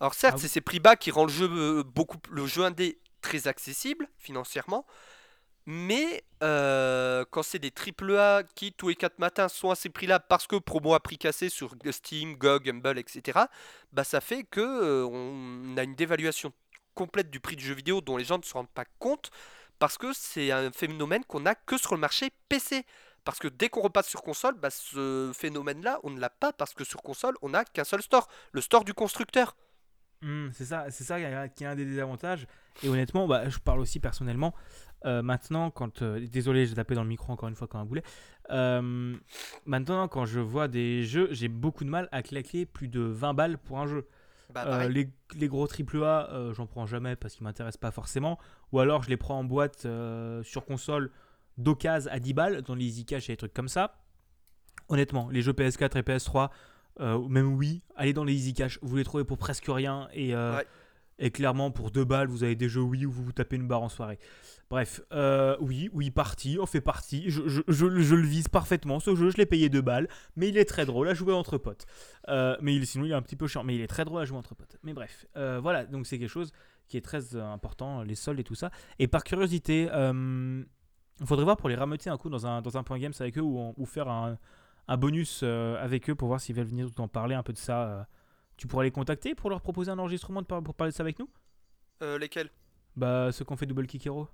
Alors 0.02 0.16
certes, 0.16 0.36
ah 0.36 0.42
c'est 0.42 0.50
ces 0.50 0.60
prix 0.60 0.82
bas 0.82 0.98
qui 0.98 1.12
rend 1.12 1.24
le 1.24 1.32
jeu, 1.32 1.50
euh, 1.50 1.84
beaucoup, 1.84 2.18
le 2.30 2.46
jeu 2.46 2.66
indé 2.66 3.00
très 3.26 3.48
accessible 3.48 4.08
financièrement. 4.20 4.86
Mais 5.66 6.24
euh, 6.44 7.26
quand 7.32 7.42
c'est 7.42 7.58
des 7.58 7.74
AAA 7.74 8.44
qui 8.54 8.72
tous 8.72 8.90
les 8.90 8.96
4 8.96 9.18
matins 9.18 9.48
sont 9.48 9.72
à 9.72 9.76
ces 9.76 9.90
prix-là 9.90 10.20
parce 10.20 10.46
que 10.46 10.58
promo 10.58 10.94
a 10.94 11.00
prix 11.00 11.18
cassé 11.18 11.50
sur 11.50 11.72
Steam, 11.90 12.36
GOG, 12.36 12.70
Humble, 12.70 13.00
etc., 13.00 13.40
bah 13.92 14.04
ça 14.04 14.22
fait 14.22 14.44
que 14.44 14.62
euh, 14.62 15.08
on 15.08 15.76
a 15.76 15.84
une 15.84 15.96
dévaluation 15.96 16.54
complète 16.94 17.32
du 17.32 17.40
prix 17.40 17.56
du 17.56 17.66
jeu 17.66 17.74
vidéo 17.74 18.00
dont 18.00 18.16
les 18.16 18.26
gens 18.26 18.38
ne 18.38 18.44
se 18.44 18.54
rendent 18.54 18.70
pas 18.70 18.86
compte 19.00 19.32
parce 19.80 19.98
que 19.98 20.14
c'est 20.14 20.52
un 20.52 20.72
phénomène 20.72 21.26
qu'on 21.26 21.48
a 21.48 21.56
que 21.56 21.78
sur 21.80 21.96
le 21.96 22.00
marché 22.00 22.30
PC. 22.48 22.86
Parce 23.24 23.40
que 23.40 23.48
dès 23.48 23.70
qu'on 23.70 23.82
repasse 23.82 24.08
sur 24.08 24.22
console, 24.22 24.54
bah, 24.54 24.70
ce 24.70 25.32
phénomène-là, 25.34 26.00
on 26.04 26.12
ne 26.12 26.20
l'a 26.20 26.30
pas 26.30 26.54
parce 26.54 26.76
que 26.76 26.84
sur 26.84 27.02
console, 27.02 27.36
on 27.42 27.50
n'a 27.50 27.66
qu'un 27.66 27.84
seul 27.84 28.04
store, 28.04 28.28
le 28.52 28.62
store 28.62 28.84
du 28.84 28.94
constructeur. 28.94 29.56
Hmm, 30.26 30.50
c'est 30.54 30.66
ça, 30.66 30.88
c'est 30.90 31.04
ça 31.04 31.20
qui 31.50 31.64
est 31.64 31.68
un 31.68 31.76
des 31.76 31.86
désavantages. 31.86 32.48
Et 32.82 32.90
honnêtement, 32.90 33.28
bah, 33.28 33.48
je 33.48 33.60
parle 33.60 33.80
aussi 33.80 34.00
personnellement. 34.00 34.56
Euh, 35.06 35.22
maintenant, 35.22 35.70
quand. 35.70 36.02
Euh, 36.02 36.26
désolé, 36.26 36.66
j'ai 36.66 36.74
tapé 36.74 36.96
dans 36.96 37.04
le 37.04 37.10
micro 37.10 37.32
encore 37.32 37.48
une 37.48 37.54
fois 37.54 37.68
comme 37.68 37.80
un 37.80 37.86
boulet. 37.86 38.02
Euh, 38.50 39.16
maintenant, 39.68 40.08
quand 40.08 40.26
je 40.26 40.40
vois 40.40 40.68
des 40.68 41.04
jeux, 41.04 41.28
j'ai 41.30 41.48
beaucoup 41.48 41.84
de 41.84 41.92
mal 41.92 42.10
à 42.12 42.24
claquer 42.24 42.66
plus 42.66 42.88
de 42.88 43.02
20 43.02 43.36
balles 43.36 43.60
pour 43.60 43.80
un 43.80 43.86
jeu. 43.86 44.08
Bah, 44.52 44.88
les, 44.88 45.12
les, 45.36 45.48
gros 45.48 45.68
AAA, 45.68 46.54
j'en 46.54 46.66
prends 46.66 46.88
jamais 46.88 47.16
parce 47.16 47.36
qu'ils 47.36 47.44
m'intéressent 47.44 47.80
pas 47.80 47.92
forcément. 47.92 48.40
Ou 48.72 48.80
alors, 48.80 49.04
je 49.04 49.10
les 49.10 49.18
prends 49.18 49.38
en 49.38 49.44
boîte 49.44 49.88
sur 50.42 50.66
console 50.66 51.12
d'occasion 51.60 52.12
à 52.12 52.20
10 52.20 52.34
balles 52.34 52.62
dans 52.64 52.74
les 52.74 52.86
Easy 52.86 53.06
Cash 53.06 53.30
et 53.30 53.34
des 53.34 53.38
trucs 53.38 53.54
comme 53.54 53.68
ça. 53.68 54.00
Honnêtement, 54.90 55.30
les 55.30 55.44
jeux 55.44 55.54
PS4 55.54 56.00
et 56.00 56.02
PS3, 56.02 56.50
euh, 57.00 57.20
même 57.28 57.54
oui, 57.56 57.82
allez 57.96 58.14
dans 58.14 58.24
les 58.24 58.34
Easy 58.34 58.54
Cash, 58.54 58.80
vous 58.82 58.96
les 58.96 59.04
trouvez 59.04 59.26
pour 59.26 59.38
presque 59.38 59.66
rien 59.68 60.08
et, 60.14 60.34
euh, 60.34 60.62
et 61.20 61.30
clairement 61.30 61.72
pour 61.72 61.92
2 61.92 62.06
balles, 62.06 62.28
vous 62.28 62.44
avez 62.44 62.56
des 62.56 62.70
jeux 62.70 62.82
oui 62.82 63.06
où 63.06 63.12
vous 63.12 63.24
vous 63.24 63.32
tapez 63.34 63.58
une 63.58 63.68
barre 63.68 63.82
en 63.82 63.90
soirée. 63.90 64.18
Bref, 64.70 65.02
euh, 65.12 65.58
oui, 65.60 65.90
oui, 65.94 66.10
parti, 66.10 66.58
on 66.60 66.66
fait 66.66 66.82
partie. 66.82 67.30
Je, 67.30 67.48
je, 67.48 67.62
je, 67.68 68.16
le 68.16 68.26
vise 68.26 68.48
parfaitement. 68.48 69.00
Ce 69.00 69.14
jeu, 69.14 69.30
je 69.30 69.38
l'ai 69.38 69.46
payé 69.46 69.70
2 69.70 69.82
balles, 69.82 70.08
mais 70.36 70.50
il 70.50 70.58
est 70.58 70.66
très 70.66 70.86
drôle 70.86 71.08
à 71.10 71.14
jouer 71.14 71.34
entre 71.34 71.58
potes. 71.58 71.86
mais 72.28 72.76
il, 72.76 72.88
sinon, 72.88 73.06
il 73.06 73.12
est 73.12 73.16
un 73.16 73.22
petit 73.22 73.36
peu 73.36 73.48
chiant, 73.48 73.64
mais 73.64 73.76
il 73.76 73.82
est 73.82 73.88
très 73.88 74.06
drôle 74.06 74.22
à 74.22 74.26
jouer 74.26 74.38
entre 74.38 74.56
potes. 74.56 74.78
Mais 74.84 74.94
bref, 74.94 75.26
voilà, 75.36 75.86
donc 75.86 76.08
c'est 76.08 76.18
quelque 76.18 76.30
chose 76.30 76.52
qui 76.88 76.98
est 76.98 77.02
très 77.02 77.36
important, 77.36 78.04
les 78.04 78.16
soldes 78.16 78.40
et 78.40 78.44
tout 78.44 78.56
ça. 78.56 78.72
Et 79.00 79.08
par 79.08 79.24
curiosité, 79.24 79.90
il 79.92 81.26
faudrait 81.26 81.46
voir 81.46 81.58
pour 81.58 81.70
les 81.70 81.76
rameuter 81.76 82.10
un 82.10 82.18
coup 82.18 82.30
dans 82.30 82.48
un, 82.48 82.62
dans 82.62 82.78
un 82.78 82.84
point 82.84 83.00
games 83.00 83.14
avec 83.20 83.38
eux 83.38 83.42
ou, 83.42 83.74
ou 83.78 83.86
faire 83.86 84.08
un, 84.08 84.38
un 84.88 84.98
bonus 84.98 85.42
euh, 85.44 85.84
avec 85.84 86.10
eux 86.10 86.16
pour 86.16 86.28
voir 86.28 86.40
s'ils 86.40 86.56
veulent 86.56 86.66
venir 86.66 86.90
en 86.98 87.08
parler 87.08 87.36
un 87.36 87.44
peu 87.44 87.54
de 87.54 87.58
ça. 87.58 87.84
Euh. 87.84 88.04
Tu 88.58 88.68
pourrais 88.68 88.86
les 88.86 88.92
contacter 88.92 89.36
pour 89.36 89.50
leur 89.50 89.62
proposer 89.62 89.92
un 89.92 90.00
enregistrement 90.00 90.44
pour 90.44 90.76
parler 90.76 90.92
de 90.92 90.96
ça 90.96 91.04
avec 91.04 91.20
nous? 91.20 91.30
Euh, 92.02 92.18
Lesquels? 92.18 92.50
Bah, 92.96 93.32
ceux 93.34 93.44
qu'on 93.44 93.58
fait 93.58 93.66
Double 93.66 93.86
Kick 93.86 94.06
Hero. 94.06 94.30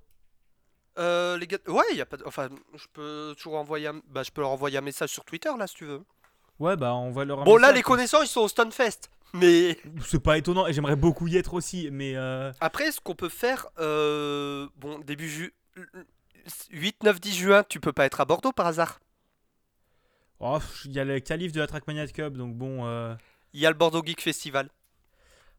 Euh, 0.99 1.37
les 1.37 1.47
gars, 1.47 1.57
ouais, 1.67 1.95
y 1.95 2.01
a 2.01 2.05
pas 2.05 2.17
Enfin, 2.25 2.49
je 2.75 2.85
peux 2.93 3.33
toujours 3.35 3.55
envoyer 3.55 3.87
un... 3.87 4.01
Bah, 4.07 4.21
je 4.23 4.29
peux 4.29 4.41
leur 4.41 4.51
envoyer 4.51 4.77
un 4.77 4.81
message 4.81 5.09
sur 5.09 5.25
Twitter, 5.25 5.49
là, 5.57 5.65
si 5.65 5.75
tu 5.75 5.85
veux. 5.85 6.03
Ouais, 6.59 6.75
bah, 6.75 6.93
on 6.93 7.11
va 7.11 7.25
leur... 7.25 7.43
Bon, 7.43 7.57
là, 7.57 7.71
les 7.71 7.81
connaissants, 7.81 8.21
ils 8.21 8.27
sont 8.27 8.41
au 8.41 8.47
Stunfest. 8.47 9.09
Mais... 9.33 9.79
C'est 10.05 10.21
pas 10.21 10.37
étonnant, 10.37 10.67
et 10.67 10.73
j'aimerais 10.73 10.97
beaucoup 10.97 11.27
y 11.27 11.37
être 11.37 11.55
aussi, 11.55 11.89
mais... 11.91 12.15
Après, 12.59 12.91
ce 12.91 12.99
qu'on 13.01 13.15
peut 13.15 13.29
faire... 13.29 13.67
Bon, 13.77 14.99
début 15.03 15.29
ju... 15.29 15.53
8, 16.71 17.03
9, 17.03 17.19
10 17.19 17.35
juin, 17.35 17.63
tu 17.67 17.79
peux 17.79 17.93
pas 17.93 18.05
être 18.05 18.21
à 18.21 18.25
Bordeaux 18.25 18.51
par 18.51 18.67
hasard? 18.67 18.99
Oh, 20.43 20.59
il 20.85 20.91
y 20.91 20.99
a 20.99 21.05
le 21.05 21.19
qualif 21.19 21.51
de 21.51 21.59
la 21.59 21.67
Trackmania 21.67 22.07
Cup, 22.07 22.33
donc 22.33 22.55
bon. 22.55 22.87
Euh, 22.87 23.13
il 23.53 23.59
y 23.59 23.65
a 23.67 23.69
le 23.69 23.75
Bordeaux 23.75 24.01
Geek 24.03 24.21
Festival. 24.21 24.69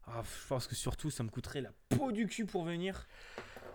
Ah, 0.07 0.21
je 0.23 0.47
pense 0.47 0.67
que 0.67 0.75
surtout, 0.75 1.09
ça 1.09 1.23
me 1.23 1.29
coûterait 1.29 1.61
la 1.61 1.69
peau 1.89 2.11
du 2.11 2.27
cul 2.27 2.45
pour 2.45 2.65
venir. 2.65 3.07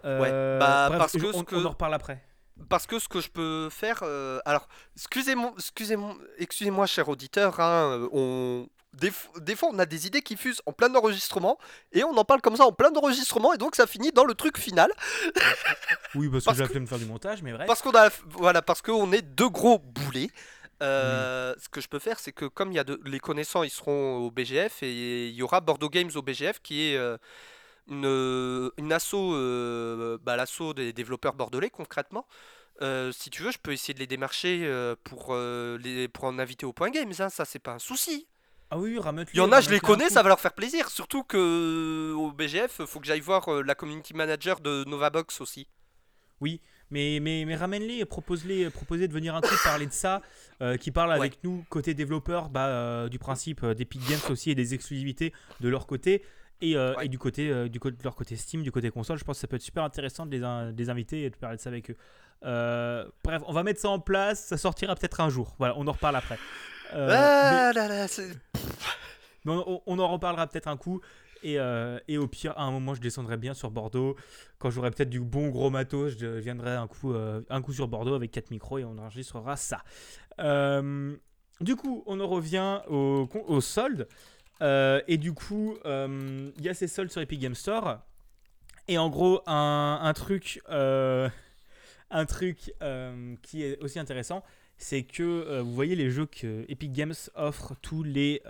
Euh, 0.05 0.21
ouais, 0.21 0.59
bah, 0.61 0.91
parce 0.99 1.13
que, 1.13 1.35
on, 1.35 1.65
en 1.65 1.71
reparle 1.71 1.95
après. 1.95 2.23
Parce 2.69 2.87
que 2.87 2.99
ce 2.99 3.09
que 3.09 3.23
je 3.23 3.31
peux 3.31 3.71
faire. 3.71 4.01
Euh, 4.03 4.39
alors, 4.45 4.69
excusez-moi, 4.97 5.55
excusez-moi, 5.57 6.15
excusez-moi, 6.37 6.87
cher 6.87 7.09
auditeur, 7.09 7.59
hein, 7.59 8.07
on, 8.13 8.69
des, 8.93 9.11
des, 9.41 9.57
fois, 9.57 9.71
on 9.73 9.79
a 9.79 9.87
des 9.87 10.07
idées 10.07 10.21
qui 10.21 10.37
fusent 10.37 10.61
en 10.67 10.73
plein 10.73 10.95
enregistrement 10.95 11.59
et 11.93 12.05
on 12.05 12.17
en 12.17 12.25
parle 12.25 12.43
comme 12.43 12.57
ça 12.57 12.65
en 12.65 12.73
plein 12.73 12.93
enregistrement 12.95 13.55
et 13.55 13.59
donc 13.59 13.77
ça 13.77 13.87
finit 13.87 14.13
dans 14.13 14.25
le 14.25 14.35
truc 14.35 14.59
final. 14.59 14.93
oui, 16.15 16.29
parce, 16.29 16.45
que 16.45 16.55
j'ai 16.55 16.67
fait 16.67 16.81
me 16.81 16.87
faire 16.87 16.99
du 16.99 17.07
montage, 17.07 17.43
mais 17.43 17.53
bref. 17.53 17.67
Parce 17.67 17.81
qu'on 17.81 17.95
a, 17.95 18.11
voilà, 18.27 18.61
parce 18.61 18.83
qu'on 18.83 19.11
est 19.13 19.23
deux 19.23 19.49
gros 19.49 19.79
boulets. 19.79 20.31
Euh, 20.83 21.55
ce 21.59 21.69
que 21.69 21.81
je 21.81 21.89
peux 21.89 21.99
faire, 21.99 22.19
c'est 22.19 22.33
que 22.33 22.45
comme 22.45 22.71
il 22.71 22.77
y 22.77 22.79
a 22.79 22.85
de, 22.85 23.01
les 23.05 23.19
connaissants, 23.19 23.63
ils 23.63 23.71
seront 23.71 24.19
au 24.19 24.31
BGF 24.31 24.83
et 24.83 25.29
il 25.29 25.35
y 25.35 25.43
aura 25.43 25.61
Bordeaux 25.61 25.89
Games 25.89 26.11
au 26.15 26.23
BGF 26.23 26.61
qui 26.63 26.89
est 26.89 26.97
euh, 26.97 27.17
une, 27.89 28.71
une 28.77 28.93
asso, 28.93 29.15
euh, 29.15 30.19
bah, 30.23 30.37
l'asso 30.37 30.75
des 30.75 30.93
développeurs 30.93 31.35
bordelais 31.35 31.71
concrètement. 31.71 32.27
si 32.81 33.31
tu 33.31 33.43
veux, 33.43 33.51
je 33.51 33.59
peux 33.59 33.73
essayer 33.73 33.95
de 33.95 33.99
les 33.99 34.07
démarcher 34.07 34.71
pour, 35.05 35.35
les, 35.37 36.09
pour 36.09 36.25
en 36.25 36.39
inviter 36.39 36.65
au 36.65 36.73
Point 36.73 36.91
Games, 36.91 37.13
hein, 37.19 37.29
ça 37.29 37.45
c'est 37.45 37.59
pas 37.59 37.73
un 37.73 37.81
souci. 37.81 38.29
Ah 38.71 38.79
oui, 38.79 38.99
Il 39.33 39.39
y 39.39 39.41
en 39.41 39.51
a, 39.51 39.63
je 39.63 39.71
les 39.71 39.81
connais, 39.81 40.11
ça 40.11 40.23
va 40.23 40.29
leur 40.29 40.41
faire 40.41 40.53
plaisir. 40.53 40.91
Surtout 40.91 41.25
que 41.25 42.13
au 42.13 42.33
BGF, 42.33 42.85
faut 42.85 43.01
que 43.01 43.07
j'aille 43.07 43.21
voir 43.21 43.51
la 43.63 43.75
community 43.75 44.13
manager 44.13 44.61
de 44.61 44.85
Novabox 44.87 45.41
aussi. 45.41 45.67
Oui, 46.41 46.61
mais, 46.91 47.19
mais, 47.21 47.45
mais 47.45 47.57
ramène-les, 47.57 48.05
propose-les, 48.05 48.71
proposez 48.71 49.09
de 49.09 49.13
venir 49.13 49.35
un 49.35 49.41
peu 49.41 49.55
parler 49.63 49.87
de 49.87 49.93
ça, 49.93 50.23
euh, 50.63 50.77
qui 50.77 50.91
parle 50.91 51.13
avec 51.13 51.43
nous 51.45 51.65
côté 51.69 51.95
développeur 51.95 52.49
bah, 52.49 52.67
euh, 52.67 53.09
du 53.09 53.19
principe 53.19 53.63
euh, 53.63 53.75
d'Epic 53.75 54.01
Games 54.09 54.21
aussi 54.31 54.51
et 54.51 54.55
des 54.55 54.75
exclusivités 54.75 55.33
de 55.61 55.69
leur 55.69 55.87
côté. 55.87 56.25
Et, 56.61 56.73
et 56.73 57.09
du, 57.09 57.21
côté, 57.21 57.69
du 57.69 57.79
côté 57.79 57.99
de 57.99 58.03
leur 58.03 58.17
côté 58.17 58.35
Steam, 58.35 58.65
du 58.65 58.73
côté 58.73 58.91
console, 58.91 59.17
je 59.17 59.23
pense 59.23 59.37
que 59.37 59.41
ça 59.43 59.47
peut 59.47 59.55
être 59.55 59.63
super 59.63 59.85
intéressant 59.85 60.27
de 60.27 60.33
les, 60.37 60.73
les 60.77 60.91
inviter 60.91 61.23
et 61.23 61.31
de 61.31 61.37
parler 61.37 61.57
de 61.57 61.63
ça 61.63 61.71
avec 61.71 61.89
eux. 61.89 61.97
bref, 63.23 63.43
on 63.47 63.53
va 63.53 63.63
mettre 63.63 63.81
ça 63.81 63.91
en 63.91 64.01
place, 64.01 64.45
ça 64.45 64.57
sortira 64.57 64.97
peut-être 64.97 65.21
un 65.21 65.29
jour. 65.29 65.55
Voilà, 65.61 65.75
on 65.77 65.87
en 65.87 65.93
reparle 65.93 66.17
après. 66.17 66.37
ah 66.93 67.71
là 67.73 67.87
là, 67.87 68.07
on, 69.47 69.83
on, 69.87 69.99
en 70.01 70.09
reparlera 70.09 70.49
peut-être 70.49 70.67
un 70.67 70.77
coup. 70.77 71.01
Euh, 71.45 71.99
et, 72.09 72.19
au 72.19 72.27
pire, 72.27 72.53
à 72.57 72.65
un 72.65 72.71
moment, 72.71 72.95
je 72.95 73.01
descendrai 73.01 73.37
bien 73.37 73.55
sur 73.55 73.71
Bordeaux. 73.71 74.17
Quand 74.59 74.71
j'aurai 74.71 74.91
peut-être 74.91 75.11
du 75.11 75.21
bon 75.21 75.49
gros 75.49 75.71
matos, 75.71 76.17
je 76.19 76.27
viendrai 76.27 76.73
un 76.73 76.87
coup, 76.87 77.13
euh, 77.13 77.43
un 77.51 77.63
coup 77.63 77.73
sur 77.73 77.89
Bordeaux 77.89 78.15
avec 78.15 78.31
4 78.31 78.51
micros 78.51 78.79
et 78.79 78.85
on 78.85 78.99
enregistrera 78.99 79.57
ça. 79.57 79.85
Euh, 80.41 81.17
du 81.61 81.77
coup, 81.77 82.03
on 82.07 82.21
en 82.21 82.27
revient 82.27 82.81
au, 82.89 83.29
au 83.47 83.61
solde. 83.61 84.09
et 84.61 85.17
du 85.19 85.33
coup, 85.33 85.77
il 85.85 86.65
y 86.65 86.69
a 86.69 86.75
ces 86.75 86.89
soldes 86.89 87.11
sur 87.11 87.21
Epic 87.21 87.41
Game 87.41 87.55
Store. 87.55 87.99
Et 88.87 88.97
en 88.97 89.11
gros, 89.11 89.43
un, 89.47 89.99
un 90.03 90.13
truc, 90.15 90.63
un 90.69 92.25
truc 92.27 92.73
qui 93.43 93.63
est 93.63 93.79
aussi 93.83 93.99
intéressant, 93.99 94.43
c'est 94.81 95.03
que 95.03 95.61
vous 95.61 95.75
voyez 95.75 95.97
les 95.97 96.11
jeux 96.11 96.27
que 96.27 96.65
Epic 96.69 96.93
Games 96.93 97.15
offre 97.35 97.75
tous 97.83 98.03
les, 98.05 98.43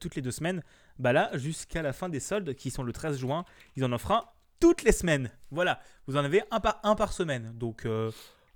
toutes 0.00 0.14
les 0.14 0.22
deux 0.22 0.30
semaines 0.30 0.62
bah 0.98 1.12
là, 1.12 1.30
jusqu'à 1.34 1.82
la 1.82 1.92
fin 1.92 2.08
des 2.08 2.20
soldes, 2.20 2.54
qui 2.54 2.70
sont 2.70 2.82
le 2.82 2.92
13 2.92 3.18
juin, 3.18 3.44
ils 3.76 3.84
en 3.84 3.92
offrent 3.92 4.12
un 4.12 4.24
toutes 4.60 4.82
les 4.82 4.92
semaines. 4.92 5.30
Voilà, 5.50 5.80
vous 6.06 6.16
en 6.16 6.24
avez 6.24 6.42
un 6.50 6.60
par, 6.60 6.80
un 6.82 6.94
par 6.94 7.12
semaine. 7.12 7.52
Donc, 7.56 7.86
euh. 7.86 8.10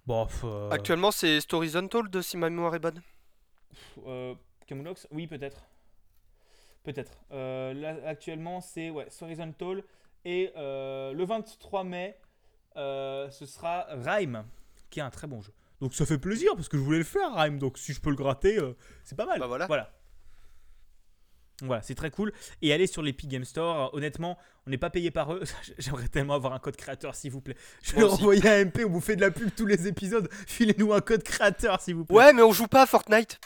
Euh, 0.08 0.70
Actuellement, 0.70 1.10
c'est 1.10 1.40
Storyzontal 1.40 2.10
de 2.10 2.20
si 2.20 2.36
ma 2.36 2.50
mémoire 2.50 2.74
est 2.74 2.80
bonne. 2.80 3.00
Euh, 4.06 4.34
Oui, 5.12 5.26
peut-être. 5.26 5.64
Peut-être. 6.82 7.12
Euh, 7.30 7.72
là, 7.74 7.96
actuellement, 8.06 8.60
c'est 8.60 8.90
ouais, 8.90 9.08
Storyzontal. 9.08 9.84
Et 10.24 10.52
le 10.56 11.24
23 11.24 11.84
mai, 11.84 12.18
ce 12.74 13.46
sera 13.46 13.86
Rhyme, 13.90 14.44
qui 14.90 15.00
est 15.00 15.02
un 15.02 15.10
très 15.10 15.26
bon 15.26 15.40
jeu. 15.40 15.52
Donc 15.80 15.94
ça 15.94 16.06
fait 16.06 16.18
plaisir 16.18 16.54
parce 16.54 16.68
que 16.68 16.76
je 16.76 16.82
voulais 16.82 16.98
le 16.98 17.04
faire, 17.04 17.34
Rhyme. 17.34 17.58
Donc 17.58 17.76
si 17.76 17.92
je 17.92 18.00
peux 18.00 18.10
le 18.10 18.16
gratter, 18.16 18.58
c'est 19.02 19.16
pas 19.16 19.26
mal. 19.26 19.40
Bah 19.40 19.48
voilà. 19.48 19.66
voilà. 19.66 19.92
Voilà, 21.62 21.80
c'est 21.82 21.94
très 21.94 22.10
cool. 22.10 22.32
Et 22.60 22.72
aller 22.72 22.86
sur 22.86 23.02
l'Epic 23.02 23.28
Game 23.28 23.44
Store, 23.44 23.94
honnêtement, 23.94 24.36
on 24.66 24.70
n'est 24.70 24.78
pas 24.78 24.90
payé 24.90 25.10
par 25.10 25.32
eux. 25.32 25.42
J'aimerais 25.78 26.08
tellement 26.08 26.34
avoir 26.34 26.52
un 26.52 26.58
code 26.58 26.76
créateur, 26.76 27.14
s'il 27.14 27.30
vous 27.30 27.40
plaît. 27.40 27.56
Je 27.82 27.94
vais 27.94 28.02
envoyer 28.02 28.48
un 28.48 28.64
MP, 28.64 28.84
on 28.84 28.90
vous 28.90 29.00
fait 29.00 29.16
de 29.16 29.20
la 29.20 29.30
pub 29.30 29.50
tous 29.56 29.66
les 29.66 29.86
épisodes. 29.86 30.28
Filez-nous 30.46 30.92
un 30.92 31.00
code 31.00 31.22
créateur, 31.22 31.80
s'il 31.80 31.94
vous 31.94 32.04
plaît. 32.04 32.16
Ouais, 32.16 32.32
mais 32.32 32.42
on 32.42 32.52
joue 32.52 32.66
pas 32.66 32.82
à 32.82 32.86
Fortnite. 32.86 33.40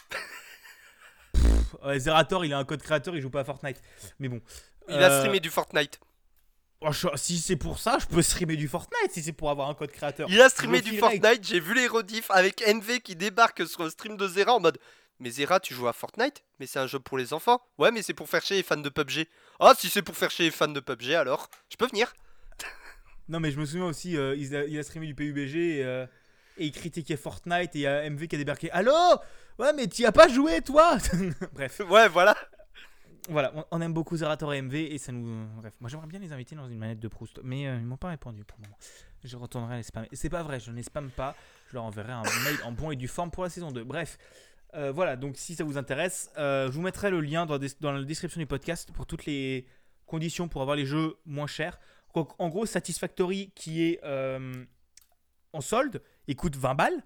Zerator, 1.97 2.45
il 2.45 2.53
a 2.53 2.59
un 2.59 2.65
code 2.65 2.83
créateur, 2.83 3.15
il 3.15 3.23
joue 3.23 3.31
pas 3.31 3.41
à 3.41 3.45
Fortnite. 3.45 3.81
Mais 4.19 4.29
bon. 4.29 4.41
Il 4.89 4.95
a 4.95 5.11
euh, 5.11 5.19
streamé 5.19 5.41
du 5.41 5.51
Fortnite. 5.51 6.01
Oh, 6.81 6.91
si 7.17 7.39
c'est 7.39 7.57
pour 7.57 7.79
ça, 7.79 7.99
je 8.01 8.07
peux 8.07 8.23
streamer 8.23 8.57
du 8.57 8.69
Fortnite 8.69 9.11
si 9.11 9.23
c'est 9.23 9.33
pour 9.33 9.51
avoir 9.51 9.71
un 9.71 9.75
code 9.75 9.91
créateur. 9.91 10.29
Il 10.31 10.41
a 10.41 10.49
streamé 10.49 10.81
du 10.83 10.99
Fortnite, 10.99 11.43
j'ai 11.43 11.59
vu 11.59 11.75
les 11.75 11.87
rediffs 11.87 12.31
avec 12.31 12.63
NV 12.67 13.01
qui 13.01 13.17
débarque 13.17 13.67
sur 13.67 13.83
le 13.83 13.91
stream 13.91 14.17
de 14.17 14.29
Zera 14.29 14.55
en 14.55 14.61
mode 14.61 14.79
mais 15.19 15.31
Zera, 15.31 15.61
tu 15.61 15.75
joues 15.75 15.89
à 15.89 15.93
Fortnite 15.93 16.45
Mais 16.61 16.67
c'est 16.67 16.79
un 16.79 16.87
jeu 16.87 17.01
pour 17.01 17.17
les 17.17 17.33
enfants 17.33 17.61
Ouais, 17.79 17.91
mais 17.91 18.03
c'est 18.03 18.15
pour 18.15 18.29
faire 18.29 18.43
chier 18.43 18.57
les 18.57 18.63
fans 18.63 18.77
de 18.77 18.89
PUBG. 18.89 19.29
Ah, 19.61 19.73
si 19.77 19.89
c'est 19.89 20.03
pour 20.03 20.17
faire 20.17 20.31
chier 20.31 20.47
les 20.47 20.51
fans 20.51 20.69
de 20.69 20.81
PUBG, 20.81 21.15
alors 21.15 21.49
je 21.71 21.77
peux 21.77 21.87
venir. 21.87 22.13
non, 23.29 23.41
mais 23.41 23.51
je 23.51 23.59
me 23.59 23.65
souviens 23.65 23.87
aussi, 23.87 24.17
euh, 24.17 24.37
il, 24.37 24.55
a, 24.79 24.83
streamé 24.83 25.07
du 25.07 25.15
PUBG 25.15 25.83
euh, 25.83 26.07
et, 26.59 26.67
il 26.67 26.73
critiquait 26.73 27.17
Fortnite 27.17 27.75
et 27.75 27.79
il 27.79 27.83
y 27.83 27.87
a 27.87 28.09
MV 28.09 28.27
qui 28.27 28.35
a 28.35 28.39
débarqué. 28.39 28.71
Allô? 28.71 28.93
Ouais, 29.59 29.73
mais 29.73 29.87
tu 29.87 30.05
as 30.05 30.13
pas 30.13 30.29
joué, 30.29 30.61
toi 30.61 30.99
Bref. 31.53 31.81
Ouais, 31.89 32.09
voilà. 32.09 32.37
voilà, 33.31 33.53
on, 33.55 33.65
on 33.71 33.81
aime 33.81 33.95
beaucoup 33.95 34.19
Zerator 34.19 34.53
et 34.53 34.61
MV 34.61 34.75
et 34.75 34.99
ça 34.99 35.13
nous. 35.13 35.47
Bref, 35.57 35.75
moi 35.81 35.89
j'aimerais 35.89 36.09
bien 36.09 36.19
les 36.19 36.33
inviter 36.33 36.55
dans 36.55 36.69
une 36.69 36.79
manette 36.79 37.01
de 37.01 37.09
Proust, 37.09 37.41
mais 37.43 37.67
euh, 37.67 37.79
ils 37.79 37.87
m'ont 37.87 37.97
pas 37.97 38.09
répondu 38.09 38.45
pour 38.45 38.59
le 38.59 38.67
moment. 38.67 38.79
Je 39.25 39.37
retournerai 39.37 39.79
les 39.79 39.83
spammer. 39.83 40.09
C'est 40.13 40.29
pas 40.29 40.43
vrai, 40.43 40.61
je 40.61 40.71
ne 40.71 40.77
les 40.77 40.83
spamme 40.83 41.11
pas. 41.11 41.35
Je 41.71 41.75
leur 41.75 41.85
enverrai 41.85 42.13
un 42.13 42.23
mail 42.23 42.59
en 42.65 42.73
bon 42.73 42.91
et 42.91 42.97
due 42.97 43.09
forme 43.09 43.31
pour 43.31 43.43
la 43.43 43.51
saison 43.51 43.73
2. 43.73 43.83
Bref, 43.83 44.19
euh, 44.77 44.93
voilà, 44.93 45.17
donc 45.17 45.37
si 45.37 45.55
ça 45.55 45.65
vous 45.65 45.79
intéresse, 45.79 46.31
euh, 46.39 46.67
je 46.67 46.73
vous 46.73 46.83
mettrai 46.83 47.11
le 47.11 47.21
lien 47.21 47.47
dans, 47.47 47.55
la 47.55 47.59
des- 47.59 47.73
dans 47.81 47.93
la 47.93 48.03
description 48.05 48.39
du 48.41 48.47
podcast 48.47 48.93
pour 48.93 49.07
toutes 49.07 49.25
les 49.27 49.67
conditions 50.07 50.49
pour 50.49 50.63
avoir 50.63 50.77
les 50.77 50.87
jeux 50.87 51.17
moins 51.25 51.47
chers. 51.47 51.79
Donc, 52.15 52.33
en 52.39 52.49
gros, 52.49 52.65
Satisfactory 52.67 53.51
qui 53.55 53.83
est 53.83 54.01
euh, 54.05 54.65
en 55.53 55.61
solde, 55.61 56.03
il 56.27 56.37
coûte 56.37 56.57
20 56.57 56.75
balles. 56.75 57.03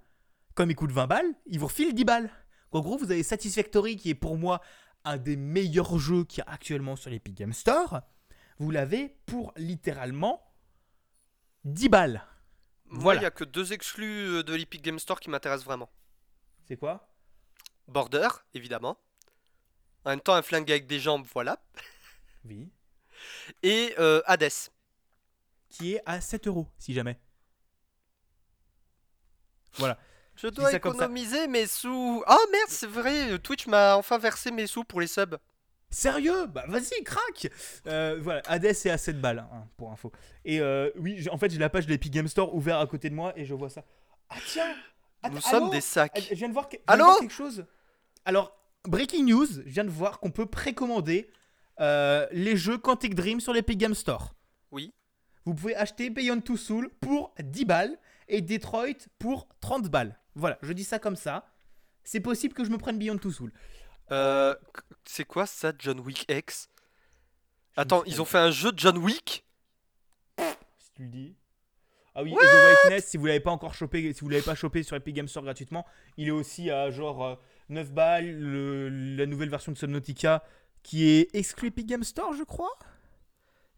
Comme 0.55 0.71
il 0.71 0.75
coûte 0.77 0.93
20 0.93 1.07
balles, 1.07 1.27
il 1.47 1.59
vous 1.59 1.67
refile 1.67 1.95
10 1.95 2.05
balles. 2.05 2.31
En 2.73 2.81
gros, 2.81 2.97
vous 2.99 3.11
avez 3.11 3.23
Satisfactory 3.23 3.97
qui 3.97 4.11
est 4.11 4.15
pour 4.15 4.37
moi 4.37 4.61
un 5.05 5.17
des 5.17 5.37
meilleurs 5.37 5.99
jeux 5.99 6.25
qu'il 6.25 6.45
y 6.45 6.49
a 6.49 6.53
actuellement 6.53 6.95
sur 6.97 7.11
l'Epic 7.11 7.35
Game 7.37 7.53
Store. 7.53 8.03
Vous 8.59 8.71
l'avez 8.71 9.17
pour 9.27 9.53
littéralement 9.57 10.43
10 11.65 11.89
balles. 11.89 12.23
Moi, 12.87 13.03
Voilà. 13.03 13.21
il 13.21 13.23
y 13.23 13.27
a 13.27 13.31
que 13.31 13.45
deux 13.45 13.73
exclus 13.73 14.43
de 14.45 14.55
l'Epic 14.55 14.83
Game 14.83 14.99
Store 14.99 15.19
qui 15.21 15.31
m'intéressent 15.31 15.65
vraiment. 15.65 15.89
C'est 16.67 16.77
quoi? 16.77 17.10
Border, 17.91 18.29
évidemment. 18.55 18.97
En 20.05 20.11
même 20.11 20.21
temps, 20.21 20.35
un 20.35 20.43
flingue 20.43 20.71
avec 20.71 20.87
des 20.87 20.99
jambes, 21.01 21.27
voilà. 21.35 21.63
Oui. 22.45 22.71
Et 23.63 23.95
euh, 23.99 24.23
Hades. 24.27 24.49
Qui 25.69 25.95
est 25.95 26.03
à 26.07 26.21
7 26.21 26.47
euros, 26.47 26.67
si 26.79 26.95
jamais. 26.95 27.19
Voilà. 29.75 29.99
Je 30.37 30.49
dois 30.49 30.73
économiser 30.73 31.47
mes 31.49 31.67
sous. 31.67 32.23
Oh 32.27 32.47
merde, 32.51 32.69
c'est 32.69 32.87
vrai, 32.87 33.39
Twitch 33.39 33.67
m'a 33.67 33.97
enfin 33.97 34.19
versé 34.19 34.51
mes 34.51 34.67
sous 34.67 34.85
pour 34.85 35.01
les 35.01 35.07
subs. 35.07 35.37
Sérieux? 35.91 36.47
Bah 36.47 36.65
vas-y, 36.69 37.03
craque 37.05 37.49
Euh, 37.87 38.19
Voilà, 38.21 38.43
Hades 38.47 38.65
est 38.65 38.87
à 38.87 38.97
7 38.97 39.21
balles, 39.21 39.41
hein, 39.53 39.67
pour 39.77 39.91
info. 39.93 40.13
Et 40.45 40.61
euh, 40.61 40.91
oui, 40.97 41.29
en 41.31 41.37
fait, 41.37 41.51
j'ai 41.51 41.59
la 41.59 41.69
page 41.69 41.87
de 41.87 41.91
l'Epic 41.91 42.13
Game 42.13 42.29
Store 42.29 42.55
ouverte 42.55 42.83
à 42.83 42.87
côté 42.87 43.11
de 43.11 43.15
moi 43.15 43.33
et 43.37 43.45
je 43.45 43.53
vois 43.55 43.69
ça. 43.71 43.85
Ah 44.31 44.37
tiens 44.47 44.75
Nous 45.25 45.31
allô? 45.31 45.41
sommes 45.41 45.71
des 45.71 45.79
Ah, 45.79 45.81
sacs. 45.83 46.23
Je 46.31 46.35
viens 46.35 46.49
de 46.49 46.53
voir, 46.55 46.69
que- 46.69 46.77
je 46.77 46.83
viens 46.87 46.97
de 46.97 47.03
Allô? 47.03 47.05
voir 47.05 47.19
quelque 47.21 47.35
chose. 47.35 47.67
Alors, 48.25 48.57
breaking 48.85 49.25
news, 49.25 49.47
je 49.47 49.71
viens 49.71 49.85
de 49.85 49.91
voir 49.91 50.21
qu'on 50.21 50.31
peut 50.31 50.47
précommander 50.47 51.31
euh, 51.81 52.27
les 52.33 52.57
jeux 52.57 52.79
Quantic 52.79 53.15
Dream 53.15 53.41
sur 53.41 53.53
l'Epic 53.53 53.79
Game 53.79 53.95
Store. 53.95 54.35
Oui. 54.71 54.93
Vous 55.45 55.55
pouvez 55.55 55.75
acheter 55.75 56.11
Beyond 56.11 56.41
Two 56.41 56.57
Soul 56.57 56.91
pour 57.01 57.35
10 57.41 57.65
balles 57.65 57.99
et 58.29 58.43
Detroit 58.43 59.09
pour 59.19 59.49
30 59.61 59.89
balles. 59.89 60.19
Voilà, 60.35 60.59
je 60.63 60.73
dis 60.73 60.85
ça 60.85 60.99
comme 60.99 61.17
ça. 61.17 61.47
C'est 62.05 62.21
possible 62.21 62.55
que 62.55 62.65
je 62.65 62.71
me 62.71 62.79
prenne 62.79 62.99
Beyond 62.99 63.19
Two 63.19 63.33
Soul. 63.33 63.53
Euh, 64.13 64.55
c'est 65.05 65.25
quoi 65.25 65.47
ça, 65.47 65.73
John 65.79 66.01
Wick 66.01 66.27
X? 66.31 66.69
Attends, 67.77 68.05
ils 68.05 68.21
ont 68.21 68.25
fait 68.25 68.39
un 68.39 68.51
jeu 68.51 68.73
de 68.73 68.79
John 68.79 68.99
Wick? 68.99 69.45
Si 70.79 70.93
tu 70.95 71.03
le 71.03 71.09
dis. 71.09 71.37
Ah 72.15 72.23
oui, 72.23 72.33
et 72.33 72.35
The 72.35 72.85
Whiteness, 72.85 73.07
si 73.07 73.17
vous 73.17 73.27
l'avez 73.27 73.41
pas 73.41 73.53
encore 73.53 73.73
chopé, 73.73 74.13
si 74.13 74.21
vous 74.21 74.29
l'avez 74.29 74.43
pas 74.43 74.57
chopé 74.57 74.83
sur 74.83 74.97
Epic 74.97 75.15
Games 75.15 75.29
Store 75.29 75.45
gratuitement, 75.45 75.87
il 76.17 76.29
est 76.29 76.33
aussi 76.33 76.71
à 76.71 76.91
genre 76.91 77.25
euh, 77.25 77.35
9 77.71 77.91
balles. 77.93 78.31
Le- 78.39 78.89
la 79.17 79.27
nouvelle 79.27 79.51
version 79.51 79.73
de 79.73 79.77
Subnautica 79.79 80.43
qui 80.83 81.09
est 81.09 81.35
exclu 81.35 81.69
Epic 81.69 81.87
Games 81.87 82.05
Store, 82.05 82.33
je 82.35 82.43
crois. 82.45 82.77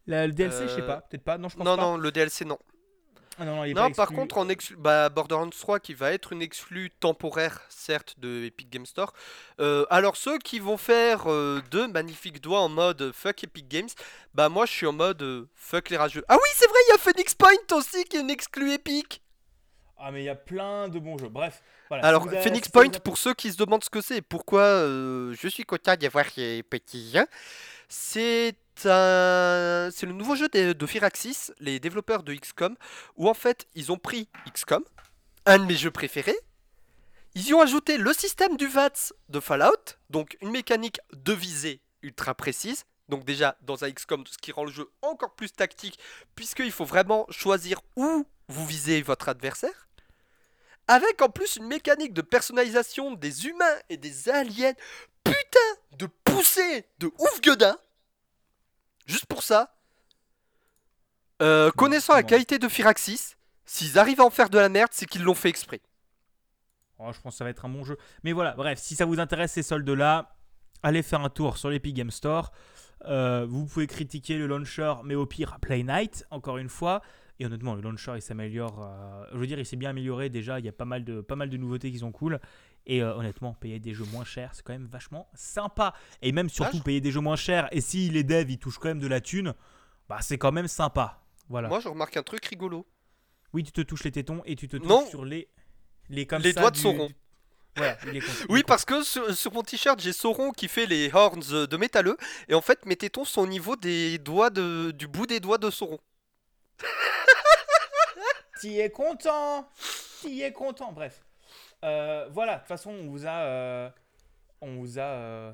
La, 0.07 0.27
le 0.27 0.33
DLC, 0.33 0.63
je 0.67 0.75
sais 0.75 0.81
Euh, 0.81 0.87
pas, 0.87 1.01
peut-être 1.01 1.23
pas. 1.23 1.37
Non, 1.37 1.47
je 1.49 1.55
pense 1.55 1.65
Non, 1.65 1.75
pas. 1.77 1.81
non, 1.81 1.97
le 1.97 2.11
DLC, 2.11 2.43
non. 2.45 2.59
Ah 3.39 3.45
non, 3.45 3.55
non, 3.55 3.63
il 3.63 3.71
est 3.71 3.73
Non, 3.73 3.89
pas 3.89 3.95
par 3.95 4.03
exclu. 4.09 4.15
contre, 4.15 4.37
en 4.37 4.47
exclu... 4.47 4.75
bah, 4.75 5.09
Borderlands 5.09 5.49
3 5.49 5.79
qui 5.79 5.95
va 5.95 6.11
être 6.11 6.33
une 6.33 6.41
exclue 6.43 6.91
temporaire, 6.99 7.61
certes, 7.67 8.13
de 8.19 8.43
Epic 8.45 8.69
Game 8.69 8.85
Store. 8.85 9.11
Euh, 9.59 9.85
alors, 9.89 10.17
ceux 10.17 10.37
qui 10.37 10.59
vont 10.59 10.77
faire 10.77 11.23
euh, 11.31 11.59
deux 11.71 11.87
magnifiques 11.87 12.41
doigts 12.41 12.59
en 12.59 12.69
mode 12.69 13.11
fuck 13.11 13.43
Epic 13.43 13.67
Games, 13.67 13.89
bah, 14.35 14.49
moi 14.49 14.67
je 14.67 14.71
suis 14.73 14.85
en 14.85 14.93
mode 14.93 15.23
euh, 15.23 15.49
fuck 15.55 15.89
les 15.89 15.97
rageux. 15.97 16.23
Ah 16.27 16.35
oui, 16.35 16.49
c'est 16.53 16.67
vrai, 16.67 16.77
il 16.87 16.91
y 16.91 16.95
a 16.95 16.97
Phoenix 16.99 17.33
Point 17.33 17.75
aussi 17.77 18.03
qui 18.05 18.17
est 18.17 18.21
une 18.21 18.29
exclue 18.29 18.71
Epic. 18.73 19.22
Ah, 20.05 20.11
mais 20.11 20.21
il 20.21 20.25
y 20.25 20.29
a 20.29 20.35
plein 20.35 20.89
de 20.89 20.99
bons 20.99 21.17
jeux. 21.17 21.29
Bref, 21.29 21.63
voilà. 21.87 22.05
Alors, 22.05 22.29
Phoenix 22.29 22.67
Point, 22.67 22.89
pour 22.89 23.17
ceux 23.17 23.33
qui 23.33 23.53
se 23.53 23.55
demandent 23.55 23.85
ce 23.85 23.89
que 23.89 24.01
c'est 24.01 24.17
et 24.17 24.21
pourquoi 24.21 24.63
euh, 24.63 25.33
je 25.39 25.47
suis 25.47 25.63
content 25.63 25.95
d'y 25.95 26.05
avoir 26.05 26.25
les 26.35 26.61
petits, 26.61 27.15
c'est 27.87 28.57
un... 28.83 29.89
c'est 29.93 30.05
le 30.05 30.11
nouveau 30.11 30.35
jeu 30.35 30.49
de, 30.49 30.73
de 30.73 30.85
Firaxis, 30.85 31.53
les 31.61 31.79
développeurs 31.79 32.23
de 32.23 32.33
XCOM, 32.33 32.75
où 33.15 33.29
en 33.29 33.33
fait, 33.33 33.65
ils 33.75 33.93
ont 33.93 33.97
pris 33.97 34.27
XCOM, 34.53 34.83
un 35.45 35.57
de 35.57 35.63
mes 35.63 35.75
jeux 35.75 35.91
préférés, 35.91 36.37
ils 37.35 37.47
y 37.47 37.53
ont 37.53 37.61
ajouté 37.61 37.97
le 37.97 38.11
système 38.11 38.57
du 38.57 38.67
VATS 38.67 39.13
de 39.29 39.39
Fallout, 39.39 39.95
donc 40.09 40.37
une 40.41 40.51
mécanique 40.51 40.99
de 41.13 41.31
visée 41.31 41.79
ultra 42.01 42.35
précise, 42.35 42.83
donc 43.07 43.23
déjà 43.23 43.55
dans 43.61 43.85
un 43.85 43.89
XCOM, 43.89 44.25
ce 44.27 44.37
qui 44.37 44.51
rend 44.51 44.65
le 44.65 44.71
jeu 44.71 44.91
encore 45.01 45.33
plus 45.33 45.53
tactique, 45.53 45.97
puisqu'il 46.35 46.73
faut 46.73 46.83
vraiment 46.83 47.25
choisir 47.29 47.79
où 47.95 48.27
vous 48.49 48.65
visez 48.65 49.01
votre 49.01 49.29
adversaire. 49.29 49.87
Avec 50.87 51.21
en 51.21 51.29
plus 51.29 51.55
une 51.57 51.67
mécanique 51.67 52.13
de 52.13 52.21
personnalisation 52.21 53.13
des 53.13 53.47
humains 53.47 53.77
et 53.89 53.97
des 53.97 54.29
aliens. 54.29 54.73
Putain 55.23 55.59
de 55.97 56.07
poussée 56.23 56.85
de 56.99 57.07
ouf 57.19 57.41
gueudin. 57.41 57.77
Juste 59.05 59.25
pour 59.25 59.43
ça. 59.43 59.75
Euh, 61.41 61.71
connaissant 61.71 62.13
la 62.13 62.23
qualité 62.23 62.59
de 62.59 62.67
Firaxis, 62.67 63.35
s'ils 63.65 63.97
arrivent 63.97 64.21
à 64.21 64.25
en 64.25 64.29
faire 64.29 64.49
de 64.49 64.57
la 64.57 64.69
merde, 64.69 64.91
c'est 64.93 65.05
qu'ils 65.05 65.23
l'ont 65.23 65.35
fait 65.35 65.49
exprès. 65.49 65.81
Oh, 66.99 67.11
je 67.11 67.19
pense 67.19 67.33
que 67.33 67.37
ça 67.37 67.43
va 67.43 67.49
être 67.49 67.65
un 67.65 67.69
bon 67.69 67.83
jeu. 67.83 67.97
Mais 68.23 68.31
voilà, 68.31 68.51
bref, 68.53 68.79
si 68.79 68.95
ça 68.95 69.05
vous 69.05 69.19
intéresse 69.19 69.53
ces 69.53 69.63
soldes-là, 69.63 70.35
allez 70.83 71.01
faire 71.03 71.21
un 71.21 71.29
tour 71.29 71.57
sur 71.57 71.69
l'Epic 71.69 71.95
Game 71.95 72.11
Store. 72.11 72.51
Euh, 73.05 73.45
vous 73.47 73.65
pouvez 73.65 73.87
critiquer 73.87 74.37
le 74.37 74.47
launcher, 74.47 74.93
mais 75.03 75.15
au 75.15 75.25
pire, 75.25 75.57
Play 75.59 75.83
Night, 75.83 76.25
encore 76.31 76.57
une 76.57 76.69
fois. 76.69 77.01
Et 77.39 77.45
honnêtement, 77.45 77.73
le 77.75 77.81
launcher, 77.81 78.13
il 78.15 78.21
s'améliore. 78.21 78.83
euh, 78.85 79.25
je 79.33 79.37
veux 79.37 79.47
dire, 79.47 79.57
il 79.59 79.65
s'est 79.65 79.75
bien 79.75 79.89
amélioré 79.89 80.29
déjà. 80.29 80.59
Il 80.59 80.65
y 80.65 80.69
a 80.69 80.71
pas 80.71 80.85
mal 80.85 81.03
de, 81.03 81.19
pas 81.21 81.35
mal 81.35 81.49
de 81.49 81.57
nouveautés 81.57 81.91
qui 81.91 81.99
sont 81.99 82.11
cool. 82.11 82.39
Et 82.85 83.01
euh, 83.01 83.15
honnêtement, 83.15 83.53
payer 83.53 83.79
des 83.79 83.93
jeux 83.93 84.05
moins 84.11 84.23
chers, 84.25 84.53
c'est 84.53 84.61
quand 84.63 84.73
même 84.73 84.85
vachement 84.87 85.27
sympa. 85.33 85.93
Et 86.21 86.31
même 86.31 86.49
surtout, 86.49 86.77
je- 86.77 86.83
payer 86.83 87.01
des 87.01 87.11
jeux 87.11 87.21
moins 87.21 87.35
chers. 87.35 87.67
Et 87.71 87.81
si 87.81 88.09
les 88.09 88.23
devs, 88.23 88.49
ils 88.51 88.59
touchent 88.59 88.77
quand 88.77 88.89
même 88.89 88.99
de 88.99 89.07
la 89.07 89.19
thune, 89.21 89.53
bah 90.07 90.17
c'est 90.21 90.37
quand 90.37 90.51
même 90.51 90.67
sympa. 90.67 91.21
Voilà. 91.49 91.69
Moi, 91.69 91.79
je 91.79 91.87
remarque 91.87 92.15
un 92.17 92.23
truc 92.23 92.45
rigolo. 92.45 92.85
oui, 93.53 93.63
tu 93.63 93.71
te 93.71 93.81
touches 93.81 94.03
les 94.03 94.11
tétons 94.11 94.41
et 94.45 94.55
tu 94.55 94.67
te 94.67 94.77
touches 94.77 94.87
Non. 94.87 95.05
sur 95.07 95.25
les. 95.25 95.47
Les, 96.09 96.25
comme 96.27 96.41
Les 96.41 96.53
ça 96.53 96.61
doigts 96.61 96.71
de 96.71 96.75
du- 96.75 96.81
Sauron. 96.81 97.09
Voilà, 97.75 97.97
il 98.07 98.17
est 98.17 98.23
Oui, 98.49 98.61
parce 98.67 98.85
que 98.85 99.01
sur, 99.01 99.33
sur 99.33 99.51
mon 99.53 99.63
t-shirt, 99.63 99.99
j'ai 99.99 100.13
Sauron 100.13 100.51
qui 100.51 100.67
fait 100.67 100.85
les 100.85 101.09
horns 101.13 101.39
de 101.39 101.77
métalleux. 101.77 102.17
Et 102.47 102.53
en 102.53 102.61
fait, 102.61 102.85
mes 102.85 102.95
tétons 102.95 103.25
sont 103.25 103.41
au 103.41 103.47
niveau 103.47 103.75
des 103.75 104.19
doigts 104.19 104.49
de, 104.51 104.91
du 104.91 105.07
bout 105.07 105.25
des 105.25 105.39
doigts 105.39 105.57
de 105.57 105.69
Sauron. 105.71 105.99
T'y 108.59 108.79
es 108.79 108.89
content 108.89 109.69
T'y 110.21 110.41
es 110.41 110.53
content 110.53 110.91
Bref. 110.91 111.23
Euh, 111.83 112.27
voilà, 112.31 112.55
de 112.55 112.59
toute 112.59 112.67
façon, 112.69 112.91
on 112.91 113.09
vous 113.09 113.25
a... 113.25 113.41
euh, 113.41 113.89
on 114.61 114.75
vous 114.75 114.99
a... 114.99 115.03
euh, 115.03 115.51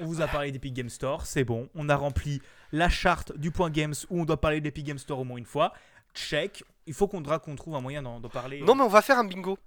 on 0.00 0.06
vous 0.06 0.20
a 0.20 0.26
parlé 0.26 0.52
d'Epic 0.52 0.74
Game 0.74 0.88
Store, 0.88 1.24
c'est 1.24 1.44
bon. 1.44 1.70
On 1.74 1.88
a 1.88 1.96
rempli 1.96 2.42
la 2.72 2.88
charte 2.88 3.36
du 3.36 3.50
point 3.50 3.70
Games 3.70 3.94
où 4.10 4.20
on 4.20 4.24
doit 4.24 4.40
parler 4.40 4.60
d'Epic 4.60 4.84
Game 4.84 4.98
Store 4.98 5.20
au 5.20 5.24
moins 5.24 5.38
une 5.38 5.46
fois. 5.46 5.72
Check. 6.14 6.64
Il 6.86 6.94
faut 6.94 7.08
qu'on 7.08 7.22
qu'on 7.22 7.56
trouve 7.56 7.74
un 7.76 7.80
moyen 7.80 8.02
d'en 8.02 8.20
d'en 8.20 8.28
parler. 8.28 8.60
Non, 8.60 8.74
mais 8.74 8.82
on 8.82 8.88
va 8.88 9.02
faire 9.02 9.18
un 9.18 9.24
bingo. 9.24 9.58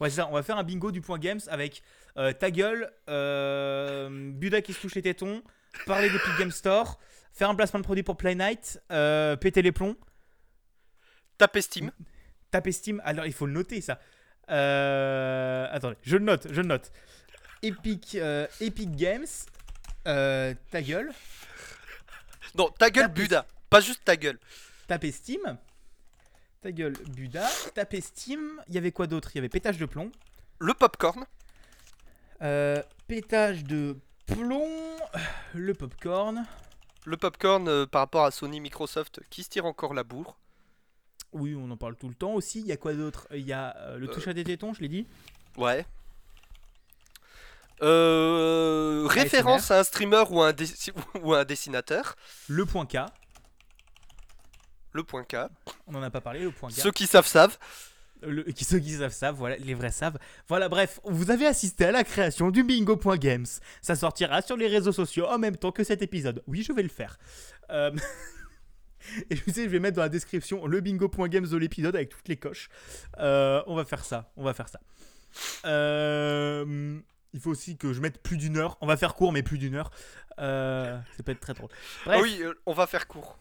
Ouais, 0.00 0.10
c'est 0.10 0.16
ça. 0.16 0.28
On 0.28 0.32
va 0.32 0.42
faire 0.42 0.58
un 0.58 0.64
bingo 0.64 0.90
du 0.90 1.00
point 1.00 1.18
Games 1.18 1.40
avec 1.48 1.82
euh, 2.16 2.32
ta 2.32 2.50
gueule, 2.50 2.92
euh, 3.08 4.32
Buda 4.32 4.60
qui 4.60 4.72
se 4.72 4.80
touche 4.80 4.94
les 4.94 5.02
tétons, 5.02 5.42
parler 5.86 6.10
d'Epic 6.10 6.36
Game 6.38 6.50
Store, 6.50 6.98
faire 7.34 7.50
un 7.50 7.54
placement 7.54 7.80
de 7.80 7.84
produit 7.84 8.02
pour 8.04 8.16
Play 8.16 8.34
Night, 8.34 8.80
euh, 8.90 9.36
péter 9.36 9.60
les 9.60 9.72
plombs. 9.72 9.96
Tapez 11.36 11.60
Steam. 11.62 11.90
Taper 12.50 12.72
Steam, 12.72 13.02
alors 13.04 13.26
il 13.26 13.32
faut 13.32 13.46
le 13.46 13.52
noter 13.52 13.80
ça. 13.80 13.98
Euh, 14.50 15.66
attendez, 15.72 15.96
je 16.02 16.16
le 16.16 16.24
note, 16.24 16.46
je 16.50 16.60
le 16.60 16.68
note. 16.68 16.92
Epic, 17.62 18.14
euh, 18.14 18.46
Epic 18.60 18.94
Games, 18.94 19.26
ta 20.04 20.82
gueule, 20.82 21.10
Non, 22.54 22.68
ta 22.78 22.90
gueule, 22.90 23.08
Buda. 23.08 23.46
Pas 23.68 23.80
juste 23.80 24.04
ta 24.04 24.16
gueule. 24.16 24.38
taper 24.86 25.10
Steam, 25.10 25.58
ta 26.60 26.70
gueule 26.70 26.92
Buda, 27.08 27.48
taper 27.74 28.00
Steam, 28.00 28.62
il 28.68 28.74
y 28.74 28.78
avait 28.78 28.92
quoi 28.92 29.08
d'autre? 29.08 29.30
Il 29.34 29.36
y 29.36 29.38
avait 29.40 29.48
pétage 29.48 29.78
de 29.78 29.86
plomb, 29.86 30.12
Le 30.60 30.72
popcorn. 30.74 31.24
pétage 33.08 33.64
de 33.64 33.96
plomb, 34.26 34.96
le 35.54 35.74
popcorn, 35.74 36.46
Le 37.04 37.16
popcorn 37.16 37.68
euh, 37.68 37.86
par 37.86 38.00
rapport 38.00 38.24
à 38.24 38.30
Sony 38.30 38.60
Microsoft 38.60 39.20
qui 39.30 39.42
se 39.42 39.48
tire 39.50 39.66
encore 39.66 39.94
la 39.94 40.04
bourre? 40.04 40.36
oui 41.32 41.54
on 41.58 41.68
en 41.70 41.76
parle 41.76 41.96
tout 41.96 42.08
le 42.08 42.14
temps 42.14 42.32
aussi, 42.32 42.60
il 42.60 42.66
y 42.66 42.72
a 42.72 42.76
quoi 42.76 42.94
d'autre? 42.94 43.26
Il 43.32 43.46
y 43.46 43.52
a 43.52 43.76
euh, 43.78 43.98
le 43.98 44.06
touche 44.08 44.28
à 44.28 44.32
des 44.32 44.44
tétons, 44.44 44.72
je 44.72 44.80
l'ai 44.80 44.88
dit, 44.88 45.06
Ouais. 45.56 45.84
Euh, 47.82 49.04
référence 49.10 49.70
à 49.70 49.80
un 49.80 49.84
streamer 49.84 50.22
ou 50.30 50.40
un, 50.40 50.52
dessi- 50.52 50.92
ou 51.22 51.34
un 51.34 51.44
dessinateur. 51.44 52.14
le 52.48 52.64
point 52.64 52.86
K, 52.86 52.98
Le 54.92 55.02
point 55.02 55.24
K. 55.24 55.36
on 55.88 55.94
en 55.96 56.02
a 56.02 56.10
pas 56.10 56.20
parlé, 56.20 56.40
le 56.40 56.52
point 56.52 56.70
K. 56.70 56.74
Ceux 56.74 56.92
qui 56.92 57.06
savent 57.08 57.26
savent. 57.26 57.58
Le- 58.26 58.42
qui, 58.44 58.64
ceux 58.64 58.78
qui 58.78 58.90
savent 58.92 59.12
savent, 59.12 59.36
voilà, 59.36 59.56
les 59.56 59.74
vrais 59.74 59.90
savent. 59.90 60.18
Voilà, 60.48 60.68
bref, 60.68 61.00
vous 61.04 61.30
avez 61.30 61.46
assisté 61.46 61.84
à 61.86 61.92
la 61.92 62.04
création 62.04 62.50
du 62.50 62.62
bingo.games. 62.64 63.46
Ça 63.82 63.94
sortira 63.96 64.42
sur 64.42 64.56
les 64.56 64.66
réseaux 64.68 64.92
sociaux 64.92 65.26
en 65.26 65.38
même 65.38 65.56
temps 65.56 65.72
que 65.72 65.84
cet 65.84 66.02
épisode. 66.02 66.42
Oui, 66.46 66.62
je 66.62 66.72
vais 66.72 66.82
le 66.82 66.88
faire. 66.88 67.18
Euh, 67.70 67.90
Et 69.30 69.36
je 69.36 69.42
sais, 69.52 69.64
je 69.64 69.68
vais 69.68 69.80
mettre 69.80 69.96
dans 69.96 70.02
la 70.02 70.08
description 70.08 70.66
le 70.66 70.80
bingo.games 70.80 71.46
de 71.46 71.56
l'épisode 71.58 71.94
avec 71.94 72.08
toutes 72.08 72.26
les 72.28 72.36
coches. 72.36 72.70
Euh, 73.18 73.62
on 73.66 73.74
va 73.76 73.84
faire 73.84 74.02
ça, 74.04 74.32
on 74.36 74.44
va 74.44 74.54
faire 74.54 74.68
ça. 74.68 74.80
Euh, 75.66 76.98
Il 77.34 77.40
faut 77.40 77.50
aussi 77.50 77.76
que 77.76 77.92
je 77.92 78.00
mette 78.00 78.22
plus 78.22 78.36
d'une 78.36 78.56
heure. 78.56 78.78
On 78.80 78.86
va 78.86 78.96
faire 78.96 79.14
court, 79.14 79.32
mais 79.32 79.42
plus 79.42 79.58
d'une 79.58 79.74
heure. 79.74 79.90
Euh, 80.38 80.98
ça 81.16 81.22
peut 81.22 81.32
être 81.32 81.40
très 81.40 81.52
drôle. 81.54 81.68
Bref, 82.06 82.18
Ah 82.18 82.22
oui, 82.22 82.42
on 82.66 82.72
va 82.72 82.86
faire 82.86 83.06
court. 83.06 83.38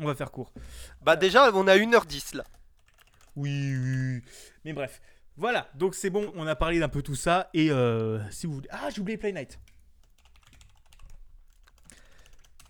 on 0.00 0.04
va 0.06 0.14
faire 0.14 0.30
court. 0.30 0.52
Bah 1.02 1.16
déjà, 1.16 1.50
on 1.54 1.66
a 1.66 1.76
1h10 1.76 2.36
là. 2.36 2.44
Oui, 3.36 3.74
oui, 3.76 4.14
oui. 4.16 4.22
Mais 4.64 4.72
bref. 4.72 5.00
Voilà, 5.36 5.68
donc 5.74 5.94
c'est 5.96 6.10
bon, 6.10 6.32
on 6.36 6.46
a 6.46 6.54
parlé 6.54 6.78
d'un 6.78 6.88
peu 6.88 7.02
tout 7.02 7.16
ça. 7.16 7.50
Et 7.54 7.70
euh, 7.70 8.20
si 8.30 8.46
vous 8.46 8.54
voulez. 8.54 8.68
Ah, 8.70 8.88
j'ai 8.94 9.00
oublié 9.00 9.18
Play 9.18 9.32
Night. 9.32 9.58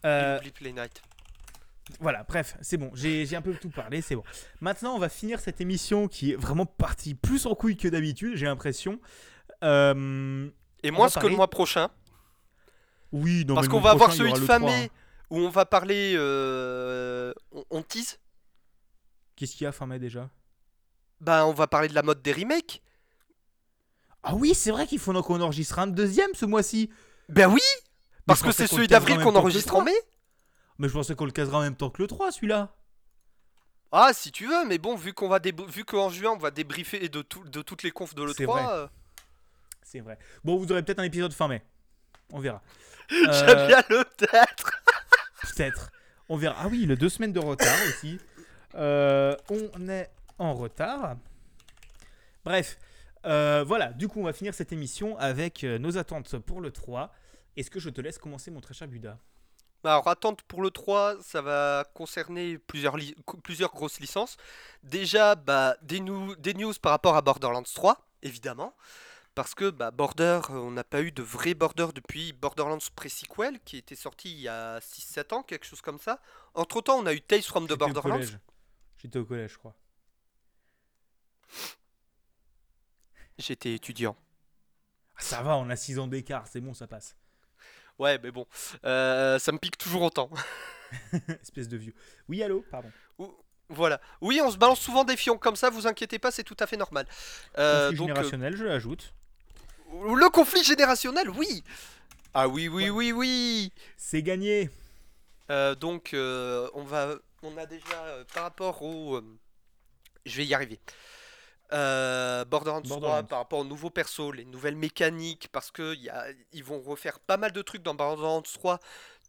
Euh, 0.05 0.39
Il 0.43 0.49
oublie 0.49 0.51
Play 0.53 0.73
Night. 0.73 1.03
voilà, 2.01 2.25
bref, 2.25 2.57
c'est 2.61 2.77
bon, 2.77 2.91
j'ai 2.95 3.25
j'ai 3.27 3.37
un 3.37 3.43
peu 3.43 3.55
tout 3.55 3.71
parlé, 3.71 4.01
c'est 4.03 4.17
bon. 4.17 4.23
Maintenant, 4.61 4.95
on 4.95 4.99
va 4.99 5.09
finir 5.09 5.41
cette 5.41 5.61
émission 5.61 6.09
qui 6.09 6.33
est 6.33 6.37
vraiment 6.37 6.67
partie 6.67 7.15
plus 7.15 7.47
en 7.47 7.55
couille 7.55 7.77
que 7.77 7.89
d'habitude, 7.89 8.37
j'ai 8.37 8.47
l'impression. 8.47 9.01
Euh, 9.63 10.49
Et 10.83 10.91
moins 10.91 11.09
que 11.09 11.15
parler- 11.15 11.31
le 11.31 11.37
mois 11.37 11.49
prochain. 11.49 11.89
oui, 13.13 13.45
non, 13.47 13.55
parce 13.55 13.69
qu'on 13.69 13.81
va 13.81 13.91
avoir 13.91 14.13
celui 14.13 14.33
de 14.33 14.39
le 14.41 14.45
fin 14.47 14.59
3, 14.59 14.71
mai 14.71 14.85
hein. 14.85 14.89
où 15.31 15.39
on 15.39 15.49
va 15.51 15.65
parler. 15.65 16.15
euh, 16.17 17.33
On, 17.53 17.65
on 17.71 17.83
tease? 17.83 18.19
Qu'est-ce 19.37 19.53
qu'il 19.57 19.65
y 19.65 19.67
a 19.67 19.73
fin 19.73 19.87
mai 19.87 19.99
déjà? 19.99 20.29
Bah, 21.25 21.47
on 21.47 21.53
va 21.53 21.67
parler 21.67 21.89
de 21.89 21.95
la 21.95 22.03
mode 22.03 22.23
des 22.23 22.33
remakes. 22.33 22.83
Ah 24.23 24.35
oui, 24.35 24.55
c'est 24.55 24.71
vrai 24.71 24.87
qu'il 24.87 24.99
faut 24.99 25.13
qu'on 25.23 25.41
enregistre 25.41 25.79
un 25.79 25.87
deuxième 25.87 26.35
ce 26.35 26.47
mois-ci. 26.47 26.91
Ben 27.29 27.47
oui 27.51 27.61
Parce 28.27 28.43
que 28.43 28.53
c'est 28.53 28.67
celui 28.67 28.87
d'avril 28.87 29.19
qu'on 29.21 29.35
enregistre 29.37 29.73
en 29.75 29.81
3. 29.81 29.85
mai. 29.85 29.95
Mais 30.79 30.89
je 30.89 30.93
pensais 30.95 31.15
qu'on 31.15 31.27
le 31.27 31.31
casera 31.31 31.59
en 31.59 31.63
même 31.63 31.77
temps 31.77 31.91
que 31.91 32.01
le 32.03 32.09
3, 32.09 32.33
celui-là. 32.33 32.75
Ah, 33.93 34.11
si 34.13 34.33
tu 34.33 34.47
veux, 34.47 34.65
mais 34.67 34.79
bon, 34.79 34.97
vu 34.97 35.13
qu'on 35.13 35.29
va 35.29 35.39
vu 35.69 35.85
qu'en 35.85 36.09
juin 36.11 36.33
on 36.33 36.37
va 36.39 36.51
débriefer 36.51 37.09
de, 37.09 37.23
tout- 37.23 37.45
de 37.45 37.63
toutes 37.63 37.85
les 37.85 37.93
confs 37.93 38.15
de 38.15 38.27
C'est 38.33 38.43
l'E3, 38.43 38.47
vrai. 38.53 38.65
euh, 38.71 38.87
C'est 39.83 40.01
vrai. 40.01 40.19
Bon, 40.43 40.57
vous 40.57 40.73
aurez 40.73 40.83
peut-être 40.83 40.99
un 40.99 41.05
épisode 41.05 41.33
fin 41.33 41.47
mai. 41.47 41.63
On 42.33 42.41
verra. 42.41 42.61
j'aime 43.09 43.29
Euh, 43.31 43.67
bien 43.69 43.83
le 43.91 44.05
peut-être. 44.17 44.73
Peut-être. 45.55 45.91
On 46.29 46.37
verra. 46.37 46.57
Ah 46.59 46.67
oui, 46.69 46.87
le 46.87 46.97
deux 46.97 47.09
semaines 47.11 47.33
de 47.35 47.39
retard 47.39 47.77
aussi. 47.89 48.19
Euh, 48.75 49.37
on 49.51 49.89
est 49.89 50.11
en 50.39 50.55
retard. 50.55 51.17
Bref. 52.45 52.79
euh, 53.27 53.65
voilà, 53.67 53.93
du 53.93 54.09
coup, 54.09 54.21
on 54.21 54.25
va 54.25 54.33
finir 54.33 54.55
cette 54.55 54.73
émission 54.73 55.17
avec 55.19 55.65
euh, 55.65 55.79
nos 55.79 55.97
attentes 55.97 56.39
pour 56.39 56.61
le 56.61 56.71
3. 56.71 57.13
Est-ce 57.57 57.71
que 57.71 57.81
je 57.81 57.89
te 57.91 58.01
laisse 58.01 58.19
commencer, 58.19 58.51
mon 58.51 58.61
très 58.61 58.75
cher 58.75 58.89
Buda? 58.89 59.19
Bah, 59.83 59.93
Alors, 59.93 60.09
attente 60.09 60.43
pour 60.43 60.63
le 60.63 60.71
3, 60.71 61.17
ça 61.23 61.41
va 61.41 61.85
concerner 61.95 62.59
plusieurs, 62.59 62.97
plusieurs 63.43 63.71
grosses 63.73 64.01
licences. 64.01 64.37
Déjà, 64.83 65.35
bah, 65.37 65.77
des, 65.83 66.01
nou- 66.01 66.37
des 66.37 66.55
news 66.55 66.73
par 66.83 66.93
rapport 66.93 67.17
à 67.17 67.23
Borderlands 67.23 67.63
3, 67.63 67.99
évidemment. 68.23 68.75
Parce 69.35 69.55
que 69.55 69.71
bah, 69.71 69.91
Border, 69.91 70.41
euh, 70.51 70.55
on 70.55 70.71
n'a 70.71 70.85
pas 70.85 71.01
eu 71.03 71.11
de 71.11 71.23
vrai 71.23 71.55
Border 71.55 71.89
depuis 71.95 72.33
Borderlands 72.33 72.79
Pre-Sequel, 72.95 73.59
qui 73.65 73.77
était 73.79 73.97
sorti 73.97 74.31
il 74.33 74.41
y 74.41 74.49
a 74.49 74.79
6-7 74.81 75.35
ans, 75.35 75.43
quelque 75.43 75.67
chose 75.67 75.81
comme 75.81 75.99
ça. 75.99 76.21
Entre 76.55 76.81
temps, 76.83 76.99
on 76.99 77.07
a 77.07 77.13
eu 77.15 77.21
Tales 77.21 77.43
from 77.43 77.67
the 77.67 77.71
Borderlands. 77.79 78.19
J'étais 78.99 79.19
au 79.19 79.25
collège, 79.25 79.53
je 79.55 79.59
crois. 79.59 79.75
J'étais 83.39 83.75
étudiant. 83.75 84.17
Ah, 85.17 85.21
ça 85.23 85.43
va, 85.43 85.57
on 85.57 85.69
a 85.71 85.77
6 85.77 85.99
ans 85.99 86.07
d'écart, 86.07 86.47
c'est 86.47 86.61
bon, 86.61 86.75
ça 86.75 86.87
passe. 86.87 87.17
Ouais, 87.99 88.19
mais 88.23 88.31
bon, 88.31 88.47
euh, 88.85 89.39
ça 89.39 89.53
me 89.53 89.59
pique 89.59 89.79
toujours 89.79 90.03
autant. 90.03 90.31
Espèce 91.43 91.69
de 91.69 91.77
vieux. 91.77 91.95
Oui, 92.29 92.43
allô 92.43 92.65
Pardon. 92.71 92.91
Voilà. 93.69 94.01
Oui, 94.21 94.41
on 94.43 94.51
se 94.51 94.59
balance 94.59 94.81
souvent 94.81 95.05
des 95.05 95.17
fions 95.17 95.39
comme 95.39 95.57
ça, 95.57 95.71
vous 95.71 95.87
inquiétez 95.87 96.19
pas, 96.19 96.31
c'est 96.31 96.45
tout 96.45 96.57
à 96.61 96.67
fait 96.67 96.77
normal. 96.77 97.07
Euh, 97.59 97.87
Conflit 97.91 97.97
donc, 97.99 98.09
euh, 98.11 98.13
générationnel, 98.15 98.57
je 98.57 98.65
l'ajoute. 98.65 99.15
le 99.91 100.29
conflit 100.31 100.63
générationnel, 100.65 101.31
oui 101.31 101.65
Ah 102.35 102.47
oui, 102.49 102.69
oui, 102.69 102.91
oui, 102.91 103.13
oui 103.13 103.73
C'est 103.97 104.23
gagné. 104.23 104.71
Euh, 105.51 105.75
Donc, 105.75 106.11
on 106.15 106.85
va... 106.85 107.15
On 107.43 107.57
a 107.59 107.67
déjà, 107.67 108.25
par 108.33 108.45
rapport 108.45 108.83
au... 108.83 109.21
je 110.25 110.37
vais 110.37 110.47
y 110.47 110.55
arriver. 110.55 110.81
Euh, 111.73 112.45
Borderlands 112.45 112.83
3 112.83 113.01
Borderlands. 113.01 113.25
par 113.25 113.39
rapport 113.39 113.61
aux 113.61 113.65
nouveaux 113.65 113.91
persos, 113.91 114.33
les 114.35 114.45
nouvelles 114.45 114.77
mécaniques, 114.77 115.49
parce 115.51 115.71
que 115.71 115.95
y 115.97 116.09
a, 116.11 116.27
ils 116.53 116.63
vont 116.65 116.81
refaire 116.81 117.19
pas 117.21 117.37
mal 117.37 117.53
de 117.53 117.63
trucs 117.63 117.83
dans 117.83 117.95
Borderlands 117.95 118.43
3. 118.43 118.81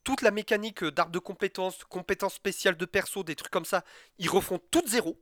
Toute 0.03 0.21
la 0.21 0.31
mécanique 0.31 0.83
euh, 0.83 0.91
d'arbre 0.91 1.11
de 1.11 1.19
compétences, 1.19 1.83
compétences 1.85 2.35
spéciales 2.35 2.77
de 2.77 2.85
perso, 2.85 3.23
des 3.23 3.35
trucs 3.35 3.51
comme 3.51 3.65
ça, 3.65 3.83
ils 4.19 4.29
refont 4.29 4.59
tout 4.71 4.81
de 4.81 4.87
zéro. 4.87 5.19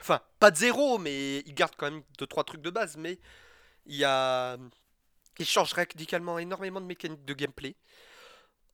Enfin, 0.00 0.20
pas 0.40 0.50
de 0.50 0.56
zéro, 0.56 0.98
mais 0.98 1.38
ils 1.40 1.54
gardent 1.54 1.76
quand 1.76 1.90
même 1.90 2.02
2-3 2.18 2.44
trucs 2.44 2.62
de 2.62 2.70
base, 2.70 2.96
mais 2.96 3.18
il 3.86 3.96
y 3.96 4.04
a... 4.04 4.56
Ils 5.38 5.46
changent 5.46 5.72
radicalement 5.72 6.38
énormément 6.38 6.80
de 6.80 6.86
mécaniques 6.86 7.24
de 7.24 7.34
gameplay. 7.34 7.76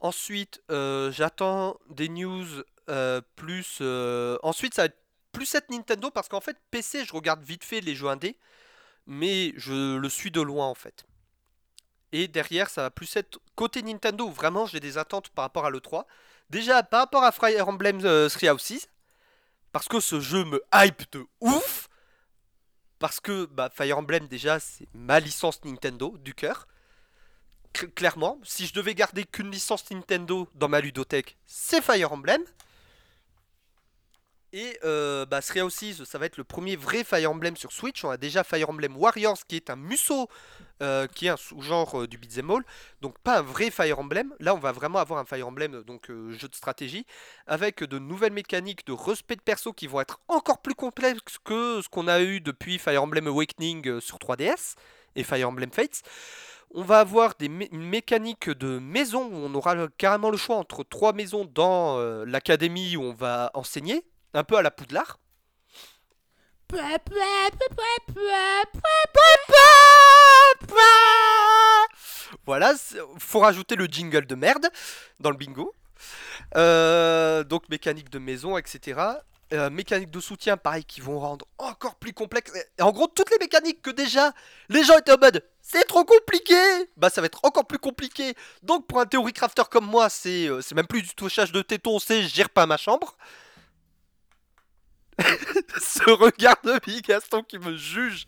Ensuite, 0.00 0.62
euh, 0.70 1.10
j'attends 1.12 1.78
des 1.90 2.08
news 2.08 2.46
euh, 2.88 3.20
plus... 3.36 3.78
euh, 3.82 4.38
Ensuite, 4.42 4.74
ça 4.74 4.82
va 4.82 4.86
être 4.86 4.99
plus 5.32 5.55
être 5.55 5.70
Nintendo, 5.70 6.11
parce 6.11 6.28
qu'en 6.28 6.40
fait, 6.40 6.57
PC, 6.70 7.05
je 7.05 7.12
regarde 7.12 7.43
vite 7.43 7.65
fait 7.65 7.81
les 7.81 7.94
jeux 7.94 8.09
indés, 8.09 8.36
mais 9.07 9.52
je 9.57 9.97
le 9.97 10.09
suis 10.09 10.31
de 10.31 10.40
loin, 10.40 10.66
en 10.66 10.74
fait. 10.74 11.05
Et 12.12 12.27
derrière, 12.28 12.69
ça 12.69 12.82
va 12.82 12.90
plus 12.90 13.15
être 13.16 13.39
côté 13.55 13.82
Nintendo, 13.82 14.28
vraiment 14.28 14.66
j'ai 14.66 14.81
des 14.81 14.98
attentes 14.98 15.28
par 15.31 15.44
rapport 15.44 15.65
à 15.65 15.70
l'E3. 15.70 16.05
Déjà, 16.51 16.82
par 16.82 17.01
rapport 17.01 17.23
à 17.23 17.31
Fire 17.31 17.69
Emblem 17.69 18.01
euh, 18.05 18.28
Three 18.28 18.51
Houses, 18.51 18.86
parce 19.70 19.86
que 19.86 20.01
ce 20.01 20.19
jeu 20.19 20.44
me 20.44 20.61
hype 20.74 21.11
de 21.12 21.24
ouf, 21.40 21.89
parce 22.98 23.20
que 23.20 23.47
bah, 23.47 23.70
Fire 23.73 23.98
Emblem, 23.98 24.27
déjà, 24.27 24.59
c'est 24.59 24.89
ma 24.93 25.20
licence 25.20 25.65
Nintendo, 25.65 26.16
du 26.19 26.35
cœur. 26.35 26.66
Cl- 27.73 27.93
clairement, 27.94 28.40
si 28.43 28.66
je 28.66 28.74
devais 28.74 28.97
garder 28.97 29.24
qu'une 29.24 29.51
licence 29.51 29.89
Nintendo 29.93 30.48
dans 30.57 30.69
ma 30.69 30.81
ludothèque, 30.81 31.39
c'est 31.47 31.81
Fire 31.81 32.12
Emblem. 32.12 32.43
Et 34.52 34.78
euh, 34.85 35.27
bah, 35.27 35.43
Three 35.43 35.62
Houses, 35.62 36.02
ça 36.05 36.18
va 36.18 36.27
être 36.27 36.36
le 36.36 36.43
premier 36.43 36.74
vrai 36.74 37.05
Fire 37.05 37.31
Emblem 37.31 37.56
sur 37.56 37.70
Switch. 37.70 38.05
On 38.05 38.10
a 38.10 38.16
déjà 38.16 38.43
Fire 38.43 38.68
Emblem 38.68 38.97
Warriors, 38.97 39.39
qui 39.47 39.55
est 39.55 39.70
un 39.70 39.77
musso, 39.77 40.28
euh, 40.82 41.06
qui 41.06 41.27
est 41.27 41.28
un 41.28 41.36
sous-genre 41.36 42.02
euh, 42.02 42.06
du 42.09 42.18
beat'em 42.18 42.51
all. 42.51 42.64
Donc 43.01 43.16
pas 43.20 43.39
un 43.39 43.43
vrai 43.43 43.70
Fire 43.70 44.01
Emblem. 44.01 44.35
Là, 44.40 44.55
on 44.55 44.59
va 44.59 44.72
vraiment 44.72 44.98
avoir 44.98 45.20
un 45.20 45.24
Fire 45.24 45.47
Emblem, 45.47 45.74
euh, 45.74 45.82
donc 45.85 46.10
euh, 46.10 46.32
jeu 46.32 46.48
de 46.48 46.55
stratégie, 46.56 47.06
avec 47.47 47.85
de 47.85 47.98
nouvelles 48.01 48.32
mécaniques 48.32 48.85
de 48.86 48.93
respect 48.93 49.36
de 49.36 49.40
perso 49.40 49.72
qui 49.72 49.86
vont 49.86 50.01
être 50.01 50.18
encore 50.27 50.62
plus 50.62 50.74
complexes 50.74 51.39
que 51.44 51.81
ce 51.81 51.89
qu'on 51.89 52.09
a 52.09 52.20
eu 52.20 52.40
depuis 52.40 52.78
Fire 52.78 53.05
Emblem 53.05 53.28
Awakening 53.28 54.01
sur 54.01 54.18
3DS 54.18 54.74
et 55.14 55.22
Fire 55.22 55.48
Emblem 55.48 55.70
Fates. 55.70 56.02
On 56.72 56.82
va 56.82 57.01
avoir 57.01 57.35
des 57.39 57.47
une 57.47 57.82
mécanique 57.82 58.48
de 58.48 58.78
maison 58.78 59.27
où 59.27 59.36
on 59.36 59.55
aura 59.55 59.89
carrément 59.98 60.31
le 60.31 60.36
choix 60.36 60.56
entre 60.56 60.85
trois 60.85 61.12
maisons 61.12 61.44
dans 61.44 61.98
l'académie 62.24 62.97
où 62.97 63.02
on 63.02 63.12
va 63.12 63.51
enseigner, 63.55 64.05
un 64.35 64.44
peu 64.44 64.57
à 64.57 64.62
la 64.62 64.70
Poudlard. 64.70 65.19
Voilà, 72.47 72.74
faut 73.19 73.40
rajouter 73.40 73.77
le 73.77 73.86
jingle 73.86 74.27
de 74.27 74.35
merde 74.35 74.69
dans 75.19 75.31
le 75.31 75.36
bingo. 75.36 75.74
Euh, 76.57 77.44
donc 77.44 77.69
mécanique 77.69 78.11
de 78.11 78.19
maison, 78.19 78.57
etc. 78.57 79.01
Euh, 79.52 79.69
mécanique 79.69 80.11
de 80.11 80.20
soutien, 80.20 80.57
pareil, 80.57 80.85
qui 80.85 81.01
vont 81.01 81.19
rendre 81.19 81.44
encore 81.59 81.97
plus 81.97 82.12
complexe. 82.12 82.52
Et 82.78 82.82
en 82.82 82.93
gros, 82.93 83.09
toutes 83.09 83.31
les 83.31 83.39
mécaniques 83.39 83.82
que 83.82 83.90
déjà 83.90 84.32
les 84.69 84.85
gens 84.85 84.97
étaient 84.97 85.12
en 85.12 85.19
mode 85.19 85.44
c'est 85.62 85.85
trop 85.85 86.05
compliqué, 86.05 86.55
bah 86.97 87.11
ça 87.11 87.20
va 87.20 87.27
être 87.27 87.44
encore 87.44 87.66
plus 87.66 87.78
compliqué. 87.78 88.35
Donc 88.62 88.86
pour 88.86 89.01
un 89.01 89.07
théorie 89.07 89.32
crafter 89.32 89.62
comme 89.70 89.86
moi, 89.86 90.09
c'est 90.09 90.48
euh, 90.48 90.61
même 90.74 90.86
plus 90.86 91.02
du 91.02 91.15
touchage 91.15 91.52
de 91.52 91.62
téton, 91.62 91.98
c'est 91.98 92.23
gère 92.23 92.51
pas 92.51 92.66
ma 92.66 92.77
chambre. 92.77 93.16
Ce 95.80 96.10
regard 96.10 96.56
de 96.64 96.78
Big 96.84 97.05
Gaston 97.06 97.42
qui 97.42 97.59
me 97.59 97.76
juge. 97.76 98.26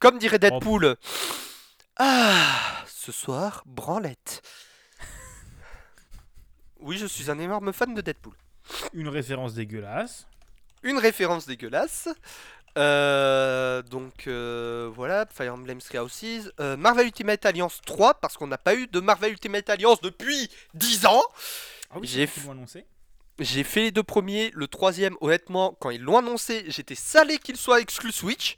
Comme 0.00 0.18
dirait 0.18 0.38
Deadpool. 0.38 0.96
Ah, 1.96 2.84
ce 2.86 3.12
soir, 3.12 3.62
branlette. 3.66 4.42
Oui, 6.80 6.96
je 6.96 7.06
suis 7.06 7.30
un 7.30 7.38
énorme 7.38 7.72
fan 7.72 7.94
de 7.94 8.00
Deadpool. 8.00 8.34
Une 8.94 9.08
référence 9.08 9.54
dégueulasse. 9.54 10.26
Une 10.82 10.98
référence 10.98 11.46
dégueulasse. 11.46 12.08
Euh, 12.78 13.82
donc 13.82 14.26
euh, 14.28 14.90
voilà, 14.94 15.26
Fire 15.30 15.52
Emblem 15.54 15.80
Three 15.80 15.98
Houses. 15.98 16.52
Euh, 16.60 16.76
Marvel 16.76 17.06
Ultimate 17.06 17.44
Alliance 17.44 17.80
3, 17.84 18.14
parce 18.14 18.36
qu'on 18.38 18.46
n'a 18.46 18.58
pas 18.58 18.74
eu 18.74 18.86
de 18.86 19.00
Marvel 19.00 19.32
Ultimate 19.32 19.68
Alliance 19.68 20.00
depuis 20.00 20.48
10 20.74 21.04
ans. 21.06 21.22
Ah 21.90 21.96
oui, 22.00 22.06
J'ai 22.06 22.24
f- 22.24 22.28
f... 22.40 22.48
annoncé. 22.48 22.86
J'ai 23.40 23.64
fait 23.64 23.80
les 23.82 23.90
deux 23.90 24.02
premiers. 24.02 24.50
Le 24.54 24.68
troisième, 24.68 25.16
honnêtement, 25.20 25.76
quand 25.80 25.90
ils 25.90 26.00
l'ont 26.00 26.18
annoncé, 26.18 26.64
j'étais 26.68 26.94
salé 26.94 27.38
qu'il 27.38 27.56
soit 27.56 27.80
exclu 27.80 28.12
Switch. 28.12 28.56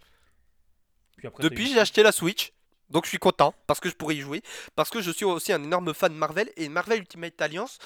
Puis 1.17 1.27
après, 1.29 1.43
t'as 1.43 1.49
Depuis, 1.49 1.73
j'ai 1.73 1.79
acheté 1.81 2.03
la 2.03 2.13
Switch. 2.13 2.53
Donc 2.91 3.05
je 3.05 3.09
suis 3.09 3.19
content 3.19 3.55
parce 3.67 3.81
que 3.81 3.89
je 3.89 3.95
pourrais 3.95 4.17
y 4.17 4.21
jouer. 4.21 4.43
Parce 4.75 4.91
que 4.91 5.01
je 5.01 5.11
suis 5.11 5.25
aussi 5.25 5.53
un 5.53 5.63
énorme 5.63 5.95
fan 5.95 6.13
de 6.13 6.19
Marvel. 6.19 6.51
Et 6.57 6.69
Marvel 6.69 6.99
Ultimate 6.99 7.41
Alliance 7.41 7.79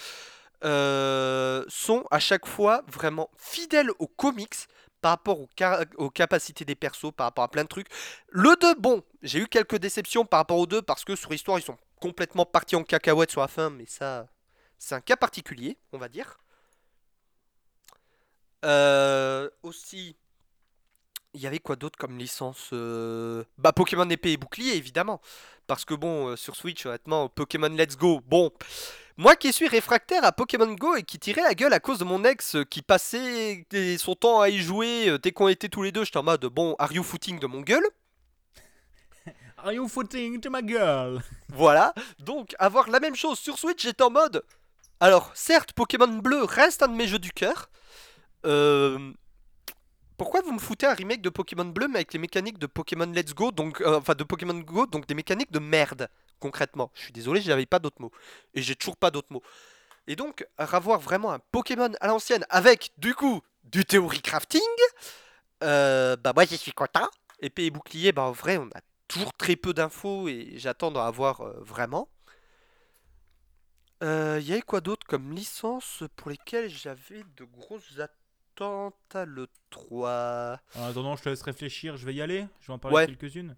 euh, 0.64 1.64
sont 1.68 2.04
à 2.10 2.18
chaque 2.18 2.46
fois 2.46 2.82
vraiment 2.88 3.30
fidèles 3.36 3.90
aux 3.98 4.08
comics 4.08 4.54
par 5.02 5.10
rapport 5.12 5.38
aux, 5.40 5.48
ca- 5.56 5.84
aux 5.98 6.10
capacités 6.10 6.64
des 6.64 6.74
persos, 6.74 7.12
par 7.14 7.26
rapport 7.26 7.44
à 7.44 7.48
plein 7.50 7.62
de 7.62 7.68
trucs. 7.68 7.88
Le 8.30 8.56
2, 8.60 8.74
bon, 8.76 9.04
j'ai 9.22 9.38
eu 9.40 9.46
quelques 9.46 9.76
déceptions 9.76 10.24
par 10.24 10.38
rapport 10.40 10.58
au 10.58 10.66
2 10.66 10.82
parce 10.82 11.04
que 11.04 11.14
sur 11.14 11.32
Histoire, 11.32 11.58
ils 11.58 11.62
sont 11.62 11.76
complètement 12.00 12.46
partis 12.46 12.74
en 12.74 12.82
cacahuète 12.82 13.30
sur 13.30 13.42
la 13.42 13.48
fin. 13.48 13.70
Mais 13.70 13.84
ça, 13.86 14.26
c'est 14.78 14.94
un 14.94 15.00
cas 15.00 15.16
particulier, 15.16 15.76
on 15.92 15.98
va 15.98 16.08
dire. 16.08 16.38
Euh, 18.64 19.48
aussi, 19.62 20.16
il 21.36 21.42
y 21.42 21.46
avait 21.46 21.58
quoi 21.58 21.76
d'autre 21.76 21.98
comme 21.98 22.16
licence 22.16 22.70
euh, 22.72 23.44
Bah 23.58 23.72
Pokémon 23.72 24.08
épée 24.08 24.32
et 24.32 24.36
bouclier 24.38 24.74
évidemment. 24.74 25.20
Parce 25.66 25.84
que 25.84 25.92
bon, 25.94 26.28
euh, 26.28 26.36
sur 26.36 26.56
Switch 26.56 26.86
honnêtement, 26.86 27.28
Pokémon 27.28 27.68
Let's 27.68 27.96
Go, 27.96 28.22
bon. 28.26 28.50
Moi 29.18 29.36
qui 29.36 29.52
suis 29.52 29.68
réfractaire 29.68 30.24
à 30.24 30.32
Pokémon 30.32 30.72
Go 30.72 30.96
et 30.96 31.02
qui 31.02 31.18
tirait 31.18 31.42
la 31.42 31.54
gueule 31.54 31.74
à 31.74 31.80
cause 31.80 31.98
de 31.98 32.04
mon 32.04 32.24
ex 32.24 32.56
euh, 32.56 32.64
qui 32.64 32.80
passait 32.80 33.66
son 33.98 34.14
temps 34.14 34.40
à 34.40 34.48
y 34.48 34.58
jouer 34.58 35.18
dès 35.22 35.32
qu'on 35.32 35.48
était 35.48 35.68
tous 35.68 35.82
les 35.82 35.92
deux, 35.92 36.04
j'étais 36.04 36.16
en 36.16 36.22
mode 36.22 36.46
bon, 36.46 36.74
are 36.78 36.92
you 36.92 37.02
footing 37.02 37.38
de 37.38 37.46
mon 37.46 37.60
gueule? 37.60 37.86
Are 39.58 39.72
you 39.72 39.88
footing 39.88 40.40
to 40.40 40.50
my 40.50 40.66
girl 40.66 41.20
Voilà, 41.48 41.92
donc 42.18 42.54
avoir 42.58 42.88
la 42.88 43.00
même 43.00 43.16
chose 43.16 43.38
sur 43.38 43.58
Switch, 43.58 43.82
j'étais 43.82 44.02
en 44.02 44.10
mode. 44.10 44.42
Alors, 45.00 45.32
certes, 45.34 45.72
Pokémon 45.72 46.08
Bleu 46.08 46.44
reste 46.44 46.82
un 46.82 46.88
de 46.88 46.94
mes 46.94 47.06
jeux 47.06 47.18
du 47.18 47.30
cœur. 47.30 47.68
Euh, 48.46 49.12
Pourquoi 50.16 50.40
vous 50.40 50.52
me 50.52 50.58
foutez 50.58 50.86
un 50.86 50.94
remake 50.94 51.20
de 51.20 51.28
Pokémon 51.28 51.64
Bleu, 51.66 51.88
mais 51.88 51.96
avec 51.96 52.12
les 52.12 52.18
mécaniques 52.18 52.58
de 52.58 52.66
Pokémon 52.66 53.04
Let's 53.04 53.34
Go, 53.34 53.50
donc 53.52 53.80
euh, 53.82 53.98
enfin 53.98 54.14
de 54.14 54.24
Pokémon 54.24 54.58
Go, 54.58 54.86
donc 54.86 55.06
des 55.06 55.14
mécaniques 55.14 55.52
de 55.52 55.58
merde, 55.58 56.08
concrètement? 56.40 56.90
Je 56.94 57.02
suis 57.02 57.12
désolé, 57.12 57.42
j'avais 57.42 57.66
pas 57.66 57.78
d'autres 57.78 58.00
mots, 58.00 58.12
et 58.54 58.62
j'ai 58.62 58.76
toujours 58.76 58.96
pas 58.96 59.10
d'autres 59.10 59.30
mots. 59.30 59.42
Et 60.06 60.16
donc, 60.16 60.46
avoir 60.56 61.00
vraiment 61.00 61.32
un 61.32 61.40
Pokémon 61.52 61.92
à 62.00 62.06
l'ancienne 62.06 62.46
avec, 62.48 62.92
du 62.96 63.14
coup, 63.14 63.42
du 63.64 63.84
théorie 63.84 64.22
crafting, 64.22 64.62
euh, 65.64 66.16
bah 66.16 66.32
moi 66.34 66.44
j'y 66.44 66.56
suis 66.56 66.72
content. 66.72 67.08
Épée 67.40 67.66
et 67.66 67.70
bouclier, 67.70 68.12
bah 68.12 68.22
en 68.22 68.32
vrai, 68.32 68.56
on 68.56 68.68
a 68.68 68.80
toujours 69.08 69.34
très 69.34 69.56
peu 69.56 69.74
d'infos 69.74 70.28
et 70.28 70.52
j'attends 70.56 70.90
d'en 70.90 71.04
avoir 71.04 71.42
vraiment. 71.60 72.08
Il 74.00 74.42
y 74.42 74.52
avait 74.52 74.62
quoi 74.62 74.80
d'autre 74.80 75.06
comme 75.06 75.32
licence 75.32 76.04
pour 76.16 76.30
lesquelles 76.30 76.70
j'avais 76.70 77.24
de 77.36 77.44
grosses 77.44 77.98
attentes 77.98 78.10
à 78.60 79.24
l'E3 79.24 80.58
En 80.76 80.84
attendant, 80.84 81.16
je 81.16 81.22
te 81.22 81.28
laisse 81.28 81.42
réfléchir, 81.42 81.96
je 81.96 82.06
vais 82.06 82.14
y 82.14 82.22
aller. 82.22 82.46
Je 82.60 82.68
vais 82.68 82.72
en 82.72 82.78
parler 82.78 82.96
Ouais. 82.96 83.06
quelques-unes. 83.06 83.56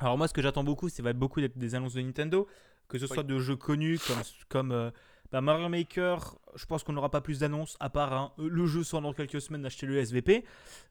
Alors 0.00 0.18
moi, 0.18 0.28
ce 0.28 0.32
que 0.34 0.42
j'attends 0.42 0.64
beaucoup, 0.64 0.88
c'est 0.88 1.02
va 1.02 1.10
être 1.10 1.18
beaucoup 1.18 1.40
des 1.40 1.74
annonces 1.74 1.94
de 1.94 2.00
Nintendo, 2.00 2.46
que 2.88 2.98
ce 2.98 3.04
Oui. 3.04 3.14
soit 3.14 3.22
de 3.22 3.38
jeux 3.38 3.56
connus 3.56 3.98
comme, 4.06 4.20
comme 4.48 4.72
euh, 4.72 4.90
bah, 5.30 5.40
Mario 5.40 5.68
Maker. 5.68 6.36
Je 6.54 6.66
pense 6.66 6.82
qu'on 6.82 6.92
n'aura 6.92 7.10
pas 7.10 7.20
plus 7.20 7.38
d'annonces 7.40 7.76
à 7.80 7.90
part 7.90 8.12
hein, 8.12 8.32
le 8.38 8.66
jeu 8.66 8.82
sort 8.84 9.00
dans 9.02 9.12
quelques 9.12 9.40
semaines, 9.40 9.64
acheter 9.64 9.86
le 9.86 9.96
SVP. 9.98 10.44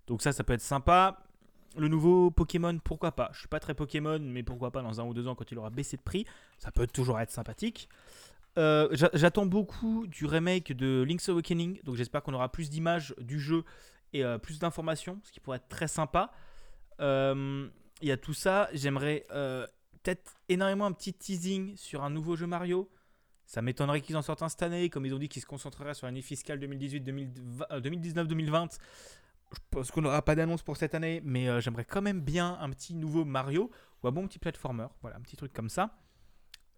Donc 0.07 0.21
ça, 0.21 0.31
ça 0.31 0.43
peut 0.43 0.53
être 0.53 0.61
sympa. 0.61 1.23
Le 1.77 1.87
nouveau 1.87 2.31
Pokémon, 2.31 2.77
pourquoi 2.79 3.13
pas? 3.13 3.29
Je 3.33 3.39
suis 3.39 3.47
pas 3.47 3.59
très 3.61 3.73
Pokémon, 3.73 4.19
mais 4.19 4.43
pourquoi 4.43 4.71
pas 4.71 4.81
dans 4.81 4.99
un 4.99 5.05
ou 5.05 5.13
deux 5.13 5.27
ans 5.27 5.35
quand 5.35 5.49
il 5.51 5.57
aura 5.57 5.69
baissé 5.69 5.95
de 5.95 6.01
prix 6.01 6.25
Ça 6.57 6.69
peut 6.71 6.85
toujours 6.85 7.19
être 7.19 7.31
sympathique. 7.31 7.87
Euh, 8.57 8.89
j'a- 8.91 9.09
J'attends 9.13 9.45
beaucoup 9.45 10.07
du 10.07 10.25
remake 10.25 10.73
de 10.73 11.03
Link's 11.07 11.29
Awakening, 11.29 11.81
donc 11.83 11.95
j'espère 11.95 12.21
qu'on 12.21 12.33
aura 12.33 12.51
plus 12.51 12.69
d'images 12.69 13.15
du 13.19 13.39
jeu 13.39 13.63
et 14.13 14.25
euh, 14.25 14.37
plus 14.37 14.59
d'informations, 14.59 15.19
ce 15.23 15.31
qui 15.31 15.39
pourrait 15.39 15.57
être 15.57 15.69
très 15.69 15.87
sympa. 15.87 16.31
Euh, 16.99 17.69
Il 18.01 18.07
y 18.07 18.11
a 18.11 18.17
tout 18.17 18.33
ça. 18.33 18.67
J'aimerais 18.73 19.25
peut-être 19.29 20.33
énormément 20.49 20.85
un 20.87 20.91
petit 20.91 21.13
teasing 21.13 21.77
sur 21.77 22.03
un 22.03 22.09
nouveau 22.09 22.35
jeu 22.35 22.47
Mario. 22.47 22.89
Ça 23.45 23.61
m'étonnerait 23.61 24.01
qu'ils 24.01 24.17
en 24.17 24.21
sortent 24.23 24.41
un 24.41 24.49
cette 24.49 24.63
année, 24.63 24.89
comme 24.89 25.05
ils 25.05 25.13
ont 25.13 25.19
dit 25.19 25.29
qu'ils 25.29 25.41
se 25.41 25.45
concentreraient 25.47 25.93
sur 25.93 26.07
l'année 26.07 26.21
fiscale 26.23 26.59
2018, 26.59 27.01
2019-2020. 27.03 28.77
Je 29.53 29.57
pense 29.69 29.91
qu'on 29.91 30.01
n'aura 30.01 30.21
pas 30.23 30.33
d'annonce 30.35 30.63
pour 30.63 30.77
cette 30.77 30.95
année, 30.95 31.21
mais 31.23 31.61
j'aimerais 31.61 31.85
quand 31.85 32.01
même 32.01 32.21
bien 32.21 32.57
un 32.59 32.69
petit 32.71 32.93
nouveau 32.95 33.23
Mario 33.25 33.69
ou 34.01 34.07
un 34.07 34.11
bon 34.11 34.27
petit 34.27 34.39
platformer. 34.39 34.87
Voilà, 35.01 35.17
un 35.17 35.21
petit 35.21 35.35
truc 35.35 35.53
comme 35.53 35.69
ça. 35.69 35.97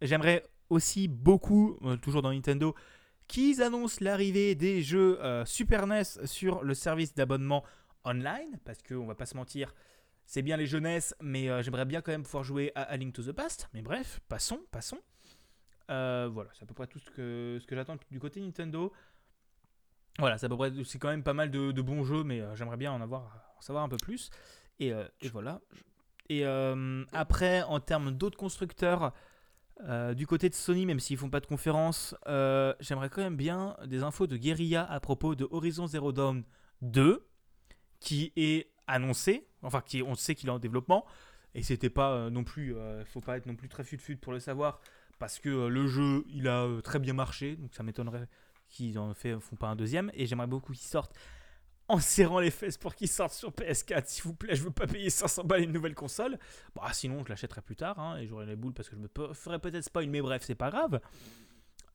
J'aimerais 0.02 0.44
aussi 0.74 1.08
beaucoup, 1.08 1.78
euh, 1.84 1.96
toujours 1.98 2.22
dans 2.22 2.34
Nintendo, 2.34 2.76
qu'ils 3.28 3.62
annoncent 3.62 4.00
l'arrivée 4.02 4.56
des 4.56 4.82
jeux 4.82 5.24
euh, 5.24 5.46
Super 5.46 5.88
NES 5.88 6.26
sur 6.26 6.64
le 6.64 6.74
service 6.74 7.14
d'abonnement 7.14 7.64
online, 8.04 8.60
parce 8.66 8.82
qu'on 8.84 9.06
va 9.06 9.16
pas 9.16 9.26
se 9.26 9.38
mentir, 9.38 9.74
c'est 10.26 10.42
bien 10.42 10.58
les 10.58 10.66
jeunesses, 10.66 11.16
mais 11.22 11.50
euh, 11.50 11.62
j'aimerais 11.62 11.86
bien 11.86 12.02
quand 12.02 12.12
même 12.12 12.24
pouvoir 12.24 12.44
jouer 12.44 12.72
à, 12.76 12.98
Link 12.98 13.14
to 13.14 13.24
the 13.24 13.32
Past. 13.32 13.70
Mais 13.74 13.82
bref, 13.82 14.20
passons, 14.28 14.60
passons. 14.72 15.00
Voilà, 15.88 16.50
c'est 16.54 16.64
à 16.64 16.66
peu 16.66 16.74
près 16.74 16.88
tout 16.88 17.00
ce 17.00 17.12
que, 17.12 17.60
ce 17.62 17.68
que 17.68 17.76
j'attends 17.76 17.98
du 18.10 18.20
côté 18.20 18.42
Nintendo. 18.42 18.92
Voilà, 20.18 20.38
c'est 20.38 20.48
à 20.48 20.50
peu 20.50 20.84
c'est 20.84 20.98
quand 20.98 21.10
même 21.10 21.24
pas 21.24 21.34
mal 21.34 21.52
de, 21.52 21.82
bons 21.82 22.04
jeux, 22.04 22.24
mais 22.24 22.42
j'aimerais 22.56 22.78
bien 22.78 22.92
en 22.92 23.00
avoir, 23.00 23.54
en 23.58 23.62
savoir 23.62 23.84
un 23.84 23.90
peu 23.90 23.98
plus. 23.98 24.32
Et, 24.80 24.92
voilà. 25.32 25.62
Et 26.30 26.46
après, 27.12 27.62
en 27.62 27.80
termes 27.80 28.12
d'autres 28.12 28.38
constructeurs, 28.38 29.14
euh, 29.82 30.14
du 30.14 30.28
côté 30.28 30.50
de 30.50 30.54
Sony, 30.54 30.86
même 30.86 31.00
s'ils 31.00 31.18
font 31.18 31.30
pas 31.30 31.40
de 31.40 31.46
conférence, 31.46 32.16
euh, 32.28 32.74
j'aimerais 32.80 33.10
quand 33.10 33.22
même 33.22 33.36
bien 33.36 33.76
des 33.86 34.04
infos 34.04 34.28
de 34.28 34.38
Guerilla 34.38 34.86
à 34.90 35.00
propos 35.00 35.36
de 35.36 35.48
Horizon 35.50 35.88
Zero 35.88 36.12
Dawn 36.12 36.44
2, 36.82 37.28
qui 38.00 38.32
est 38.36 38.72
annoncé, 38.88 39.48
enfin 39.62 39.82
qui 39.82 40.04
on 40.04 40.16
sait 40.16 40.36
qu'il 40.36 40.50
est 40.50 40.52
en 40.52 40.60
développement, 40.60 41.06
et 41.56 41.64
c'était 41.64 41.90
pas 41.90 42.12
euh, 42.12 42.30
non 42.30 42.44
plus, 42.44 42.76
faut 43.06 43.22
pas 43.22 43.38
être 43.38 43.46
non 43.46 43.56
plus 43.56 43.70
très 43.70 43.84
fut-fut 43.84 44.18
pour 44.18 44.34
le 44.34 44.40
savoir, 44.40 44.80
parce 45.20 45.40
que 45.40 45.68
le 45.68 45.88
jeu 45.88 46.24
il 46.30 46.48
a 46.48 46.68
très 46.84 47.00
bien 47.00 47.14
marché, 47.14 47.56
donc 47.56 47.74
ça 47.74 47.84
m'étonnerait 47.84 48.28
qu'ils 48.70 49.00
en 49.00 49.14
fait, 49.14 49.40
font 49.40 49.56
pas 49.56 49.68
un 49.68 49.76
deuxième, 49.76 50.12
et 50.14 50.26
j'aimerais 50.26 50.48
beaucoup 50.48 50.74
qu'ils 50.74 50.88
sortent 50.88 51.16
en 51.90 52.00
serrant 52.00 52.40
les 52.40 52.52
fesses 52.52 52.78
pour 52.78 52.96
qu'ils 52.96 53.10
sortent 53.10 53.34
sur 53.34 53.52
PS4, 53.52 54.04
s'il 54.08 54.24
vous 54.24 54.34
plaît, 54.34 54.56
je 54.56 54.64
veux 54.64 54.72
pas 54.72 54.88
payer 54.88 55.10
500 55.10 55.44
balles 55.44 55.64
une 55.64 55.72
nouvelle 55.72 55.96
console. 55.96 56.38
Bah 56.76 56.84
sinon 56.94 57.24
je 57.24 57.30
l'achèterai 57.30 57.62
plus 57.62 57.76
tard, 57.76 58.00
hein, 58.00 58.18
et 58.18 58.28
j'aurai 58.28 58.46
les 58.46 58.56
boules 58.56 58.74
parce 58.74 58.90
que 58.90 58.96
je 58.96 59.02
me 59.02 59.34
ferai 59.34 59.60
peut-être 59.60 59.84
spoil, 59.84 60.08
mais 60.08 60.22
bref, 60.22 60.44
c'est 60.46 60.56
pas 60.56 60.70
grave. 60.72 61.00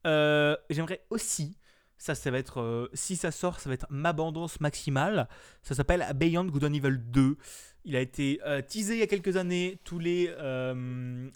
Euh, 0.07 0.55
J'aimerais 0.69 1.01
aussi, 1.09 1.57
ça, 1.97 2.15
ça 2.15 2.31
va 2.31 2.37
être, 2.37 2.61
euh, 2.61 2.89
si 2.93 3.15
ça 3.17 3.31
sort, 3.31 3.59
ça 3.59 3.69
va 3.69 3.73
être 3.73 3.87
ma 3.89 4.13
bandance 4.13 4.59
maximale. 4.61 5.27
Ça 5.63 5.75
s'appelle 5.75 6.05
Beyond 6.15 6.45
Good 6.45 6.63
and 6.65 6.73
Evil 6.73 6.97
2. 6.99 7.37
Il 7.85 7.95
a 7.95 7.99
été 8.01 8.39
euh, 8.45 8.61
teasé 8.61 8.93
il 8.95 8.99
y 8.99 9.03
a 9.03 9.07
quelques 9.07 9.35
années. 9.37 9.79
Tous 9.83 9.99
les, 9.99 10.29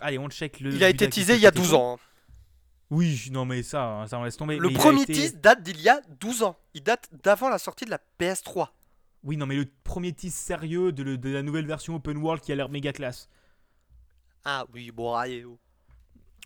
allez, 0.01 0.17
on 0.19 0.29
check 0.29 0.59
le. 0.59 0.73
Il 0.73 0.83
a 0.83 0.89
été 0.89 1.09
teasé 1.09 1.35
il 1.35 1.41
y 1.41 1.47
a 1.47 1.51
péter 1.51 1.61
12 1.61 1.69
tout. 1.71 1.75
ans. 1.75 1.95
hein. 1.95 1.99
Oui, 2.89 3.29
non 3.31 3.45
mais 3.45 3.63
ça, 3.63 3.83
hein, 3.85 4.07
ça 4.07 4.19
on 4.19 4.23
laisse 4.23 4.37
tomber. 4.37 4.57
Le 4.57 4.67
Mais 4.69 4.73
premier 4.75 5.01
été- 5.03 5.13
tease 5.13 5.35
date 5.35 5.63
d'il 5.63 5.81
y 5.81 5.89
a 5.89 6.01
12 6.19 6.43
ans. 6.43 6.57
Il 6.73 6.83
date 6.83 7.09
d'avant 7.23 7.49
la 7.49 7.57
sortie 7.57 7.85
de 7.85 7.89
la 7.89 7.99
PS3. 8.19 8.67
Oui, 9.23 9.37
non 9.37 9.45
mais 9.45 9.55
le 9.55 9.65
premier 9.83 10.13
tease 10.13 10.33
sérieux 10.33 10.91
de, 10.91 11.01
le- 11.03 11.17
de 11.17 11.29
la 11.29 11.41
nouvelle 11.41 11.65
version 11.65 11.95
open 11.95 12.17
world 12.17 12.41
qui 12.43 12.51
a 12.51 12.55
l'air 12.55 12.69
méga 12.69 12.91
classe. 12.93 13.29
Ah 14.45 14.65
oui, 14.73 14.91
bon, 14.91 15.13
allez. 15.13 15.45
oh. 15.45 15.57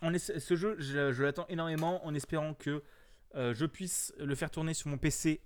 On 0.03 0.13
est- 0.13 0.39
ce 0.39 0.55
jeu, 0.55 0.75
je, 0.79 1.11
je 1.11 1.23
l'attends 1.23 1.47
énormément 1.49 2.05
en 2.05 2.13
espérant 2.13 2.53
que 2.53 2.83
euh, 3.35 3.53
je 3.55 3.65
puisse 3.65 4.13
le 4.19 4.35
faire 4.35 4.51
tourner 4.51 4.73
sur 4.73 4.87
mon 4.89 4.97
PC. 4.97 5.41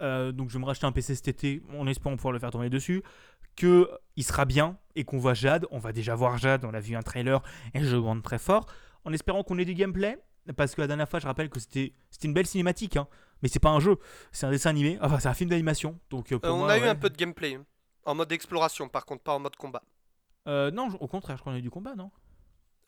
Euh, 0.00 0.30
donc 0.30 0.48
je 0.48 0.54
vais 0.54 0.60
me 0.60 0.64
racheter 0.66 0.86
un 0.86 0.92
PC 0.92 1.14
cet 1.16 1.26
été 1.28 1.62
en 1.76 1.86
espérant 1.88 2.14
pouvoir 2.16 2.32
le 2.32 2.38
faire 2.38 2.50
tourner 2.50 2.70
dessus. 2.70 3.02
Que 3.56 3.90
il 4.14 4.22
sera 4.22 4.44
bien 4.44 4.78
et 4.94 5.04
qu'on 5.04 5.18
voit 5.18 5.34
Jade. 5.34 5.66
On 5.72 5.78
va 5.78 5.92
déjà 5.92 6.14
voir 6.14 6.38
Jade, 6.38 6.64
on 6.64 6.72
a 6.74 6.78
vu 6.80 6.94
un 6.94 7.02
trailer 7.02 7.42
et 7.74 7.82
je 7.82 7.96
demande 7.96 8.22
très 8.22 8.38
fort. 8.38 8.66
En 9.04 9.12
espérant 9.12 9.42
qu'on 9.42 9.58
ait 9.58 9.64
du 9.64 9.74
gameplay. 9.74 10.18
Parce 10.56 10.74
que 10.74 10.80
la 10.80 10.86
dernière 10.86 11.08
fois, 11.08 11.20
je 11.20 11.26
rappelle 11.26 11.50
que 11.50 11.60
c'était 11.60 11.92
une 12.24 12.32
belle 12.32 12.46
cinématique. 12.46 12.96
Hein, 12.96 13.06
mais 13.42 13.48
c'est 13.48 13.60
pas 13.60 13.68
un 13.70 13.80
jeu, 13.80 13.98
c'est 14.32 14.46
un 14.46 14.50
dessin 14.50 14.70
animé. 14.70 14.98
Enfin, 15.02 15.20
c'est 15.20 15.28
un 15.28 15.34
film 15.34 15.50
d'animation. 15.50 15.98
Donc 16.10 16.32
euh, 16.32 16.38
pour 16.38 16.48
Euh, 16.48 16.52
on 16.52 16.66
a 16.68 16.78
eu 16.78 16.84
un 16.84 16.94
peu 16.94 17.10
de 17.10 17.16
gameplay. 17.16 17.58
En 18.04 18.14
mode 18.14 18.32
exploration, 18.32 18.88
par 18.88 19.04
contre, 19.04 19.22
pas 19.22 19.34
en 19.34 19.40
mode 19.40 19.56
combat. 19.56 19.82
Euh, 20.46 20.70
non, 20.70 20.88
au 21.00 21.06
contraire, 21.06 21.36
je 21.36 21.42
crois 21.42 21.52
qu'on 21.52 21.56
a 21.56 21.58
eu 21.58 21.62
du 21.62 21.70
combat, 21.70 21.94
non? 21.94 22.10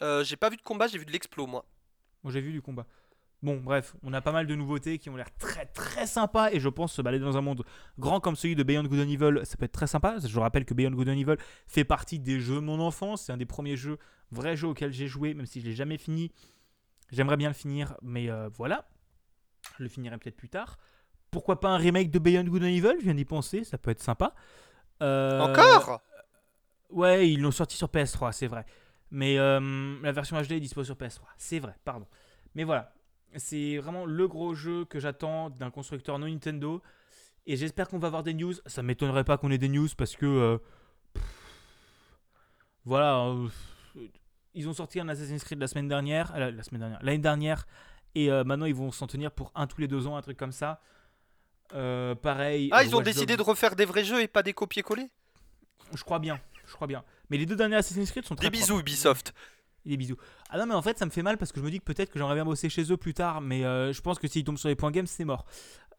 Euh, 0.03 0.25
j'ai 0.25 0.37
pas 0.37 0.49
vu 0.49 0.57
de 0.57 0.63
combat, 0.63 0.87
j'ai 0.87 0.97
vu 0.97 1.05
de 1.05 1.13
l'explo, 1.13 1.47
moi. 1.47 1.67
Moi 2.23 2.33
j'ai 2.33 2.41
vu 2.41 2.53
du 2.53 2.63
combat. 2.63 2.87
Bon, 3.43 3.57
bref, 3.59 3.97
on 4.03 4.13
a 4.13 4.21
pas 4.21 4.33
mal 4.33 4.47
de 4.47 4.55
nouveautés 4.55 4.99
qui 4.99 5.09
ont 5.09 5.17
l'air 5.17 5.35
très 5.39 5.65
très 5.65 6.07
sympas 6.07 6.51
et 6.51 6.61
je 6.61 6.69
pense 6.69 6.93
se 6.93 7.01
balader 7.01 7.25
dans 7.25 7.39
un 7.39 7.41
monde 7.41 7.65
grand 7.99 8.21
comme 8.21 8.37
celui 8.37 8.55
de 8.55 8.63
Beyond 8.63 8.85
Good 8.85 9.01
and 9.01 9.09
Evil, 9.09 9.47
ça 9.47 9.57
peut 9.57 9.65
être 9.65 9.73
très 9.73 9.87
sympa. 9.87 10.17
Je 10.23 10.39
rappelle 10.39 10.67
que 10.67 10.75
Beyond 10.75 10.91
Good 10.91 11.09
and 11.09 11.13
Evil 11.13 11.37
fait 11.67 11.85
partie 11.85 12.19
des 12.19 12.39
jeux 12.39 12.57
de 12.57 12.61
mon 12.61 12.81
enfance, 12.81 13.23
c'est 13.23 13.33
un 13.33 13.39
des 13.39 13.47
premiers 13.47 13.77
jeux, 13.77 13.99
vrais 14.31 14.57
jeux 14.57 14.69
auxquels 14.69 14.93
j'ai 14.93 15.07
joué, 15.07 15.33
même 15.33 15.47
si 15.47 15.61
je 15.63 15.67
l'ai 15.67 15.73
jamais 15.75 15.97
fini. 15.97 16.33
J'aimerais 17.11 17.39
bien 17.39 17.49
le 17.49 17.55
finir, 17.55 17.97
mais 18.03 18.31
euh, 18.31 18.51
voilà. 18.53 18.87
Je 19.79 19.85
le 19.85 19.89
finirai 19.89 20.19
peut-être 20.19 20.37
plus 20.37 20.51
tard. 20.51 20.79
Pourquoi 21.31 21.61
pas 21.61 21.71
un 21.71 21.79
remake 21.79 22.11
de 22.11 22.19
Beyond 22.19 22.45
Good 22.45 22.63
and 22.63 22.67
Evil? 22.67 22.95
Je 22.99 23.05
viens 23.05 23.15
d'y 23.15 23.25
penser, 23.25 23.65
ça 23.65 23.79
peut 23.79 23.91
être 23.91 24.03
sympa. 24.03 24.35
Euh, 25.03 25.41
Encore? 25.41 26.03
Ouais, 26.91 27.31
ils 27.31 27.41
l'ont 27.41 27.51
sorti 27.53 27.77
sur 27.77 27.89
PS3, 27.89 28.33
c'est 28.33 28.49
vrai. 28.49 28.67
Mais 29.11 29.39
euh, 29.39 29.97
la 30.03 30.13
version 30.13 30.41
HD 30.41 30.53
est 30.53 30.61
dispo 30.61 30.85
sur 30.85 30.97
PS3, 30.97 31.21
c'est 31.39 31.59
vrai, 31.59 31.75
pardon. 31.85 32.07
Mais 32.55 32.65
voilà. 32.65 32.93
C'est 33.37 33.79
vraiment 33.79 34.07
le 34.07 34.29
gros 34.29 34.55
jeu 34.55 34.85
que 34.85 34.99
j'attends 35.01 35.51
d'un 35.51 35.71
constructeur 35.71 36.19
non 36.19 36.27
Nintendo. 36.27 36.83
Et 37.47 37.57
j'espère 37.57 37.89
qu'on 37.89 37.99
va 37.99 38.09
avoir 38.09 38.23
des 38.23 38.35
news. 38.35 38.55
Ça 38.67 38.83
m'étonnerait 38.83 39.25
pas 39.25 39.39
qu'on 39.39 39.51
ait 39.51 39.59
des 39.59 39.69
news 39.69 39.89
parce 39.97 40.17
que. 40.17 40.27
euh, 40.27 40.59
pff, 41.15 41.25
voilà. 42.85 43.27
euh, 43.27 43.49
ils 44.55 44.69
ont 44.69 44.73
sorti 44.75 45.01
un 45.01 45.09
Assassin's 45.09 45.43
Creed 45.45 45.59
la 45.61 45.67
semaine 45.67 45.89
dernière. 45.89 46.35
euh, 46.35 46.51
la 46.51 46.63
semaine 46.63 46.81
dernière. 46.81 47.03
L'année 47.03 47.19
dernière. 47.19 47.67
Et 48.15 48.29
maintenant, 48.29 48.67
ils 48.67 48.75
vont 48.75 48.91
s'en 48.91 49.07
tenir 49.07 49.31
pour 49.31 49.53
un 49.55 49.69
tous 49.69 49.81
les 49.81 49.87
deux 49.87 50.09
ans, 50.09 50.17
un 50.17 50.23
truc 50.23 50.37
comme 50.37 50.51
ça. 50.51 50.81
Pareil. 51.69 52.69
Ah, 52.73 52.83
ils 52.83 52.97
ont 52.97 53.01
décidé 53.01 53.37
de 53.37 53.43
refaire 53.43 53.77
des 53.77 53.85
vrais 53.85 54.05
jeux 54.05 54.21
et 54.21 54.27
pas 54.27 54.43
des 54.43 54.53
copier-coller? 54.53 55.09
Je 55.95 56.03
crois 56.03 56.19
bien. 56.19 56.41
Je 56.67 56.75
crois 56.75 56.89
bien. 56.89 57.05
Mais 57.31 57.37
les 57.37 57.47
deux 57.47 57.55
derniers 57.55 57.77
Assassin's 57.77 58.11
Creed 58.11 58.25
sont 58.25 58.35
très 58.35 58.51
Des 58.51 58.59
propres. 58.59 58.83
bisous, 58.83 58.83
Ubisoft. 59.85 59.87
Des 59.87 59.97
bisous. 59.97 60.17
Ah 60.51 60.59
non, 60.59 60.67
mais 60.67 60.75
en 60.75 60.83
fait, 60.83 60.99
ça 60.99 61.07
me 61.07 61.11
fait 61.11 61.23
mal 61.23 61.39
parce 61.39 61.53
que 61.53 61.61
je 61.61 61.65
me 61.65 61.71
dis 61.71 61.79
que 61.79 61.85
peut-être 61.85 62.11
que 62.11 62.19
j'aimerais 62.19 62.35
bien 62.35 62.45
bosser 62.45 62.69
chez 62.69 62.93
eux 62.93 62.97
plus 62.97 63.15
tard. 63.15 63.41
Mais 63.41 63.65
euh, 63.65 63.93
je 63.93 64.01
pense 64.01 64.19
que 64.19 64.29
s'ils 64.29 64.45
tombent 64.45 64.59
sur 64.59 64.69
les 64.69 64.77
points 64.77 64.91
games, 64.91 65.07
c'est 65.07 65.25
mort. 65.25 65.47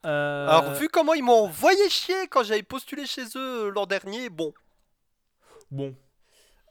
Euh, 0.05 0.47
Alors, 0.47 0.73
vu 0.73 0.87
comment 0.87 1.13
ils 1.13 1.23
m'ont 1.23 1.45
envoyé 1.45 1.89
chier 1.89 2.27
quand 2.29 2.43
j'avais 2.43 2.63
postulé 2.63 3.05
chez 3.05 3.23
eux 3.35 3.67
euh, 3.67 3.71
l'an 3.71 3.85
dernier, 3.85 4.29
bon. 4.29 4.53
Bon. 5.69 5.95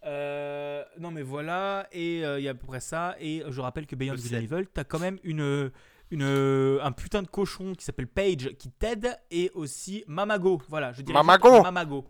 Euh, 0.04 0.82
non, 0.98 1.10
mais 1.10 1.22
voilà. 1.22 1.86
Et 1.92 2.20
il 2.20 2.42
y 2.42 2.48
a 2.48 2.52
à 2.52 2.54
peu 2.54 2.66
près 2.66 2.80
ça. 2.80 3.16
Et 3.20 3.42
je 3.48 3.60
rappelle 3.60 3.86
que 3.86 3.96
Beyond 3.96 4.14
Good 4.14 4.32
Evil, 4.32 4.66
t'as 4.72 4.84
quand 4.84 4.98
même 4.98 5.18
une, 5.22 5.70
une, 6.10 6.78
un 6.82 6.92
putain 6.92 7.22
de 7.22 7.28
cochon 7.28 7.74
qui 7.74 7.84
s'appelle 7.84 8.08
Paige 8.08 8.56
qui 8.58 8.70
t'aide. 8.70 9.18
Et 9.30 9.50
aussi 9.54 10.04
Mamago. 10.06 10.60
Voilà, 10.68 10.92
je 10.92 11.02
dirais 11.02 11.18
Mamago. 11.18 11.62
Mamago. 11.62 12.06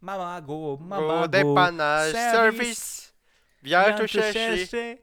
Mamago. 0.00 0.76
Mamago. 0.78 1.24
Au 1.24 1.26
dépannage, 1.28 2.12
service. 2.12 2.32
service. 2.32 3.07
Viens 3.62 3.84
Viens 3.84 3.96
te 3.96 4.06
chercher. 4.06 4.56
chercher. 4.66 5.02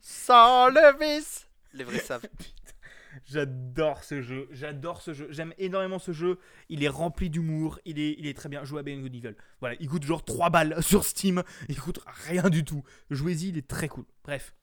Sans 0.00 0.68
le 0.68 0.98
vice. 1.00 1.48
Les 1.72 1.84
vrais 1.84 1.98
savent. 2.00 2.26
J'adore 3.26 4.02
ce 4.04 4.20
jeu, 4.20 4.48
j'adore 4.50 5.00
ce 5.00 5.14
jeu, 5.14 5.28
j'aime 5.30 5.54
énormément 5.56 5.98
ce 5.98 6.12
jeu. 6.12 6.38
Il 6.68 6.82
est 6.82 6.88
rempli 6.88 7.30
d'humour, 7.30 7.78
il 7.84 7.98
est, 7.98 8.16
il 8.18 8.26
est 8.26 8.34
très 8.34 8.48
bien. 8.48 8.64
Jouez 8.64 8.80
à 8.80 8.82
Beyond 8.82 9.00
Good 9.02 9.14
Evil. 9.14 9.34
Voilà, 9.60 9.76
il 9.80 9.88
coûte 9.88 10.02
genre 10.02 10.24
3 10.24 10.50
balles 10.50 10.82
sur 10.82 11.04
Steam, 11.04 11.42
il 11.68 11.80
coûte 11.80 12.00
rien 12.26 12.50
du 12.50 12.64
tout. 12.64 12.82
Jouez-y, 13.10 13.48
il 13.50 13.58
est 13.58 13.66
très 13.68 13.88
cool. 13.88 14.04
Bref, 14.24 14.54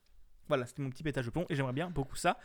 voilà, 0.48 0.66
c'était 0.66 0.82
mon 0.82 0.90
petit 0.90 1.02
pétage 1.02 1.24
de 1.24 1.30
plomb 1.30 1.46
et 1.48 1.54
j'aimerais 1.56 1.72
bien 1.72 1.90
beaucoup 1.90 2.16
ça. 2.16 2.38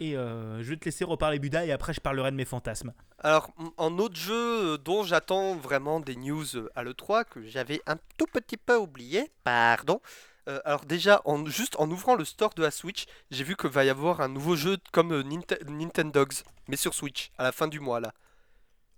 Et 0.00 0.16
euh, 0.16 0.60
je 0.62 0.70
vais 0.70 0.76
te 0.76 0.84
laisser 0.86 1.04
reparler 1.04 1.38
Buda 1.38 1.64
et 1.64 1.70
après 1.70 1.92
je 1.94 2.00
parlerai 2.00 2.32
de 2.32 2.36
mes 2.36 2.44
fantasmes. 2.44 2.92
Alors, 3.20 3.52
en 3.76 3.96
autre 3.98 4.16
jeu 4.16 4.74
euh, 4.74 4.76
dont 4.76 5.04
j'attends 5.04 5.54
vraiment 5.54 6.00
des 6.00 6.16
news 6.16 6.56
euh, 6.56 6.68
à 6.74 6.82
l'E3, 6.82 7.24
que 7.24 7.46
j'avais 7.46 7.80
un 7.86 7.96
tout 8.18 8.26
petit 8.26 8.56
peu 8.56 8.76
oublié, 8.76 9.30
pardon. 9.44 10.00
Euh, 10.48 10.60
alors 10.64 10.84
déjà, 10.84 11.22
en, 11.24 11.46
juste 11.46 11.74
en 11.78 11.90
ouvrant 11.90 12.16
le 12.16 12.24
store 12.24 12.52
de 12.54 12.62
la 12.62 12.70
Switch, 12.70 13.06
j'ai 13.30 13.44
vu 13.44 13.56
qu'il 13.56 13.70
va 13.70 13.84
y 13.84 13.88
avoir 13.88 14.20
un 14.20 14.28
nouveau 14.28 14.56
jeu 14.56 14.76
comme 14.92 15.12
euh, 15.12 15.22
Ninte- 15.22 15.64
Nintendogs, 15.68 16.34
mais 16.68 16.76
sur 16.76 16.92
Switch, 16.94 17.30
à 17.38 17.44
la 17.44 17.52
fin 17.52 17.66
du 17.68 17.80
mois 17.80 18.00
là. 18.00 18.12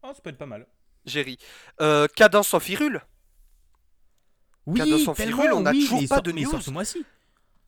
Oh, 0.02 0.10
ça 0.14 0.20
peut 0.20 0.30
être 0.30 0.38
pas 0.38 0.46
mal. 0.46 0.66
J'ai 1.04 1.22
ri. 1.22 1.38
Euh, 1.80 2.08
Cadence 2.16 2.52
en 2.52 2.58
firule. 2.60 3.00
Oui, 4.66 4.78
Cadence 4.80 5.06
en 5.06 5.14
firule, 5.14 5.52
on 5.52 5.60
n'a 5.60 5.70
oui, 5.70 5.82
toujours 5.84 6.00
pas 6.08 6.16
sort- 6.16 6.22
de 6.22 6.30
il 6.32 6.42
news. 6.48 6.60
ce 6.60 6.70
mois-ci. 6.70 7.04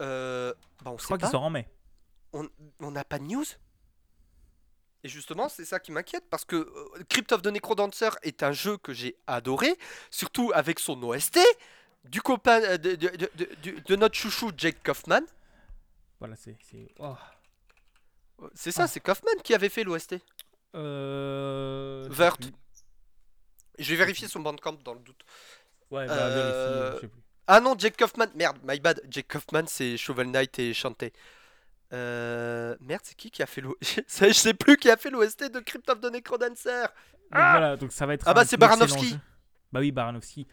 Euh, 0.02 0.52
bah 0.84 0.90
on 0.92 0.96
Je 0.98 1.02
sait 1.02 1.06
crois 1.06 1.18
qu'il 1.18 1.28
sort 1.28 1.42
en 1.44 1.50
mai. 1.50 1.68
On 2.32 2.48
on 2.80 2.90
n'a 2.90 3.04
pas 3.04 3.18
de 3.18 3.24
news. 3.24 3.44
Et 5.04 5.08
justement, 5.08 5.48
c'est 5.48 5.64
ça 5.64 5.78
qui 5.78 5.92
m'inquiète 5.92 6.24
parce 6.28 6.44
que 6.44 6.56
euh, 6.56 7.04
Crypt 7.08 7.30
of 7.30 7.42
the 7.42 7.46
Necrodancer 7.46 8.10
est 8.22 8.42
un 8.42 8.50
jeu 8.50 8.76
que 8.76 8.92
j'ai 8.92 9.16
adoré, 9.28 9.76
surtout 10.10 10.50
avec 10.54 10.80
son 10.80 11.00
OST 11.04 11.38
du 12.08 12.20
copain 12.22 12.60
euh, 12.62 12.78
de, 12.78 12.94
de- 12.96 13.28
de- 13.36 13.80
de- 13.86 13.96
notre 13.96 14.14
chouchou 14.14 14.50
Jake 14.56 14.82
Kaufman. 14.82 15.20
Voilà, 16.18 16.36
c'est. 16.36 16.56
c'est- 16.70 16.88
oh. 16.98 17.14
C'est 18.54 18.70
ça, 18.72 18.84
Ah. 18.84 18.86
c'est 18.88 19.00
Kaufman 19.00 19.32
qui 19.42 19.54
avait 19.54 19.68
fait 19.68 19.84
l'OST. 19.84 20.16
Euh. 20.74 22.06
Vert. 22.10 22.36
Je 23.78 23.90
vais 23.90 23.96
vérifier 23.96 24.28
son 24.28 24.40
bandcamp 24.40 24.74
dans 24.84 24.94
le 24.94 25.00
doute. 25.00 25.20
Ouais, 25.90 26.06
bah, 26.06 26.12
Euh, 26.14 26.34
vérifie, 26.34 26.96
je 26.96 27.00
sais 27.00 27.08
plus. 27.08 27.22
Ah 27.46 27.60
non, 27.60 27.74
Jake 27.78 27.96
Kaufman. 27.96 28.26
Merde, 28.34 28.58
my 28.64 28.78
bad. 28.80 29.00
Jake 29.08 29.28
Kaufman, 29.28 29.64
c'est 29.66 29.96
Shovel 29.96 30.30
Knight 30.30 30.58
et 30.58 30.74
Shantae. 30.74 31.10
Euh... 31.94 32.76
Merde, 32.80 33.00
c'est 33.04 33.14
qui 33.16 33.30
qui 33.30 33.42
a 33.42 33.46
fait 33.46 33.60
l'OST 33.62 34.02
Je 34.28 34.32
sais 34.32 34.52
plus 34.54 34.76
qui 34.76 34.90
a 34.90 34.96
fait 34.96 35.10
l'OST 35.10 35.44
de 35.50 35.60
Crypt 35.60 35.88
of 35.88 36.00
the 36.00 36.12
Necrodancer. 36.12 36.82
Donc 37.30 37.40
voilà, 37.40 37.76
donc 37.76 37.92
ça 37.92 38.04
va 38.06 38.14
être. 38.14 38.24
Ah 38.26 38.34
bah, 38.34 38.44
c'est 38.44 38.56
Baranowski. 38.56 39.18
Bah 39.72 39.80
oui, 39.80 39.90
Baranowski. 39.92 40.46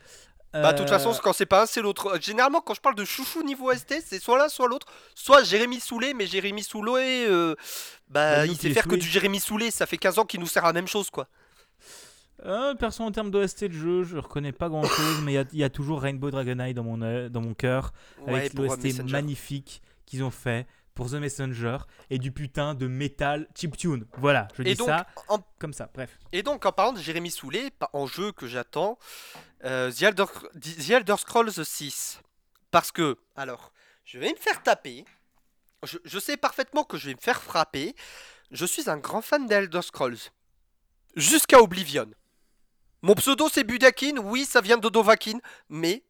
Bah, 0.61 0.73
de 0.73 0.77
toute 0.77 0.89
façon, 0.89 1.11
Euh, 1.11 1.17
quand 1.23 1.33
c'est 1.33 1.45
pas 1.45 1.63
un, 1.63 1.65
c'est 1.65 1.81
l'autre. 1.81 2.15
Euh, 2.15 2.19
Généralement, 2.21 2.61
quand 2.61 2.73
je 2.73 2.81
parle 2.81 2.95
de 2.95 3.05
chouchou 3.05 3.43
niveau 3.43 3.71
ST, 3.73 4.01
c'est 4.05 4.19
soit 4.21 4.37
l'un, 4.37 4.49
soit 4.49 4.67
l'autre. 4.67 4.87
Soit 5.13 5.43
Jérémy 5.43 5.79
Soulet, 5.79 6.13
mais 6.13 6.27
Jérémy 6.27 6.63
Soulet, 6.63 7.25
euh, 7.27 7.55
bah, 8.09 8.37
Bah, 8.37 8.45
il 8.45 8.55
sait 8.57 8.69
faire 8.71 8.87
que 8.87 8.95
du 8.95 9.07
Jérémy 9.07 9.39
Soulet. 9.39 9.71
Ça 9.71 9.85
fait 9.85 9.97
15 9.97 10.19
ans 10.19 10.25
qu'il 10.25 10.39
nous 10.39 10.47
sert 10.47 10.63
à 10.63 10.67
la 10.69 10.73
même 10.73 10.87
chose, 10.87 11.09
quoi. 11.09 11.27
euh, 12.45 12.75
perso, 12.75 13.01
en 13.03 13.11
termes 13.11 13.31
d'OST 13.31 13.65
de 13.65 13.73
jeu, 13.73 14.03
je 14.03 14.17
reconnais 14.17 14.51
pas 14.51 14.69
grand 14.69 14.83
chose, 14.83 15.21
mais 15.23 15.31
il 15.31 15.35
y 15.35 15.37
a- 15.39 15.45
il 15.53 15.59
y, 15.59 15.63
a 15.63 15.69
toujours 15.69 16.01
Rainbow 16.01 16.29
Dragon 16.31 16.59
Eye 16.59 16.73
dans 16.73 16.83
mon, 16.83 16.97
dans 17.29 17.41
mon 17.41 17.53
cœur, 17.53 17.91
Ouais, 18.27 18.35
avec 18.35 18.53
l'OST 18.53 19.01
magnifique 19.11 19.81
qu'ils 20.05 20.21
ont 20.23 20.31
fait 20.31 20.67
pour 20.95 21.09
The 21.09 21.15
Messenger 21.15 21.77
et 22.09 22.17
du 22.17 22.31
putain 22.31 22.73
de 22.73 22.87
metal 22.87 23.47
chiptune. 23.55 24.07
Voilà, 24.17 24.47
je 24.57 24.63
dis 24.63 24.75
donc, 24.75 24.87
ça 24.87 25.05
en, 25.27 25.39
comme 25.59 25.73
ça, 25.73 25.89
bref. 25.93 26.17
et 26.31 26.41
donc, 26.41 26.65
en 26.65 26.71
parlant 26.71 26.93
de 26.93 26.99
Jérémy 26.99 27.29
Soulet, 27.29 27.69
pas- 27.69 27.89
en 27.93 28.07
jeu 28.07 28.31
que 28.31 28.47
j'attends, 28.47 28.97
euh, 29.65 29.91
The, 29.91 30.01
Elder, 30.03 30.25
The 30.59 30.89
Elder 30.89 31.15
Scrolls 31.17 31.51
6. 31.63 32.21
Parce 32.71 32.91
que, 32.91 33.17
alors, 33.35 33.71
je 34.05 34.17
vais 34.19 34.31
me 34.31 34.37
faire 34.37 34.63
taper. 34.63 35.05
Je, 35.83 35.97
je 36.03 36.19
sais 36.19 36.37
parfaitement 36.37 36.83
que 36.83 36.97
je 36.97 37.07
vais 37.09 37.15
me 37.15 37.21
faire 37.21 37.41
frapper. 37.43 37.95
Je 38.51 38.65
suis 38.65 38.89
un 38.89 38.97
grand 38.97 39.21
fan 39.21 39.45
d'Elder 39.47 39.81
Scrolls. 39.81 40.17
Jusqu'à 41.15 41.61
Oblivion. 41.61 42.09
Mon 43.01 43.13
pseudo 43.15 43.49
c'est 43.49 43.63
Budakin, 43.63 44.17
oui 44.17 44.45
ça 44.45 44.61
vient 44.61 44.77
de 44.77 44.89
Dovakin, 44.89 45.37
mais 45.69 46.03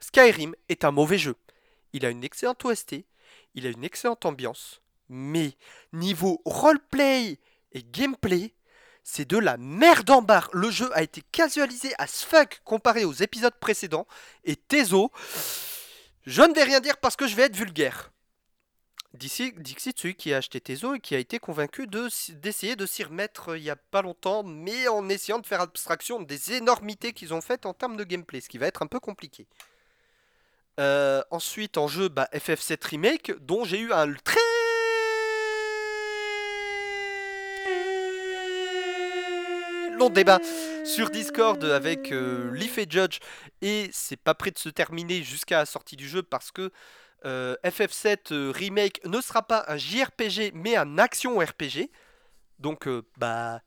Skyrim 0.00 0.54
est 0.68 0.84
un 0.84 0.90
mauvais 0.90 1.18
jeu. 1.18 1.34
Il 1.92 2.04
a 2.04 2.10
une 2.10 2.22
excellente 2.24 2.64
OST, 2.64 3.04
il 3.54 3.66
a 3.66 3.70
une 3.70 3.84
excellente 3.84 4.24
ambiance, 4.26 4.80
mais 5.08 5.56
niveau 5.92 6.40
roleplay 6.44 7.38
et 7.72 7.82
gameplay, 7.82 8.54
c'est 9.02 9.28
de 9.28 9.38
la 9.38 9.56
merde 9.56 10.10
en 10.10 10.22
barre. 10.22 10.50
Le 10.52 10.70
jeu 10.70 10.90
a 10.94 11.02
été 11.02 11.22
casualisé 11.32 11.92
as 11.98 12.24
fuck 12.24 12.60
comparé 12.64 13.04
aux 13.04 13.12
épisodes 13.12 13.58
précédents, 13.58 14.06
et 14.44 14.56
Tezo, 14.56 15.10
je 16.26 16.42
ne 16.42 16.54
vais 16.54 16.64
rien 16.64 16.80
dire 16.80 16.98
parce 16.98 17.16
que 17.16 17.26
je 17.26 17.34
vais 17.34 17.44
être 17.44 17.56
vulgaire. 17.56 18.12
Dixit, 19.12 19.98
celui 19.98 20.14
qui 20.14 20.32
a 20.32 20.36
acheté 20.36 20.60
Tezo 20.60 20.94
et 20.94 21.00
qui 21.00 21.16
a 21.16 21.18
été 21.18 21.40
convaincu 21.40 21.88
d'essayer 21.88 22.76
de 22.76 22.86
s'y 22.86 23.02
remettre 23.02 23.50
euh, 23.50 23.58
il 23.58 23.64
y 23.64 23.70
a 23.70 23.74
pas 23.74 24.02
longtemps, 24.02 24.44
mais 24.44 24.86
en 24.86 25.08
essayant 25.08 25.40
de 25.40 25.46
faire 25.46 25.60
abstraction 25.60 26.20
des 26.22 26.52
énormités 26.52 27.12
qu'ils 27.12 27.34
ont 27.34 27.40
faites 27.40 27.66
en 27.66 27.74
termes 27.74 27.96
de 27.96 28.04
gameplay, 28.04 28.40
ce 28.40 28.48
qui 28.48 28.58
va 28.58 28.68
être 28.68 28.82
un 28.82 28.86
peu 28.86 29.00
compliqué. 29.00 29.48
Euh, 30.78 31.22
ensuite, 31.30 31.78
en 31.78 31.88
jeu, 31.88 32.08
bah, 32.08 32.28
FF7 32.32 32.86
Remake, 32.86 33.32
dont 33.40 33.64
j'ai 33.64 33.80
eu 33.80 33.92
un 33.92 34.12
très 34.24 34.40
long 40.00 40.08
débat 40.08 40.40
sur 40.84 41.10
Discord 41.10 41.62
avec 41.62 42.10
euh, 42.10 42.50
Leaf 42.54 42.78
et 42.78 42.86
Judge, 42.88 43.18
et 43.60 43.90
c'est 43.92 44.16
pas 44.16 44.34
prêt 44.34 44.50
de 44.50 44.58
se 44.58 44.70
terminer 44.70 45.22
jusqu'à 45.22 45.58
la 45.58 45.66
sortie 45.66 45.96
du 45.96 46.08
jeu 46.08 46.22
parce 46.22 46.50
que 46.50 46.70
euh, 47.26 47.54
FF7 47.64 48.32
euh, 48.32 48.50
Remake 48.50 49.04
ne 49.04 49.20
sera 49.20 49.42
pas 49.42 49.66
un 49.68 49.76
JRPG 49.76 50.52
mais 50.54 50.76
un 50.76 50.96
action 50.96 51.38
RPG. 51.38 51.90
Donc, 52.58 52.88
bah, 53.18 53.60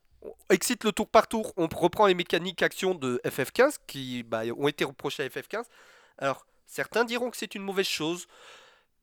excite 0.50 0.84
le 0.84 0.92
tour 0.92 1.08
par 1.08 1.28
tour, 1.28 1.54
on 1.58 1.68
reprend 1.68 2.08
les 2.08 2.16
mécaniques 2.16 2.64
action 2.64 2.96
de 2.96 3.22
FF15 3.26 3.78
qui 3.88 4.24
bah, 4.24 4.42
ont 4.58 4.68
été 4.68 4.86
reprochées 4.86 5.24
à 5.24 5.28
FF15. 5.28 5.66
Alors, 6.18 6.46
certains 6.74 7.06
diront 7.06 7.30
que 7.30 7.38
c'est 7.38 7.56
une 7.56 7.64
mauvaise 7.64 7.88
chose. 7.88 8.28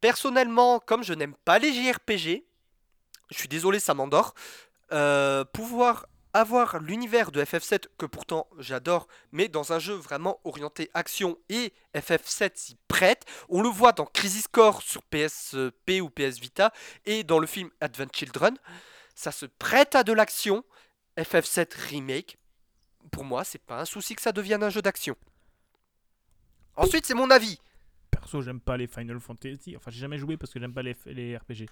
Personnellement, 0.01 0.81
comme 0.81 1.05
je 1.05 1.15
n'aime 1.15 1.35
pas 1.45 1.59
les 1.59 1.73
JRPG, 1.73 2.45
je 3.31 3.39
suis 3.39 3.49
désolé, 3.49 3.79
ça 3.81 3.95
m'endort. 3.95 4.35
euh, 4.93 5.45
pouvoir 5.45 6.07
avoir 6.33 6.81
l'univers 6.81 7.31
de 7.31 7.43
FF7 7.43 7.85
que 7.97 8.07
pourtant 8.07 8.49
j'adore, 8.59 9.07
mais 9.33 9.49
dans 9.49 9.73
un 9.73 9.79
jeu 9.79 9.95
vraiment 9.95 10.41
orienté 10.45 10.91
action 10.95 11.39
et 11.49 11.73
FF7 11.95 12.51
s'y 12.55 12.77
prête. 12.89 13.25
On 13.49 13.63
le 13.63 13.69
voit 13.69 13.93
dans 13.93 14.07
Crisis 14.07 14.49
Core 14.49 14.83
sur 14.83 15.03
PSP 15.05 16.01
ou 16.01 16.11
PS 16.11 16.39
Vita 16.41 16.73
et 17.07 17.23
dans 17.25 17.39
le 17.39 17.47
film 17.47 17.71
Advent 17.81 18.11
Children. 18.13 18.57
Ça 19.15 19.33
se 19.33 19.47
prête 19.47 19.95
à 19.95 20.03
de 20.03 20.13
l'action. 20.13 20.65
FF7 21.19 21.69
Remake, 21.91 22.39
pour 23.11 23.25
moi, 23.25 23.45
c'est 23.45 23.63
pas 23.63 23.81
un 23.81 23.85
souci 23.85 24.15
que 24.15 24.23
ça 24.23 24.33
devienne 24.33 24.63
un 24.63 24.71
jeu 24.71 24.83
d'action. 24.83 25.17
Ensuite, 26.81 27.07
c'est 27.07 27.15
mon 27.15 27.31
avis. 27.31 27.59
Perso, 28.11 28.43
j'aime 28.43 28.61
pas 28.61 28.77
les 28.77 28.87
Final 28.87 29.21
Fantasy. 29.21 29.77
Enfin, 29.77 29.91
j'ai 29.91 30.01
jamais 30.01 30.19
joué 30.19 30.37
parce 30.37 30.53
que 30.53 30.59
j'aime 30.61 30.75
pas 30.75 30.83
les, 30.83 30.97
les 31.07 31.37
RPG. 31.37 31.67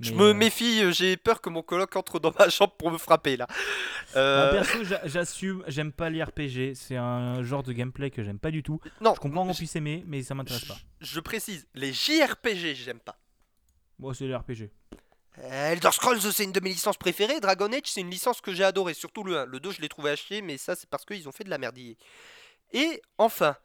Je 0.00 0.12
me 0.12 0.26
euh, 0.26 0.34
méfie, 0.34 0.80
euh, 0.84 0.92
j'ai 0.92 1.16
peur 1.16 1.40
que 1.40 1.48
mon 1.50 1.62
coloc 1.62 1.96
entre 1.96 2.20
dans 2.20 2.32
ma 2.38 2.48
chambre 2.50 2.72
pour 2.76 2.90
me 2.92 2.98
frapper 2.98 3.36
là. 3.36 3.48
Euh, 4.14 4.52
perso, 4.52 4.84
j'a- 4.84 5.00
j'assume, 5.06 5.64
j'aime 5.66 5.90
pas 5.92 6.08
les 6.08 6.22
RPG. 6.22 6.74
C'est 6.76 6.96
un 6.96 7.42
genre 7.42 7.64
de 7.64 7.72
gameplay 7.72 8.10
que 8.10 8.22
j'aime 8.22 8.38
pas 8.38 8.52
du 8.52 8.62
tout. 8.62 8.80
non, 9.00 9.14
Je 9.14 9.20
comprends 9.20 9.44
qu'on 9.44 9.54
puisse 9.54 9.74
aimer, 9.74 10.04
mais 10.06 10.22
ça 10.22 10.34
m'intéresse 10.36 10.66
pas. 10.66 10.76
je 11.00 11.18
précise, 11.20 11.66
les 11.74 11.92
JRPG, 11.92 12.74
j'aime 12.76 13.00
pas. 13.00 13.18
Moi, 13.98 14.14
c'est 14.14 14.26
les 14.28 14.36
RPG. 14.36 14.70
Elder 15.42 15.90
Scrolls, 15.92 16.20
c'est 16.20 16.44
une 16.44 16.52
de 16.52 16.60
mes 16.60 16.70
licences 16.70 16.96
préférées. 16.96 17.40
Dragon 17.40 17.72
Age, 17.72 17.82
c'est 17.86 18.00
une 18.00 18.10
licence 18.10 18.40
que 18.40 18.52
j'ai 18.52 18.64
adorée, 18.64 18.94
surtout 18.94 19.24
le 19.24 19.38
1. 19.38 19.46
Le 19.46 19.58
2, 19.60 19.72
je 19.72 19.80
l'ai 19.80 19.88
trouvé 19.88 20.10
à 20.10 20.16
chier, 20.16 20.42
mais 20.42 20.58
ça, 20.58 20.74
c'est 20.76 20.88
parce 20.88 21.04
qu'ils 21.04 21.28
ont 21.28 21.32
fait 21.32 21.44
de 21.44 21.50
la 21.50 21.58
merdille. 21.58 21.96
Et 22.72 23.02
enfin, 23.18 23.56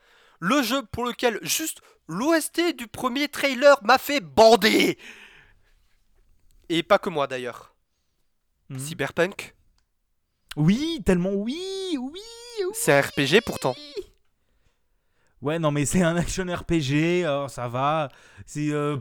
le 0.45 0.61
jeu 0.61 0.83
pour 0.91 1.05
lequel 1.05 1.39
juste 1.41 1.79
l'OST 2.09 2.75
du 2.77 2.87
premier 2.87 3.29
trailer 3.29 3.81
m'a 3.81 3.97
fait 3.97 4.19
bander. 4.19 4.97
Et 6.67 6.83
pas 6.83 6.99
que 6.99 7.09
moi 7.09 7.27
d'ailleurs. 7.27 7.73
Mhm. 8.67 8.77
Cyberpunk, 8.79 9.55
Oui, 10.57 11.01
tellement 11.05 11.31
oui, 11.31 11.61
oui, 11.97 12.19
oui. 12.59 12.71
c'est 12.73 12.91
un 12.91 12.99
RPG 13.01 13.39
pourtant. 13.45 13.73
Ouais, 15.41 15.59
non, 15.59 15.71
mais 15.71 15.85
c'est 15.85 16.01
un 16.01 16.15
action 16.17 16.45
RPG, 16.45 17.23
alors 17.23 17.49
ça 17.49 17.69
va. 17.69 18.09
C'est. 18.45 18.69
euh, 18.71 18.97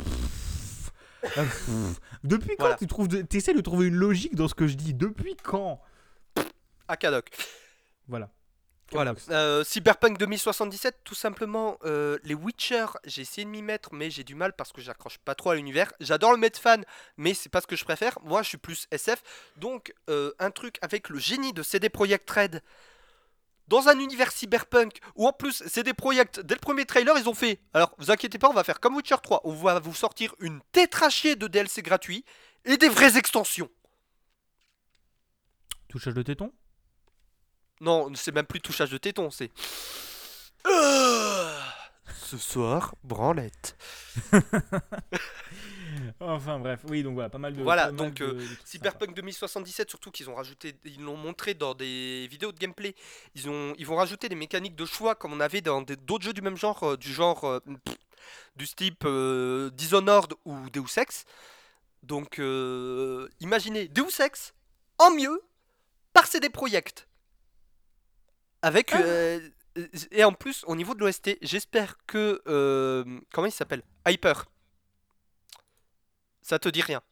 euh. 1.38 1.46
Depuis 2.24 2.50
quand 2.56 2.64
Voilà. 2.64 2.76
tu 2.76 2.86
trouves 2.86 3.08
de... 3.08 3.24
essaies 3.36 3.54
de 3.54 3.60
trouver 3.60 3.86
une 3.88 3.94
logique 3.96 4.36
dans 4.36 4.46
ce 4.48 4.54
que 4.54 4.66
je 4.68 4.74
dis? 4.74 4.94
Depuis 4.94 5.34
quand? 5.36 5.80
Akadok. 6.88 7.30
Voilà. 8.06 8.30
Voilà. 8.92 9.14
Euh, 9.30 9.64
Cyberpunk 9.64 10.18
2077, 10.18 10.98
tout 11.02 11.14
simplement, 11.14 11.78
euh, 11.84 12.18
les 12.24 12.34
Witcher, 12.34 12.86
j'ai 13.04 13.22
essayé 13.22 13.44
de 13.46 13.50
m'y 13.50 13.62
mettre, 13.62 13.94
mais 13.94 14.10
j'ai 14.10 14.22
du 14.22 14.34
mal 14.34 14.52
parce 14.52 14.70
que 14.70 14.82
j'accroche 14.82 15.16
pas 15.18 15.34
trop 15.34 15.50
à 15.50 15.54
l'univers. 15.54 15.90
J'adore 16.00 16.32
le 16.32 16.36
mettre 16.36 16.60
fan, 16.60 16.84
mais 17.16 17.32
c'est 17.32 17.48
pas 17.48 17.62
ce 17.62 17.66
que 17.66 17.74
je 17.74 17.84
préfère. 17.84 18.18
Moi, 18.22 18.42
je 18.42 18.48
suis 18.48 18.58
plus 18.58 18.86
SF. 18.90 19.22
Donc, 19.56 19.94
euh, 20.10 20.32
un 20.38 20.50
truc 20.50 20.76
avec 20.82 21.08
le 21.08 21.18
génie 21.18 21.54
de 21.54 21.62
CD 21.62 21.88
Projekt 21.88 22.30
Red 22.30 22.62
dans 23.68 23.88
un 23.88 23.98
univers 23.98 24.30
cyberpunk 24.30 24.98
où 25.14 25.26
en 25.26 25.32
plus 25.32 25.62
CD 25.66 25.94
Projekt, 25.94 26.40
dès 26.40 26.54
le 26.54 26.60
premier 26.60 26.84
trailer, 26.84 27.16
ils 27.16 27.28
ont 27.30 27.34
fait. 27.34 27.60
Alors, 27.72 27.94
vous 27.96 28.10
inquiétez 28.10 28.38
pas, 28.38 28.50
on 28.50 28.54
va 28.54 28.64
faire 28.64 28.80
comme 28.80 28.94
Witcher 28.94 29.16
3. 29.22 29.40
On 29.44 29.54
va 29.54 29.80
vous 29.80 29.94
sortir 29.94 30.34
une 30.38 30.60
tétrachée 30.72 31.34
de 31.34 31.46
DLC 31.46 31.80
gratuits 31.80 32.26
et 32.66 32.76
des 32.76 32.90
vraies 32.90 33.16
extensions. 33.16 33.70
Touchage 35.88 36.14
de 36.14 36.22
téton 36.22 36.52
Non, 37.82 38.08
c'est 38.14 38.32
même 38.32 38.46
plus 38.46 38.60
touchage 38.60 38.90
de 38.90 38.96
téton, 38.98 39.30
c'est. 39.30 39.50
Ce 42.24 42.38
soir, 42.38 42.94
branlette. 43.04 43.76
Enfin 46.20 46.58
bref, 46.58 46.80
oui, 46.88 47.02
donc 47.02 47.14
voilà, 47.14 47.28
pas 47.28 47.38
mal 47.38 47.54
de. 47.54 47.62
Voilà, 47.62 47.90
donc, 47.90 48.14
de- 48.14 48.24
euh, 48.24 48.32
de 48.34 48.46
Cyberpunk 48.64 49.14
2077, 49.14 49.90
surtout 49.90 50.10
qu'ils 50.10 50.30
ont 50.30 50.34
rajouté, 50.34 50.74
ils 50.84 51.00
l'ont 51.02 51.16
montré 51.16 51.54
dans 51.54 51.74
des 51.74 52.26
vidéos 52.28 52.52
de 52.52 52.58
gameplay. 52.58 52.94
Ils 53.34 53.48
ont, 53.48 53.74
ils 53.76 53.86
vont 53.86 53.96
rajouter 53.96 54.28
des 54.28 54.34
mécaniques 54.36 54.76
de 54.76 54.84
choix 54.86 55.14
comme 55.14 55.32
on 55.32 55.40
avait 55.40 55.60
dans 55.60 55.82
des- 55.82 55.96
d'autres 55.96 56.24
jeux 56.24 56.32
du 56.32 56.40
même 56.42 56.56
genre, 56.56 56.82
euh, 56.84 56.96
du 56.96 57.12
genre 57.12 57.44
euh, 57.44 57.60
pff, 57.84 57.96
du 58.56 58.66
type 58.68 59.04
euh, 59.04 59.70
Dishonored 59.70 60.32
ou 60.44 60.70
Deus 60.70 60.96
Ex. 60.98 61.24
Donc, 62.02 62.38
euh, 62.38 63.28
imaginez 63.40 63.88
Deus 63.88 64.20
Ex 64.20 64.54
en 64.98 65.10
mieux 65.10 65.42
par 66.12 66.26
CD 66.26 66.48
Projekt. 66.50 67.06
Avec 68.62 68.92
Ah. 68.92 69.00
euh, 69.00 69.40
et 70.10 70.24
en 70.24 70.32
plus 70.32 70.64
au 70.66 70.76
niveau 70.76 70.94
de 70.94 71.00
l'OST, 71.00 71.38
j'espère 71.42 71.96
que 72.06 72.42
euh, 72.46 73.04
comment 73.32 73.46
il 73.46 73.52
s'appelle? 73.52 73.82
Hyper. 74.06 74.46
Ça 76.42 76.58
te 76.58 76.68
dit 76.68 76.82
rien? 76.82 77.02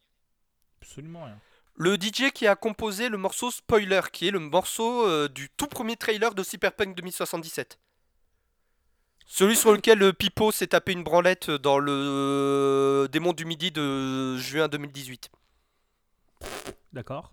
Absolument 0.81 1.25
rien. 1.25 1.37
Le 1.75 1.95
DJ 1.95 2.31
qui 2.31 2.47
a 2.47 2.55
composé 2.55 3.09
le 3.09 3.17
morceau 3.17 3.49
Spoiler, 3.49 4.01
qui 4.11 4.27
est 4.27 4.31
le 4.31 4.39
morceau 4.39 5.07
euh, 5.07 5.27
du 5.27 5.49
tout 5.49 5.67
premier 5.67 5.95
trailer 5.95 6.35
de 6.35 6.43
Cyberpunk 6.43 6.95
2077. 6.95 7.79
Celui 9.25 9.55
sur 9.55 9.71
lequel 9.71 10.03
euh, 10.03 10.13
Pipo 10.13 10.51
s'est 10.51 10.67
tapé 10.67 10.91
une 10.91 11.03
branlette 11.03 11.49
dans 11.49 11.79
le 11.79 11.91
euh, 11.93 13.07
démon 13.07 13.33
du 13.33 13.45
midi 13.45 13.71
de 13.71 14.37
juin 14.37 14.67
2018. 14.67 15.31
D'accord. 16.93 17.31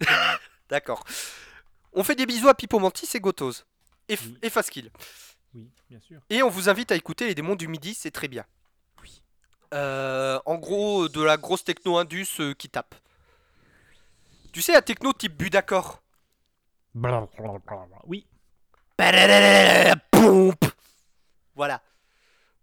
D'accord. 0.70 1.04
On 1.92 2.04
fait 2.04 2.14
des 2.14 2.26
bisous 2.26 2.48
à 2.48 2.54
Pipo 2.54 2.78
Mantis 2.78 3.08
et 3.14 3.20
Gotos. 3.20 3.64
Et, 4.08 4.16
Oui. 4.22 4.38
et 4.42 4.50
Faskill. 4.50 4.90
Oui, 5.54 5.70
bien 5.90 6.00
sûr. 6.00 6.20
Et 6.30 6.42
on 6.42 6.48
vous 6.48 6.68
invite 6.68 6.92
à 6.92 6.96
écouter 6.96 7.26
les 7.26 7.34
démons 7.34 7.54
du 7.56 7.68
midi, 7.68 7.94
c'est 7.94 8.10
très 8.10 8.28
bien. 8.28 8.44
Oui. 9.02 9.22
Euh, 9.74 10.40
en 10.46 10.56
gros, 10.56 11.08
de 11.08 11.22
la 11.22 11.36
grosse 11.36 11.64
techno 11.64 11.98
indus 11.98 12.40
euh, 12.40 12.54
qui 12.54 12.68
tape. 12.68 12.94
Tu 14.52 14.62
sais, 14.62 14.72
la 14.72 14.82
techno 14.82 15.12
type. 15.12 15.34
Blablabla. 16.94 17.28
Oui. 18.06 18.26
Voilà. 21.54 21.82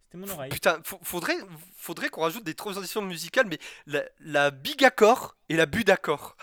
c'était 0.05 0.17
mon 0.17 0.29
oreille. 0.29 0.49
Putain, 0.49 0.79
faudrait, 1.03 1.37
faudrait 1.75 2.09
qu'on 2.09 2.21
rajoute 2.21 2.43
des 2.43 2.55
transitions 2.55 3.01
musicales, 3.01 3.47
mais 3.47 3.59
la, 3.85 4.03
la 4.19 4.51
bigacor 4.51 5.35
et 5.49 5.55
la 5.55 5.65
budacor. 5.65 6.35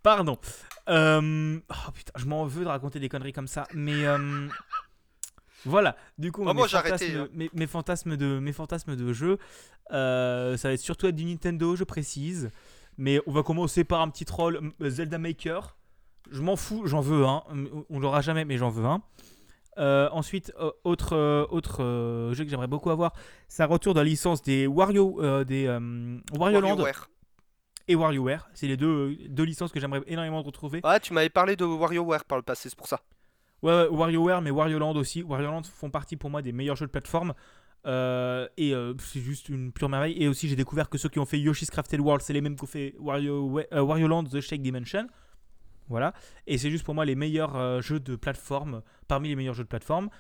Pardon. 0.03 0.39
Euh, 0.89 1.59
Oh 1.69 1.91
putain, 1.93 2.13
je 2.17 2.25
m'en 2.27 2.45
veux 2.47 2.63
de 2.65 2.69
raconter 2.69 3.01
des 3.01 3.09
conneries 3.09 3.33
comme 3.33 3.49
ça. 3.49 3.67
Mais 3.75 4.07
voilà. 5.67 5.97
Du 6.19 6.33
coup, 6.33 6.45
Oh, 6.47 6.55
mes, 6.55 6.69
fantasmes, 6.69 7.17
hein. 7.17 7.29
mes, 7.33 7.51
mes 7.53 7.67
fantasmes 7.67 8.17
de 8.17 8.39
mes 8.39 8.53
fantasmes 8.53 8.97
de 8.97 9.13
jeu, 9.13 9.39
euh, 9.93 10.57
ça 10.57 10.69
va 10.69 10.75
être 10.75 10.81
surtout 10.81 11.07
être 11.07 11.15
du 11.17 11.25
Nintendo, 11.25 11.77
je 11.77 11.85
précise. 11.85 12.51
Mais 12.99 13.21
on 13.27 13.33
va 13.33 13.43
commencer 13.43 13.85
par 13.85 14.01
un 14.01 14.09
petit 14.09 14.25
troll 14.25 14.73
Zelda 14.81 15.19
Maker. 15.19 15.77
Je 16.31 16.41
m'en 16.41 16.57
fous, 16.57 16.87
j'en 16.87 17.01
veux 17.01 17.25
un. 17.25 17.43
On 17.91 18.01
l'aura 18.01 18.21
jamais, 18.21 18.45
mais 18.45 18.57
j'en 18.57 18.71
veux 18.71 18.85
un. 18.85 19.03
Euh, 19.79 20.09
ensuite, 20.11 20.53
euh, 20.59 20.71
autre, 20.85 21.15
euh, 21.15 21.47
autre 21.51 22.33
jeu 22.33 22.45
que 22.45 22.51
j'aimerais 22.51 22.67
beaucoup 22.67 22.91
avoir, 22.91 23.13
c'est 23.49 23.63
un 23.63 23.67
retour 23.67 23.93
de 23.95 24.01
la 24.01 24.05
licence 24.05 24.43
des 24.43 24.67
Wario, 24.67 25.45
des 25.45 25.69
Wario 26.33 26.61
Land 26.61 26.69
WarioWare. 26.69 27.09
et 27.89 27.95
WarioWare. 27.95 28.49
C'est 28.55 28.67
les 28.67 28.77
deux, 28.77 29.17
deux 29.29 29.45
licences 29.45 29.73
que 29.73 29.81
j'aimerais 29.81 30.03
énormément 30.07 30.43
retrouver. 30.43 30.81
Ouais, 30.83 31.01
tu 31.01 31.13
m'avais 31.13 31.29
parlé 31.29 31.57
de 31.57 31.65
WarioWare 31.65 32.25
par 32.25 32.39
le 32.39 32.43
passé, 32.43 32.71
c'est 32.71 32.77
pour 32.79 32.89
ça. 32.89 33.01
Ouais, 33.63 33.89
WarioWare, 33.91 34.43
mais 34.43 34.51
Wario 34.51 34.79
Land 34.79 34.97
aussi. 34.97 35.23
Wario 35.23 35.51
Land 35.51 35.63
font 35.65 35.91
partie 35.91 36.17
pour 36.17 36.31
moi 36.31 36.43
des 36.43 36.53
meilleurs 36.53 36.77
jeux 36.77 36.87
de 36.87 36.91
plateforme. 36.91 37.35
Euh, 37.87 38.49
et 38.57 38.75
euh, 38.75 38.95
c'est 38.99 39.21
juste 39.21 39.49
une 39.49 39.73
pure 39.73 39.89
merveille. 39.89 40.17
Et 40.21 40.29
aussi, 40.29 40.49
j'ai 40.49 40.57
découvert 40.57 40.89
que 40.89 40.99
ceux 40.99 41.09
qui 41.09 41.19
ont 41.19 41.25
fait 41.25 41.39
Yoshi's 41.39 41.71
Crafted 41.71 42.01
World, 42.01 42.23
c'est 42.23 42.33
les 42.33 42.41
mêmes 42.41 42.57
qu'ont 42.57 42.67
fait 42.67 42.95
Wario, 42.99 43.61
euh, 43.73 44.09
Land 44.09 44.25
The 44.25 44.41
Shake 44.41 44.63
Dimension. 44.63 45.07
Voilà. 45.89 46.13
Et 46.47 46.59
c'est 46.59 46.71
juste 46.71 46.85
pour 46.85 46.95
moi 46.95 47.05
les 47.05 47.15
meilleurs 47.15 47.81
jeux 47.81 48.01
de 48.01 48.17
plateforme, 48.17 48.83
parmi 49.07 49.29
les 49.29 49.37
meilleurs 49.37 49.55
jeux 49.55 49.63
de 49.63 49.69
plateforme. 49.69 50.11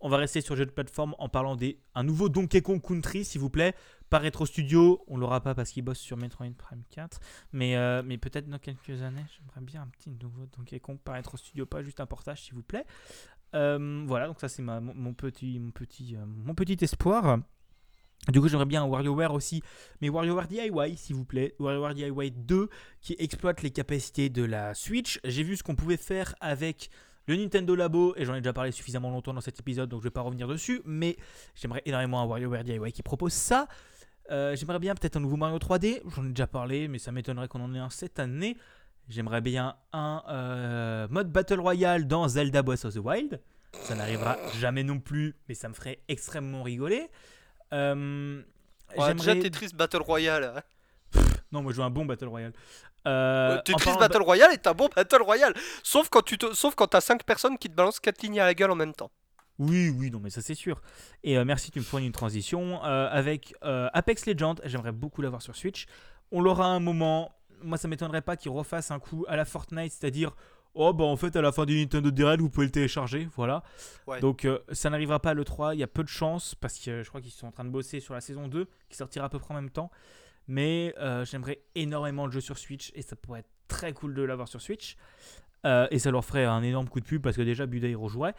On 0.00 0.08
va 0.08 0.16
rester 0.16 0.40
sur 0.40 0.56
jeux 0.56 0.64
de 0.64 0.70
plateforme 0.70 1.14
en 1.18 1.28
parlant 1.28 1.56
des 1.56 1.78
un 1.94 2.04
nouveau 2.04 2.30
Donkey 2.30 2.62
Kong 2.62 2.80
Country, 2.80 3.26
s'il 3.26 3.38
vous 3.38 3.50
plaît, 3.50 3.74
par 4.10 4.22
Retro 4.22 4.44
Studio. 4.44 5.02
On 5.06 5.16
l'aura 5.16 5.40
pas 5.40 5.54
parce 5.54 5.70
qu'il 5.70 5.82
bosse 5.82 5.98
sur 5.98 6.16
Metroid 6.16 6.50
Prime 6.58 6.82
4, 6.90 7.20
mais, 7.52 7.76
euh, 7.76 8.02
mais 8.04 8.18
peut-être 8.18 8.48
dans 8.48 8.58
quelques 8.58 9.02
années. 9.02 9.24
J'aimerais 9.38 9.60
bien 9.60 9.82
un 9.82 9.86
petit 9.86 10.10
nouveau 10.10 10.46
Donkey 10.56 10.80
Kong 10.80 10.98
par 11.02 11.16
Retro 11.16 11.36
Studio, 11.36 11.64
pas 11.64 11.82
juste 11.82 12.00
un 12.00 12.06
portage, 12.06 12.42
s'il 12.42 12.54
vous 12.54 12.62
plaît. 12.62 12.84
Euh, 13.54 14.04
voilà, 14.06 14.26
donc 14.26 14.40
ça 14.40 14.48
c'est 14.48 14.62
mon, 14.62 14.80
mon 14.80 15.14
petit, 15.14 15.58
euh, 15.58 16.24
mon 16.26 16.54
petit 16.54 16.76
espoir. 16.82 17.38
Du 18.28 18.40
coup, 18.40 18.48
j'aimerais 18.48 18.66
bien 18.66 18.82
un 18.82 18.86
WarioWare 18.86 19.32
aussi, 19.32 19.62
mais 20.02 20.10
WarioWare 20.10 20.46
DIY, 20.46 20.96
s'il 20.96 21.16
vous 21.16 21.24
plaît. 21.24 21.54
WarioWare 21.58 21.94
DIY 21.94 22.30
2 22.32 22.68
qui 23.00 23.16
exploite 23.18 23.62
les 23.62 23.70
capacités 23.70 24.28
de 24.28 24.44
la 24.44 24.74
Switch. 24.74 25.18
J'ai 25.24 25.42
vu 25.42 25.56
ce 25.56 25.62
qu'on 25.62 25.74
pouvait 25.74 25.96
faire 25.96 26.34
avec 26.40 26.90
le 27.26 27.36
Nintendo 27.36 27.74
Labo, 27.74 28.14
et 28.16 28.24
j'en 28.24 28.34
ai 28.34 28.40
déjà 28.40 28.52
parlé 28.52 28.72
suffisamment 28.72 29.10
longtemps 29.10 29.32
dans 29.32 29.40
cet 29.40 29.60
épisode, 29.60 29.88
donc 29.88 30.00
je 30.00 30.04
vais 30.04 30.10
pas 30.10 30.20
revenir 30.20 30.48
dessus, 30.48 30.82
mais 30.84 31.16
j'aimerais 31.54 31.82
énormément 31.86 32.20
un 32.20 32.26
WarioWare 32.26 32.64
DIY 32.64 32.92
qui 32.92 33.02
propose 33.02 33.32
ça. 33.32 33.68
Euh, 34.30 34.54
j'aimerais 34.56 34.78
bien 34.78 34.94
peut-être 34.94 35.16
un 35.16 35.20
nouveau 35.20 35.36
Mario 35.36 35.58
3D, 35.58 36.02
j'en 36.14 36.24
ai 36.24 36.28
déjà 36.28 36.46
parlé, 36.46 36.86
mais 36.88 36.98
ça 36.98 37.10
m'étonnerait 37.12 37.48
qu'on 37.48 37.60
en 37.62 37.74
ait 37.74 37.78
un 37.78 37.90
cette 37.90 38.18
année. 38.18 38.56
J'aimerais 39.08 39.40
bien 39.40 39.74
un 39.92 40.22
euh, 40.28 41.08
mode 41.10 41.32
Battle 41.32 41.58
Royale 41.58 42.06
dans 42.06 42.28
Zelda 42.28 42.62
Breath 42.62 42.84
of 42.84 42.94
the 42.94 42.98
Wild. 42.98 43.40
Ça 43.82 43.94
n'arrivera 43.96 44.36
jamais 44.58 44.84
non 44.84 45.00
plus, 45.00 45.34
mais 45.48 45.54
ça 45.54 45.68
me 45.68 45.74
ferait 45.74 46.00
extrêmement 46.08 46.62
rigoler. 46.62 47.08
Euh, 47.72 48.42
Ouais, 48.96 49.14
déjà, 49.14 49.36
Tetris 49.36 49.68
Battle 49.74 50.02
Royale. 50.02 50.52
hein. 51.14 51.20
Non, 51.52 51.62
moi 51.62 51.70
je 51.72 51.76
veux 51.76 51.84
un 51.84 51.90
bon 51.90 52.04
Battle 52.04 52.26
Royale. 52.26 52.52
Euh, 53.06 53.60
Tetris 53.62 53.96
Battle 53.98 54.22
Royale 54.22 54.52
est 54.52 54.66
un 54.66 54.72
bon 54.74 54.88
Battle 54.94 55.22
Royale. 55.22 55.54
Sauf 55.84 56.08
quand 56.08 56.22
tu 56.22 56.38
te... 56.38 56.52
Sauf 56.54 56.74
quand 56.74 56.88
t'as 56.88 57.00
5 57.00 57.22
personnes 57.24 57.56
qui 57.58 57.68
te 57.70 57.74
balancent 57.74 58.00
4 58.00 58.20
lignes 58.22 58.40
à 58.40 58.44
la 58.46 58.54
gueule 58.54 58.70
en 58.70 58.76
même 58.76 58.92
temps. 58.94 59.10
Oui, 59.60 59.90
oui, 59.90 60.10
non, 60.10 60.20
mais 60.20 60.30
ça 60.30 60.40
c'est 60.40 60.54
sûr. 60.54 60.80
Et 61.22 61.36
euh, 61.36 61.44
merci, 61.44 61.70
tu 61.70 61.80
me 61.80 61.84
fournis 61.84 62.06
une 62.06 62.12
transition. 62.12 62.82
Euh, 62.82 63.08
avec 63.10 63.54
euh, 63.62 63.90
Apex 63.92 64.24
Legends, 64.24 64.54
j'aimerais 64.64 64.90
beaucoup 64.90 65.20
l'avoir 65.20 65.42
sur 65.42 65.54
Switch. 65.54 65.86
On 66.32 66.40
l'aura 66.40 66.64
un 66.64 66.80
moment. 66.80 67.30
Moi, 67.62 67.76
ça 67.76 67.86
m'étonnerait 67.86 68.22
pas 68.22 68.38
qu'ils 68.38 68.50
refassent 68.50 68.90
un 68.90 68.98
coup 68.98 69.26
à 69.28 69.36
la 69.36 69.44
Fortnite, 69.44 69.92
c'est-à-dire, 69.92 70.34
oh, 70.72 70.94
bah 70.94 71.04
en 71.04 71.16
fait, 71.16 71.36
à 71.36 71.42
la 71.42 71.52
fin 71.52 71.66
du 71.66 71.78
Nintendo 71.78 72.10
Direct, 72.10 72.40
vous 72.40 72.48
pouvez 72.48 72.64
le 72.64 72.72
télécharger. 72.72 73.28
Voilà. 73.36 73.62
Ouais. 74.06 74.18
Donc, 74.20 74.48
ça 74.72 74.88
n'arrivera 74.88 75.20
pas 75.20 75.30
à 75.30 75.34
l'E3. 75.34 75.74
Il 75.74 75.80
y 75.80 75.82
a 75.82 75.86
peu 75.86 76.02
de 76.02 76.08
chances, 76.08 76.54
parce 76.54 76.78
que 76.78 77.02
je 77.02 77.08
crois 77.10 77.20
qu'ils 77.20 77.30
sont 77.30 77.46
en 77.46 77.52
train 77.52 77.64
de 77.66 77.70
bosser 77.70 78.00
sur 78.00 78.14
la 78.14 78.22
saison 78.22 78.48
2, 78.48 78.66
qui 78.88 78.96
sortira 78.96 79.26
à 79.26 79.28
peu 79.28 79.38
près 79.38 79.52
en 79.52 79.56
même 79.56 79.68
temps. 79.68 79.90
Mais 80.48 80.94
j'aimerais 81.24 81.60
énormément 81.74 82.24
le 82.24 82.32
jeu 82.32 82.40
sur 82.40 82.56
Switch, 82.56 82.92
et 82.94 83.02
ça 83.02 83.14
pourrait 83.14 83.40
être 83.40 83.50
très 83.68 83.92
cool 83.92 84.14
de 84.14 84.22
l'avoir 84.22 84.48
sur 84.48 84.62
Switch. 84.62 84.96
Euh, 85.66 85.86
et 85.90 85.98
ça 85.98 86.10
leur 86.10 86.24
ferait 86.24 86.44
un 86.44 86.62
énorme 86.62 86.88
coup 86.88 87.00
de 87.00 87.04
pub, 87.04 87.22
parce 87.22 87.36
que 87.36 87.42
déjà, 87.42 87.66
Buda 87.66 87.88
y 87.88 87.94
rejouerait. 87.94 88.34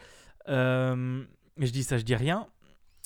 Euh, 0.47 1.23
je 1.57 1.71
dis 1.71 1.83
ça, 1.83 1.97
je 1.97 2.03
dis 2.03 2.15
rien. 2.15 2.47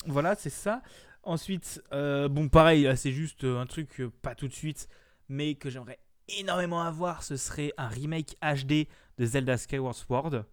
Voilà, 0.06 0.36
c'est 0.36 0.50
ça. 0.50 0.82
Ensuite, 1.26 1.82
euh, 1.92 2.28
bon, 2.30 2.50
pareil, 2.50 2.88
c'est 2.96 3.12
juste 3.12 3.44
euh, 3.46 3.60
un 3.60 3.66
truc, 3.66 4.00
euh, 4.00 4.12
pas 4.22 4.36
tout 4.36 4.48
de 4.48 4.54
suite, 4.54 4.88
mais 5.28 5.56
que 5.56 5.72
j'aimerais 5.72 6.00
énormément 6.40 6.84
avoir. 6.84 7.24
Ce 7.24 7.36
serait 7.36 7.74
un 7.78 7.88
remake 7.88 8.38
HD 8.44 8.88
de 9.18 9.26
Zelda 9.26 9.58
Skyward 9.58 9.96
Sword. 9.96 10.46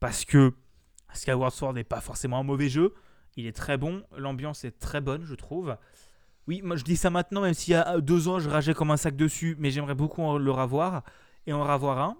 Parce 0.00 0.24
que 0.24 0.54
Skyward 1.12 1.52
Sword 1.52 1.74
n'est 1.74 1.84
pas 1.84 2.00
forcément 2.00 2.38
un 2.38 2.42
mauvais 2.42 2.70
jeu. 2.70 2.94
Il 3.36 3.46
est 3.46 3.54
très 3.54 3.76
bon. 3.76 4.02
L'ambiance 4.16 4.64
est 4.64 4.78
très 4.78 5.02
bonne, 5.02 5.24
je 5.24 5.34
trouve. 5.34 5.76
Oui, 6.46 6.62
moi 6.62 6.76
je 6.76 6.84
dis 6.84 6.96
ça 6.96 7.10
maintenant, 7.10 7.42
même 7.42 7.52
s'il 7.52 7.72
y 7.72 7.76
a 7.76 8.00
deux 8.00 8.28
ans, 8.28 8.38
je 8.38 8.48
rageais 8.48 8.72
comme 8.72 8.90
un 8.90 8.96
sac 8.96 9.14
dessus, 9.14 9.56
mais 9.58 9.70
j'aimerais 9.70 9.94
beaucoup 9.94 10.38
le 10.38 10.50
revoir 10.50 11.04
et 11.46 11.52
en 11.52 11.62
revoir 11.62 12.16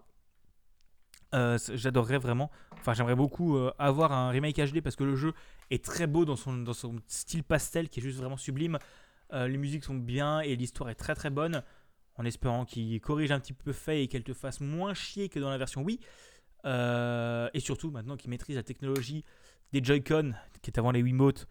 un. 1.33 1.57
J'adorerais 1.73 2.19
vraiment. 2.19 2.51
Enfin, 2.81 2.95
j'aimerais 2.95 3.17
beaucoup 3.17 3.57
euh, 3.57 3.73
avoir 3.79 4.13
un 4.13 4.31
remake 4.31 4.57
HD 4.57 4.81
parce 4.81 4.97
que 4.97 5.05
le 5.05 5.17
jeu 5.17 5.33
est 5.71 5.85
très 5.85 6.07
beau 6.07 6.25
dans 6.25 6.37
son, 6.37 6.57
dans 6.59 6.73
son 6.73 6.97
style 7.07 7.45
pastel 7.45 7.89
qui 7.89 8.01
est 8.01 8.03
juste 8.03 8.19
vraiment 8.19 8.37
sublime. 8.37 8.79
Euh, 9.33 9.49
les 9.49 9.59
musiques 9.59 9.85
sont 9.85 9.95
bien 9.95 10.41
et 10.41 10.57
l'histoire 10.57 10.89
est 10.91 10.95
très 10.95 11.15
très 11.15 11.31
bonne. 11.31 11.63
En 12.17 12.25
espérant 12.25 12.65
qu'il 12.65 13.01
corrige 13.01 13.31
un 13.31 13.39
petit 13.39 13.53
peu 13.53 13.73
fait 13.73 14.03
et 14.03 14.09
qu'elle 14.09 14.25
te 14.25 14.33
fasse 14.33 14.61
moins 14.61 14.95
chier 14.95 15.29
que 15.29 15.39
dans 15.39 15.51
la 15.51 15.59
version 15.59 15.83
Wii. 15.83 16.01
Euh, 16.65 17.49
et 17.55 17.61
surtout, 17.61 17.91
maintenant 17.91 18.17
qu'il 18.17 18.31
maîtrise 18.31 18.57
la 18.57 18.65
technologie 18.65 19.25
des 19.73 19.85
Joy-Con, 19.85 20.33
qui 20.63 20.71
est 20.71 20.79
avant 20.79 20.91
les 20.91 21.03
Wiimote, 21.03 21.47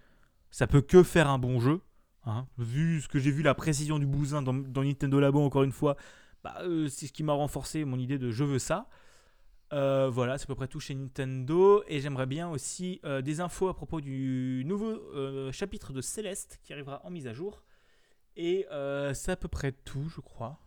ça 0.51 0.67
peut 0.67 0.81
que 0.81 1.03
faire 1.03 1.29
un 1.29 1.37
bon 1.37 1.59
jeu. 1.59 1.81
hein. 2.25 2.47
Vu 2.57 2.99
ce 2.99 3.07
que 3.07 3.19
j'ai 3.19 3.31
vu, 3.31 3.43
la 3.43 3.53
précision 3.53 3.99
du 3.99 4.05
bousin 4.05 4.41
dans, 4.41 4.53
Nintendo 4.53 5.19
Labo, 5.19 5.41
encore 5.41 5.63
une 5.63 5.71
fois, 5.71 5.95
bah, 6.43 6.57
c'est 6.89 7.07
ce 7.07 7.13
qui 7.13 7.23
m'a 7.23 7.33
renforcé 7.33 7.85
mon 7.85 7.97
idée 7.97 8.17
de 8.17 8.31
je 8.31 8.43
veux 8.43 8.59
ça. 8.59 8.89
Euh, 9.73 10.09
voilà, 10.09 10.37
c'est 10.37 10.45
à 10.45 10.47
peu 10.47 10.55
près 10.55 10.67
tout 10.67 10.79
chez 10.79 10.95
Nintendo. 10.95 11.83
Et 11.87 11.99
j'aimerais 11.99 12.25
bien 12.25 12.49
aussi 12.49 12.99
euh, 13.03 13.21
des 13.21 13.39
infos 13.41 13.67
à 13.67 13.75
propos 13.75 14.01
du 14.01 14.63
nouveau 14.65 14.87
euh, 14.87 15.51
chapitre 15.51 15.93
de 15.93 16.01
Céleste 16.01 16.59
qui 16.63 16.73
arrivera 16.73 17.01
en 17.03 17.09
mise 17.09 17.27
à 17.27 17.33
jour. 17.33 17.63
Et 18.35 18.67
c'est 19.15 19.31
à 19.31 19.35
peu 19.35 19.47
près 19.47 19.71
tout, 19.71 20.09
je 20.15 20.21
crois. 20.21 20.59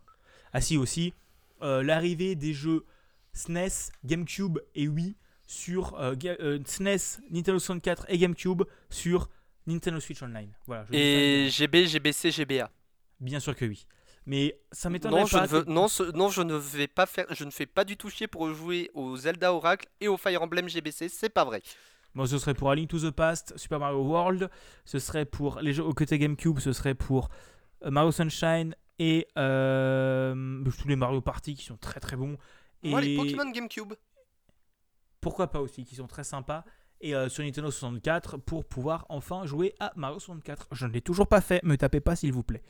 Ah 0.51 0.59
si, 0.59 0.75
aussi, 0.75 1.13
l'arrivée 1.61 2.35
des 2.35 2.53
jeux 2.53 2.85
SNES, 3.31 3.93
GameCube 4.03 4.59
et 4.75 4.89
Wii 4.89 5.15
sur 5.47 5.97
SNES, 6.65 7.21
Nintendo 7.29 7.59
64 7.59 8.07
et 8.09 8.17
GameCube 8.17 8.63
sur 8.89 9.29
Nintendo 9.67 10.01
Switch 10.01 10.21
Online. 10.21 10.51
Voilà, 10.67 10.83
je 10.83 10.91
dis 10.91 10.97
ça, 10.97 11.03
Et 11.03 11.49
GB, 11.49 11.87
GBC, 11.87 12.31
GBA. 12.31 12.69
bien 13.21 13.39
sûr 13.39 13.55
que 13.55 13.63
oui. 13.63 13.85
Mais 14.25 14.59
ça 14.71 14.89
m'étonnerait 14.89 15.21
Non, 15.21 15.25
je 15.25 15.35
pas. 15.37 15.41
ne 15.43 15.47
veux, 15.47 15.63
que- 15.63 15.69
non, 15.71 15.87
ce- 15.87 16.11
non, 16.15 16.29
je 16.29 16.41
ne 16.43 16.53
vais 16.55 16.87
pas 16.87 17.05
faire, 17.07 17.25
je 17.31 17.43
ne 17.43 17.49
fais 17.51 17.65
pas 17.65 17.83
du 17.83 17.97
tout 17.97 18.09
chier 18.09 18.27
pour 18.27 18.53
jouer 18.53 18.91
au 18.93 19.17
Zelda 19.17 19.51
Oracle 19.53 19.87
et 19.99 20.07
au 20.07 20.15
Fire 20.17 20.41
Emblem 20.43 20.69
GBC, 20.69 21.09
c'est 21.09 21.29
pas 21.29 21.43
vrai. 21.43 21.61
Bon, 22.13 22.25
ce 22.25 22.37
serait 22.37 22.53
pour 22.53 22.69
A 22.69 22.75
Link 22.75 22.89
to 22.89 22.99
the 22.99 23.09
Past, 23.11 23.57
Super 23.57 23.79
Mario 23.79 24.03
World. 24.03 24.49
Ce 24.85 24.99
serait 24.99 25.25
pour 25.25 25.59
les 25.61 25.73
jeux 25.73 25.83
au 25.83 25.93
côté 25.93 26.19
GameCube. 26.19 26.59
Ce 26.59 26.73
serait 26.73 26.93
pour 26.93 27.29
euh, 27.83 27.89
Mario 27.89 28.11
Sunshine 28.11 28.75
et 28.99 29.27
euh, 29.37 30.63
tous 30.79 30.87
les 30.87 30.95
Mario 30.97 31.21
Party 31.21 31.55
qui 31.55 31.63
sont 31.65 31.77
très 31.77 31.99
très 31.99 32.15
bons. 32.17 32.37
Et 32.83 32.89
Moi, 32.89 33.01
les 33.01 33.15
Pokémon 33.15 33.49
GameCube. 33.49 33.93
pourquoi 35.21 35.47
pas 35.51 35.61
aussi, 35.61 35.85
qui 35.85 35.95
sont 35.95 36.07
très 36.07 36.23
sympas. 36.23 36.63
Et 36.99 37.15
euh, 37.15 37.29
sur 37.29 37.43
Nintendo 37.43 37.71
64 37.71 38.37
pour 38.37 38.65
pouvoir 38.65 39.05
enfin 39.09 39.45
jouer 39.45 39.73
à 39.79 39.91
Mario 39.95 40.19
64. 40.19 40.67
Je 40.73 40.85
ne 40.85 40.91
l'ai 40.91 41.01
toujours 41.01 41.27
pas 41.27 41.41
fait. 41.41 41.63
Me 41.63 41.75
tapez 41.77 41.99
pas 42.01 42.15
s'il 42.15 42.33
vous 42.33 42.43
plaît. 42.43 42.61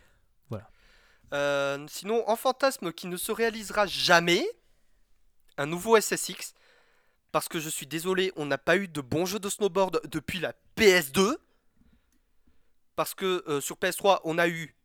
Euh, 1.34 1.86
sinon, 1.90 2.28
en 2.30 2.36
fantasme 2.36 2.92
qui 2.92 3.08
ne 3.08 3.18
se 3.18 3.32
réalisera 3.32 3.86
jamais, 3.86 4.46
un 5.58 5.66
nouveau 5.66 6.00
SSX. 6.00 6.54
Parce 7.32 7.48
que 7.48 7.60
je 7.60 7.70
suis 7.70 7.88
désolé, 7.88 8.34
on 8.36 8.46
n'a 8.46 8.58
pas 8.58 8.76
eu 8.76 8.88
de 8.88 9.00
bons 9.00 9.26
jeux 9.26 9.40
de 9.40 9.50
snowboard 9.50 10.02
depuis 10.06 10.40
la 10.40 10.54
PS2. 10.76 11.38
Parce 12.96 13.14
que 13.14 13.44
euh, 13.48 13.62
sur 13.62 13.78
PS3, 13.78 14.20
on 14.26 14.38
a 14.38 14.50
eu 14.50 14.76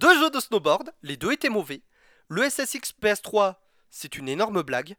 deux 0.00 0.18
jeux 0.18 0.30
de 0.30 0.38
snowboard, 0.38 0.92
les 1.02 1.16
deux 1.16 1.32
étaient 1.32 1.48
mauvais. 1.48 1.82
Le 2.28 2.48
SSX 2.48 2.92
PS3, 3.00 3.56
c'est 3.90 4.16
une 4.16 4.28
énorme 4.28 4.62
blague. 4.62 4.96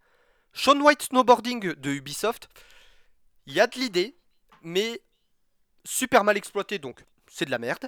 Sean 0.54 0.80
White 0.80 1.04
Snowboarding 1.04 1.74
de 1.74 1.90
Ubisoft, 1.92 2.50
il 3.46 3.54
y 3.54 3.60
a 3.60 3.68
de 3.68 3.78
l'idée, 3.78 4.18
mais 4.62 5.02
super 5.84 6.24
mal 6.24 6.38
exploité, 6.38 6.80
donc 6.80 7.06
c'est 7.36 7.46
de 7.46 7.52
la 7.52 7.60
merde. 7.60 7.88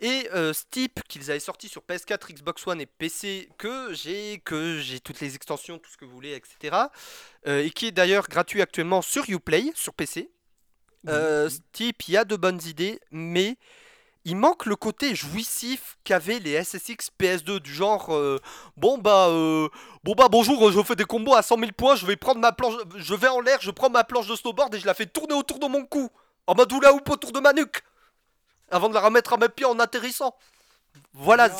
Et 0.00 0.28
euh, 0.34 0.52
Steep 0.52 1.00
qu'ils 1.08 1.30
avaient 1.30 1.40
sorti 1.40 1.68
sur 1.68 1.82
PS4, 1.82 2.32
Xbox 2.32 2.66
One 2.66 2.80
et 2.80 2.86
PC 2.86 3.48
que 3.58 3.92
j'ai 3.92 4.40
que 4.44 4.78
j'ai 4.80 5.00
toutes 5.00 5.20
les 5.20 5.34
extensions, 5.34 5.78
tout 5.78 5.90
ce 5.90 5.96
que 5.96 6.04
vous 6.04 6.12
voulez, 6.12 6.34
etc. 6.34 6.76
Euh, 7.46 7.62
et 7.62 7.70
qui 7.70 7.86
est 7.86 7.92
d'ailleurs 7.92 8.28
gratuit 8.28 8.62
actuellement 8.62 9.02
sur 9.02 9.28
Uplay 9.28 9.70
sur 9.74 9.94
PC. 9.94 10.30
Euh, 11.08 11.48
Steep, 11.48 12.08
il 12.08 12.14
y 12.14 12.16
a 12.16 12.24
de 12.24 12.34
bonnes 12.34 12.60
idées, 12.66 13.00
mais 13.12 13.56
il 14.24 14.34
manque 14.34 14.66
le 14.66 14.74
côté 14.74 15.14
jouissif 15.14 15.98
qu'avaient 16.02 16.40
les 16.40 16.62
SSX 16.62 17.10
PS2 17.20 17.60
du 17.60 17.72
genre 17.72 18.12
euh, 18.12 18.40
bon 18.76 18.98
bah 18.98 19.28
euh, 19.28 19.68
bon 20.02 20.14
bah 20.16 20.26
bonjour, 20.28 20.72
je 20.72 20.82
fais 20.82 20.96
des 20.96 21.04
combos 21.04 21.34
à 21.34 21.42
100 21.42 21.58
000 21.60 21.70
points, 21.76 21.94
je 21.94 22.06
vais 22.06 22.16
prendre 22.16 22.40
ma 22.40 22.50
planche, 22.50 22.74
je 22.96 23.14
vais 23.14 23.28
en 23.28 23.40
l'air, 23.40 23.58
je 23.60 23.70
prends 23.70 23.88
ma 23.88 24.02
planche 24.02 24.26
de 24.26 24.34
snowboard 24.34 24.74
et 24.74 24.80
je 24.80 24.86
la 24.86 24.94
fais 24.94 25.06
tourner 25.06 25.34
autour 25.34 25.60
de 25.60 25.66
mon 25.66 25.84
cou 25.84 26.10
en 26.48 26.56
mode 26.56 26.72
hula 26.72 26.92
hoop 26.92 27.08
autour 27.08 27.30
de 27.30 27.38
ma 27.38 27.52
nuque 27.52 27.84
avant 28.70 28.88
de 28.88 28.94
la 28.94 29.00
remettre 29.00 29.32
à 29.32 29.36
mes 29.36 29.48
pieds 29.48 29.66
en 29.66 29.78
atterrissant. 29.78 30.34
Voilà, 31.12 31.50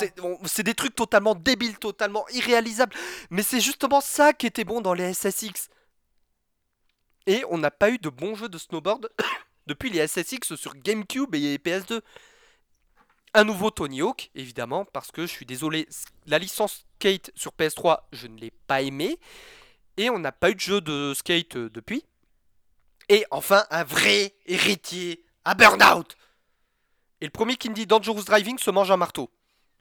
c'est 0.45 0.63
des 0.63 0.75
trucs 0.75 0.95
totalement 0.95 1.35
débiles, 1.35 1.79
totalement 1.79 2.27
irréalisables. 2.31 2.95
Mais 3.31 3.43
c'est 3.43 3.61
justement 3.61 4.01
ça 4.01 4.33
qui 4.33 4.47
était 4.47 4.65
bon 4.65 4.81
dans 4.81 4.95
les 4.95 5.13
SSX. 5.15 5.69
Et 7.27 7.45
on 7.51 7.59
n'a 7.59 7.71
pas 7.71 7.91
eu 7.91 7.99
de 7.99 8.09
bons 8.09 8.35
jeux 8.35 8.49
de 8.49 8.59
snowboard 8.59 9.11
depuis 9.67 9.91
les 9.91 10.07
SSX 10.07 10.55
sur 10.57 10.75
GameCube 10.75 11.35
et 11.35 11.59
PS2. 11.59 12.01
Un 13.35 13.45
nouveau 13.45 13.71
Tony 13.71 14.01
Hawk, 14.01 14.31
évidemment, 14.35 14.85
parce 14.87 15.11
que 15.11 15.23
je 15.23 15.33
suis 15.33 15.45
désolé, 15.45 15.89
la 16.27 16.39
licence 16.39 16.87
skate 16.97 17.31
sur 17.35 17.53
PS3, 17.53 17.99
je 18.13 18.29
ne 18.29 18.39
l'ai 18.39 18.51
pas 18.51 18.83
aimé. 18.83 19.19
Et 19.97 20.09
on 20.11 20.19
n'a 20.19 20.33
pas 20.33 20.51
eu 20.51 20.55
de 20.55 20.61
jeu 20.61 20.81
de 20.81 21.13
skate 21.15 21.57
euh, 21.57 21.71
depuis. 21.71 22.05
Et 23.09 23.25
enfin, 23.31 23.65
un 23.71 23.85
vrai 23.85 24.35
héritier 24.47 25.25
à 25.45 25.55
Burnout. 25.55 26.17
Et 27.21 27.25
le 27.27 27.31
premier 27.31 27.57
qui 27.57 27.71
me 27.71 27.75
dit 27.75 27.87
Dangerous 27.87 28.23
Driving 28.25 28.59
se 28.59 28.71
mange 28.71 28.91
un 28.91 28.97
marteau. 28.97 29.31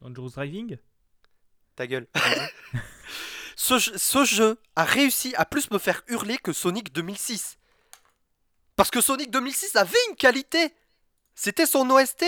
Dangerous 0.01 0.29
Driving? 0.31 0.77
Ta 1.75 1.85
gueule. 1.87 2.07
ce, 3.55 3.77
jeu- 3.77 3.97
ce 3.97 4.23
jeu 4.25 4.57
a 4.75 4.85
réussi 4.85 5.33
à 5.35 5.45
plus 5.45 5.69
me 5.71 5.77
faire 5.77 6.01
hurler 6.07 6.37
que 6.37 6.53
Sonic 6.53 6.93
2006. 6.93 7.57
Parce 8.75 8.89
que 8.91 9.01
Sonic 9.01 9.31
2006 9.31 9.75
avait 9.75 9.97
une 10.09 10.15
qualité. 10.15 10.73
C'était 11.33 11.65
son 11.65 11.89
OST. 11.89 12.23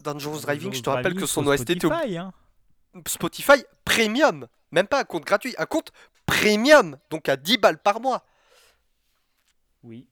Dangerous 0.00 0.40
Driving, 0.40 0.72
je 0.74 0.82
te 0.82 0.90
rappelle 0.90 1.14
que 1.14 1.26
son 1.26 1.46
OST 1.46 1.70
était 1.70 1.86
Spotify, 1.86 2.18
hein. 2.18 2.32
Spotify 3.06 3.64
Premium. 3.84 4.46
Même 4.70 4.86
pas 4.86 5.00
un 5.00 5.04
compte 5.04 5.24
gratuit, 5.24 5.54
un 5.58 5.66
compte 5.66 5.92
Premium. 6.26 6.98
Donc 7.10 7.28
à 7.28 7.36
10 7.36 7.58
balles 7.58 7.78
par 7.82 8.00
mois. 8.00 8.24
Oui. 9.82 10.06